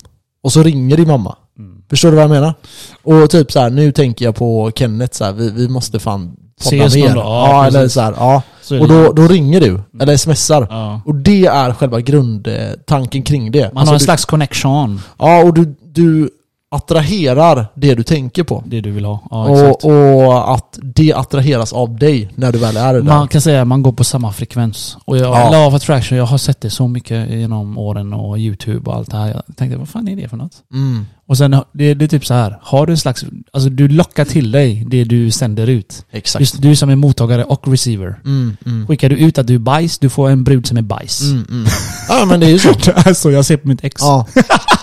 Och 0.43 0.53
så 0.53 0.63
ringer 0.63 0.97
din 0.97 1.09
mamma. 1.09 1.37
Mm. 1.59 1.83
Förstår 1.91 2.09
du 2.11 2.15
vad 2.15 2.23
jag 2.25 2.31
menar? 2.31 2.55
Och 3.03 3.31
typ 3.31 3.53
så 3.53 3.61
här, 3.61 3.71
nu 3.71 3.93
tänker 3.93 4.25
jag 4.25 4.35
på 4.35 4.71
Kenneth 4.75 5.17
så 5.17 5.25
här, 5.25 5.33
vi, 5.33 5.51
vi 5.51 5.69
måste 5.69 5.99
fan 5.99 6.37
podda 6.65 6.77
Ses 6.85 6.95
mer. 6.95 7.15
dag, 7.15 7.25
Ja, 7.25 7.49
ja, 7.49 7.67
eller 7.67 7.79
precis. 7.81 7.95
så 7.95 8.01
här, 8.01 8.13
ja. 8.17 8.43
Så 8.63 8.81
Och 8.81 8.89
då, 8.89 9.13
då 9.13 9.23
ringer 9.29 9.61
du, 9.61 9.81
eller 10.01 10.17
smsar. 10.17 10.67
Ja. 10.71 11.01
Och 11.05 11.15
det 11.15 11.47
är 11.47 11.73
själva 11.73 12.01
grundtanken 12.01 13.23
kring 13.23 13.53
det. 13.53 13.61
Man 13.61 13.79
Alltså 13.79 13.91
har 13.91 13.95
en 13.95 13.99
du, 13.99 14.05
slags 14.05 14.25
connection. 14.25 15.01
Ja, 15.19 15.45
och 15.45 15.55
du, 15.55 15.75
du 15.95 16.31
attraherar 16.73 17.67
det 17.75 17.95
du 17.95 18.03
tänker 18.03 18.43
på. 18.43 18.63
Det 18.67 18.81
du 18.81 18.91
vill 18.91 19.05
ha. 19.05 19.21
Ja, 19.31 19.49
och, 19.49 19.85
och 19.85 20.55
att 20.55 20.79
det 20.83 21.13
attraheras 21.13 21.73
av 21.73 21.99
dig 21.99 22.29
när 22.35 22.53
du 22.53 22.59
väl 22.59 22.77
är 22.77 22.95
där. 22.95 23.03
Man 23.03 23.29
kan 23.29 23.41
säga 23.41 23.63
att 23.63 23.69
man 23.69 23.83
går 23.83 23.93
på 23.93 24.05
samma 24.05 24.33
frekvens. 24.33 24.97
Och 25.05 25.19
jag, 25.19 25.53
Ja. 25.53 25.67
Of 25.67 25.75
attraction, 25.75 26.19
jag 26.19 26.25
har 26.25 26.39
sett 26.39 26.61
det 26.61 26.71
så 26.71 26.89
mycket 26.89 27.31
genom 27.31 27.79
åren 27.79 28.13
och 28.13 28.39
YouTube 28.39 28.91
och 28.91 28.97
allt 28.97 29.11
det 29.11 29.17
här. 29.17 29.29
Jag 29.29 29.57
tänkte, 29.57 29.79
vad 29.79 29.89
fan 29.89 30.09
är 30.09 30.17
det 30.17 30.29
för 30.29 30.37
något? 30.37 30.53
Mm. 30.73 31.07
Och 31.29 31.39
sen, 31.39 31.51
det, 31.73 31.95
det 31.95 32.05
är 32.05 32.09
typ 32.09 32.27
så 32.27 32.35
här. 32.35 32.59
Har 32.63 32.87
du 32.87 32.93
en 32.93 32.99
slags, 32.99 33.25
alltså 33.53 33.69
du 33.71 33.89
lockar 33.89 34.25
till 34.25 34.51
dig 34.51 34.85
det 34.91 35.05
du 35.05 35.31
sänder 35.31 35.67
ut. 35.67 36.05
Exakt. 36.11 36.41
Just 36.41 36.63
du 36.63 36.77
som 36.77 36.91
är 36.91 36.97
mottagare 36.97 37.45
och 37.45 37.69
receiver. 37.69 38.21
Mm, 38.25 38.57
mm. 38.67 38.87
Skickar 38.87 39.09
du 39.09 39.17
ut 39.17 39.39
att 39.39 39.47
du 39.47 39.55
är 39.55 39.59
bajs, 39.59 39.99
du 39.99 40.09
får 40.09 40.31
en 40.31 40.45
brud 40.45 40.67
som 40.67 40.77
är 40.77 40.83
bajs. 40.83 41.23
Mm, 41.23 41.47
mm. 41.51 41.67
Ja 42.09 42.25
men 42.25 42.41
det 42.41 42.47
är 42.47 42.51
ju 42.51 42.59
så. 42.59 42.73
Det 42.73 43.09
är 43.09 43.15
så 43.15 43.31
jag 43.31 43.45
ser 43.45 43.57
på 43.57 43.69
mitt 43.69 43.85
ex. 43.85 44.03
Ja. 44.03 44.27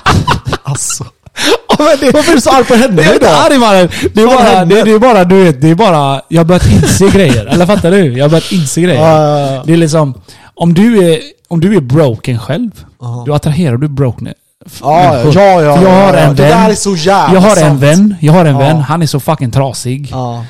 alltså. 0.64 1.06
Varför 2.14 2.32
är 2.32 2.36
du 2.36 2.42
så 2.42 2.50
arg 2.50 2.64
på 2.66 2.74
henne 2.76 3.02
Jag 3.02 3.10
är 3.12 3.14
inte 3.14 3.36
arg 3.38 3.58
mannen. 3.58 3.90
Det 4.14 4.22
är 4.22 4.26
Vad 4.26 4.36
bara, 4.36 4.44
händer? 4.44 4.76
det, 4.76 4.84
det 4.84 4.92
är 4.92 5.00
bara, 5.00 5.24
du 5.24 5.44
vet, 5.44 5.62
det 5.62 5.70
är 5.70 5.76
bara, 5.76 6.22
jag 6.28 6.40
har 6.40 6.46
börjat 6.46 6.66
inse 6.72 7.08
grejer. 7.10 7.46
Eller 7.46 7.66
fattar 7.66 7.92
du? 7.92 8.18
Jag 8.18 8.24
har 8.26 8.30
börjat 8.30 8.52
inse 8.52 8.82
grejer. 8.82 9.02
Ja, 9.02 9.40
ja, 9.40 9.52
ja. 9.56 9.64
Det 9.66 9.74
är 9.74 9.78
liksom, 9.78 10.14
om 10.56 10.74
du 10.74 11.12
är, 11.14 11.20
om 11.48 11.60
du 11.62 11.76
är 11.76 11.82
broken 11.82 12.40
själv, 12.40 12.72
Ja. 13.02 13.24
då 13.28 13.34
attraherar 13.34 13.78
du 13.78 13.88
broken. 13.88 14.28
Ja, 14.82 15.18
ja, 15.18 15.32
ja, 15.34 15.62
ja. 15.62 15.82
Jag 15.84 15.90
har 15.90 16.14
en 16.14 16.36
Det 16.36 16.44
vän. 16.44 16.52
där 16.64 16.70
är 16.70 16.74
så 16.76 16.96
jävla 16.96 17.34
Jag 17.34 17.42
har 17.42 17.50
en 17.50 17.56
sant. 17.56 17.80
vän, 17.82 18.16
jag 18.22 18.34
har 18.34 18.46
en 18.46 18.58
vän, 18.58 18.78
han 18.78 19.02
är 19.02 19.06
så 19.06 19.20
fucking 19.20 19.52
trasig. 19.52 20.08
Ja. 20.12 20.46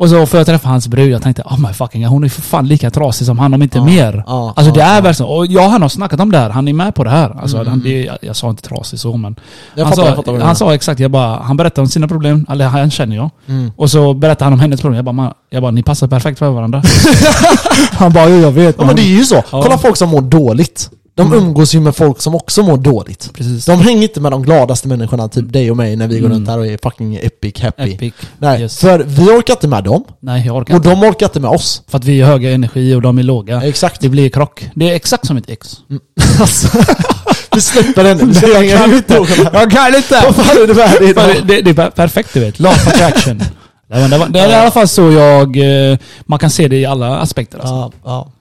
Och 0.00 0.08
så 0.08 0.26
får 0.26 0.38
jag 0.40 0.46
träffa 0.46 0.68
hans 0.68 0.88
brud, 0.88 1.10
jag 1.12 1.22
tänkte 1.22 1.42
oh 1.42 1.58
my 1.60 1.72
fucking 1.72 2.04
hon 2.06 2.24
är 2.24 2.28
för 2.28 2.42
fan 2.42 2.68
lika 2.68 2.90
trasig 2.90 3.26
som 3.26 3.38
han 3.38 3.54
om 3.54 3.62
inte 3.62 3.78
Ja, 3.78 3.84
mer. 3.84 4.24
ja, 4.26 4.52
alltså 4.56 4.72
det 4.72 4.80
är 4.80 4.86
ja. 4.86 4.92
verkligen 4.94 5.14
så. 5.14 5.26
Och 5.26 5.46
jag 5.46 5.68
han 5.68 5.82
har 5.82 5.88
snackat 5.88 6.20
om 6.20 6.32
det 6.32 6.38
här, 6.38 6.50
han 6.50 6.68
är 6.68 6.72
med 6.72 6.94
på 6.94 7.04
det 7.04 7.10
här. 7.10 7.36
Alltså, 7.40 7.56
Mm, 7.56 7.68
han, 7.68 7.80
det, 7.80 8.04
jag, 8.04 8.16
jag 8.22 8.36
sa 8.36 8.50
inte 8.50 8.62
trasig 8.62 8.98
så 8.98 9.16
men. 9.16 9.36
Jag 9.74 9.84
han 9.84 9.92
fattar, 9.96 10.38
sa, 10.38 10.44
han 10.44 10.56
sa 10.56 10.74
exakt, 10.74 11.00
jag 11.00 11.10
bara, 11.10 11.42
han 11.42 11.56
berättade 11.56 11.80
om 11.80 11.86
sina 11.88 12.08
problem, 12.08 12.46
eller 12.50 12.66
han 12.68 12.90
känner 12.90 13.16
jag. 13.16 13.30
Mm. 13.48 13.72
Och 13.76 13.90
så 13.90 14.14
berättade 14.14 14.44
han 14.44 14.52
om 14.52 14.60
hennes 14.60 14.80
problem. 14.80 14.96
Jag 14.96 15.04
bara, 15.04 15.12
"Man, 15.12 15.32
jag 15.50 15.62
bara 15.62 15.70
ni 15.72 15.82
passar 15.82 16.06
perfekt 16.06 16.38
för 16.38 16.50
varandra. 16.50 16.82
han 17.92 18.12
bara, 18.12 18.28
jo 18.28 18.36
jag 18.36 18.52
vet. 18.52 18.76
Ja 18.78 18.84
men 18.86 18.96
det 18.96 19.02
är 19.02 19.16
ju 19.18 19.24
så. 19.24 19.42
Kolla 19.50 19.78
folk 19.78 19.96
som 19.96 20.08
mår 20.08 20.20
dåligt. 20.20 20.90
De 21.14 21.32
umgås 21.32 21.74
ju 21.74 21.80
med 21.80 21.96
folk 21.96 22.20
som 22.20 22.34
också 22.34 22.62
mår 22.62 22.76
dåligt. 22.76 23.30
Precis. 23.34 23.64
De 23.64 23.80
hänger 23.80 24.02
inte 24.02 24.20
med 24.20 24.32
de 24.32 24.42
gladaste 24.42 24.88
människorna, 24.88 25.28
typ 25.28 25.52
dig 25.52 25.70
och 25.70 25.76
mig, 25.76 25.96
när 25.96 26.08
vi 26.08 26.18
går 26.20 26.26
Mm. 26.26 26.38
runt 26.38 26.48
här 26.48 26.58
och 26.58 26.66
är 26.66 26.78
fucking 26.82 27.16
epic 27.16 27.60
happy. 27.62 27.92
Epic. 27.94 28.14
Nej, 28.38 28.60
Yes. 28.62 28.78
för 28.80 28.98
vi 28.98 29.22
orkar 29.22 29.54
inte 29.54 29.68
med 29.68 29.84
dem. 29.84 30.04
Nej 30.20 30.46
jag 30.46 30.56
orkar 30.56 30.74
Och 30.74 30.76
inte. 30.86 30.88
de 30.90 31.02
orkar 31.02 31.26
inte 31.26 31.40
med 31.40 31.50
oss. 31.50 31.82
För 31.88 31.98
att 31.98 32.04
vi 32.04 32.20
är 32.20 32.26
höga 32.26 32.50
energi 32.52 32.94
och 32.94 33.02
de 33.02 33.18
är 33.18 33.22
låga. 33.22 33.62
Exakt. 33.62 34.00
Det 34.00 34.08
blir 34.08 34.28
krock. 34.30 34.70
Det 34.74 34.90
är 34.90 34.94
exakt 34.94 35.26
som 35.26 35.36
mitt 35.36 35.50
ex. 35.50 35.76
alltså, 36.40 36.78
vi 37.54 37.60
släpper 37.60 38.04
den. 38.04 38.28
Vi 38.28 38.34
ska 38.34 38.46
jag 38.48 38.78
kan 38.80 38.94
inte. 38.94 39.14
Jag 39.52 39.70
kan 39.70 39.94
inte! 39.94 40.22
Vad 40.24 40.36
fan 40.36 40.56
är 40.62 40.66
det 40.66 40.74
med 40.74 41.14
dig 41.24 41.42
det, 41.46 41.62
det 41.62 41.70
är 41.70 41.74
per- 41.74 41.90
perfekt 41.90 42.30
du 42.34 42.40
vet. 42.40 42.60
Law 42.60 42.72
of 42.72 42.88
attraction. 42.88 43.42
Det, 43.92 44.00
var, 44.00 44.08
det, 44.08 44.18
var, 44.18 44.28
det 44.28 44.40
är 44.40 44.48
i 44.50 44.54
alla 44.54 44.70
fall 44.70 44.88
så 44.88 45.10
jag... 45.12 45.56
eh, 45.92 45.98
Man 46.26 46.38
kan 46.38 46.50
se 46.50 46.68
det 46.68 46.76
i 46.76 46.86
alla 46.86 47.18
aspekter. 47.18 47.58
Alltså. 47.58 47.74
Ja, 47.74 47.92
ja, 48.04 48.32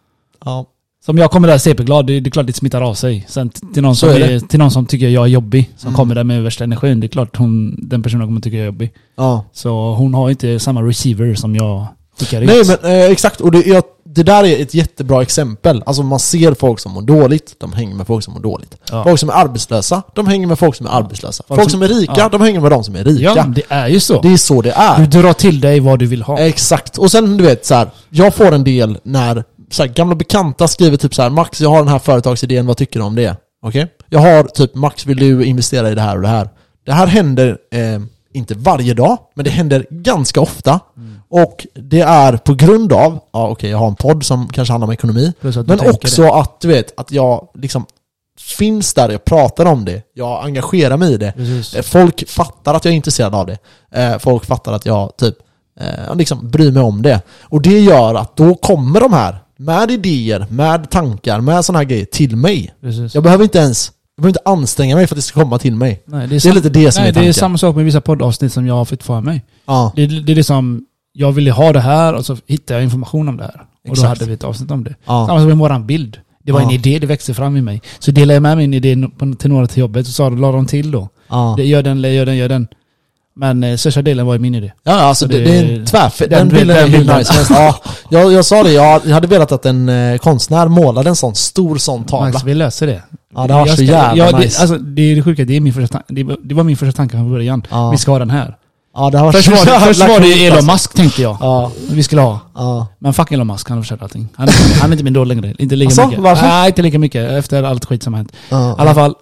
ja. 0.45 0.65
Som 1.09 1.17
jag 1.17 1.31
kommer 1.31 1.47
där 1.47 1.57
CP-glad, 1.57 2.05
det, 2.07 2.19
det 2.19 2.29
är 2.29 2.31
klart 2.31 2.47
det 2.47 2.53
smittar 2.53 2.81
av 2.81 2.93
sig. 2.93 3.25
Sen 3.29 3.49
till 3.73 3.83
någon, 3.83 3.95
som 3.95 4.09
är 4.09 4.19
är, 4.19 4.39
till 4.39 4.59
någon 4.59 4.71
som 4.71 4.85
tycker 4.85 5.07
jag 5.09 5.23
är 5.23 5.27
jobbig, 5.27 5.69
som 5.77 5.87
Mm. 5.87 5.97
kommer 5.97 6.15
där 6.15 6.23
med 6.23 6.43
värsta 6.43 6.63
energin, 6.63 6.99
det 6.99 7.05
är 7.05 7.09
klart 7.09 7.35
hon, 7.37 7.75
den 7.81 8.03
personen 8.03 8.27
kommer 8.27 8.41
tycka 8.41 8.55
jag 8.57 8.61
är 8.63 8.65
jobbig. 8.65 8.91
ja. 9.17 9.45
Så 9.53 9.93
hon 9.93 10.13
har 10.13 10.29
inte 10.29 10.59
samma 10.59 10.81
receiver 10.81 11.35
som 11.35 11.55
jag 11.55 11.85
skickar 12.19 12.41
ut. 12.41 12.47
Nej 12.47 12.63
men 12.81 12.91
eh, 12.91 13.11
exakt, 13.11 13.41
och 13.41 13.51
det, 13.51 13.69
är, 13.69 13.83
det 14.05 14.23
där 14.23 14.43
är 14.43 14.61
ett 14.61 14.73
jättebra 14.73 15.21
exempel. 15.21 15.83
Alltså 15.85 16.03
man 16.03 16.19
ser 16.19 16.53
folk 16.53 16.79
som 16.79 16.91
mår 16.91 17.01
dåligt, 17.01 17.55
de 17.59 17.73
hänger 17.73 17.95
med 17.95 18.07
folk 18.07 18.23
som 18.23 18.33
mår 18.33 18.41
dåligt. 18.41 18.77
Ja. 18.91 19.03
Folk 19.03 19.19
som 19.19 19.29
är 19.29 19.33
arbetslösa, 19.33 20.01
de 20.15 20.27
hänger 20.27 20.47
med 20.47 20.59
folk 20.59 20.75
som 20.75 20.85
är 20.85 20.89
arbetslösa. 20.91 21.43
Folk 21.47 21.59
Folk 21.61 21.71
som- 21.71 21.79
som 21.81 21.95
är 21.95 21.99
rika, 21.99 22.13
ja. 22.17 22.29
de 22.29 22.41
hänger 22.41 22.59
med 22.61 22.71
de 22.71 22.83
som 22.83 22.95
är 22.95 23.03
rika. 23.03 23.23
Ja, 23.23 23.45
det 23.55 23.61
är 23.69 23.87
ju 23.87 23.99
så. 23.99 24.21
Det 24.21 24.33
är 24.33 24.37
så 24.37 24.61
det 24.61 24.71
är. 24.71 25.07
Du 25.07 25.21
drar 25.21 25.33
till 25.33 25.59
dig 25.61 25.79
vad 25.79 25.99
du 25.99 26.05
vill 26.05 26.21
ha. 26.21 26.39
Exakt. 26.39 26.97
Och 26.97 27.11
sen 27.11 27.37
du 27.37 27.43
vet 27.43 27.65
så 27.65 27.75
här, 27.75 27.89
jag 28.09 28.35
får 28.35 28.51
en 28.51 28.63
del 28.63 28.97
när 29.03 29.43
så 29.71 29.83
här, 29.83 29.89
gamla 29.89 30.15
bekanta 30.15 30.67
skriver 30.67 30.97
typ 30.97 31.15
så 31.15 31.21
här, 31.21 31.29
Max 31.29 31.61
jag 31.61 31.69
har 31.69 31.77
den 31.77 31.87
här 31.87 31.99
företagsidén, 31.99 32.65
vad 32.65 32.77
tycker 32.77 32.99
du 32.99 33.05
om 33.05 33.15
det? 33.15 33.37
Okej? 33.61 33.87
Jag 34.09 34.19
har 34.19 34.43
typ, 34.43 34.75
Max 34.75 35.05
vill 35.05 35.17
du 35.17 35.45
investera 35.45 35.91
i 35.91 35.95
det 35.95 36.01
här 36.01 36.15
och 36.15 36.21
det 36.21 36.27
här? 36.27 36.49
Det 36.85 36.93
här 36.93 37.07
händer, 37.07 37.57
eh, 37.71 38.01
inte 38.33 38.53
varje 38.55 38.93
dag, 38.93 39.17
men 39.35 39.45
det 39.45 39.51
händer 39.51 39.85
ganska 39.89 40.41
ofta. 40.41 40.79
Och 41.29 41.67
det 41.75 42.01
är 42.01 42.37
på 42.37 42.53
grund 42.53 42.93
av, 42.93 43.19
ja 43.33 43.47
okej 43.47 43.69
jag 43.69 43.77
har 43.77 43.87
en 43.87 43.95
podd 43.95 44.25
som 44.25 44.47
kanske 44.47 44.71
handlar 44.73 44.87
om 44.87 44.93
ekonomi, 44.93 45.33
men 45.67 45.79
också 45.95 46.23
att 46.31 46.61
du 46.61 46.67
vet, 46.67 46.99
att 46.99 47.11
jag 47.11 47.47
liksom 47.53 47.85
finns 48.39 48.93
där, 48.93 49.09
jag 49.09 49.25
pratar 49.25 49.65
om 49.65 49.85
det, 49.85 50.01
jag 50.13 50.45
engagerar 50.45 50.97
mig 50.97 51.13
i 51.13 51.17
det. 51.17 51.31
Precis. 51.31 51.73
Eh, 51.75 51.81
Folk 51.81 52.29
fattar 52.29 52.73
att 52.73 52.85
jag 52.85 52.91
är 52.91 52.95
intresserad 52.95 53.35
av 53.35 53.45
det. 53.45 53.57
Eh, 53.91 54.17
Folk 54.17 54.45
fattar 54.45 54.73
att 54.73 54.85
jag 54.85 55.17
typ 55.17 55.35
eh, 55.79 56.15
liksom 56.15 56.49
bryr 56.49 56.71
mig 56.71 56.83
om 56.83 57.01
det. 57.01 57.21
Och 57.41 57.61
det 57.61 57.79
gör 57.79 58.15
att 58.15 58.35
då 58.35 58.55
kommer 58.55 58.99
de 58.99 59.13
här 59.13 59.39
med 59.59 59.91
idéer, 59.91 60.45
med 60.49 60.89
tankar, 60.89 61.41
med 61.41 61.65
sådana 61.65 61.79
här 61.79 61.85
grejer 61.85 62.05
till 62.05 62.35
mig. 62.35 62.73
Precis. 62.81 63.15
Jag 63.15 63.23
behöver 63.23 63.43
inte 63.43 63.57
ens 63.59 63.91
jag 64.15 64.21
behöver 64.21 64.29
inte 64.39 64.49
anstränga 64.49 64.95
mig 64.95 65.07
för 65.07 65.15
att 65.15 65.17
det 65.17 65.21
ska 65.21 65.39
komma 65.43 65.57
till 65.59 65.75
mig. 65.75 66.03
Nej, 66.05 66.27
Det 66.27 66.35
är 66.35 66.39
sam- 66.39 66.55
lite 66.55 66.69
det 66.69 66.91
som 66.91 67.01
nej, 67.01 67.09
är 67.09 67.13
det 67.13 67.19
är 67.19 67.21
tanken. 67.21 67.33
samma 67.33 67.57
sak 67.57 67.75
med 67.75 67.85
vissa 67.85 68.01
poddavsnitt 68.01 68.53
som 68.53 68.67
jag 68.67 68.73
har 68.75 68.85
fått 68.85 69.03
för 69.03 69.21
mig. 69.21 69.45
Ja, 69.67 69.93
Det, 69.95 70.05
det 70.05 70.31
är 70.31 70.35
liksom, 70.35 70.85
jag 71.13 71.31
ville 71.31 71.51
ha 71.51 71.73
det 71.73 71.79
här 71.79 72.13
och 72.13 72.25
så 72.25 72.37
hittade 72.47 72.79
jag 72.79 72.83
information 72.83 73.29
om 73.29 73.37
det 73.37 73.43
här. 73.43 73.61
Och 73.89 73.95
då 73.95 74.01
hade 74.05 74.25
vi 74.25 74.33
ett 74.33 74.43
avsnitt 74.43 74.71
om 74.71 74.83
det. 74.83 74.95
ja, 75.05 75.27
Samma 75.27 75.39
som 75.39 75.47
med 75.47 75.57
våran 75.57 75.87
bild. 75.87 76.17
Det 76.43 76.51
var 76.51 76.59
Ja. 76.61 76.65
en 76.67 76.71
idé, 76.73 76.99
det 76.99 77.07
växte 77.07 77.33
fram 77.33 77.57
i 77.57 77.61
mig. 77.61 77.81
Så 77.99 78.11
delade 78.11 78.33
jag 78.33 78.41
med 78.43 78.57
mig 78.57 78.65
en 78.65 78.73
idé 78.73 78.95
till 79.39 79.49
några 79.49 79.67
till 79.67 79.79
jobbet 79.79 80.07
och 80.07 80.13
sa, 80.13 80.29
la 80.29 80.51
de 80.51 80.65
till 80.65 80.91
då. 80.91 81.09
ja. 81.29 81.53
Det, 81.57 81.63
gör 81.65 81.83
den, 81.83 82.01
gör 82.13 82.25
den, 82.25 82.37
gör 82.37 82.49
den. 82.49 82.67
Men 83.39 83.63
eh, 83.63 83.75
största 83.77 84.01
delen 84.01 84.25
var 84.25 84.33
ju 84.33 84.39
min 84.39 84.55
idé. 84.55 84.71
Ja, 84.83 84.93
alltså 84.93 85.25
Så 85.25 85.31
det, 85.31 85.37
det- 85.39 85.43
det 85.45 85.57
är 85.57 85.79
en 85.79 85.85
tvärfett. 85.85 86.29
den 86.29 86.47
Den, 86.49 86.57
bilden 86.57 86.77
är 86.77 86.87
hur 86.87 87.17
nice 87.17 87.45
som. 87.45 87.55
Ja, 87.55 87.75
jag, 88.09 88.33
jag 88.33 88.45
sa 88.45 88.63
det, 88.63 88.71
jag, 88.71 88.99
hade 88.99 89.27
velat 89.27 89.51
att 89.51 89.65
en 89.65 89.89
eh, 89.89 90.17
konstnär 90.17 90.67
målade 90.67 91.09
en 91.09 91.15
sån 91.15 91.35
stor 91.35 91.77
sån 91.77 92.03
tavla. 92.03 92.31
Max, 92.31 92.43
vi 92.43 92.53
löser 92.53 92.87
det. 92.87 93.01
Ja, 93.35 93.47
det 93.47 93.53
varit 93.53 93.67
Jag 93.67 93.77
så 93.77 93.83
ska- 93.85 93.93
jävla 93.93 94.25
ja, 94.25 94.31
det, 94.31 94.39
nice. 94.39 94.61
alltså, 94.61 94.77
det 94.77 95.01
är 95.01 95.15
det 95.15 95.23
sjuka, 95.23 95.45
det, 95.45 95.55
är 95.55 95.59
min 95.61 95.73
första, 95.73 96.01
det, 96.07 96.23
var- 96.23 96.37
det 96.43 96.55
var 96.55 96.63
min 96.63 96.77
första 96.77 96.91
tanke 96.97 97.11
från 97.11 97.31
början. 97.31 97.63
Ja. 97.69 97.89
Vi 97.91 97.97
ska 97.97 98.11
ha 98.11 98.19
den 98.19 98.29
här. 98.29 98.55
Ja, 98.95 99.09
det 99.09 99.17
varit 99.17 99.35
Först 99.35 99.47
var 99.49 99.65
det, 99.79 99.85
först 99.85 99.99
var 99.99 100.19
det 100.19 100.45
Elon 100.45 100.57
alltså. 100.57 100.71
Musk 100.71 100.93
tänkte 100.93 101.21
jag. 101.21 101.37
Ja, 101.41 101.71
Vi 101.89 102.03
skulle 102.03 102.21
ha. 102.21 102.39
ja. 102.55 102.87
Men 102.99 103.13
fuck 103.13 103.31
Elon 103.31 103.47
Musk, 103.47 103.69
han 103.69 103.77
har 103.77 103.83
förstört 103.83 104.01
allting. 104.01 104.27
Han, 104.35 104.47
är- 104.47 104.79
han 104.81 104.89
är 104.89 104.93
inte 104.93 105.03
min 105.03 105.13
idol 105.13 105.27
längre. 105.27 105.53
Inte 105.59 105.75
lika 105.75 105.87
Alltså, 105.87 106.05
mycket. 106.07 106.23
varför? 106.23 106.47
Nej, 106.47 106.67
inte 106.67 106.81
lika 106.81 106.99
mycket. 106.99 107.31
Efter 107.31 107.63
allt 107.63 107.85
skit 107.85 108.03
som 108.03 108.13
har 108.13 108.17
hänt. 108.17 108.31
ja. 108.49 108.71
I 108.71 108.75
alla 108.81 108.93
fall, 108.95 109.13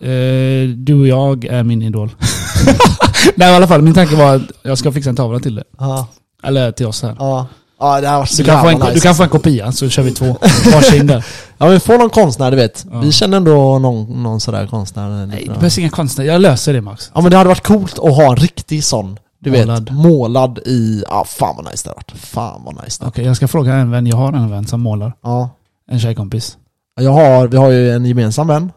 eh, 0.00 0.68
du 0.76 0.94
och 1.00 1.06
jag 1.06 1.44
är 1.44 1.62
min 1.62 1.82
idol. 1.82 2.10
Nej 3.36 3.52
i 3.52 3.56
alla 3.56 3.66
fall, 3.66 3.82
min 3.82 3.94
tanke 3.94 4.16
var 4.16 4.34
att 4.36 4.42
jag 4.62 4.78
ska 4.78 4.92
fixa 4.92 5.10
en 5.10 5.16
tavla 5.16 5.38
till 5.40 5.54
det. 5.54 5.64
Ja, 5.78 6.06
Eller 6.42 6.72
till 6.72 6.86
oss 6.86 7.02
här. 7.02 7.16
ja. 7.18 7.46
Ja, 7.80 8.00
det 8.00 8.08
har 8.08 8.18
varit 8.18 8.30
så 8.30 8.42
Du 8.42 8.44
kan, 8.44 8.60
få 8.60 8.66
en, 8.66 8.72
jävla 8.72 8.86
du 8.86 8.94
nice. 8.94 9.06
kan 9.06 9.14
få 9.14 9.22
en 9.22 9.28
kopia, 9.28 9.72
så 9.72 9.88
kör 9.88 10.02
vi 10.02 10.10
två. 10.12 10.36
Varsin 10.72 11.06
där. 11.06 11.26
Ja 11.58 11.66
men 11.68 11.80
få 11.80 11.96
någon 11.98 12.10
konstnär 12.10 12.50
du 12.50 12.56
vet. 12.56 12.86
Ja. 12.92 13.00
Vi 13.00 13.12
känner 13.12 13.36
ändå 13.36 13.78
någon, 13.78 14.22
någon 14.22 14.40
sådär 14.40 14.66
konstnär. 14.66 15.26
Nej, 15.26 15.44
det 15.48 15.54
behövs 15.54 15.78
inga 15.78 15.90
konstnärer. 15.90 16.28
Jag 16.28 16.40
löser 16.40 16.72
det 16.72 16.80
Max. 16.80 17.10
Ja 17.14 17.20
men 17.20 17.30
det 17.30 17.36
hade 17.36 17.48
varit 17.48 17.66
coolt 17.66 17.98
att 17.98 18.16
ha 18.16 18.30
en 18.30 18.36
riktig 18.36 18.84
sån 18.84 19.18
Du 19.40 19.50
Målad. 19.50 19.84
vet, 19.84 19.94
målad 19.98 20.58
i, 20.58 21.04
ja 21.10 21.24
fan 21.28 21.56
vad 21.56 21.64
nice 21.70 21.84
det 21.84 21.90
har 21.90 21.94
varit. 21.94 22.12
Fan 22.20 22.62
vad 22.64 22.84
nice 22.84 23.04
Okej, 23.06 23.24
jag 23.24 23.36
ska 23.36 23.48
fråga 23.48 23.74
en 23.74 23.90
vän. 23.90 24.06
Jag 24.06 24.16
har 24.16 24.32
en 24.32 24.50
vän 24.50 24.66
som 24.66 24.80
målar. 24.80 25.12
Ja. 25.22 25.50
En 25.90 26.00
tjejkompis. 26.00 26.56
Jag 27.00 27.12
har, 27.12 27.48
vi 27.48 27.56
har 27.56 27.70
ju 27.70 27.90
en 27.92 28.06
gemensam 28.06 28.46
vän. 28.46 28.72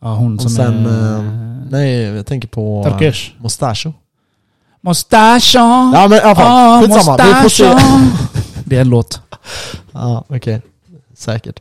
Ja, 0.00 0.14
hon 0.14 0.34
Och 0.34 0.42
som 0.42 0.50
sen, 0.50 0.86
är... 0.86 1.16
eh, 1.18 1.22
Nej, 1.70 2.02
jag 2.02 2.26
tänker 2.26 2.48
på... 2.48 2.84
eh, 2.86 2.92
Turkish. 2.98 3.30
Mustacho. 3.38 3.92
Mustaschen! 4.80 5.92
Ja 5.94 6.06
men 6.08 6.18
i 6.18 6.20
alla 6.20 6.34
fall, 6.34 6.82
skitsamma. 6.86 7.16
Vi 7.16 7.34
får 7.42 7.48
se. 7.48 7.64
mustaschen. 7.64 8.10
Det 8.64 8.76
är 8.76 8.80
en 8.80 8.88
låt. 8.88 9.20
Ja, 9.92 10.24
okej. 10.28 10.62
Säkert. 11.16 11.60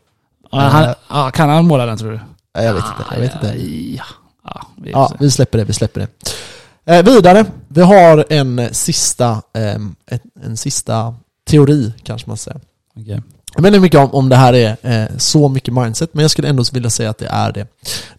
Ja, 0.52 0.60
han, 0.60 0.94
ja, 1.10 1.32
kan 1.32 1.50
han 1.50 1.66
måla 1.68 1.86
den 1.86 1.98
tror 1.98 2.12
du? 2.12 2.20
Ja, 2.54 2.62
Jag 2.64 2.74
vet 2.74 2.84
inte, 2.86 3.04
jag 3.14 3.20
vet 3.22 3.34
inte. 3.34 3.48
Ja, 3.98 4.04
ja, 4.44 4.62
vi 4.76 4.92
Ja, 4.92 5.12
vi 5.20 5.32
släpper 5.32 5.58
det, 5.58 5.64
vi 5.64 5.74
släpper 5.74 6.00
det. 6.00 6.08
Eh, 6.98 7.04
vidare, 7.06 7.46
vi 7.68 7.82
har 7.82 8.26
en 8.30 8.70
sista, 8.74 9.42
ehm, 9.54 9.96
ett, 10.12 10.24
en 10.44 10.58
sista 10.58 11.16
teori 11.50 11.94
kanske 12.04 12.30
man 12.30 12.38
säger. 12.38 12.62
Okej. 13.00 13.22
Jag 13.58 13.62
vet 13.62 13.70
inte 13.70 13.80
mycket 13.80 14.00
om, 14.00 14.14
om 14.14 14.30
det 14.30 14.36
här 14.36 14.54
är 14.54 14.78
eh, 14.82 15.18
så 15.18 15.50
mycket 15.50 15.74
mindset, 15.74 16.10
men 16.14 16.22
jag 16.22 16.32
skulle 16.32 16.48
ändå 16.48 16.64
vilja 16.74 16.90
säga 16.90 17.10
att 17.10 17.18
det 17.18 17.28
är 17.28 17.52
det. 17.52 17.68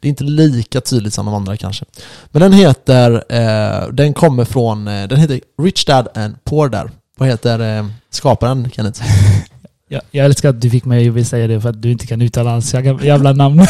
Det 0.00 0.08
är 0.08 0.10
inte 0.10 0.24
lika 0.24 0.80
tydligt 0.80 1.14
som 1.14 1.26
de 1.26 1.34
andra 1.34 1.56
kanske. 1.56 1.84
Men 2.30 2.42
den 2.42 2.52
heter, 2.52 3.24
eh, 3.28 3.88
den 3.88 4.14
kommer 4.14 4.44
från, 4.44 4.88
eh, 4.88 5.08
den 5.08 5.18
heter 5.18 5.40
Rich 5.62 5.84
Dad 5.84 6.08
and 6.14 6.44
Poor 6.44 6.68
Dad. 6.68 6.90
Vad 7.18 7.28
heter 7.28 7.78
eh, 7.78 7.86
skaparen, 8.10 8.70
Kenneth? 8.70 9.02
Jag, 9.90 10.02
jag 10.10 10.26
älskar 10.26 10.48
att 10.48 10.60
du 10.60 10.70
fick 10.70 10.84
mig 10.84 11.20
att 11.20 11.26
säga 11.26 11.46
det 11.46 11.60
för 11.60 11.68
att 11.68 11.82
du 11.82 11.92
inte 11.92 12.06
kan 12.06 12.22
uttala 12.22 12.50
hans 12.50 12.74
jävla 13.02 13.32
namn. 13.32 13.66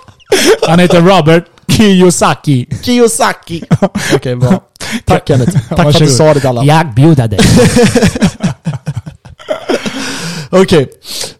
Han 0.68 0.78
heter 0.78 1.00
Robert 1.00 1.44
Kiyosaki. 1.68 2.66
Kiyosaki! 2.82 3.62
Okej, 4.14 4.36
bra. 4.36 4.62
Tack 5.04 5.28
Kenneth. 5.28 5.68
Tack 5.68 5.78
för 5.78 5.88
att 5.88 5.98
du 5.98 6.06
sa 6.06 6.34
det 6.34 6.40
till 6.40 6.48
alla. 6.48 6.64
Jag 6.64 6.94
bjuder 6.94 7.28
dig. 7.28 7.40
Okej, 10.50 10.90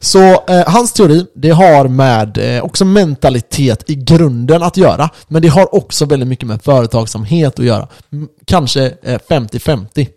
så 0.01 0.19
eh, 0.49 0.62
hans 0.69 0.93
teori, 0.93 1.27
det 1.35 1.51
har 1.51 1.89
med 1.89 2.57
eh, 2.57 2.62
också 2.64 2.85
mentalitet 2.85 3.91
i 3.91 3.95
grunden 3.95 4.62
att 4.62 4.77
göra. 4.77 5.11
Men 5.29 5.43
det 5.43 5.49
har 5.49 5.75
också 5.75 6.05
väldigt 6.05 6.29
mycket 6.29 6.49
med 6.49 6.62
företagsamhet 6.62 7.59
att 7.59 7.64
göra. 7.64 7.89
M- 8.12 8.29
kanske 8.45 8.85
eh, 9.03 9.19
50-50. 9.29 10.09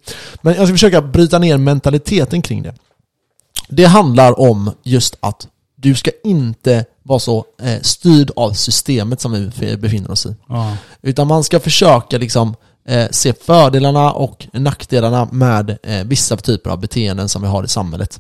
Men 0.42 0.54
jag 0.56 0.68
ska 0.68 0.74
försöka 0.74 1.02
bryta 1.02 1.40
ner 1.40 1.58
mentaliteten 1.58 2.42
kring 2.42 2.64
det. 2.64 2.74
Det 3.70 3.86
handlar 3.86 4.40
om 4.40 4.72
just 4.84 5.18
att 5.20 5.48
du 5.76 5.96
ska 5.96 6.12
inte 6.24 6.86
vara 7.04 7.20
så 7.20 7.46
eh, 7.62 7.82
styrd 7.82 8.32
av 8.36 8.52
systemet 8.54 9.22
som 9.22 9.52
vi 9.60 9.78
befinner 9.78 10.12
oss 10.12 10.26
i. 10.26 10.36
Ja. 10.50 10.74
Utan 11.02 11.28
man 11.28 11.44
ska 11.44 11.60
försöka 11.60 12.18
liksom 12.18 12.48
eh, 12.50 12.56
se 13.12 13.34
fördelarna 13.34 14.12
och 14.12 14.48
nackdelarna 14.54 15.28
med 15.32 15.78
eh, 15.84 16.04
vissa 16.06 16.38
typer 16.38 16.70
av 16.70 16.80
beteenden 16.80 17.30
som 17.30 17.42
vi 17.42 17.48
har 17.48 17.64
i 17.64 17.68
samhället. 17.68 18.20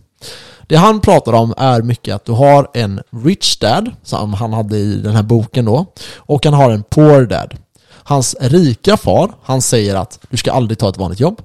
Det 0.68 0.76
han 0.76 1.01
pratar 1.01 1.34
om 1.34 1.53
är 1.57 1.82
mycket 1.82 2.16
att 2.16 2.26
du 2.26 2.32
har 2.32 2.70
en 2.74 3.01
rich 3.24 3.57
dad, 3.57 3.91
som 4.03 4.34
han 4.34 4.53
hade 4.53 4.78
i 4.78 4.95
den 4.95 5.16
här 5.16 5.24
boken 5.24 5.66
då, 5.66 5.86
och 6.16 6.45
han 6.45 6.53
har 6.53 6.72
en 6.72 6.84
poor 6.84 7.26
dad. 7.26 7.57
Hans 7.89 8.36
rika 8.39 8.97
far, 8.97 9.32
han 9.43 9.62
säger 9.62 9.95
att 9.95 10.20
du 10.30 10.38
ska 10.38 10.51
aldrig 10.51 10.78
ta 10.80 10.89
ett 10.89 10.97
vanligt 10.97 11.20
jobb. 11.20 11.41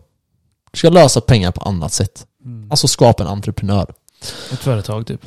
Du 0.72 0.78
ska 0.78 0.88
lösa 0.90 1.20
pengar 1.20 1.50
på 1.50 1.64
annat 1.64 1.92
sätt. 1.92 2.26
Alltså 2.70 2.88
skapa 2.88 3.22
en 3.22 3.28
entreprenör. 3.28 3.94
Ett 4.52 4.58
företag 4.58 5.06
typ. 5.06 5.20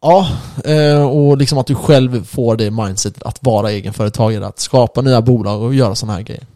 Ja, 0.00 0.28
eh, 0.64 1.02
och 1.02 1.36
liksom 1.36 1.58
att 1.58 1.66
du 1.66 1.74
själv 1.74 2.24
får 2.24 2.56
det 2.56 2.70
mindsetet 2.70 3.22
att 3.22 3.38
vara 3.40 3.70
egenföretagare, 3.70 4.46
att 4.46 4.58
skapa 4.58 5.00
nya 5.00 5.20
bolag 5.22 5.62
och 5.62 5.74
göra 5.74 5.94
sådana 5.94 6.12
här 6.12 6.22
grejer. 6.22 6.46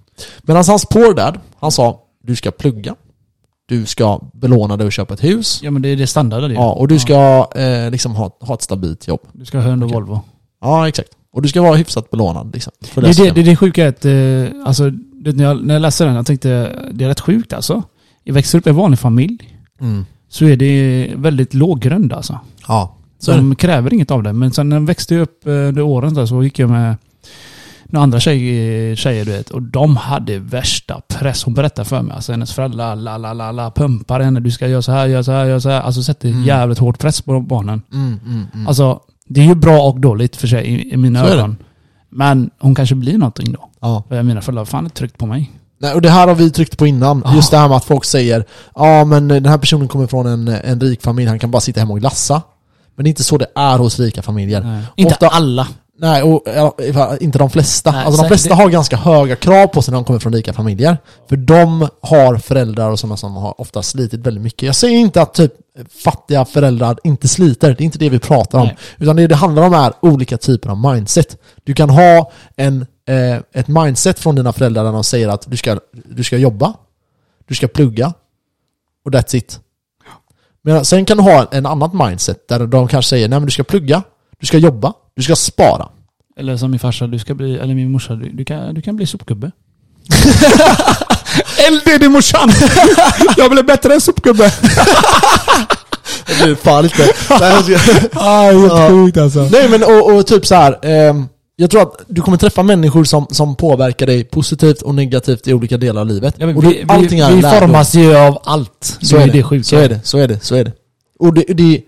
Medan 0.43 0.65
hans 0.67 0.87
poor 0.87 1.15
dad, 1.15 1.41
han 1.59 1.73
sa 1.73 2.01
du 2.23 2.37
ska 2.37 2.51
plugga, 2.51 2.95
du 3.69 3.87
ska 3.87 4.21
belåna 4.33 4.77
dig 4.77 4.87
och 4.87 4.93
köpa 4.93 5.15
ett 5.15 5.25
hus, 5.25 5.61
Ja 5.62 5.71
men 5.71 5.83
det 5.83 5.89
är 5.89 5.97
det 5.97 6.07
standarda 6.07 6.49
det. 6.49 6.55
ja, 6.55 6.73
och 6.73 6.89
du 6.89 6.99
ska 6.99 7.49
eh, 7.55 7.91
liksom 7.91 8.15
ha, 8.15 8.37
ha 8.41 8.55
ett 8.55 8.62
stabilt 8.62 9.09
jobb. 9.09 9.21
Du 9.33 9.45
ska 9.45 9.59
ha 9.59 9.65
hund 9.65 9.83
och 9.83 9.89
Okej. 9.89 9.95
Volvo. 10.01 10.21
Ja, 10.61 10.89
exakt. 10.89 11.09
Och 11.33 11.43
du 11.43 11.49
ska 11.49 11.62
vara 11.62 11.77
hyfsat 11.77 12.11
belånad 12.11 12.51
liksom. 12.55 12.73
För 12.81 13.03
Det, 13.03 13.09
är 13.09 13.25
det, 13.25 13.31
det, 13.31 13.41
är 13.41 13.45
det 13.45 13.57
sjuka 13.57 13.89
att, 13.89 14.05
eh, 14.05 14.12
alltså, 14.65 14.91
det, 14.91 15.37
när, 15.37 15.45
jag, 15.45 15.65
när 15.65 15.75
jag 15.75 15.81
läste 15.81 16.05
den, 16.05 16.15
jag 16.15 16.27
tänkte 16.27 16.49
det 16.93 17.05
är 17.05 17.09
rätt 17.09 17.21
sjukt 17.21 17.53
alltså. 17.53 17.83
Jag 18.25 18.35
växer 18.35 18.59
upp 18.59 18.67
i 18.67 18.71
en 18.71 18.77
vanlig 18.77 18.99
familj, 18.99 19.59
mm. 19.81 20.07
så 20.29 20.45
är 20.45 20.57
det 20.57 21.12
väldigt 21.17 21.55
låggrund 21.55 22.12
alltså. 22.12 22.39
Ja, 22.69 22.97
så 23.19 23.31
är 23.31 23.35
det. 23.35 23.41
De 23.41 23.57
kräver 23.57 23.95
inget 23.95 24.11
av 24.11 24.23
det. 24.23 24.33
Men 24.33 24.53
sen 24.53 24.69
när 24.69 24.77
jag 24.77 24.87
växte 24.87 25.17
upp 25.17 25.47
eh, 25.47 25.53
under 25.53 25.83
åren 25.83 26.15
där, 26.15 26.27
så 26.27 26.43
gick 26.43 26.59
jag 26.59 26.71
med 26.71 26.97
några 27.87 28.03
andra 28.03 28.20
tjej, 28.20 28.97
tjejer 28.97 29.24
du 29.24 29.30
vet. 29.32 29.51
Och 29.51 29.62
de 29.62 29.97
hade 29.97 30.39
värsta 30.39 31.01
press. 31.09 31.45
Hon 31.45 31.55
berättade 31.55 31.89
för 31.89 32.03
mig. 32.03 32.16
Alltså 32.16 32.32
hennes 32.32 32.53
föräldrar 32.53 32.97
la, 32.97 33.18
la, 33.18 33.32
la, 33.32 33.53
la, 33.53 33.70
pumpar 33.70 34.20
henne. 34.20 34.41
Du 34.41 34.51
ska 34.51 34.68
göra 34.68 34.82
så 34.82 34.93
här, 34.93 35.07
göra 35.07 35.22
så 35.24 35.32
här, 35.32 35.45
göra 35.45 35.61
så 35.61 35.68
här. 35.70 35.80
Alltså 35.80 36.03
sätter 36.03 36.28
Mm. 36.28 36.45
jävligt 36.45 36.78
hård 36.78 36.99
press 36.99 37.20
på 37.22 37.41
barnen. 37.41 37.82
Mm, 37.93 38.20
mm, 38.26 38.47
mm. 38.55 38.66
Alltså 38.66 39.01
det 39.28 39.41
är 39.41 39.45
ju 39.45 39.55
bra 39.55 39.80
och 39.82 40.01
dåligt 40.01 40.37
för 40.37 40.47
sig 40.47 40.64
i, 40.66 40.93
i 40.93 40.97
mina 40.97 41.24
Så 41.24 41.30
ögon. 41.30 41.57
Men 42.11 42.51
hon 42.59 42.74
kanske 42.74 42.95
blir 42.95 43.18
någonting 43.18 43.53
då. 43.53 43.68
ja. 43.80 44.03
För 44.09 44.22
mina 44.22 44.41
föräldrar 44.41 44.61
har 44.61 44.66
fan 44.66 44.91
tryckt 44.91 45.18
på 45.18 45.26
mig. 45.26 45.53
Nej, 45.80 45.95
och 45.95 46.03
det 46.03 46.11
här 46.11 46.26
har 46.28 46.35
vi 46.35 46.51
tryckt 46.51 46.78
på 46.78 46.87
innan. 46.87 47.22
Ja. 47.24 47.35
Just 47.35 47.51
det 47.51 47.59
här 47.59 47.68
med 47.68 47.76
att 47.76 47.85
folk 47.85 48.05
säger 48.05 48.45
Ja 48.74 49.05
men 49.05 49.28
den 49.28 49.47
här 49.47 49.59
personen 49.59 49.89
kommer 49.89 50.07
från 50.07 50.26
en, 50.26 50.49
en 50.49 50.80
rik 50.80 51.03
familj, 51.03 51.28
han 51.28 51.39
kan 51.39 51.51
bara 51.51 51.61
sitta 51.61 51.80
hemma 51.80 51.93
och 51.93 52.01
glassa. 52.01 52.43
Men 52.97 53.05
det 53.05 53.09
är 53.09 53.11
inte 53.11 53.24
så 53.24 53.39
det 53.39 53.47
är 53.55 53.78
hos 53.78 54.01
rika 54.01 54.22
familjer. 54.22 54.61
Nej. 54.64 54.82
Inte 54.97 55.14
Ofta- 55.14 55.28
alla. 55.28 55.68
Nej, 55.99 56.23
och, 56.23 56.43
ja, 56.95 57.17
inte 57.21 57.39
de 57.39 57.51
flesta. 57.51 57.91
Nej, 57.93 58.05
alltså 58.05 58.23
de 58.23 58.29
flesta 58.29 58.49
det- 58.49 58.55
har 58.55 58.69
ganska 58.69 58.97
höga 58.97 59.37
krav 59.37 59.67
på 59.67 59.83
sig 59.83 59.93
när 59.93 59.99
de 59.99 60.05
kommer 60.05 60.19
från 60.21 60.33
rika 60.33 60.53
familjer. 60.53 60.99
För 61.29 61.37
de 61.37 61.89
har 62.01 62.37
föräldrar 62.37 62.91
och 62.91 62.99
sådana 63.01 63.17
som 63.17 63.37
har 63.37 63.61
ofta 63.61 63.83
slitit 63.83 64.21
väldigt 64.27 64.43
mycket. 64.43 64.63
Jag 64.63 64.75
säger 64.77 64.99
inte 64.99 65.23
att 65.23 65.35
typ 65.35 65.53
fattiga 66.05 66.45
föräldrar 66.45 66.99
inte 67.05 67.29
sliter, 67.29 67.69
det 67.69 67.83
är 67.83 67.85
inte 67.85 67.99
det 67.99 68.09
vi 68.09 68.19
pratar 68.19 68.59
om. 68.59 68.67
Nej. 68.67 68.77
Utan 68.99 69.17
det 69.17 69.27
det 69.27 69.35
handlar 69.35 69.63
om 69.63 69.75
är 69.75 69.93
olika 70.01 70.37
typer 70.39 70.71
av 70.71 70.77
mindset. 70.95 71.37
Du 71.65 71.75
kan 71.75 71.91
ha 71.91 72.33
en, 72.57 72.87
eh, 73.09 73.37
ett 73.53 73.69
mindset 73.69 74.19
från 74.19 74.35
dina 74.35 74.53
föräldrar 74.53 74.85
där 74.85 74.93
de 74.93 75.05
säger 75.05 75.29
att 75.29 75.51
du 75.51 75.57
ska, 75.57 75.79
du 75.93 76.25
ska 76.25 76.37
jobba, 76.37 76.75
du 77.49 77.55
ska 77.55 77.69
plugga 77.69 78.13
och 79.05 79.11
that's 79.13 79.37
it. 79.37 79.61
Men 80.63 80.85
sen 80.85 81.05
kan 81.05 81.17
du 81.17 81.23
ha 81.23 81.47
en 81.51 81.67
annat 81.67 81.93
mindset 81.95 82.49
där 82.49 82.67
de 82.67 82.89
kanske 82.89 83.09
säger 83.09 83.29
nej 83.29 83.39
men 83.41 83.47
du 83.47 83.53
ska 83.53 83.65
plugga, 83.65 84.03
du 84.41 84.47
ska 84.47 84.59
jobba, 84.59 84.93
du 85.17 85.23
ska 85.23 85.37
spara. 85.37 85.89
Eller 86.39 86.57
som 86.57 86.71
min 86.71 86.81
farsa, 86.81 87.07
du 87.07 87.19
ska 87.19 87.35
bli, 87.35 87.59
eller 87.59 87.75
min 87.75 87.91
morsa, 87.93 88.15
du, 88.15 88.29
du, 88.31 88.45
kan, 88.45 88.75
du 88.75 88.83
kan 88.83 88.97
bli 88.97 89.07
sopgubbe. 89.07 89.51
LDD 91.71 92.11
morsan! 92.11 92.51
jag 93.37 93.51
blev 93.51 93.67
bättre 93.67 93.95
än 93.95 94.01
sopgubbe. 94.01 94.53
Det 96.27 96.45
blir 96.45 96.55
fan. 96.55 96.89
Nej, 97.41 97.62
ska- 97.62 98.09
Ah, 98.21 98.43
helt 98.43 98.73
Ja. 98.73 98.89
sjukt 98.91 99.17
alltså. 99.17 99.49
Nej 99.53 99.69
men 99.69 99.83
och, 99.83 100.15
och 100.17 100.27
typ 100.27 100.47
så 100.47 100.55
här. 100.55 100.79
ehm, 100.83 101.29
jag 101.57 101.71
tror 101.71 101.83
att 101.83 101.93
du 102.09 102.23
kommer 102.23 102.39
träffa 102.39 102.62
människor 102.62 103.05
som, 103.05 103.27
som 103.31 103.57
påverkar 103.57 104.07
dig 104.07 104.25
positivt 104.25 104.83
och 104.83 104.95
negativt 104.95 105.49
i 105.49 105.55
olika 105.55 105.77
delar 105.77 106.01
av 106.01 106.07
livet. 106.07 106.35
Ja, 106.39 106.47
och 106.47 106.65
vi, 106.65 106.69
du, 106.69 106.85
allting 106.89 107.19
vi, 107.19 107.25
är 107.25 107.33
vi 107.33 107.43
lärdom. 107.43 107.61
formas 107.61 107.95
ju 107.95 108.17
av 108.17 108.39
allt. 108.45 108.99
Så 109.03 109.17
det 109.17 109.23
är 109.23 109.29
är 109.29 109.33
det. 109.33 109.39
det 109.39 109.43
sjuka. 109.43 109.65
Så 109.65 109.77
är 109.77 109.89
det, 109.89 110.01
så 110.05 110.19
är 110.19 110.29
det, 110.29 110.41
så 110.45 110.55
är 110.55 110.65
det. 110.65 110.73
Och 111.19 111.35
det, 111.35 111.45
det, 111.55 111.81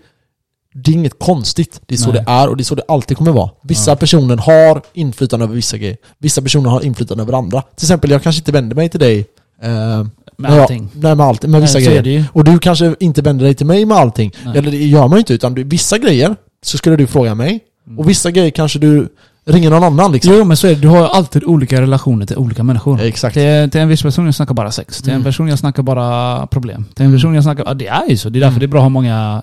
det 0.85 0.91
är 0.91 0.93
inget 0.95 1.19
konstigt. 1.19 1.81
Det 1.85 1.95
är 1.95 1.99
så 1.99 2.11
Nej. 2.11 2.23
det 2.25 2.31
är 2.31 2.47
och 2.47 2.57
det 2.57 2.61
är 2.61 2.65
så 2.65 2.75
det 2.75 2.83
alltid 2.87 3.17
kommer 3.17 3.31
vara. 3.31 3.49
Vissa 3.63 3.91
Ja. 3.91 3.95
personer 3.95 4.37
har 4.37 4.81
inflytande 4.93 5.43
över 5.45 5.55
vissa 5.55 5.77
grejer. 5.77 5.97
Vissa 6.19 6.41
personer 6.41 6.69
har 6.69 6.85
inflytande 6.85 7.23
över 7.23 7.33
andra. 7.33 7.61
Till 7.61 7.85
exempel, 7.85 8.11
jag 8.11 8.23
kanske 8.23 8.39
inte 8.39 8.51
vänder 8.51 8.75
mig 8.75 8.89
till 8.89 8.99
dig 8.99 9.25
eh, 9.61 10.05
Med 10.37 10.51
allting. 10.51 10.89
Nej, 10.93 11.15
med 11.15 11.25
allting. 11.25 11.51
Med 11.51 11.61
Nej, 11.61 11.67
vissa 11.67 11.79
är 11.91 12.01
grejer. 12.03 12.25
Och 12.33 12.43
du 12.43 12.59
kanske 12.59 12.95
inte 12.99 13.21
vänder 13.21 13.45
dig 13.45 13.53
till 13.55 13.65
mig 13.65 13.85
med 13.85 13.97
allting. 13.97 14.31
Nej. 14.45 14.57
Eller 14.57 14.71
det 14.71 14.77
gör 14.77 15.07
man 15.07 15.11
ju 15.11 15.19
inte, 15.19 15.33
utan 15.33 15.53
du, 15.53 15.63
vissa 15.63 15.97
grejer 15.97 16.35
så 16.65 16.77
skulle 16.77 16.95
du 16.95 17.07
fråga 17.07 17.35
mig. 17.35 17.59
Mm. 17.87 17.99
Och 17.99 18.09
vissa 18.09 18.31
grejer 18.31 18.49
kanske 18.51 18.79
du 18.79 19.07
ringer 19.45 19.69
någon 19.69 19.83
annan 19.83 20.11
liksom. 20.11 20.33
Jo 20.33 20.43
men 20.43 20.57
så 20.57 20.67
är 20.67 20.75
det, 20.75 20.81
du 20.81 20.87
har 20.87 21.07
alltid 21.07 21.43
olika 21.43 21.81
relationer 21.81 22.25
till 22.25 22.37
olika 22.37 22.63
människor. 22.63 23.01
Exakt. 23.01 23.33
Till, 23.33 23.69
till 23.71 23.81
en 23.81 23.89
viss 23.89 24.01
person 24.01 24.25
jag 24.25 24.35
snackar 24.35 24.53
bara 24.53 24.71
sex. 24.71 24.97
Till 25.01 25.09
en 25.09 25.15
Mm. 25.15 25.23
person 25.23 25.47
jag 25.47 25.59
snackar 25.59 25.83
bara 25.83 26.47
problem. 26.47 26.85
Till 26.95 27.05
en 27.05 27.11
person 27.13 27.33
jag 27.33 27.43
snackar... 27.43 27.63
Ja, 27.67 27.73
det 27.73 27.87
är 27.87 28.09
ju 28.09 28.17
så. 28.17 28.29
Det 28.29 28.39
är 28.39 28.41
därför 28.41 28.51
Mm. 28.51 28.59
det 28.59 28.65
är 28.65 28.67
bra 28.67 28.79
att 28.79 28.83
ha 28.83 28.89
många 28.89 29.41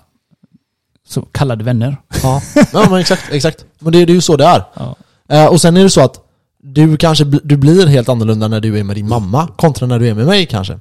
så 1.09 1.21
kallade 1.21 1.63
vänner. 1.63 1.97
Ja, 2.23 2.41
ja 2.73 2.85
men 2.89 2.99
exakt, 2.99 3.21
exakt. 3.31 3.65
Men 3.79 3.93
det, 3.93 4.05
det 4.05 4.11
är 4.11 4.15
ju 4.15 4.21
så 4.21 4.37
det 4.37 4.45
är. 4.45 4.63
Ja. 4.73 4.95
Eh, 5.29 5.45
och 5.45 5.61
sen 5.61 5.77
är 5.77 5.83
det 5.83 5.89
så 5.89 6.01
att 6.01 6.19
du 6.63 6.97
kanske 6.97 7.23
du 7.23 7.57
blir 7.57 7.87
helt 7.87 8.09
annorlunda 8.09 8.47
när 8.47 8.59
du 8.61 8.79
är 8.79 8.83
med 8.83 8.95
din 8.95 9.09
mamma 9.09 9.47
kontra 9.57 9.87
när 9.87 9.99
du 9.99 10.07
är 10.07 10.13
med 10.13 10.25
mig 10.25 10.45
kanske. 10.45 10.79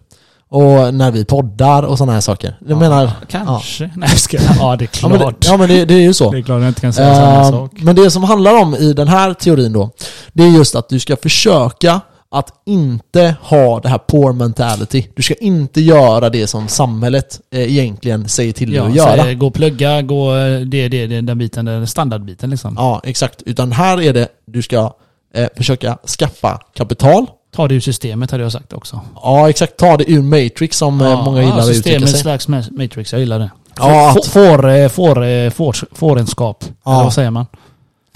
Och 0.48 0.94
när 0.94 1.10
vi 1.10 1.24
poddar 1.24 1.82
och 1.82 1.98
sådana 1.98 2.12
här 2.12 2.20
saker. 2.20 2.58
Jag 2.68 2.78
menar... 2.78 3.10
Kanske. 3.28 3.90
Nej 3.96 4.08
jag 4.10 4.18
ska, 4.18 4.38
Ja 4.58 4.76
det 4.76 4.84
är 4.84 4.88
Ja 5.02 5.08
men, 5.08 5.18
klart. 5.18 5.40
det, 5.40 5.46
ja, 5.48 5.56
men 5.56 5.68
det, 5.68 5.84
det 5.84 5.94
är 5.94 6.00
ju 6.00 6.14
så. 6.14 6.30
Det 6.30 6.38
är 6.38 6.42
klart 6.42 6.60
jag 6.60 6.68
inte 6.70 6.80
kan 6.80 6.92
säga 6.92 7.14
samma 7.14 7.40
Eh, 7.40 7.50
sak. 7.50 7.70
men 7.74 7.96
det 7.96 8.10
som 8.10 8.24
handlar 8.24 8.62
om 8.62 8.74
i 8.74 8.92
den 8.92 9.08
här 9.08 9.34
teorin 9.34 9.72
då, 9.72 9.90
det 10.32 10.42
är 10.42 10.48
just 10.48 10.74
att 10.74 10.88
du 10.88 11.00
ska 11.00 11.16
försöka 11.16 12.00
att 12.34 12.52
inte 12.66 13.36
ha 13.42 13.80
det 13.80 13.88
här 13.88 13.98
poor 13.98 14.32
mentality. 14.32 15.06
Du 15.16 15.22
ska 15.22 15.34
inte 15.34 15.80
göra 15.80 16.30
det 16.30 16.46
som 16.46 16.68
samhället 16.68 17.40
eh, 17.50 17.60
egentligen 17.72 18.28
säger 18.28 18.52
till 18.52 18.70
dig 18.70 18.76
Ja, 18.78 18.84
att 18.88 18.94
göra. 18.96 19.22
så, 19.32 19.34
gå 19.38 19.46
och 19.46 19.54
plugga, 19.54 20.02
gå 20.02 20.36
eh, 20.36 20.60
det, 20.60 20.88
det, 20.88 21.06
det, 21.06 21.20
den 21.20 21.38
biten, 21.38 21.64
den 21.64 21.86
standardbiten 21.86 22.50
liksom. 22.50 22.74
Ja, 22.78 23.00
exakt. 23.04 23.42
Utan 23.42 23.72
här 23.72 24.02
är 24.02 24.12
det, 24.12 24.28
du 24.46 24.62
ska 24.62 24.94
eh, 25.34 25.48
försöka 25.56 25.98
skaffa 26.18 26.60
kapital. 26.76 27.26
Ta 27.56 27.68
det 27.68 27.74
ur 27.74 27.80
systemet 27.80 28.30
hade 28.30 28.42
jag 28.42 28.52
sagt 28.52 28.72
också. 28.72 29.00
Ja 29.22 29.48
exakt, 29.50 29.76
ta 29.76 29.96
det 29.96 30.10
ur 30.10 30.22
Matrix 30.22 30.76
som 30.78 31.00
eh, 31.00 31.24
många 31.24 31.42
gillar 31.42 31.58
att 31.58 31.68
uttrycka 31.68 31.74
systemet 31.82 32.10
sig. 32.10 32.20
slags 32.20 32.48
ma- 32.48 32.82
Matrix, 32.82 33.12
jag 33.12 33.20
gillar 33.20 33.38
det. 33.38 33.50
Ja, 33.76 34.10
att- 34.10 34.26
Får, 34.26 34.88
får, 34.88 35.50
får, 35.50 35.76
fårenskap. 35.94 36.64
Ja. 36.84 36.92
Eller 36.94 37.04
vad 37.04 37.12
säger 37.12 37.30
man? 37.30 37.46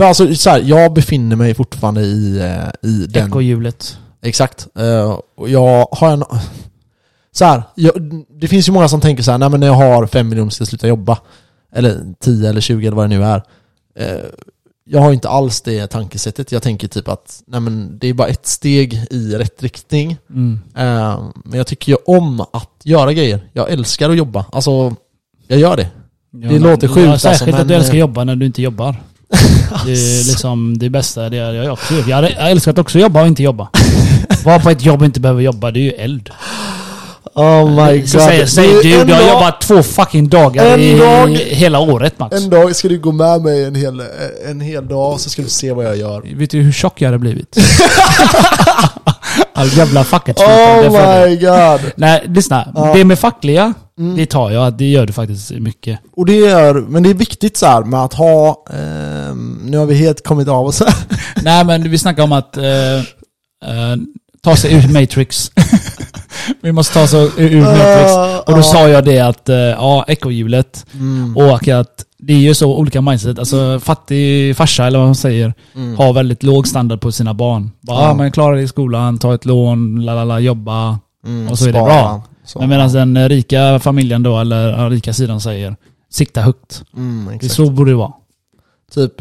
Alltså, 0.00 0.34
så 0.34 0.50
här, 0.50 0.62
jag 0.64 0.92
befinner 0.92 1.36
mig 1.36 1.54
fortfarande 1.54 2.00
i, 2.00 2.42
i 2.82 3.06
den... 3.08 3.28
Ecohjulet. 3.28 3.98
Exakt. 4.22 4.68
Eh, 4.78 5.18
och 5.36 5.48
jag 5.48 5.86
har 5.92 6.10
en... 6.12 6.24
Så 7.32 7.44
här, 7.44 7.62
jag, 7.74 7.92
det 8.40 8.48
finns 8.48 8.68
ju 8.68 8.72
många 8.72 8.88
som 8.88 9.00
tänker 9.00 9.22
så 9.22 9.30
här, 9.30 9.38
nej 9.38 9.48
men 9.48 9.60
när 9.60 9.66
jag 9.66 9.74
har 9.74 10.06
fem 10.06 10.28
miljoner 10.28 10.50
ska 10.50 10.62
jag 10.62 10.68
sluta 10.68 10.88
jobba. 10.88 11.18
Eller 11.72 12.14
10 12.20 12.48
eller 12.48 12.60
20 12.60 12.86
eller 12.86 12.96
vad 12.96 13.10
det 13.10 13.16
nu 13.18 13.24
är. 13.24 13.42
Eh, 13.98 14.24
jag 14.90 15.00
har 15.00 15.12
inte 15.12 15.28
alls 15.28 15.60
det 15.60 15.86
tankesättet. 15.86 16.52
Jag 16.52 16.62
tänker 16.62 16.88
typ 16.88 17.08
att 17.08 17.42
nej 17.46 17.60
men 17.60 17.98
det 17.98 18.06
är 18.08 18.14
bara 18.14 18.28
ett 18.28 18.46
steg 18.46 18.94
i 19.10 19.34
rätt 19.34 19.62
riktning. 19.62 20.16
Mm. 20.30 20.60
Eh, 20.76 21.20
men 21.44 21.58
jag 21.58 21.66
tycker 21.66 21.92
ju 21.92 21.98
om 22.06 22.40
att 22.40 22.70
göra 22.84 23.12
grejer. 23.12 23.40
Jag 23.52 23.70
älskar 23.70 24.10
att 24.10 24.16
jobba. 24.16 24.44
Alltså, 24.52 24.94
jag 25.46 25.58
gör 25.58 25.76
det. 25.76 25.88
Ja, 26.30 26.48
Det 26.48 26.58
låter 26.58 26.88
sjukt, 26.88 27.06
ja, 27.06 27.12
alltså, 27.12 27.28
Särskilt 27.28 27.50
men, 27.52 27.60
att 27.62 27.68
du 27.68 27.74
älskar 27.74 27.94
eh, 27.94 28.00
jobba 28.00 28.24
när 28.24 28.36
du 28.36 28.46
inte 28.46 28.62
jobbar. 28.62 28.96
Det 29.86 29.92
är 29.92 30.28
liksom 30.28 30.78
det 30.78 30.90
bästa. 30.90 31.28
Det 31.28 31.36
är 31.38 31.52
jag 31.52 31.72
också. 31.72 31.94
Jag 31.94 32.16
hade- 32.16 32.30
jag 32.30 32.50
älskar 32.50 32.70
att 32.72 32.78
också 32.78 32.98
jobba 32.98 33.20
och 33.20 33.26
inte 33.26 33.42
jobba. 33.42 33.68
Vara 34.44 34.58
på 34.58 34.70
ett 34.70 34.84
jobb 34.84 35.00
och 35.00 35.06
inte 35.06 35.20
behöva 35.20 35.40
jobba, 35.40 35.70
det 35.70 35.80
är 35.80 35.82
ju 35.82 35.90
eld. 35.92 36.30
Oh 37.34 37.70
my 37.86 37.98
god. 37.98 38.08
Så 38.08 38.18
säger, 38.18 38.46
säger 38.46 38.82
du, 38.82 39.04
du 39.04 39.12
har 39.12 39.20
dag- 39.20 39.28
jobbat 39.28 39.60
två 39.60 39.82
fucking 39.82 40.28
dagar 40.28 40.64
En 40.66 40.80
i, 40.80 40.98
dag- 40.98 41.28
hela 41.36 41.78
året 41.78 42.18
Max. 42.18 42.36
En 42.36 42.50
dag 42.50 42.76
ska 42.76 42.88
du 42.88 42.98
gå 42.98 43.12
med 43.12 43.42
mig 43.42 43.64
en 43.64 43.74
hel, 43.74 44.02
en 44.50 44.60
hel 44.60 44.88
dag 44.88 45.20
så 45.20 45.30
ska 45.30 45.42
du 45.42 45.48
se 45.48 45.72
vad 45.72 45.84
jag 45.84 45.96
gör. 45.96 46.22
Vet 46.36 46.50
du 46.50 46.60
hur 46.60 46.72
tjock 46.72 47.00
jag 47.02 47.06
hade 47.08 47.18
blivit? 47.18 47.56
All 49.54 49.68
jävla 49.76 50.04
facket 50.04 50.38
Oh 50.38 50.82
my 50.82 51.36
god! 51.36 51.92
Nej, 51.96 52.22
lyssna. 52.26 52.72
Ja. 52.74 52.92
Det 52.94 53.04
med 53.04 53.18
fackliga, 53.18 53.74
Mm. 53.98 54.16
det 54.16 54.26
tar 54.26 54.50
jag. 54.50 54.72
Det 54.72 54.84
gör 54.90 55.06
du 55.06 55.12
faktiskt 55.12 55.50
mycket. 55.50 55.98
Och 56.16 56.26
det 56.26 56.46
är, 56.46 56.74
men 56.74 57.02
det 57.02 57.10
är 57.10 57.14
viktigt 57.14 57.56
så 57.56 57.66
här 57.66 57.82
med 57.84 58.00
att 58.00 58.14
ha, 58.14 58.64
ehm, 58.72 59.58
nu 59.64 59.78
har 59.78 59.86
vi 59.86 59.94
helt 59.94 60.24
kommit 60.24 60.48
av 60.48 60.66
oss 60.66 60.80
här. 60.80 60.94
Nej 61.42 61.64
men 61.64 61.90
vi 61.90 61.98
snackar 61.98 62.22
om 62.22 62.32
att 62.32 62.56
eh, 62.56 62.64
eh, 63.64 63.96
ta 64.42 64.56
sig 64.56 64.74
ur 64.74 64.92
Matrix. 65.00 65.50
vi 66.62 66.72
måste 66.72 66.94
ta 66.94 67.02
oss 67.02 67.14
ur, 67.14 67.60
Matrix. 67.60 68.12
Och 68.46 68.56
då 68.56 68.62
sa 68.62 68.88
jag 68.88 69.04
det 69.04 69.20
att, 69.20 69.48
eh, 69.48 69.56
ja, 69.56 70.04
ecohjulet 70.08 70.86
Mm, 70.94 71.36
och 71.36 71.68
att 71.68 72.04
det 72.18 72.32
är 72.32 72.38
ju 72.38 72.54
så 72.54 72.76
olika 72.76 73.00
mindset. 73.00 73.38
Alltså 73.38 73.80
fattig 73.80 74.56
farsa 74.56 74.86
eller 74.86 74.98
vad 74.98 75.08
man 75.08 75.14
säger 75.14 75.54
mm. 75.74 75.96
har 75.98 76.12
väldigt 76.12 76.42
låg 76.42 76.68
standard 76.68 77.00
på 77.00 77.12
sina 77.12 77.34
barn. 77.34 77.70
Bara, 77.80 78.00
Ja. 78.02 78.08
ja. 78.08 78.14
men 78.14 78.32
klara 78.32 78.54
dig 78.54 78.64
i 78.64 78.68
skolan, 78.68 79.18
ta 79.18 79.34
ett 79.34 79.44
lån, 79.44 80.04
lalala, 80.04 80.40
jobba. 80.40 80.98
Mm, 81.26 81.48
och 81.48 81.58
så 81.58 81.64
är 81.64 81.72
det 81.72 81.78
spara. 81.78 81.84
bra. 81.92 82.22
Så. 82.44 82.58
Men 82.58 82.68
medan 82.68 82.92
den 82.92 83.28
rika 83.28 83.78
familjen 83.80 84.22
då, 84.22 84.38
eller 84.40 84.90
rika 84.90 85.12
sidan 85.12 85.40
säger 85.40 85.76
sikta 86.10 86.40
högt. 86.40 86.82
Mm, 86.96 87.38
Det 87.40 87.46
är 87.46 87.50
så 87.50 87.70
borde 87.70 87.90
det 87.90 87.96
vara. 87.96 88.12
Typ, 88.94 89.12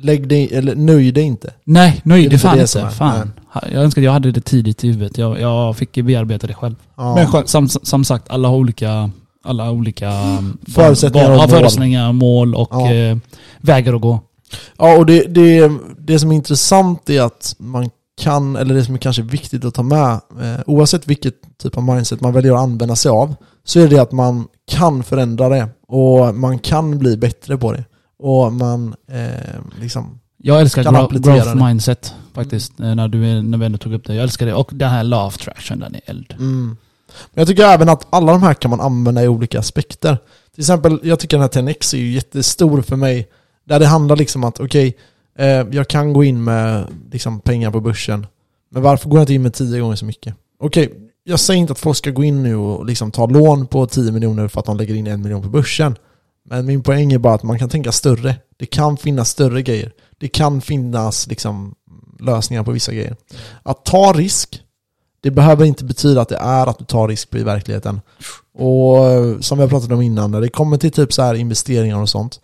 lägg 0.00 0.28
dig, 0.28 0.54
eller 0.54 0.74
nöj 0.74 1.12
dig 1.12 1.22
inte. 1.24 1.52
Nej, 1.64 2.00
nöj 2.04 2.28
dig 2.28 2.38
fan 2.38 2.56
det 2.56 2.62
inte. 2.76 2.90
Fan. 2.90 3.32
Jag 3.72 3.82
önskar 3.84 4.00
att 4.02 4.04
jag 4.04 4.12
hade 4.12 4.32
det 4.32 4.40
tidigt 4.40 4.84
i 4.84 4.86
huvudet. 4.88 5.18
Jag, 5.18 5.40
jag 5.40 5.76
fick 5.76 5.94
bearbeta 6.04 6.46
det 6.46 6.54
själv. 6.54 6.74
Ja. 6.96 7.14
Men 7.14 7.26
själv, 7.26 7.44
som, 7.46 7.68
som 7.68 8.04
sagt, 8.04 8.30
alla 8.30 8.48
har 8.48 8.56
olika, 8.56 9.10
alla 9.44 9.70
olika 9.70 10.10
mm, 10.10 10.58
Förutsättningar 10.74 11.30
och 11.30 11.36
ja, 11.36 11.40
mål. 11.40 11.48
förutsättningar, 11.48 12.12
mål 12.12 12.54
och 12.54 12.68
Ja. 12.70 12.92
eh, 12.92 13.16
vägar 13.60 13.94
att 13.94 14.00
gå. 14.00 14.20
Ja, 14.78 14.98
och 14.98 15.06
det, 15.06 15.34
det, 15.34 15.72
det 15.98 16.18
som 16.18 16.30
är 16.30 16.34
intressant 16.36 17.10
är 17.10 17.22
att 17.22 17.54
man 17.58 17.90
kan, 18.22 18.56
eller 18.56 18.74
det 18.74 18.84
som 18.84 18.94
är 18.94 18.98
kanske 18.98 19.22
viktigt 19.22 19.64
att 19.64 19.74
ta 19.74 19.82
med, 19.82 20.12
eh, 20.12 20.60
oavsett 20.66 21.06
vilket 21.06 21.34
typ 21.62 21.76
av 21.76 21.82
mindset 21.82 22.20
man 22.20 22.32
väljer 22.32 22.52
att 22.52 22.60
använda 22.60 22.96
sig 22.96 23.10
av, 23.10 23.34
så 23.64 23.80
är 23.80 23.88
det 23.88 23.98
att 23.98 24.12
man 24.12 24.46
kan 24.70 25.02
förändra 25.02 25.48
det 25.48 25.68
och 25.88 26.34
man 26.34 26.58
kan 26.58 26.98
bli 26.98 27.16
bättre 27.16 27.56
på 27.58 27.72
det. 27.72 27.84
Och 28.18 28.52
man 28.52 28.94
eh, 29.08 29.80
liksom, 29.80 30.20
Jag 30.36 30.60
älskar 30.60 30.94
applicera 31.04 31.34
growth 31.36 31.56
det. 31.56 31.64
mindset 31.64 32.14
faktiskt, 32.34 32.80
eh, 32.80 32.94
när, 32.94 33.08
du, 33.08 33.26
är- 33.30 33.42
när 33.42 33.58
vi 33.58 33.66
ändå 33.66 33.78
tog 33.78 33.92
upp 33.94 34.04
det. 34.06 34.14
Jag 34.14 34.22
älskar 34.22 34.46
det. 34.46 34.54
Och 34.54 34.70
den 34.72 34.90
här 34.90 35.04
law 35.04 35.26
of 35.26 35.34
attraction, 35.34 35.78
den 35.78 35.94
är 35.94 36.00
eld. 36.06 36.34
mm. 36.38 36.76
Men 37.34 37.40
jag 37.40 37.48
tycker 37.48 37.62
även 37.64 37.88
att 37.88 38.06
alla 38.10 38.32
de 38.32 38.42
här 38.42 38.54
kan 38.54 38.70
man 38.70 38.80
använda 38.80 39.24
i 39.24 39.28
olika 39.28 39.58
aspekter. 39.58 40.18
Till 40.54 40.60
exempel, 40.62 41.00
jag 41.02 41.18
tycker 41.18 41.36
den 41.38 41.42
här 41.42 41.62
10X 41.62 41.94
är 41.94 41.98
ju 41.98 42.12
jättestor 42.12 42.82
för 42.82 42.96
mig, 42.96 43.28
där 43.64 43.78
det 43.80 43.86
handlar 43.86 44.16
liksom 44.16 44.44
att 44.44 44.60
okej, 44.60 44.96
eh, 45.38 45.46
jag 45.46 45.88
kan 45.88 46.12
gå 46.12 46.24
in 46.24 46.44
med 46.44 46.86
liksom, 47.12 47.40
pengar 47.40 47.70
på 47.70 47.80
börsen, 47.80 48.26
men 48.70 48.82
varför 48.82 49.08
går 49.08 49.18
jag 49.18 49.22
inte 49.22 49.34
in 49.34 49.42
med 49.42 49.54
10 49.54 49.80
gånger 49.80 49.96
så 49.96 50.04
mycket? 50.04 50.34
Okej, 50.60 50.92
jag 51.24 51.40
säger 51.40 51.60
inte 51.60 51.72
att 51.72 51.78
folk 51.78 51.96
ska 51.96 52.10
gå 52.10 52.24
in 52.24 52.42
nu 52.42 52.56
och 52.56 52.86
liksom 52.86 53.10
ta 53.10 53.26
lån 53.26 53.66
på 53.66 53.86
10 53.86 54.12
miljoner 54.12 54.48
för 54.48 54.60
att 54.60 54.66
de 54.66 54.76
lägger 54.76 54.94
in 54.94 55.06
en 55.06 55.22
miljon 55.22 55.42
på 55.42 55.48
börsen. 55.48 55.96
Men 56.48 56.66
min 56.66 56.82
poäng 56.82 57.12
är 57.12 57.18
bara 57.18 57.34
att 57.34 57.42
man 57.42 57.58
kan 57.58 57.68
tänka 57.68 57.92
större. 57.92 58.36
Det 58.56 58.66
kan 58.66 58.96
finnas 58.96 59.28
större 59.30 59.62
grejer. 59.62 59.92
Det 60.18 60.28
kan 60.28 60.60
finnas 60.60 61.26
liksom 61.26 61.74
lösningar 62.20 62.62
på 62.62 62.70
vissa 62.70 62.92
grejer. 62.92 63.16
Att 63.62 63.84
ta 63.84 64.12
risk, 64.12 64.62
det 65.20 65.30
behöver 65.30 65.64
inte 65.64 65.84
betyda 65.84 66.20
att 66.20 66.28
det 66.28 66.36
är 66.36 66.66
att 66.66 66.78
du 66.78 66.84
tar 66.84 67.08
risk 67.08 67.34
i 67.34 67.42
verkligheten. 67.42 68.00
Och 68.54 68.98
som 69.44 69.58
vi 69.58 69.62
har 69.64 69.68
pratat 69.68 69.90
om 69.92 70.02
innan, 70.02 70.30
när 70.30 70.40
det 70.40 70.48
kommer 70.48 70.76
till 70.76 70.90
typ 70.92 71.12
så 71.12 71.22
här 71.22 71.34
investeringar 71.34 72.00
och 72.00 72.08
sånt. 72.08 72.40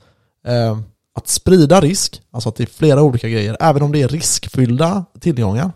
Eh, 0.46 0.78
att 1.14 1.28
sprida 1.28 1.80
risk, 1.80 2.22
alltså 2.30 2.48
att 2.48 2.56
det 2.56 2.64
är 2.64 2.66
flera 2.66 3.02
olika 3.02 3.28
grejer, 3.28 3.56
även 3.60 3.82
om 3.82 3.92
det 3.92 4.02
är 4.02 4.08
riskfyllda 4.08 5.04
tillgångar, 5.20 5.72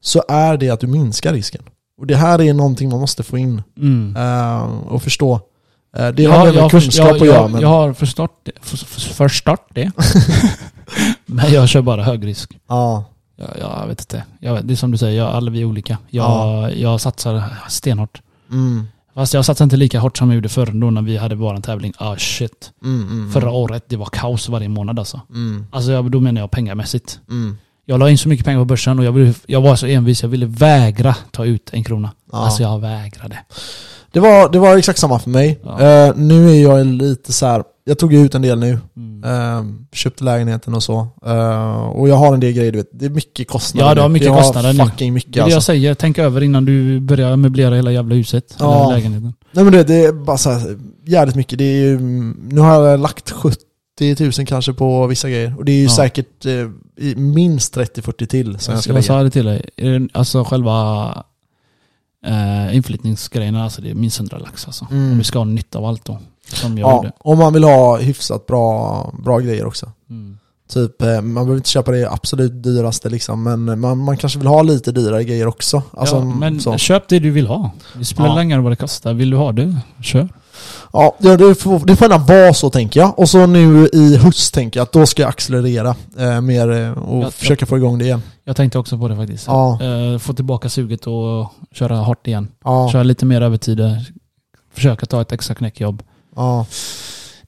så 0.00 0.22
är 0.28 0.56
det 0.56 0.70
att 0.70 0.80
du 0.80 0.86
minskar 0.86 1.32
risken. 1.32 1.62
Och 1.98 2.06
det 2.06 2.16
här 2.16 2.40
är 2.40 2.54
någonting 2.54 2.88
man 2.90 3.00
måste 3.00 3.22
få 3.22 3.38
in 3.38 3.62
Mm. 3.76 4.16
eh, 4.16 4.62
och 4.86 5.02
förstå. 5.02 5.40
Eh, 5.96 6.08
det 6.08 6.22
Ja, 6.22 6.32
har 6.36 6.44
med 6.46 6.54
jag, 6.54 6.70
kunskap 6.70 7.06
jag, 7.06 7.14
att 7.16 7.26
göra, 7.26 7.36
jag, 7.36 7.50
men 7.50 7.60
jag 7.60 7.68
har 7.68 7.92
förstått 7.92 8.40
det. 8.42 8.52
För, 8.60 8.76
för, 8.76 9.00
förstått 9.14 9.66
det. 9.74 9.90
Men 11.26 11.52
jag 11.52 11.68
kör 11.68 11.82
bara 11.82 12.02
hög 12.02 12.26
risk. 12.26 12.58
ja, 12.68 13.04
Jag, 13.36 13.48
jag 13.60 13.86
vet 13.86 14.00
inte. 14.00 14.24
Jag, 14.40 14.64
det 14.64 14.74
är 14.74 14.76
som 14.76 14.90
du 14.90 14.98
säger, 14.98 15.18
jag, 15.18 15.28
alla 15.34 15.50
vi 15.50 15.60
är 15.60 15.64
olika. 15.64 15.98
Jag, 16.10 16.76
jag 16.78 17.00
satsar 17.00 17.42
stenhårt. 17.68 18.20
mm, 18.50 18.86
Fast 19.14 19.34
jag 19.34 19.44
satsar 19.44 19.64
inte 19.64 19.76
lika 19.76 20.00
hårt 20.00 20.18
som 20.18 20.28
jag 20.30 20.34
gjorde 20.34 20.48
förr 20.48 20.66
då 20.66 20.90
när 20.90 21.02
vi 21.02 21.16
hade 21.16 21.34
vår 21.34 21.60
tävling. 21.60 21.92
Ah 21.98 22.16
shit. 22.16 22.72
mm, 22.84 23.02
mm, 23.02 23.32
Förra 23.32 23.50
året, 23.50 23.84
det 23.88 23.96
var 23.96 24.06
kaos 24.06 24.48
varje 24.48 24.68
månad 24.68 24.98
alltså. 24.98 25.20
mm, 25.30 25.66
Alltså 25.72 25.92
jag, 25.92 26.10
då 26.10 26.20
menar 26.20 26.40
jag 26.40 26.50
pengamässigt. 26.50 27.20
mm, 27.30 27.56
Jag 27.86 28.00
la 28.00 28.10
in 28.10 28.18
så 28.18 28.28
mycket 28.28 28.46
pengar 28.46 28.58
på 28.58 28.64
börsen 28.64 28.98
och 28.98 29.04
jag, 29.04 29.12
ville, 29.12 29.34
jag 29.46 29.60
var 29.60 29.76
så 29.76 29.86
envis, 29.86 30.22
jag 30.22 30.28
ville 30.30 30.46
vägra 30.46 31.16
ta 31.30 31.44
ut 31.44 31.70
en 31.72 31.84
krona. 31.84 32.10
ja. 32.32 32.38
Alltså 32.38 32.62
jag 32.62 32.78
vägrade. 32.80 33.38
Det, 34.14 34.20
var, 34.20 34.52
det 34.52 34.58
var 34.58 34.76
exakt 34.76 34.98
samma 34.98 35.18
för 35.18 35.30
mig. 35.30 35.60
Ja. 35.64 35.80
Eh, 36.06 36.12
nu 36.16 36.50
är 36.50 36.62
jag 36.62 36.86
lite 36.86 37.32
så 37.32 37.46
här. 37.46 37.62
jag 37.84 37.98
tog 37.98 38.14
ut 38.14 38.34
en 38.34 38.42
del 38.42 38.58
nu. 38.58 38.78
Mm. 38.96 39.24
Eh, 39.24 39.64
köpte 39.92 40.24
lägenheten 40.24 40.74
och 40.74 40.82
så. 40.82 41.06
Eh, 41.26 41.82
och 41.86 42.08
jag 42.08 42.14
har 42.16 42.34
en 42.34 42.40
del 42.40 42.52
grejer, 42.52 42.72
du 42.72 42.78
vet. 42.78 42.88
Det 42.92 43.04
är 43.06 43.10
mycket 43.10 43.48
kostnader. 43.48 43.88
Ja, 43.88 43.94
du 43.94 44.00
har 44.00 44.08
mycket 44.08 44.28
jag 44.28 44.36
kostnader 44.38 44.72
nu. 44.72 44.78
fucking 44.84 45.12
mycket 45.14 45.32
Det 45.32 45.38
är 45.38 45.40
det 45.40 45.44
alltså. 45.44 45.56
jag 45.56 45.62
säger, 45.62 45.94
tänk 45.94 46.18
över 46.18 46.42
innan 46.42 46.64
du 46.64 47.00
börjar 47.00 47.36
möblera 47.36 47.74
hela 47.74 47.92
jävla 47.92 48.14
huset. 48.14 48.56
Ja. 48.58 48.84
Eller 48.86 48.96
lägenheten. 48.96 49.32
Nej 49.52 49.64
men 49.64 49.72
det, 49.72 49.84
det 49.84 50.04
är 50.04 50.12
bara 50.12 50.38
så 50.38 50.50
här, 50.50 50.78
jävligt 51.06 51.36
mycket. 51.36 51.58
Det 51.58 51.64
är 51.64 51.76
ju, 51.84 51.98
nu 52.48 52.60
har 52.60 52.84
jag 52.84 53.00
lagt 53.00 53.30
70 53.30 53.56
000 54.38 54.46
kanske 54.46 54.72
på 54.72 55.06
vissa 55.06 55.28
grejer. 55.30 55.54
Och 55.58 55.64
det 55.64 55.72
är 55.72 55.76
ju 55.76 55.84
Ja. 55.84 55.90
säkert 55.90 56.46
eh, 56.46 56.52
minst 57.16 57.76
30-40 57.76 58.26
till 58.26 58.58
som 58.58 58.74
jag 58.74 58.82
ska 58.82 58.90
jag 58.90 58.94
lägga. 58.94 59.02
sa 59.02 59.22
det 59.22 59.30
till 59.30 59.44
dig. 59.44 60.08
Alltså 60.12 60.44
själva 60.44 61.24
eh, 62.24 62.76
inflyttningsgrejerna, 62.76 63.64
alltså 63.64 63.82
det 63.82 63.90
är 63.90 63.94
minst 63.94 64.18
100 64.18 64.38
lax 64.38 64.66
alltså. 64.66 64.86
Mm. 64.90 65.12
Om 65.12 65.18
vi 65.18 65.24
ska 65.24 65.38
ha 65.38 65.44
nytta 65.44 65.78
av 65.78 65.84
allt 65.84 66.04
då. 66.04 66.18
Som 66.48 66.78
jag 66.78 66.88
Ja, 66.90 66.96
gjorde. 66.96 67.12
om 67.18 67.38
man 67.38 67.52
vill 67.52 67.64
ha 67.64 67.98
hyfsat 67.98 68.46
bra, 68.46 69.12
bra 69.24 69.38
grejer 69.38 69.66
också. 69.66 69.92
Mm. 70.10 70.38
Typ, 70.72 71.02
eh, 71.02 71.08
man 71.20 71.34
behöver 71.34 71.56
inte 71.56 71.70
köpa 71.70 71.90
det 71.90 72.10
absolut 72.10 72.62
dyraste 72.62 73.08
liksom, 73.08 73.42
men 73.42 73.80
man, 73.80 73.98
man 73.98 74.16
kanske 74.16 74.38
vill 74.38 74.48
ha 74.48 74.62
lite 74.62 74.92
dyrare 74.92 75.24
grejer 75.24 75.46
också. 75.46 75.82
Alltså, 75.90 76.16
ja, 76.16 76.24
men 76.24 76.60
så. 76.60 76.76
köp 76.78 77.08
det 77.08 77.18
du 77.18 77.30
vill 77.30 77.46
ha. 77.46 77.70
Det 77.98 78.04
spelar 78.04 78.28
Ja. 78.28 78.42
ingen 78.42 78.56
roll 78.58 78.62
vad 78.64 78.72
det 78.72 78.76
kostar. 78.76 79.14
Vill 79.14 79.30
du 79.30 79.36
ha 79.36 79.52
det, 79.52 79.76
kör. 80.02 80.28
Ja, 80.96 81.16
det 81.18 81.54
får, 81.54 81.86
det 81.86 81.96
får 81.96 82.10
gärna 82.10 82.24
vara 82.24 82.54
så 82.54 82.70
tänker 82.70 83.00
jag. 83.00 83.18
Och 83.18 83.28
så 83.28 83.46
nu 83.46 83.88
i 83.92 84.16
höst 84.16 84.54
tänker 84.54 84.80
jag 84.80 84.82
att 84.84 84.92
då 84.92 85.06
ska 85.06 85.22
jag 85.22 85.28
accelerera 85.28 85.94
eh, 86.18 86.40
mer 86.40 86.70
eh, 86.70 86.90
och 86.92 87.24
Ja, 87.24 87.30
försöka 87.30 87.66
få 87.66 87.76
igång 87.76 87.98
det 87.98 88.04
igen. 88.04 88.22
Jag 88.44 88.56
tänkte 88.56 88.78
också 88.78 88.98
på 88.98 89.08
det 89.08 89.16
faktiskt. 89.16 89.46
Ja. 89.46 89.78
Eh, 89.82 90.18
få 90.18 90.32
tillbaka 90.32 90.68
suget 90.68 91.06
och 91.06 91.52
köra 91.72 91.96
hårt 91.96 92.26
igen. 92.26 92.48
Ja, 92.64 92.88
Köra 92.92 93.02
lite 93.02 93.26
mer 93.26 93.40
övertider. 93.40 94.06
Försöka 94.74 95.06
ta 95.06 95.20
ett 95.20 95.32
extra 95.32 95.54
knäckjobb. 95.54 96.02
ja, 96.36 96.66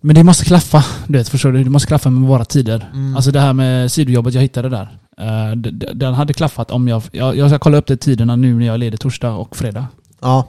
Men 0.01 0.15
det 0.15 0.25
måste 0.25 0.45
klaffa. 0.45 0.85
Du 1.07 1.19
vet, 1.19 1.29
förstår 1.29 1.53
du? 1.53 1.65
Det 1.65 1.71
måste 1.71 1.87
klaffa 1.89 2.11
med 2.11 2.29
våra 2.29 2.45
tider. 2.45 2.91
mm, 2.93 3.17
Alltså 3.17 3.31
det 3.31 3.41
här 3.41 3.53
med 3.53 3.93
sidojobbet 3.93 4.35
jag 4.35 4.43
hittade 4.43 4.69
där. 4.69 4.99
eh, 5.19 5.57
den 5.95 6.15
hade 6.15 6.33
klaffat 6.33 6.71
om 6.71 6.89
jag... 6.89 7.03
Jag, 7.13 7.37
jag 7.37 7.51
ska 7.51 7.59
kolla 7.59 7.79
upp 7.79 7.87
det 7.87 7.97
tiderna 7.97 8.37
nu 8.37 8.55
när 8.55 8.67
jag 8.67 8.75
är 8.75 8.79
ledig 8.79 9.01
torsdag 9.01 9.33
och 9.33 9.57
fredag. 9.57 9.87
ja. 10.21 10.45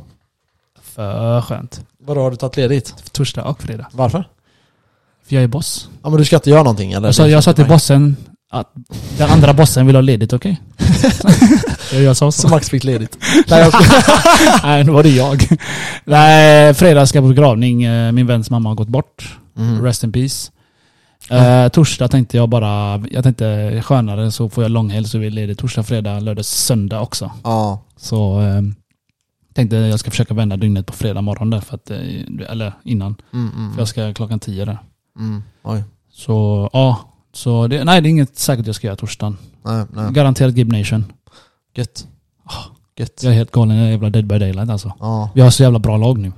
För 0.82 1.42
skönt. 1.42 1.82
Vadå, 2.08 2.22
har 2.22 2.32
du 2.32 2.38
tagit 2.38 2.58
ledigt? 2.58 3.14
Torsdag 3.14 3.44
och 3.44 3.62
fredag. 3.62 3.88
Varför? 3.92 4.28
För 5.28 5.36
jag 5.36 5.44
är 5.44 5.48
boss. 5.48 5.90
Ja 6.04 6.10
men 6.10 6.20
du 6.20 6.26
ska 6.26 6.36
inte 6.36 6.50
göra 6.50 6.64
någonting 6.64 6.92
eller? 6.92 7.08
Och 7.08 7.16
så 7.16 7.24
är 7.24 7.28
jag 7.28 7.44
sa 7.44 7.54
till 7.54 7.66
bossen, 7.66 8.16
att 8.52 8.72
den 9.18 9.30
andra 9.30 9.54
bossen 9.54 9.88
vill 9.88 9.96
ha 9.96 10.02
ledigt, 10.02 10.34
okej? 10.34 10.62
Okay? 11.92 12.04
jag 12.04 12.18
sa 12.18 12.32
Så 12.32 12.42
så. 12.42 12.48
Max 12.48 12.70
fick 12.70 12.84
ledigt. 12.84 13.18
Nej, 13.48 13.60
jag. 13.60 13.74
Nej, 14.64 14.84
nu 14.84 14.92
var 14.92 15.04
det 15.04 15.10
jag. 15.10 15.48
Nej, 16.06 16.74
fredag 16.74 17.06
ska 17.08 17.18
jag 17.18 17.24
på 17.24 17.30
begravning. 17.30 17.84
Eh, 17.84 18.12
Min 18.12 18.28
väns 18.28 18.50
mamma 18.50 18.70
har 18.70 18.76
gått 18.76 18.88
bort. 18.88 19.38
mm. 19.58 19.84
Rest 19.84 20.04
in 20.04 20.12
peace. 20.12 20.52
Eh, 21.30 21.68
torsdag 21.70 22.08
tänkte 22.08 22.38
jag 22.38 22.50
bara, 22.50 23.04
jag 23.12 23.24
tänkte 23.24 23.82
skönare 23.86 24.32
så 24.32 24.50
får 24.50 24.64
jag 24.64 24.72
långhelg 24.72 25.08
så 25.08 25.18
vi 25.18 25.28
är 25.28 25.32
ledigt 25.32 25.60
torsdag, 25.60 25.84
fredag, 25.84 26.20
lördag, 26.20 26.46
söndag 26.46 27.02
också. 27.02 27.32
Ja. 27.44 27.82
Så 27.98 28.42
eh, 28.42 28.62
tänkte 29.58 29.76
jag 29.76 30.00
ska 30.00 30.12
försöka 30.12 30.34
vända 30.34 30.58
dygnet 30.58 30.86
på 30.86 30.94
fredag 30.94 31.22
morgon 31.22 31.50
där, 31.50 31.60
för 31.60 31.76
att, 31.76 31.92
eh, 31.92 32.50
eller 32.50 32.74
innan. 32.84 33.16
Mm, 33.34 33.52
mm, 33.56 33.72
För 33.74 33.82
jag 33.82 33.88
ska 33.88 34.14
klockan 34.14 34.40
tio 34.40 34.66
där. 34.66 34.78
mm. 35.20 35.44
Så 36.12 36.70
ja, 36.74 37.00
så 37.34 37.68
det, 37.68 37.84
nej 37.84 38.02
det 38.02 38.08
är 38.08 38.10
inget 38.10 38.38
säkert 38.38 38.66
jag 38.66 38.76
ska 38.76 38.88
göra 38.88 38.96
torsdagen. 38.96 39.38
Nej, 39.66 39.86
nej. 39.94 40.14
Garanterat 40.14 40.56
Gib 40.56 40.72
Nation. 40.72 41.06
Gött. 41.76 42.08
Gött. 42.98 43.24
Jag 43.24 43.32
är 43.34 43.38
helt 43.38 43.52
galen 43.52 43.78
i 43.78 43.80
den 43.80 43.90
jävla 43.92 44.10
Dead 44.10 44.28
by 44.28 44.40
Daylight 44.40 44.70
alltså. 44.70 44.94
Ja. 45.00 45.30
Vi 45.36 45.42
har 45.42 45.50
så 45.50 45.64
jävla 45.64 45.80
bra 45.80 45.98
lag 45.98 46.18
nu. 46.18 46.32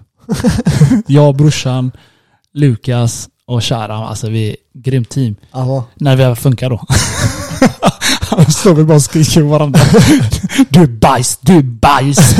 jag, 1.08 1.36
brorsan, 1.36 1.92
Lukas 2.54 3.30
och 3.46 3.64
Shara, 3.64 3.96
alltså 3.96 4.30
vi 4.30 4.50
är 4.50 4.54
ett 4.54 4.60
grymt 4.74 5.10
team. 5.10 5.36
Alltså. 5.52 5.84
När 5.96 6.16
vi 6.16 6.36
funkar 6.36 6.70
då. 6.70 6.82
Han 8.30 8.46
står 8.52 8.74
väl 8.74 8.86
bara 8.86 8.96
och 8.96 9.02
skriker 9.02 9.42
på 9.42 9.48
varandra. 9.48 9.80
Du 10.70 10.82
är 10.82 10.88
bajs, 10.88 11.38
du 11.42 11.58
är 11.58 11.62
bajs. 11.64 12.36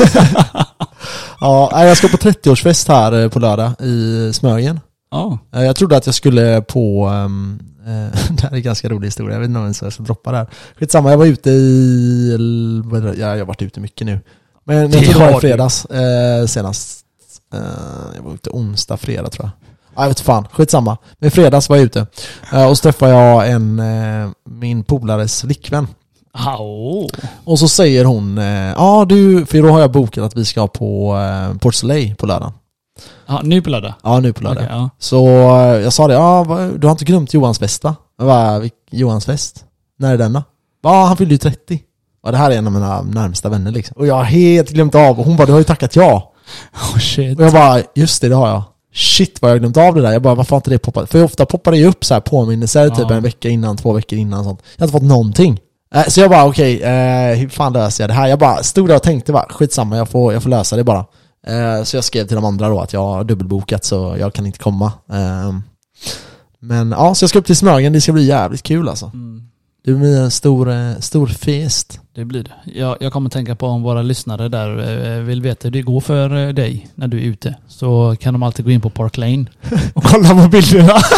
Ja, 1.40 1.84
jag 1.84 1.96
ska 1.96 2.08
på 2.08 2.16
30-årsfest 2.16 2.88
här 2.88 3.22
eh, 3.22 3.28
på 3.28 3.38
lördag 3.38 3.72
i 3.80 4.30
Smögen. 4.32 4.80
Ja. 5.10 5.38
Eh, 5.54 5.62
Jag 5.62 5.76
trodde 5.76 5.96
att 5.96 6.06
jag 6.06 6.14
skulle 6.14 6.62
på, 6.62 7.08
um, 7.08 7.58
det 8.30 8.42
här 8.42 8.50
är 8.50 8.54
en 8.56 8.62
ganska 8.62 8.88
rolig 8.88 9.06
historia, 9.06 9.34
jag 9.34 9.40
vet 9.40 9.48
inte 9.48 9.60
om 9.60 9.74
jag 9.82 9.92
ska 9.92 10.02
droppa 10.02 10.30
det 10.30 10.36
här. 10.36 10.46
Skitsamma, 10.78 11.10
jag 11.10 11.18
var 11.18 11.26
ute 11.26 11.50
i, 11.50 12.36
ja, 13.18 13.26
jag 13.26 13.38
har 13.38 13.44
varit 13.44 13.62
ute 13.62 13.80
mycket 13.80 14.06
nu. 14.06 14.20
Men 14.64 14.76
jag 14.76 14.92
tror 15.04 15.14
det 15.14 15.30
var 15.30 15.38
i 15.38 15.40
fredags 15.40 15.84
eh, 15.84 16.46
senast. 16.46 17.00
Eh, 17.54 17.60
jag 18.16 18.22
var 18.22 18.34
ute 18.34 18.50
onsdag, 18.50 18.96
fredag 18.96 19.28
tror 19.30 19.44
jag. 19.46 19.69
Ja, 19.96 20.02
jag 20.02 20.08
vet 20.08 20.20
fan, 20.20 20.48
skitsamma. 20.52 20.96
Men 21.18 21.26
i 21.26 21.30
fredags 21.30 21.68
var 21.68 21.76
jag 21.76 21.84
ute. 21.84 22.06
Eh, 22.52 22.66
och 22.68 22.78
så 22.78 22.82
träffade 22.82 23.12
jag 23.12 23.50
en, 23.50 23.78
eh, 23.78 24.30
min 24.50 24.84
polares 24.84 25.40
flickvän. 25.40 25.86
Och 27.44 27.58
så 27.58 27.68
säger 27.68 28.04
hon, 28.04 28.38
eh, 28.38 28.44
ja 28.76 29.04
du, 29.08 29.46
för 29.46 29.62
då 29.62 29.68
har 29.70 29.80
jag 29.80 29.90
bokat 29.92 30.24
att 30.24 30.36
vi 30.36 30.44
ska 30.44 30.66
på 30.68 31.16
Port 31.60 31.74
Soleil 31.74 32.14
på 32.16 32.26
lördag. 32.26 32.52
Ja, 33.26 33.40
nu 33.44 33.62
på 33.62 33.70
lördag? 33.70 33.94
Ja, 34.02 34.20
nu 34.20 34.32
på 34.32 34.42
lördag. 34.44 34.64
Okej, 34.64 34.76
ja. 34.76 34.90
Så 34.98 35.26
jag 35.84 35.92
sa 35.92 36.08
det, 36.08 36.14
ja, 36.14 36.44
du 36.78 36.86
har 36.86 36.92
inte 36.92 37.04
glömt 37.04 37.34
Johans 37.34 37.58
fest 37.58 37.84
va? 37.84 37.96
Jag 38.18 38.26
bara, 38.26 38.58
"Vilk- 38.60 38.70
Johans 38.90 39.24
fest? 39.26 39.64
När 39.98 40.12
är 40.12 40.18
den 40.18 40.32
då? 40.32 40.42
Ja, 40.82 41.04
han 41.04 41.16
fyllde 41.16 41.34
ju 41.34 41.38
30. 41.38 41.80
Ja, 42.24 42.30
det 42.30 42.36
här 42.36 42.50
är 42.50 42.56
en 42.56 42.66
av 42.66 42.72
mina 42.72 43.02
närmsta 43.02 43.48
vänner 43.48 43.70
liksom. 43.70 43.96
Och 43.98 44.06
jag 44.06 44.14
har 44.14 44.24
helt 44.24 44.70
glömt 44.70 44.94
av, 44.94 45.18
och 45.20 45.24
hon 45.26 45.36
bara, 45.36 45.46
du 45.46 45.52
har 45.52 45.58
ju 45.58 45.64
tackat 45.64 45.96
ja. 45.96 46.32
Oh 46.94 46.98
shit. 46.98 47.38
Och 47.38 47.44
jag 47.44 47.52
bara, 47.52 47.80
just 47.94 48.20
det, 48.22 48.28
det 48.28 48.34
har 48.34 48.48
jag. 48.48 48.62
Shit 48.94 49.42
vad 49.42 49.50
jag 49.50 49.58
glömt 49.58 49.76
av 49.76 49.94
det 49.94 50.02
där. 50.02 50.12
Jag 50.12 50.22
bara, 50.22 50.34
varför 50.34 50.50
har 50.50 50.56
inte 50.58 50.70
det 50.70 50.78
poppat? 50.78 51.10
För 51.10 51.24
ofta 51.24 51.46
poppar 51.46 51.72
det 51.72 51.78
ju 51.78 51.86
upp 51.86 52.04
så 52.04 52.14
här 52.14 52.20
påminnelser 52.20 52.88
typ 52.88 53.06
Ja. 53.08 53.14
en 53.14 53.22
vecka 53.22 53.48
innan, 53.48 53.76
två 53.76 53.92
veckor 53.92 54.18
innan 54.18 54.44
sånt. 54.44 54.60
Jag 54.76 54.82
har 54.82 54.86
inte 54.86 54.92
fått 55.00 55.08
någonting. 55.08 55.60
Eh, 55.94 56.04
Så 56.08 56.20
jag 56.20 56.30
bara, 56.30 56.46
okej, 56.46 56.82
eh, 56.82 57.36
hur 57.38 57.48
fan 57.48 57.72
löser 57.72 58.04
jag 58.04 58.10
det 58.10 58.14
här? 58.14 58.28
Jag 58.28 58.38
bara 58.38 58.62
stod 58.62 58.88
där 58.88 58.96
och 58.96 59.02
tänkte 59.02 59.32
bara, 59.32 59.46
skitsamma, 59.50 59.96
jag 59.96 60.08
får, 60.08 60.32
jag 60.32 60.42
får 60.42 60.50
lösa 60.50 60.76
det 60.76 60.84
bara. 60.84 61.04
Eh, 61.46 61.82
Så 61.84 61.96
jag 61.96 62.04
skrev 62.04 62.26
till 62.26 62.34
de 62.36 62.44
andra 62.44 62.68
då 62.68 62.80
att 62.80 62.92
jag 62.92 63.00
har 63.00 63.24
dubbelbokat 63.24 63.84
så 63.84 64.16
jag 64.18 64.32
kan 64.34 64.46
inte 64.46 64.58
komma. 64.58 64.92
Eh, 65.12 65.54
Men 66.60 66.90
ja, 66.90 67.14
så 67.14 67.22
jag 67.22 67.30
ska 67.30 67.38
upp 67.38 67.46
till 67.46 67.56
Smögen, 67.56 67.92
det 67.92 68.00
ska 68.00 68.12
bli 68.12 68.24
jävligt 68.24 68.62
kul 68.62 68.88
alltså. 68.88 69.10
Mm, 69.14 69.42
Det 69.84 69.92
blir 69.92 70.16
en 70.20 70.30
stor, 70.30 70.70
eh, 70.70 70.96
stor 71.00 71.26
fest. 71.26 72.00
det 72.14 72.24
blir 72.24 72.42
det. 72.42 72.50
Jag, 72.80 72.96
jag 73.00 73.12
kommer 73.12 73.30
tänka 73.30 73.54
på 73.56 73.66
om 73.66 73.82
våra 73.82 74.02
lyssnare 74.02 74.48
där 74.48 74.68
eh, 75.16 75.22
vill 75.22 75.42
veta 75.42 75.60
hur 75.68 75.70
det 75.70 75.82
går 75.82 76.00
för 76.00 76.46
eh, 76.46 76.48
dig 76.54 76.88
när 76.94 77.08
du 77.08 77.16
är 77.18 77.22
ute. 77.22 77.54
Så 77.68 78.16
kan 78.20 78.34
de 78.34 78.42
alltid 78.42 78.64
gå 78.64 78.70
in 78.70 78.80
på 78.80 78.90
Park 78.90 79.16
Lane 79.16 79.44
och 79.94 80.04
kolla 80.04 80.28
på 80.28 80.48
bilderna. 80.48 80.98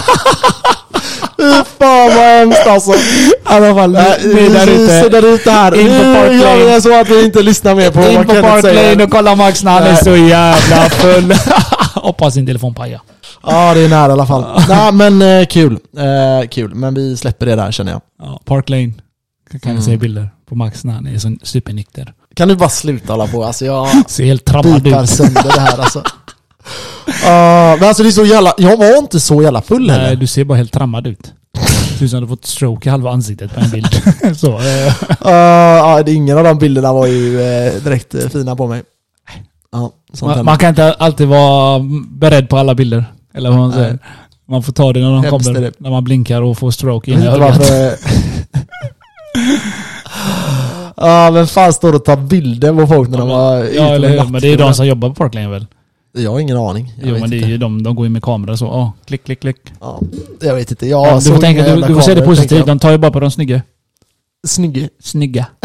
Fy 1.37 1.53
fan 1.79 2.09
vad 2.09 2.25
hemskt 2.25 2.67
alltså! 2.67 2.93
I 2.93 3.33
alla 3.45 3.75
fall, 3.75 3.93
Nej, 3.93 4.19
ni 4.25 4.41
är 4.41 4.51
där 4.51 4.71
ute. 4.71 5.09
där 5.09 5.35
ute 5.35 5.51
här. 5.51 5.81
In 5.81 5.87
på 5.87 6.05
Park 6.15 6.43
Lane. 6.43 6.65
det 6.75 6.83
så 6.83 7.01
att 7.01 7.09
vi 7.11 7.25
inte 7.25 7.43
lyssnar 7.43 7.75
mer 7.75 7.91
på 7.91 8.01
In 8.01 8.17
vad 8.17 8.27
på 8.27 8.33
Kenneth 8.33 8.49
Park 8.53 8.61
säger. 8.63 8.91
Lane 8.91 9.05
och 9.05 9.11
kolla 9.11 9.35
Max 9.37 9.63
när 9.65 9.73
han 9.73 9.83
är 9.83 9.95
så 9.97 10.17
jävla 10.17 10.91
full. 10.91 11.33
Hoppas 11.95 12.35
sin 12.35 12.47
telefon 12.47 12.75
pajar. 12.75 13.01
Ja, 13.47 13.75
det 13.75 13.81
är 13.81 13.89
nära 13.89 14.09
i 14.09 14.13
alla 14.13 14.27
fall. 14.27 14.45
Nej, 14.69 14.93
men 14.93 15.23
eh, 15.23 15.47
kul. 15.47 15.79
Eh, 15.97 16.49
kul. 16.49 16.75
Men 16.75 16.95
vi 16.95 17.17
släpper 17.17 17.47
det 17.47 17.57
där 17.57 17.73
känner 17.73 17.93
jag. 17.93 18.01
Ja, 18.23 18.41
Park 18.45 18.69
Lane. 18.69 18.93
Kan 19.51 19.61
Mm. 19.71 19.77
ni 19.77 19.83
se 19.83 19.97
bilder 19.97 20.29
på 20.49 20.55
Max 20.55 20.85
när 20.85 20.93
han 20.93 21.07
är 21.07 21.19
så 21.19 21.37
supernykter. 21.43 22.13
Kan 22.35 22.49
du 22.49 22.57
bara 22.57 22.69
sluta 22.69 23.13
hålla 23.13 23.27
på? 23.27 23.45
Alltså 23.45 23.65
jag 23.65 23.89
Ser 24.11 24.25
helt 24.25 24.45
trabbad 24.45 24.83
bipar 24.83 25.03
ut. 25.03 25.11
sönder 25.11 25.43
det 25.43 25.61
här 25.61 25.79
alltså. 25.81 26.03
Ja, 27.25 27.77
men 27.81 27.89
alltså 27.89 28.03
det 28.03 28.09
är 28.09 28.11
så 28.11 28.25
jävla... 28.25 28.55
Jag 28.59 28.77
var 28.77 28.99
inte 28.99 29.21
så 29.21 29.43
jävla 29.43 29.63
full 29.63 29.87
Nej, 29.87 29.99
heller. 30.01 30.17
du 30.17 30.27
ser 30.27 30.45
bara 30.45 30.59
helt 30.59 30.73
trammad 30.73 31.07
ut. 31.07 31.33
Ser 31.99 32.05
ut 32.05 32.11
som 32.11 32.21
du 32.21 32.27
fått 32.29 32.47
stroke 32.47 32.89
i 32.89 32.91
halva 32.91 33.11
ansiktet 33.11 33.55
på 33.55 33.61
en 33.61 33.71
bild. 33.71 34.03
så. 34.37 34.59
eh, 34.59 34.95
Uh, 35.27 35.31
ja, 35.79 36.03
det, 36.03 36.13
ingen 36.13 36.39
av 36.39 36.45
de 36.45 36.59
bilderna 36.59 36.93
var 36.93 37.07
ju 37.07 37.41
eh, 37.43 37.73
direkt 37.83 38.15
eh, 38.15 38.29
fina 38.29 38.57
på 38.57 38.67
mig. 38.67 38.83
Ja, 39.73 39.93
sånt 40.13 40.21
Man, 40.23 40.31
händer. 40.31 40.45
man 40.45 40.59
kan 40.59 40.69
inte 40.69 40.93
alltid 40.95 41.29
vara 41.29 41.81
beredd 42.09 42.49
på 42.49 42.57
alla 42.59 42.75
bilder. 42.75 43.05
Eller 43.35 43.51
vad 43.51 43.59
man 43.59 43.73
säger. 43.73 43.99
Man 44.49 44.63
får 44.63 44.73
ta 44.73 44.93
det 44.93 45.01
när 45.01 45.11
de 45.11 45.25
Hemskt 45.25 45.49
är 45.49 45.55
kommer. 45.55 45.61
det. 45.61 45.73
När 45.79 45.91
man 45.91 46.05
blinkar 46.05 46.43
och 46.43 46.59
får 46.59 46.71
stroke 46.71 47.11
Jag 47.11 47.21
in 47.21 47.25
vet 47.27 47.33
i 47.33 47.35
inte 47.35 47.47
ögat. 47.47 47.59
varför... 47.59 47.95
Ja, 50.97 51.31
vem 51.33 51.47
fan 51.47 51.73
står 51.73 51.95
och 51.95 52.05
tar 52.05 52.17
bilder 52.17 52.73
på 52.75 52.87
folk 52.87 53.09
när 53.11 53.19
de 53.19 53.29
ute 53.67 53.77
Ja, 53.77 53.85
eller 53.95 54.09
med 54.09 54.21
hur. 54.25 54.31
Men 54.31 54.41
det 54.41 54.47
är 54.47 54.51
ju 54.51 54.57
de 54.57 54.75
som 54.75 54.87
jobbar 54.87 55.09
på 55.09 55.15
Park 55.15 55.35
Lane 55.35 55.49
väl? 55.49 55.67
Jag 56.19 56.31
har 56.31 56.41
ingen 56.41 56.57
aning. 56.57 56.93
Jag 56.99 57.07
Jo, 57.09 57.13
vet 57.13 57.21
men 57.21 57.31
det 57.31 57.37
är 57.37 57.39
inte. 57.39 57.49
ju 57.51 57.59
de. 57.59 57.83
De 57.83 57.95
går 57.95 58.07
ju 58.07 58.11
med 58.11 58.23
kamera 58.23 58.57
så. 58.57 58.65
Ja, 58.65 58.93
klick, 59.05 59.25
klick, 59.25 59.41
klick. 59.41 59.57
Ja, 59.81 60.01
jag 60.41 60.55
vet 60.55 60.71
inte. 60.71 60.87
Jag 60.87 61.07
Ja, 61.07 61.15
du 61.15 61.21
får, 61.31 61.39
tänka, 61.39 61.75
du, 61.75 61.81
du 61.83 61.95
får 61.95 62.01
se 62.01 62.15
det 62.15 62.23
positivt. 62.23 62.67
De 62.67 62.79
tar 62.79 62.91
ju 62.91 62.99
bara 62.99 63.13
på 63.13 63.21
de 63.21 63.31
snygga. 63.31 63.63
Jag. 64.43 64.51
Snygg. 64.51 64.89
Snygga. 65.03 65.47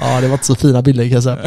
Ja, 0.00 0.20
det 0.20 0.26
var 0.26 0.32
inte 0.34 0.46
så 0.46 0.54
fina 0.54 0.82
bilder 0.82 1.04
kan 1.04 1.12
jag 1.12 1.22
säga. 1.22 1.38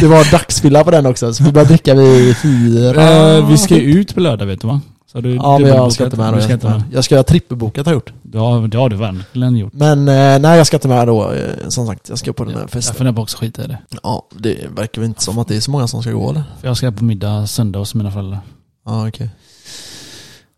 Det 0.00 0.06
var 0.06 0.30
dagsfylla 0.30 0.84
på 0.84 0.90
den 0.90 1.06
också, 1.06 1.34
så 1.34 1.44
vi 1.44 1.52
började 1.52 1.68
dricka 1.68 1.94
vid 1.94 2.36
fyra. 2.36 3.36
Eh, 3.36 3.48
vi 3.50 3.58
ska 3.58 3.74
ju 3.76 4.00
ut 4.00 4.14
på 4.14 4.20
lördag 4.20 4.46
vet 4.46 4.60
du 4.60 4.66
va? 4.66 4.80
Så 5.12 5.20
du 5.20 5.34
Ja, 5.34 5.58
men 5.58 5.68
jag 5.68 5.92
ska 5.92 6.04
inte 6.04 6.16
med 6.16 6.26
då. 6.26 6.30
Du 6.32 6.36
Jag 6.36 6.44
ska 6.44 6.52
inte 6.54 6.66
med. 6.68 6.82
Jag 6.92 7.04
ska 7.04 7.14
göra 7.14 7.24
trippelbokat 7.24 7.86
har 7.86 7.92
jag 7.92 7.96
gjort. 7.96 8.12
Ja, 8.32 8.66
det 8.70 8.78
har 8.78 8.88
du 8.88 8.96
verkligen 8.96 9.56
gjort. 9.56 9.72
Men 9.72 9.98
eh, 10.08 10.38
nej, 10.38 10.58
jag 10.58 10.66
ska 10.66 10.76
inte 10.76 10.88
med 10.88 11.06
då. 11.06 11.32
eh, 11.32 11.68
Som 11.68 11.86
sagt, 11.86 12.08
jag 12.08 12.18
ska 12.18 12.32
på 12.32 12.44
den 12.44 12.54
här 12.54 12.60
Jag 12.60 12.70
festen. 12.70 12.94
funderar 12.94 13.14
på 13.16 13.22
också 13.22 13.38
skita 13.38 13.64
i 13.64 13.66
det. 13.66 13.78
Ja, 14.02 14.26
det 14.38 14.56
verkar 14.76 15.00
väl 15.02 15.08
inte 15.08 15.22
som 15.22 15.38
att 15.38 15.48
det 15.48 15.56
är 15.56 15.60
så 15.60 15.70
många 15.70 15.88
som 15.88 16.02
ska 16.02 16.12
gå 16.12 16.30
eller? 16.30 16.42
Jag 16.62 16.76
ska 16.76 16.90
på 16.92 17.04
middag 17.04 17.46
söndag 17.46 17.78
hos 17.78 17.94
mina 17.94 18.10
föräldrar. 18.10 18.38
Ja, 18.86 19.08
okej. 19.08 19.30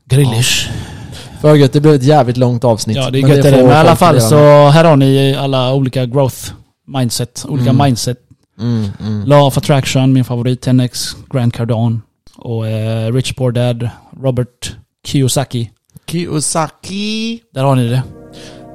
Grillish. 0.05 0.68
För 1.41 1.55
gött, 1.55 1.72
det 1.72 1.80
blev 1.80 1.95
ett 1.95 2.03
jävligt 2.03 2.37
långt 2.37 2.64
avsnitt. 2.64 2.97
Ja, 2.97 3.11
det 3.11 3.18
är 3.18 3.22
men 3.22 3.30
gött 3.30 3.43
det. 3.43 3.51
får 3.51 3.59
Men 3.62 3.70
i 3.70 3.74
alla 3.74 3.97
fall 3.97 4.20
så 4.20 4.68
här 4.68 4.85
har 4.85 4.97
ni 4.97 5.37
alla 5.39 5.74
olika 5.74 6.07
growth 6.07 6.37
mindset. 6.89 7.45
Olika 7.49 7.70
Mm. 7.70 7.85
mindset. 7.85 8.18
Mm, 8.61 8.87
mm. 9.01 9.24
Law 9.26 9.43
of 9.47 9.59
attraction, 9.59 10.12
min 10.12 10.24
favorit. 10.24 10.66
10x, 10.66 11.16
Grant 11.32 11.55
Cardone. 11.55 11.99
Och 12.37 12.68
eh, 12.68 13.12
Rich 13.12 13.35
Poor 13.35 13.53
Dad, 13.53 13.89
Robert 14.22 14.72
Kiyosaki. 15.07 15.70
Kiyosaki. 16.11 17.41
Där 17.55 17.64
har 17.64 17.76
ni 17.76 17.89
det. 17.89 18.03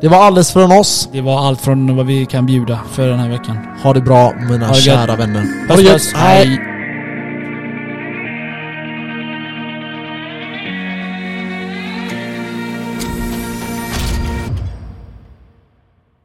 Det 0.01 0.07
var 0.07 0.18
alldeles 0.18 0.51
från 0.53 0.72
oss. 0.72 1.10
Det 1.12 1.22
var 1.22 1.47
allt 1.47 1.62
från 1.62 1.95
vad 1.95 2.05
vi 2.05 2.26
kan 2.26 2.45
bjuda 2.45 2.80
för 2.91 3.07
den 3.07 3.20
här 3.20 3.30
veckan. 3.30 3.57
Ha 3.84 3.93
det 3.93 4.01
bra 4.01 4.34
mina 4.49 4.66
Ha 4.68 4.74
det 4.74 4.80
gött. 4.80 4.84
kära 4.99 5.16
vänner. 5.16 5.41
Ha 5.41 5.76
Puss 5.76 5.78
det 5.78 5.84
gött. 5.84 5.93
puss. 5.93 6.14
Hej. 6.16 6.60